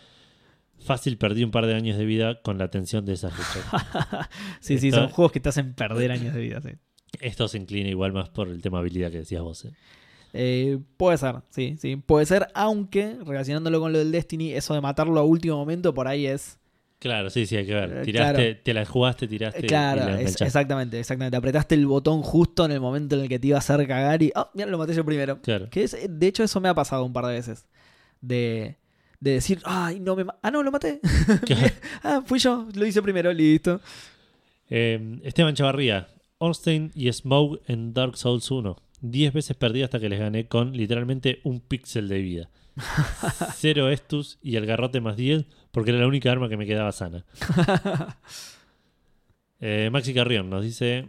[0.78, 4.28] Fácil perdí un par de años de vida con la tensión de esas luchas.
[4.60, 6.60] Sí, sí, son juegos que te hacen perder años de vida.
[6.60, 6.70] Sí.
[7.20, 9.64] Esto se inclina igual más por el tema habilidad que decías vos.
[9.64, 9.70] ¿eh?
[10.32, 11.96] Eh, puede ser, sí, sí.
[11.96, 16.08] Puede ser, aunque relacionándolo con lo del Destiny, eso de matarlo a último momento por
[16.08, 16.58] ahí es.
[16.98, 17.98] Claro, sí, sí, hay que ver.
[17.98, 18.60] Eh, Tiraste, claro.
[18.62, 19.60] te la jugaste, tiraste.
[19.64, 20.44] Y Claro, la es- enganchaste.
[20.44, 21.36] exactamente, exactamente.
[21.36, 24.22] Apretaste el botón justo en el momento en el que te iba a hacer cagar
[24.22, 24.32] y.
[24.34, 24.48] ¡Oh!
[24.54, 25.40] Mira, lo maté yo primero.
[25.42, 25.68] Claro.
[25.70, 27.66] Que es, de hecho, eso me ha pasado un par de veces.
[28.22, 28.76] De,
[29.20, 30.24] de decir, ¡ay, no me.
[30.42, 31.00] ¡Ah, no, lo maté!
[32.02, 33.80] Ah, fui yo, lo hice primero, listo.
[34.70, 38.76] Eh, Esteban Chavarría, Orstein y Smoke en Dark Souls 1.
[39.00, 42.50] 10 veces perdí hasta que les gané con literalmente un píxel de vida.
[43.56, 46.92] Cero Estus y el garrote más 10 porque era la única arma que me quedaba
[46.92, 47.24] sana.
[49.58, 51.06] Eh, Maxi Carrión nos dice: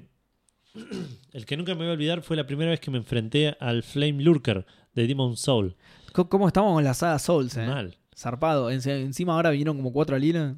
[1.34, 3.84] El que nunca me voy a olvidar fue la primera vez que me enfrenté al
[3.84, 4.66] Flame Lurker
[4.96, 5.76] de Demon Soul.
[6.14, 7.68] ¿Cómo estamos con la saga Souls, eh?
[7.68, 7.98] Mal.
[8.16, 8.72] Zarpado.
[8.72, 10.56] En- encima ahora vinieron como cuatro alinas.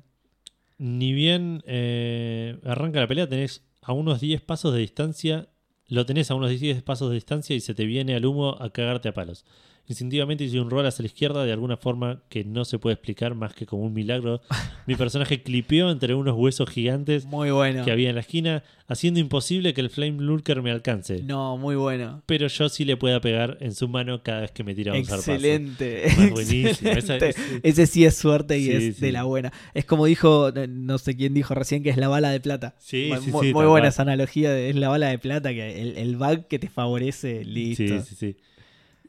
[0.77, 5.49] Ni bien eh, arranca la pelea, tenés a unos 10 pasos de distancia,
[5.87, 8.69] lo tenés a unos 10 pasos de distancia y se te viene al humo a
[8.69, 9.45] cagarte a palos.
[9.89, 13.33] Instintivamente hice un rol hacia la izquierda de alguna forma que no se puede explicar
[13.33, 14.39] más que como un milagro.
[14.85, 17.83] Mi personaje clipeó entre unos huesos gigantes Muy bueno.
[17.83, 21.23] que había en la esquina, haciendo imposible que el Flame Lurker me alcance.
[21.23, 22.21] No, muy bueno.
[22.27, 25.03] Pero yo sí le pueda pegar en su mano cada vez que me tira un
[25.05, 25.31] zarpazo.
[25.33, 26.03] Excelente.
[26.17, 26.91] Más buenísimo.
[26.91, 27.17] Esa-
[27.63, 29.51] ese- sí es suerte y Sí, es de la buena.
[29.73, 32.75] Es como dijo, no sé quién dijo recién, que es la bala de plata.
[32.77, 34.51] Sí, muy sí, muy sí, muy tal buena esa analogía.
[34.51, 37.83] de- es la bala de plata, que el, el bug que te favorece, listo.
[37.83, 38.37] Sí, sí, sí.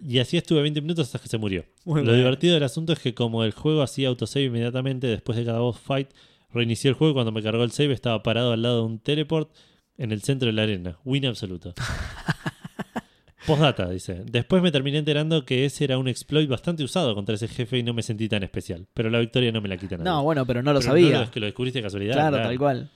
[0.03, 1.65] Y así estuve 20 minutos hasta que se murió.
[1.85, 5.45] Muy Lo divertido del asunto es que como el juego hacía autosave inmediatamente después de
[5.45, 6.09] cada boss fight,
[6.53, 8.99] reinicié el juego y cuando me cargó el save estaba parado al lado de un
[8.99, 9.51] teleport
[9.99, 10.99] en el centro de la arena.
[11.05, 11.75] Win absoluto.
[13.47, 14.23] Postdata, dice.
[14.25, 17.83] Después me terminé enterando que ese era un exploit bastante usado contra ese jefe y
[17.83, 18.87] no me sentí tan especial.
[18.95, 20.11] Pero la victoria no me la quita nadie.
[20.11, 21.19] No, bueno, pero no lo Pero sabía.
[21.19, 22.15] No, es que lo descubriste de casualidad.
[22.15, 22.91] claro, tal cual.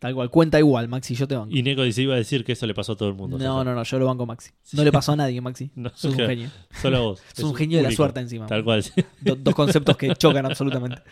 [0.00, 0.30] Tal cual.
[0.30, 1.54] Cuenta igual, Maxi, yo te banco.
[1.54, 3.38] Y Neko dice, iba a decir que eso le pasó a todo el mundo.
[3.38, 4.50] No, no, no, yo lo banco Maxi.
[4.72, 5.70] No le pasó a nadie, Maxi.
[5.76, 6.30] No, Sos un claro.
[6.30, 6.50] genio.
[6.80, 7.22] Solo a vos.
[7.34, 8.46] Sos un genio de la suerte encima.
[8.46, 8.82] Tal cual.
[8.82, 8.92] sí.
[9.20, 11.02] Do- dos conceptos que chocan absolutamente.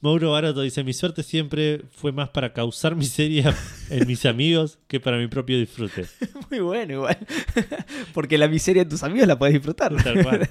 [0.00, 3.54] Mauro Barato dice, mi suerte siempre fue más para causar miseria
[3.90, 6.06] en mis amigos que para mi propio disfrute.
[6.50, 7.18] Muy bueno, igual.
[8.12, 9.94] Porque la miseria de tus amigos la podés disfrutar.
[10.02, 10.48] Tal cual.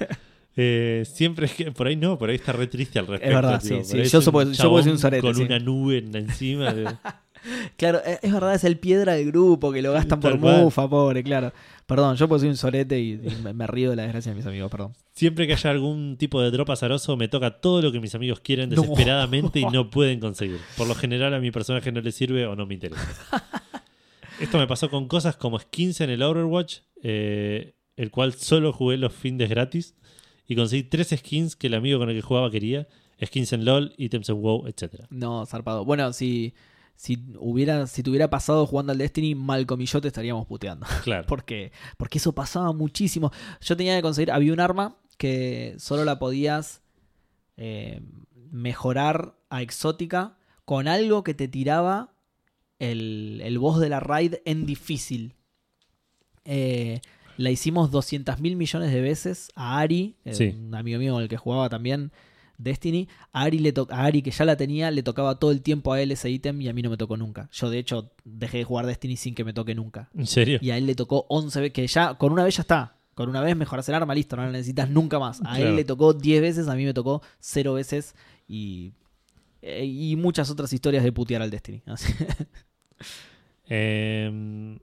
[0.57, 3.35] Eh, siempre es que por ahí no, por ahí está re triste al respecto.
[3.35, 5.43] verdad, tipo, sí, es Yo un yo puedo ser un sorete, Con sí.
[5.43, 6.73] una nube en- encima.
[6.73, 6.93] de-
[7.75, 10.61] Claro, es es verdad, es el piedra del grupo que lo gastan por cual.
[10.61, 11.51] mufa, pobre, claro.
[11.88, 14.45] Perdón, yo puedo ser un sorete y, y me, río de la desgracia de mis
[14.45, 14.93] amigos, perdón.
[15.13, 18.41] Siempre que haya algún tipo de drop azaroso, me toca todo lo que mis amigos
[18.41, 18.81] quieren No.
[18.81, 20.59] desesperadamente y no pueden conseguir.
[20.77, 23.01] Por lo general a mi personaje no le sirve o no me interesa.
[24.39, 28.97] Esto me pasó con cosas como skins en el Overwatch, eh, el cual solo jugué
[28.97, 29.95] los fines gratis
[30.51, 32.85] y conseguí tres skins que el amigo con el que jugaba quería.
[33.25, 35.05] Skins en LOL, ítems en WoW, etc.
[35.09, 35.85] No, zarpado.
[35.85, 36.53] Bueno, si,
[36.93, 40.85] si hubiera, si te hubiera pasado jugando al Destiny, Malcolm y yo te estaríamos puteando.
[41.05, 41.25] Claro.
[41.25, 43.31] Porque, porque eso pasaba muchísimo.
[43.61, 46.81] Yo tenía que conseguir, había un arma que solo la podías
[47.55, 48.01] eh,
[48.51, 52.13] mejorar a exótica con algo que te tiraba
[52.77, 55.35] el, el boss de la raid en difícil.
[56.43, 56.99] Eh,
[57.41, 60.55] la hicimos 200 mil millones de veces a Ari, Sí.
[60.57, 62.11] un amigo mío con el que jugaba también
[62.57, 63.07] Destiny.
[63.33, 66.01] A Ari, le a Ari, que ya la tenía, le tocaba todo el tiempo a
[66.01, 67.49] él ese ítem y a mí no me tocó nunca.
[67.51, 70.09] Yo, de hecho, dejé de jugar Destiny sin que me toque nunca.
[70.15, 70.59] ¿En serio?
[70.61, 72.97] Y a él le tocó 11 veces, que ya con una vez ya está.
[73.15, 75.41] Con una vez mejoras el arma, listo, no la necesitas nunca más.
[75.41, 75.69] A Claro.
[75.69, 78.15] él le tocó 10 veces, a mí me tocó 0 veces
[78.47, 78.93] y,
[79.61, 81.81] eh, y muchas otras historias de putear al Destiny.
[83.73, 84.77] Eh,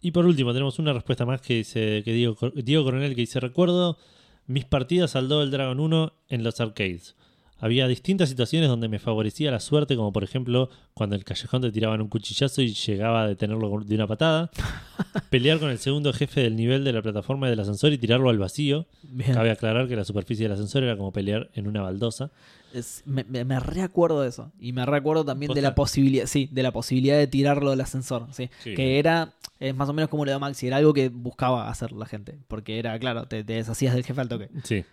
[0.00, 3.22] y por último, tenemos una respuesta más que dice que Diego, Cor- Diego Coronel que
[3.22, 3.98] dice: Recuerdo
[4.46, 7.14] mis partidas al Double Dragon 1 en los arcades.
[7.60, 11.72] Había distintas situaciones donde me favorecía la suerte, como por ejemplo cuando el callejón te
[11.72, 14.48] tiraban un cuchillazo y llegaba a detenerlo de una patada.
[15.30, 18.38] Pelear con el segundo jefe del nivel de la plataforma del ascensor y tirarlo al
[18.38, 18.86] vacío.
[19.02, 19.32] Bien.
[19.34, 22.30] Cabe aclarar que la superficie del ascensor era como pelear en una baldosa.
[22.72, 24.52] Es- me, me- me reacuerdo de eso.
[24.60, 28.28] Y me reacuerdo también de la posibilidad, sí, de la posibilidad de tirarlo del ascensor.
[28.30, 28.50] Sí.
[28.62, 28.74] Sí.
[28.76, 31.92] Que era, es más o menos como lo de Maxi, era algo que buscaba hacer
[31.92, 32.38] la gente.
[32.48, 34.48] Porque era, claro, te, te deshacías del jefe al toque.
[34.64, 34.84] Sí.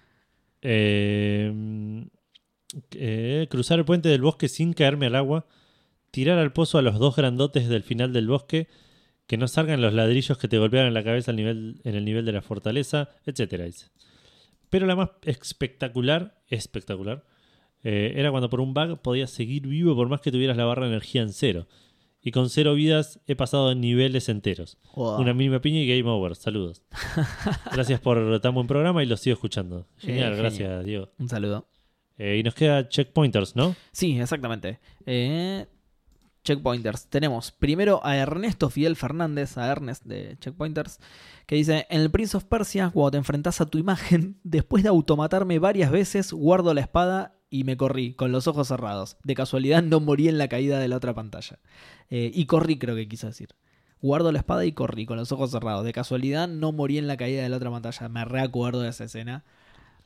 [0.61, 2.05] Eh,
[2.91, 5.45] eh, cruzar el puente del bosque sin caerme al agua.
[6.11, 8.67] Tirar al pozo a los dos grandotes del final del bosque.
[9.27, 12.05] Que no salgan los ladrillos que te golpearon en la cabeza al nivel, en el
[12.05, 13.65] nivel de la fortaleza, etcétera.
[14.69, 17.25] Pero la más espectacular, espectacular,
[17.83, 20.85] eh, era cuando por un bug podías seguir vivo por más que tuvieras la barra
[20.85, 21.67] de energía en cero.
[22.27, 24.79] Y con cero vidas he pasado en niveles enteros.
[24.95, 25.21] Wow.
[25.21, 26.35] Una mínima piña y game over.
[26.35, 26.81] Saludos.
[27.71, 29.85] Gracias por tan buen programa y lo sigo escuchando.
[29.97, 30.85] Genial, Eh, gracias, genial.
[30.85, 31.09] Diego.
[31.19, 31.67] Un saludo.
[32.17, 33.75] Eh, y nos queda checkpointers, ¿no?
[33.91, 34.79] Sí, exactamente.
[35.05, 35.67] Eh,
[36.43, 37.07] checkpointers.
[37.09, 40.99] Tenemos primero a Ernesto Fidel Fernández, a Ernest de Checkpointers,
[41.45, 44.89] que dice, en el Prince of Persia, cuando te enfrentas a tu imagen, después de
[44.89, 49.17] automatarme varias veces, guardo la espada y me corrí, con los ojos cerrados.
[49.23, 51.59] De casualidad no morí en la caída de la otra pantalla.
[52.09, 53.49] Eh, y corrí, creo que quiso decir.
[54.01, 55.85] Guardo la espada y corrí, con los ojos cerrados.
[55.85, 58.09] De casualidad no morí en la caída de la otra pantalla.
[58.09, 59.43] Me reacuerdo de esa escena.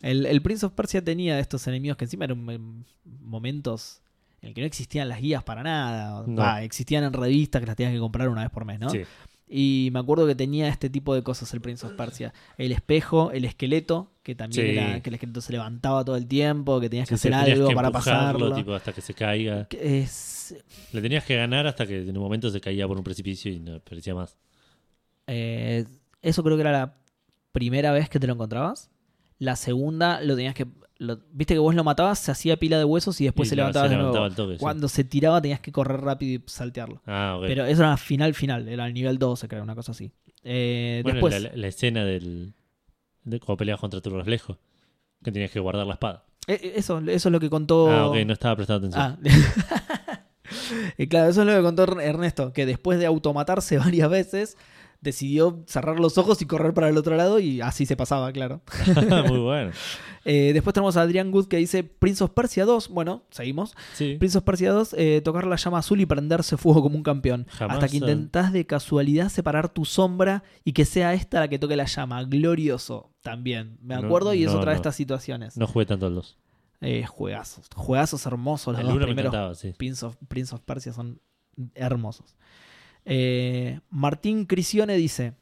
[0.02, 4.02] El, el Prince of Persia tenía estos enemigos que encima eran momentos
[4.42, 6.24] en el que no existían las guías para nada.
[6.26, 6.42] No.
[6.42, 8.90] Va, existían en revistas que las tenías que comprar una vez por mes, ¿no?
[8.90, 9.04] Sí.
[9.52, 12.34] Y me acuerdo que tenía este tipo de cosas el Prince of Persia.
[12.58, 14.72] El espejo, el esqueleto, que también Sí.
[14.78, 17.58] era que el esqueleto se levantaba todo el tiempo, que tenías que Sí, hacer tenías
[17.58, 18.54] algo que para pasarlo.
[18.54, 19.68] tipo, hasta que se caiga.
[19.72, 20.56] Es,
[20.94, 23.60] Le tenías que ganar hasta que en un momento se caía por un precipicio y
[23.60, 24.38] no parecía más.
[25.28, 25.86] eh,
[26.22, 26.96] eso creo que era la
[27.52, 28.90] primera vez que te lo encontrabas.
[29.40, 30.68] La segunda lo tenías que...
[31.00, 33.56] lo- Viste que vos lo matabas, se hacía pila de huesos y después Y se
[33.56, 34.12] levantaba de nuevo.
[34.14, 34.60] levantaba toque, sí.
[34.60, 37.02] Cuando se tiraba tenías que correr rápido y saltearlo.
[37.08, 37.46] Ah, ok.
[37.48, 40.12] Pero eso era final final, era el nivel 12, creo, una cosa así.
[40.44, 42.54] Eh, bueno, después, la, la escena del,
[43.24, 44.58] de cuando peleas contra tu reflejo.
[45.24, 46.24] Que tenías que guardar la espada.
[46.48, 47.90] Eh, Eso, eso es lo que contó.
[47.92, 49.20] Ah, ok, no estaba prestando atención.
[49.26, 50.20] Ah.
[50.98, 54.58] Y claro, eso es lo que contó Ernesto, que después de automatarse varias veces,
[55.02, 58.62] decidió cerrar los ojos y correr para el otro lado y así se pasaba, claro.
[59.28, 59.72] Muy bueno.
[60.26, 63.76] Eh, después tenemos a Adrián Good que dice Prince of Persia 2, bueno, seguimos.
[63.94, 64.16] Sí.
[64.20, 67.48] Prince of Persia 2, eh, tocar la llama azul y prenderse fuego como un campeón.
[67.50, 71.60] Jamás, Hasta que intentás de casualidad separar tu sombra y que sea esta la que
[71.60, 72.24] toque la llama.
[72.26, 73.78] Glorioso también.
[73.82, 74.80] Me No, acuerdo y es no, otra de no.
[74.80, 75.56] estas situaciones.
[75.58, 76.38] No jugué tanto al 2.
[76.82, 77.68] Eh, juegazos.
[77.76, 78.74] Juegazos hermosos.
[78.74, 79.74] Los El dos 1 me primeros sí.
[79.78, 81.22] Prince of, Prince of Persia son
[81.76, 82.36] hermosos.
[83.12, 85.34] Eh, Martín Crisione dice: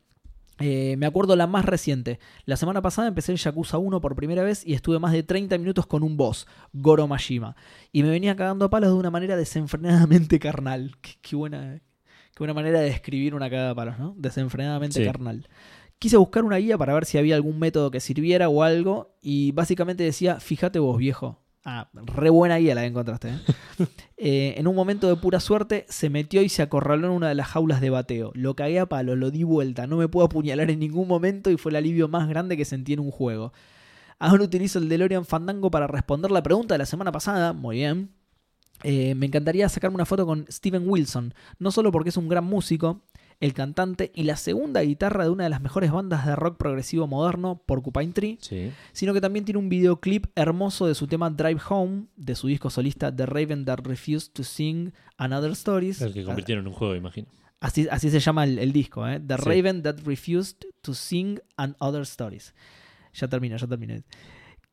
[0.60, 2.20] eh, Me acuerdo la más reciente.
[2.46, 5.58] La semana pasada empecé el Yakuza 1 por primera vez y estuve más de 30
[5.58, 7.56] minutos con un boss, Goro Majima.
[7.92, 10.96] Y me venía cagando a palos de una manera desenfrenadamente carnal.
[11.02, 11.80] Qué, qué buena,
[12.34, 14.16] qué buena manera de describir una cagada a palos, ¿no?
[14.18, 15.06] Desenfrenadamente Sí.
[15.06, 15.48] carnal.
[16.00, 19.16] Quise buscar una guía para ver si había algún método que sirviera o algo.
[19.22, 21.42] Y básicamente decía: Fíjate vos, viejo.
[21.70, 23.30] Ah, re buena guía la que encontraste.
[23.30, 23.40] ¿eh?
[24.20, 27.36] Eh, en un momento de pura suerte, se metió y se acorraló en una de
[27.36, 28.32] las jaulas de bateo.
[28.34, 31.58] Lo cagué a palo, lo di vuelta, no me puedo apuñalar en ningún momento y
[31.58, 33.54] fue el alivio más grande que sentí en un juego.
[34.18, 37.54] Ahora utilizo el DeLorean Fandango para responder la pregunta de la semana pasada.
[37.54, 38.10] Muy bien.
[38.84, 42.46] Eh, me encantaría sacarme una foto con Steven Wilson, no solo porque es un gran
[42.46, 43.04] músico,
[43.40, 47.06] el cantante y la segunda guitarra de una de las mejores bandas de rock progresivo
[47.08, 48.72] moderno, Porcupine Tree, Sí.
[48.94, 52.70] sino que también tiene un videoclip hermoso de su tema Drive Home, de su disco
[52.70, 56.02] solista The Raven That Refused to Sing Another Stories.
[56.02, 57.28] El que convirtieron en un juego, imagino.
[57.60, 59.20] Así, así se llama el, el disco, ¿eh?
[59.20, 59.44] The Sí.
[59.44, 62.54] Raven That Refused to Sing and Other Stories.
[63.14, 64.04] Ya termino, ya terminé.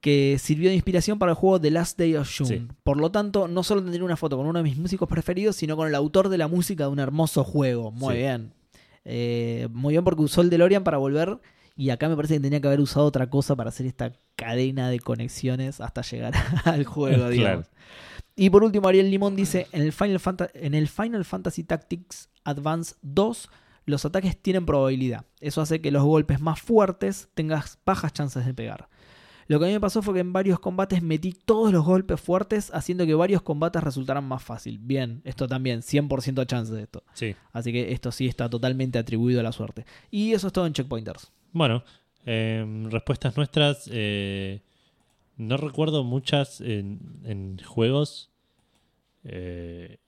[0.04, 2.48] Que sirvió de inspiración para el juego The Last Day of June.
[2.48, 2.68] Sí.
[2.82, 5.76] Por lo tanto, no solo tendría una foto con uno de mis músicos preferidos, sino
[5.78, 7.90] con el autor de la música de un hermoso juego.
[7.90, 8.20] Muy Sí.
[8.20, 8.52] bien.
[9.06, 11.38] Eh, muy bien porque usó el DeLorean para volver.
[11.76, 14.90] Y acá me parece que tenía que haber usado otra cosa para hacer esta cadena
[14.90, 16.34] de conexiones hasta llegar
[16.66, 17.30] al juego, Claro.
[17.30, 17.66] digamos.
[18.36, 22.28] Y por último, Ariel Limón dice: en el, Final Fanta- en el Final Fantasy Tactics
[22.44, 23.48] Advance 2,
[23.86, 25.24] los ataques tienen probabilidad.
[25.40, 28.88] Eso hace que los golpes más fuertes tengas bajas chances de pegar.
[29.46, 32.20] Lo que a mí me pasó fue que en varios combates metí todos los golpes
[32.20, 34.78] fuertes, haciendo que varios combates resultaran más fácil.
[34.78, 37.02] Bien, esto también, 100% de chance de esto.
[37.12, 37.34] Sí.
[37.52, 39.84] Así que esto sí está totalmente atribuido a la suerte.
[40.10, 41.30] Y eso es todo en Checkpointers.
[41.52, 41.84] Bueno,
[42.24, 43.88] em, respuestas nuestras.
[43.92, 44.62] eh,
[45.36, 48.30] no recuerdo muchas en, en juegos.
[49.24, 49.98] Eh,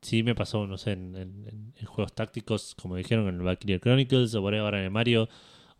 [0.00, 3.80] sí me pasó, no sé, en, en- en juegos tácticos, como dijeron en el Valkyrie
[3.80, 5.28] Chronicles o por ahí ahora en el Mario,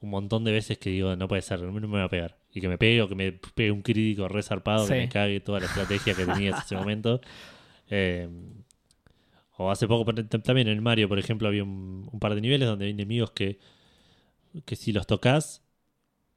[0.02, 2.36] un montón de veces que digo, no puede ser, no me va a pegar.
[2.52, 4.92] Y que me pegue o que me pegue un crítico resarpado, Sí.
[4.92, 7.20] que me cague toda la estrategia que tenía en ese momento.
[7.88, 8.28] Eh,
[9.56, 12.68] o hace poco también en el Mario, por ejemplo, había un, un par de niveles
[12.68, 13.58] donde hay enemigos que,
[14.64, 15.62] que si los tocas,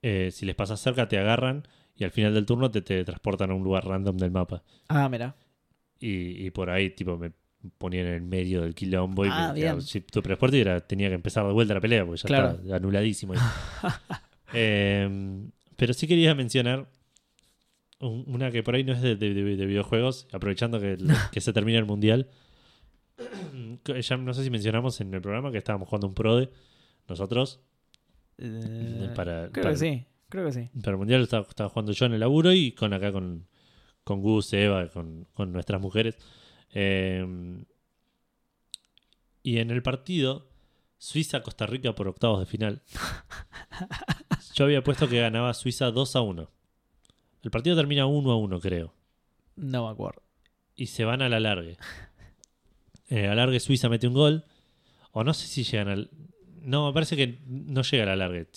[0.02, 3.52] eh, si les pasas cerca, te agarran y al final del turno te, te transportan
[3.52, 4.64] a un lugar random del mapa.
[4.90, 5.35] Ah, mira.
[6.00, 7.32] Y, y por ahí, tipo, me
[7.77, 11.45] ponían en el medio del quilombo y Ah, si tu transporte era, tenía que empezar
[11.45, 12.52] de vuelta la pelea porque ya Claro.
[12.60, 13.34] estaba anuladísimo.
[14.53, 15.42] Eh,
[15.76, 16.88] pero sí quería mencionar
[18.00, 20.98] un- una que por ahí no es de, de- de- de videojuegos, aprovechando que,
[21.32, 22.30] que se termina el mundial.
[24.02, 26.50] Ya no sé si mencionamos en el programa que estábamos jugando un PRODE
[27.08, 27.61] nosotros
[28.38, 30.69] Eh, para, creo para- que sí, creo que sí.
[30.82, 33.48] para el mundial estaba, estaba jugando yo en el laburo y con acá con,
[34.03, 36.18] con Gus, Eva, con, con nuestras mujeres.
[36.76, 37.26] Eh,
[39.44, 40.48] y en el partido,
[40.98, 42.82] Suiza-Costa Rica por octavos de final.
[44.56, 46.50] Yo había puesto que ganaba Suiza 2 a 1.
[47.44, 48.94] El partido termina 1 a 1, creo.
[49.56, 50.22] No me acuerdo.
[50.76, 51.78] Y se van a la largue.
[53.08, 54.45] En el alargue Suiza mete un gol.
[55.12, 56.10] O no sé si llegan al.
[56.62, 58.48] No, me parece que no llega a la largue.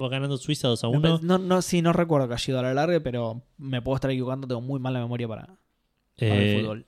[0.00, 1.02] Va ganando Suiza 2 a Me 1.
[1.08, 3.96] parece- No, no, sí, no recuerdo que haya ido a la larga, pero me puedo
[3.96, 4.48] estar equivocando.
[4.48, 5.56] Tengo muy mala memoria para, para
[6.18, 6.86] Eh, el fútbol.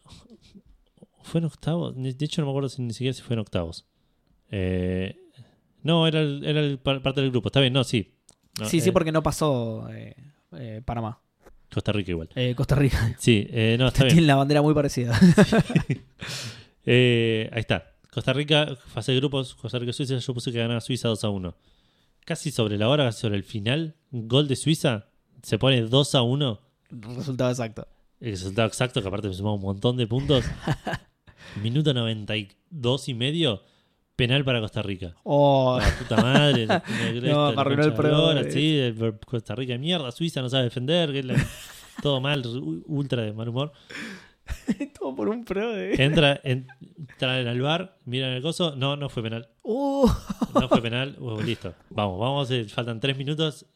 [1.31, 1.95] Fue en octavos.
[1.97, 3.87] De hecho, no me acuerdo si, ni siquiera si fue en octavos.
[4.51, 5.17] Eh,
[5.83, 7.49] no, era, el- era el par- parte del grupo.
[7.49, 8.15] Está bien, no, sí.
[8.59, 10.15] No, sí, sí, eh, porque no pasó eh,
[10.53, 11.21] eh, Panamá.
[11.73, 12.29] Costa Rica igual.
[12.35, 13.15] Eh, Costa Rica.
[13.19, 13.47] Sí,
[13.79, 14.15] no, está bien.
[14.17, 15.19] Tienen la bandera muy parecida.
[16.91, 17.93] Eh, ahí está.
[18.11, 19.55] Costa Rica, fase de grupos.
[19.55, 20.17] Costa Rica, Suiza.
[20.19, 21.55] Yo puse que ganaba Suiza 2 a 1.
[22.25, 23.95] Casi sobre la hora, casi sobre el final.
[24.11, 25.07] Gol de Suiza.
[25.43, 26.61] Se pone 2 a 1.
[26.91, 27.87] Resultado exacto.
[28.21, 30.45] El resultado exacto, que aparte me sumaba un montón de puntos.
[31.63, 33.63] Minuto 92 y medio.
[34.17, 35.15] Penal para Costa Rica.
[35.23, 36.67] Oh, La puta madre.
[36.67, 36.83] la-
[37.23, 37.93] No, concha
[38.41, 38.53] el.
[38.53, 38.95] Sí,
[39.25, 40.11] Costa Rica de mierda.
[40.11, 41.13] Suiza no sabe defender.
[41.13, 41.37] Que es la-
[42.03, 42.43] todo mal,
[42.87, 43.73] ultra de mal humor.
[44.99, 45.95] todo por un pro de.
[46.03, 46.67] Entra, en,
[46.99, 48.75] entran al bar, miran el coso.
[48.75, 49.49] No, no fue penal.
[49.63, 50.09] Uh,
[50.55, 51.17] No fue penal.
[51.45, 51.75] Listo.
[51.91, 52.51] Vamos, vamos.
[52.51, 53.67] eh, faltan tres minutos.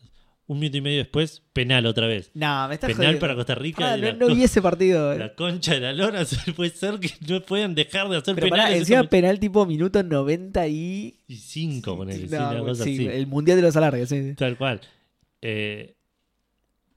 [0.48, 2.30] Un minuto y medio después, penal otra vez.
[2.34, 3.20] No, me estás Penal jodiendo.
[3.20, 3.92] para Costa Rica.
[3.92, 5.16] Ah, no, no vi ese partido.
[5.16, 6.24] la concha de la lona.
[6.56, 8.90] Puede ser que no puedan dejar de hacer Pero penales.
[9.08, 11.16] penal tipo minuto 90 y...
[11.28, 13.06] y cinco, ponele, sí, No, una cosa sí, así.
[13.16, 14.34] el mundial de los alargues, sí.
[14.36, 14.80] Tal cual.
[15.40, 15.94] Eh,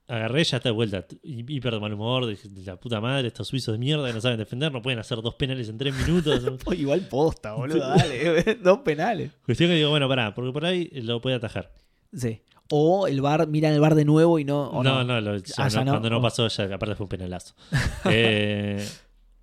[0.08, 1.06] agarré, ya está de vuelta.
[1.24, 4.22] Hi- Hiper de mal humor, de la puta madre, estos suizos de mierda que no
[4.22, 6.42] saben defender, no pueden hacer dos penales en tres minutos.
[6.78, 8.56] Igual posta, boludo, dale.
[8.64, 9.32] Dos penales.
[9.46, 11.72] Cuestión que digo, bueno, pará, porque por ahí lo puede atajar.
[12.14, 12.42] Sí.
[12.69, 14.69] O el bar, miran el bar de nuevo y no...
[14.69, 15.92] o No, no, lo- ya Ah, no, no.
[15.92, 16.22] cuando no Oh.
[16.22, 17.53] pasó, ya aparte fue un penalazo.
[18.10, 18.88] Eh,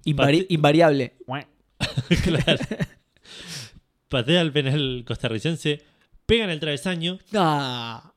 [0.05, 1.17] Invari- invariable.
[2.25, 2.59] claro.
[4.09, 5.83] Patea el penal costarricense,
[6.27, 8.13] pega en el travesaño, Ah,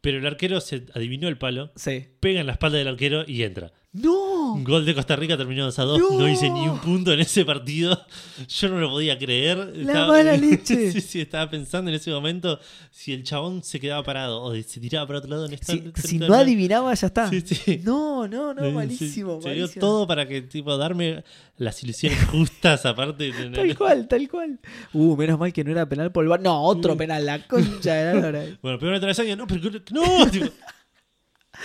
[0.00, 2.06] pero el arquero se adivinó el palo, sí.
[2.20, 3.72] pega en la espalda del arquero y entra.
[3.92, 4.29] ¡No!
[4.54, 5.98] Un gol de Costa Rica terminó 2 a 2.
[5.98, 6.18] ¡No!
[6.18, 8.00] No hice ni un punto en ese partido.
[8.48, 9.72] Yo no lo podía creer.
[9.76, 10.92] La mala leche.
[10.92, 12.58] sí, sí, estaba pensando en ese momento
[12.90, 15.46] si el chabón se quedaba parado o se tiraba para otro lado.
[15.46, 17.28] En esta, Si, si no adivinaba, ya está.
[17.30, 17.80] Sí, sí.
[17.84, 19.40] No, no, no, malísimo.
[19.42, 19.80] Se dio malísimo.
[19.80, 21.24] todo para que, tipo, darme
[21.56, 23.32] las ilusiones justas aparte.
[23.32, 24.58] de- Tal cual, tal cual.
[24.92, 26.40] Uh, menos mal que no era penal por el bar.
[26.40, 28.44] No, otro penal, la concha de la lora.
[28.62, 30.26] Bueno, pero una travesaño, no, pero no.
[30.30, 30.46] tipo,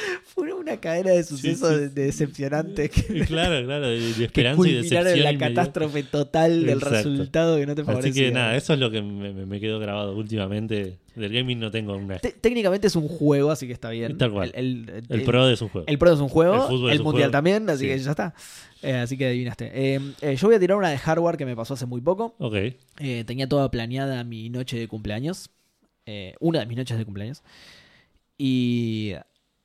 [0.26, 4.24] Fue una cadena de sucesos sí, de- de decepcionantes que, claro, claro, de, de que
[4.26, 5.24] esperanza y culminaron decepción.
[5.24, 6.96] la catástrofe total del Exacto.
[6.96, 8.26] resultado que no te Así favorecía.
[8.28, 10.98] que nada, eso es lo que me, quedó grabado últimamente.
[11.16, 12.18] Del gaming no tengo una.
[12.20, 14.18] Té- técnicamente es un juego, así que está bien.
[14.18, 14.52] Tal cual.
[14.54, 15.88] El, el- El el- pro es un juego.
[15.88, 17.32] el Pro es un juego, El Mundial juego.
[17.32, 17.88] también, así Sí.
[17.88, 18.34] que ya está.
[18.82, 19.72] Eh, así que adivinaste.
[19.74, 22.36] Eh, eh, yo voy a tirar una de hardware que me pasó hace muy poco.
[22.40, 22.56] Ok.
[23.00, 25.50] Eh, tenía toda planeada mi noche de cumpleaños.
[26.06, 27.42] eh, una de mis noches de cumpleaños.
[28.38, 29.14] Y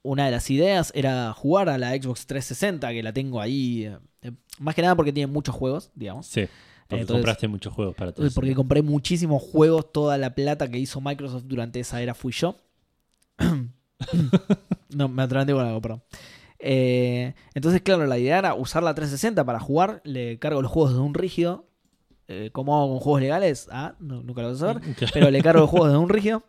[0.02, 3.84] una de las ideas era jugar a la Xbox 360, que la tengo ahí.
[4.22, 6.26] eh, más que nada porque tiene muchos juegos, digamos.
[6.26, 6.46] Sí.
[6.88, 10.68] Porque Entonces- compraste muchos juegos para todo Eh, Porque compré muchísimos juegos, toda la plata
[10.70, 12.56] que hizo Microsoft durante esa era fui yo.
[14.90, 16.02] no, me atraganté con algo, perdón.
[16.58, 20.00] Eh, entonces, claro, la idea era usar la 360 para jugar.
[20.04, 21.66] Le cargo los juegos de un rígido.
[22.28, 23.68] Eh, ¿Cómo hago con juegos legales?
[23.70, 24.82] Ah, no- nunca lo vas a saber.
[25.14, 26.42] Pero le cargo los juegos de un rígido.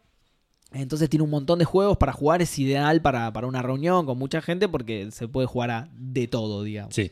[0.74, 2.42] Entonces tiene un montón de juegos para jugar.
[2.42, 6.28] Es ideal para, para una reunión con mucha gente porque se puede jugar a de
[6.28, 6.96] todo, digamos.
[6.96, 7.12] Sí.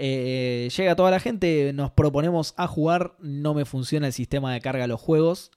[0.00, 4.60] Eh, llega toda la gente, nos proponemos a jugar, no me funciona el sistema de
[4.60, 5.50] carga de los juegos.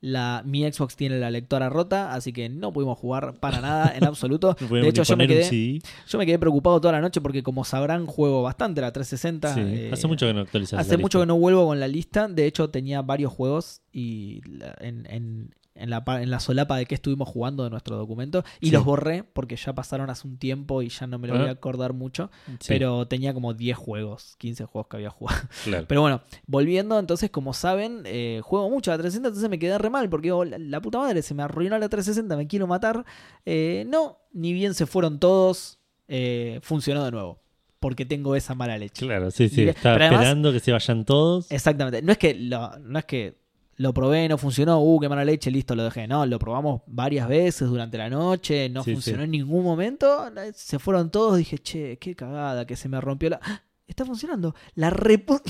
[0.00, 4.04] La, mi Xbox tiene la lectora rota, así que no pudimos jugar para nada en
[4.04, 4.56] absoluto.
[4.70, 8.06] De hecho, yo me, quedé, yo me quedé preocupado toda la noche porque, como sabrán,
[8.06, 9.54] juego bastante la 360.
[9.54, 9.60] Sí.
[9.64, 10.78] eh, Hace mucho que no actualizas.
[10.78, 12.28] Hace mucho que no vuelvo con la lista.
[12.28, 14.40] De hecho, tenía varios juegos y
[14.80, 18.44] en- en la, en la solapa de que estuvimos jugando de nuestro documento.
[18.60, 18.72] Y Sí.
[18.72, 21.52] los borré porque ya pasaron hace un tiempo y ya no me lo voy a
[21.52, 22.30] acordar mucho.
[22.60, 25.40] Sí, Pero tenía como 10 juegos, 15 juegos que había jugado.
[25.64, 25.86] claro.
[25.88, 29.78] Pero bueno, volviendo, entonces, como saben, eh, juego mucho a la 360, entonces me quedé
[29.78, 32.66] re mal porque digo, la, la puta madre, se me arruinó la 360, me quiero
[32.66, 33.04] matar.
[33.46, 37.40] Eh, no, ni bien se fueron todos, eh, funcionó de nuevo.
[37.80, 39.06] Porque tengo esa mala leche.
[39.06, 39.66] Claro, sí, sí.
[39.82, 41.48] Pero además- esperando que se vayan todos.
[41.52, 42.02] Exactamente.
[42.02, 43.38] No es que lo, no es que
[43.78, 46.06] lo probé, no funcionó, uh, qué mala leche, listo, lo dejé.
[46.08, 49.24] No, lo probamos varias veces durante la noche, no Sí, funcionó sí.
[49.24, 50.30] en ningún momento.
[50.54, 53.40] Se fueron todos, dije, che, qué cagada, que se me rompió la.
[53.42, 53.62] ¡Ah!
[53.88, 54.54] Está funcionando.
[54.74, 55.40] La repu...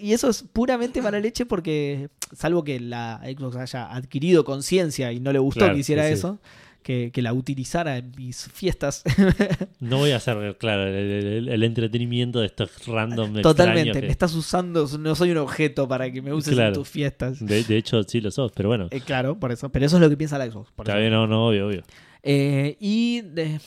[0.00, 5.20] Y eso es puramente mala leche porque, salvo que la Xbox haya adquirido conciencia y
[5.20, 6.14] no le gustó Claro, que hiciera sí.
[6.14, 6.40] eso,
[6.86, 9.02] que, que la utilizara en mis fiestas.
[9.80, 14.34] No voy a hacer, claro, el, el- el entretenimiento de estos random Totalmente, me estás
[14.34, 16.68] usando, no soy un objeto para que me uses Claro.
[16.68, 17.44] en tus fiestas.
[17.44, 18.86] de, de hecho, sí lo sos, pero bueno.
[18.92, 19.68] Eh, claro, por eso.
[19.70, 20.70] Pero eso es lo que piensa la Xbox.
[20.72, 21.82] por bien, no, no, obvio, obvio.
[22.22, 23.60] Eh, y de,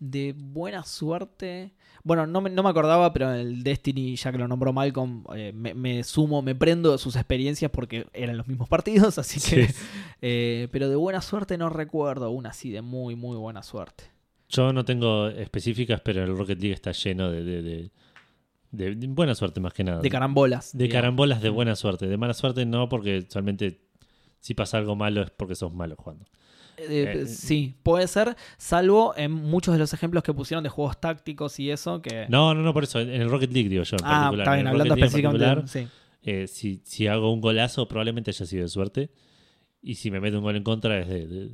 [0.00, 1.72] de buena suerte.
[2.04, 5.52] Bueno, no me, no me acordaba, pero el Destiny, ya que lo nombró Malcolm, eh,
[5.54, 9.68] me, me sumo, me prendo de sus experiencias porque eran los mismos partidos, así que.
[9.68, 9.74] Sí.
[10.20, 14.04] eh, pero de buena suerte no recuerdo una así de muy, muy buena suerte.
[14.48, 17.90] Yo no tengo específicas, pero el Rocket League está lleno de, de, de-
[18.72, 20.00] de- de buena suerte más que nada.
[20.00, 20.72] De carambolas.
[20.76, 21.00] De digamos.
[21.02, 22.06] carambolas de buena suerte.
[22.08, 23.80] De mala suerte no, porque solamente
[24.40, 26.24] si pasa algo malo es porque sos malo jugando.
[26.76, 31.00] Eh, Eh, sí, puede ser, salvo en muchos de los ejemplos que pusieron de juegos
[31.00, 32.26] tácticos y eso, que...
[32.28, 32.98] No, no, no, por eso.
[33.00, 34.44] En el Rocket League digo yo en ah, particular.
[34.46, 35.68] está bien, hablando Rocket específicamente.
[35.68, 35.88] sí.
[36.22, 39.10] eh, si, si hago un golazo, probablemente haya sido de suerte.
[39.82, 41.50] Y si me meto un gol en contra, es de,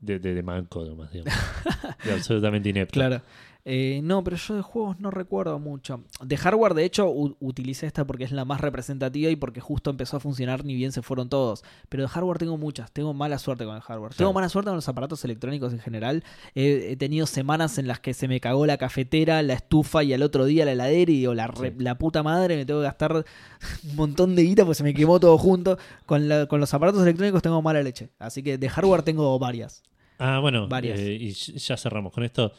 [0.00, 1.32] de- de manco nomás, digamos.
[2.04, 2.94] de absolutamente inepto.
[2.94, 3.22] Claro.
[3.64, 6.02] Eh, no, pero yo de juegos no recuerdo mucho.
[6.20, 10.16] De hardware, de hecho, utilicé esta porque es la más representativa y porque justo empezó
[10.16, 11.62] a funcionar ni bien se fueron todos.
[11.88, 12.90] Pero de hardware tengo muchas.
[12.90, 14.14] Tengo mala suerte con el hardware.
[14.14, 16.24] Tengo mala suerte con los aparatos electrónicos en general.
[16.56, 20.12] He, he tenido semanas en las que se me cagó la cafetera, la estufa y
[20.12, 21.76] al otro día la heladera y digo, la, re- Sí.
[21.78, 23.12] la puta madre, me tengo que gastar
[23.88, 25.78] un montón de guita porque se me quemó todo junto.
[26.04, 28.08] Con, la- con los aparatos electrónicos tengo mala leche.
[28.18, 29.84] Así que de hardware tengo varias.
[30.18, 30.98] Ah, bueno, Varias.
[30.98, 32.52] eh, y ya cerramos con esto.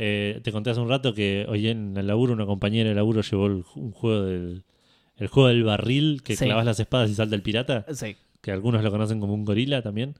[0.00, 3.20] Eh, te conté hace un rato que hoy en el laburo una compañera de laburo
[3.20, 4.62] llevó el- un juego del
[5.16, 6.44] el juego del barril que Sí.
[6.44, 8.16] clavas las espadas y salta el pirata, Sí.
[8.40, 10.14] que algunos lo conocen como un gorila también,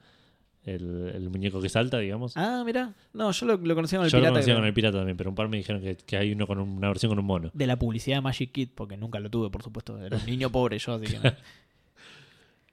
[0.64, 2.36] el, el muñeco que salta, digamos.
[2.36, 2.94] Ah, mira.
[3.12, 4.32] No, yo lo, lo conocía con el Yo lo pirata.
[4.34, 6.58] conocía con el pirata también, pero un par me dijeron que, que hay uno con
[6.58, 7.52] un- una versión con un mono.
[7.54, 9.96] de la publicidad de Magic Kid, porque nunca lo tuve, por supuesto.
[10.02, 11.22] Era un niño pobre yo, así que no.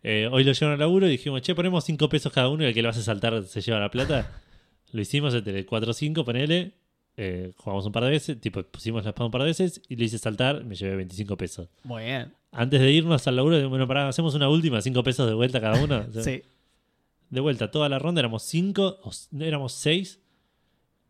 [0.08, 2.68] Eh, hoy lo llevaron al laburo y dijimos, che, ponemos 5 pesos cada uno y
[2.68, 4.32] el que lo hace saltar se lleva la plata.
[4.92, 6.74] lo hicimos entre 4 o 5, ponele.
[7.18, 9.96] Eh, jugamos un par de veces, tipo pusimos la espada un par de veces y
[9.96, 11.70] le hice saltar, me llevé 25 pesos.
[11.84, 12.34] Muy bien.
[12.52, 15.82] Antes de irnos al laburo, bueno, pará, hacemos una última, 5 pesos de vuelta cada
[15.84, 16.06] uno.
[16.24, 16.44] Sí.
[17.30, 19.00] De vuelta, toda la ronda éramos 5,
[19.40, 20.20] éramos 6.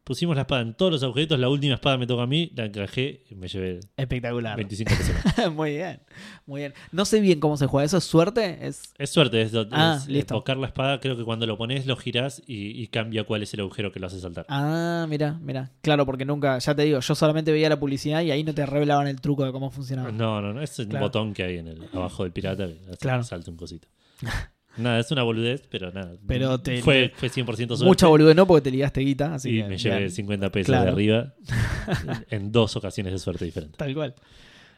[0.06, 2.66] Pusimos la espada en todos los objetos, la última espada me toca a mí, la
[2.66, 4.56] encajé y me llevé Espectacular.
[4.56, 4.92] 25
[5.36, 5.52] pesos.
[5.54, 6.00] muy bien.
[6.46, 6.74] Muy bien.
[6.92, 7.86] No sé bien cómo se juega.
[7.86, 8.68] ¿Eso es suerte?
[8.68, 8.94] Es...
[9.00, 10.36] Es suerte, es, Ah, listo.
[10.36, 13.52] tocar la espada, creo que cuando lo pones lo girás y, y cambia cuál es
[13.56, 14.46] el agujero que lo hace saltar.
[14.48, 15.72] Ah, mira, mira.
[15.82, 18.64] Claro, porque nunca, ya te digo, yo solamente veía la publicidad y ahí no te
[18.66, 20.12] revelaban el truco de cómo funcionaba.
[20.12, 21.00] No, no, no, es Claro.
[21.08, 23.22] botón que hay en el abajo del pirata que Claro.
[23.22, 23.88] que salte un cosito.
[24.78, 26.14] nada, es una boludez, pero nada.
[26.28, 27.86] Pero te- fue, fue 100% suerte.
[27.86, 30.12] Mucha boludez no, porque te ligaste guita, así y que, me llevé bien.
[30.12, 30.86] 50 pesos Claro.
[30.86, 31.34] de arriba
[32.30, 33.78] en, dos ocasiones de suerte diferentes.
[33.78, 34.14] Tal cual.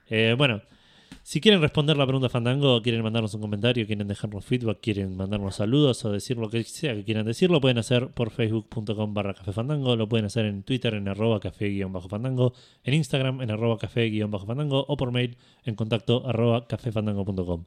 [0.10, 0.62] Eh, bueno,
[1.24, 5.56] si quieren responder la pregunta Fandango, quieren mandarnos un comentario, quieren dejarnos feedback, quieren mandarnos
[5.56, 9.34] saludos o decir lo que sea que quieran decir, lo pueden hacer por facebook.com barra
[9.34, 12.54] café fandango, lo pueden hacer en Twitter en arroba café guion bajo fandango,
[12.86, 17.66] en Instagram en arroba café guion bajo fandango o por mail en contacto arroba cafefandango.com.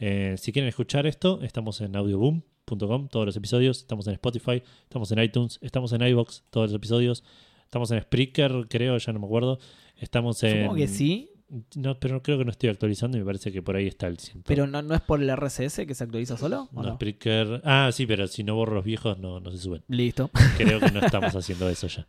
[0.00, 5.12] Eh, si quieren escuchar esto, estamos en audioboom.com, todos los episodios, estamos en Spotify, estamos
[5.12, 7.22] en iTunes, estamos en iBox, todos los episodios,
[7.64, 9.58] estamos en Spreaker, creo, ya no me acuerdo.
[9.96, 10.62] Estamos en.
[10.62, 11.30] Supongo que sí,
[11.76, 14.18] No, pero creo que no estoy actualizando y me parece que por ahí está el
[14.18, 14.44] 100.
[14.44, 16.70] pero no, no es por el RCS que se actualiza solo.
[16.72, 16.94] ¿o No, no?
[16.94, 17.60] Spreaker.
[17.64, 19.82] Ah, sí, pero si no borro los viejos no, no se suben.
[19.88, 20.30] Listo.
[20.56, 22.06] Creo que no estamos haciendo eso ya.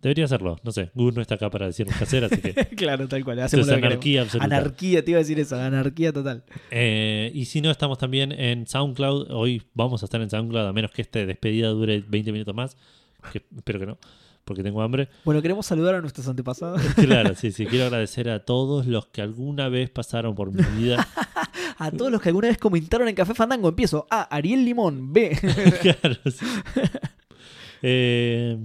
[0.00, 0.58] Debería hacerlo.
[0.62, 3.40] No sé, Gus no está acá para decirnos qué hacer, así que claro, tal cual.
[3.40, 3.86] Hacemos queremos.
[3.86, 4.44] anarquía absoluta.
[4.44, 6.44] Anarquía, te iba a decir eso, anarquía total.
[6.70, 9.32] Eh, y si no, estamos también en SoundCloud.
[9.32, 12.76] Hoy vamos a estar en SoundCloud, a menos que esta despedida dure 20 minutos más.
[13.32, 13.98] Que espero que no,
[14.44, 15.08] porque tengo hambre.
[15.24, 16.80] Bueno, queremos saludar a nuestros antepasados.
[16.94, 17.66] Claro, sí, sí.
[17.66, 21.06] Quiero agradecer a todos los que alguna vez pasaron por mi vida.
[21.80, 24.04] A todos los que alguna vez comentaron en Café Fandango, empiezo.
[24.10, 24.22] A.
[24.34, 25.12] Ariel Limón.
[25.12, 25.30] B.
[25.80, 26.44] claro, sí.
[27.82, 28.58] Eh,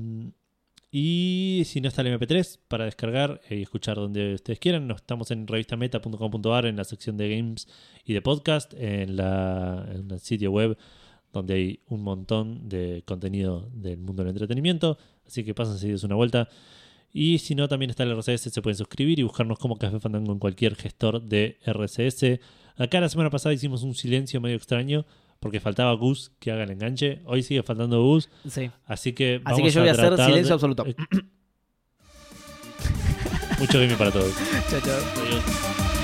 [0.96, 5.32] y si no está el MP3 para descargar y escuchar donde ustedes quieran, nos estamos
[5.32, 7.68] en revistameta.com.ar en la sección de games
[8.06, 10.78] y de podcast, en, la, el sitio web
[11.32, 15.00] donde hay un montón de contenido del mundo del entretenimiento.
[15.26, 16.48] Así que pasen seguidos una vuelta.
[17.12, 20.32] Y si no, también está el RCS, se pueden suscribir y buscarnos como Café Fandango
[20.32, 22.40] en cualquier gestor de RCS.
[22.76, 25.08] Acá la semana pasada hicimos un silencio medio extraño
[25.44, 27.22] porque faltaba Gus que haga el enganche.
[27.26, 28.72] Hoy sigue faltando Gus, Sí.
[28.88, 30.86] así que Así vamos que yo voy a hacer silencio de- absoluto.
[30.88, 30.96] Eh,
[33.60, 34.34] Mucho gaming para todos.
[34.72, 35.00] Chao, chao.
[35.22, 36.03] Adiós.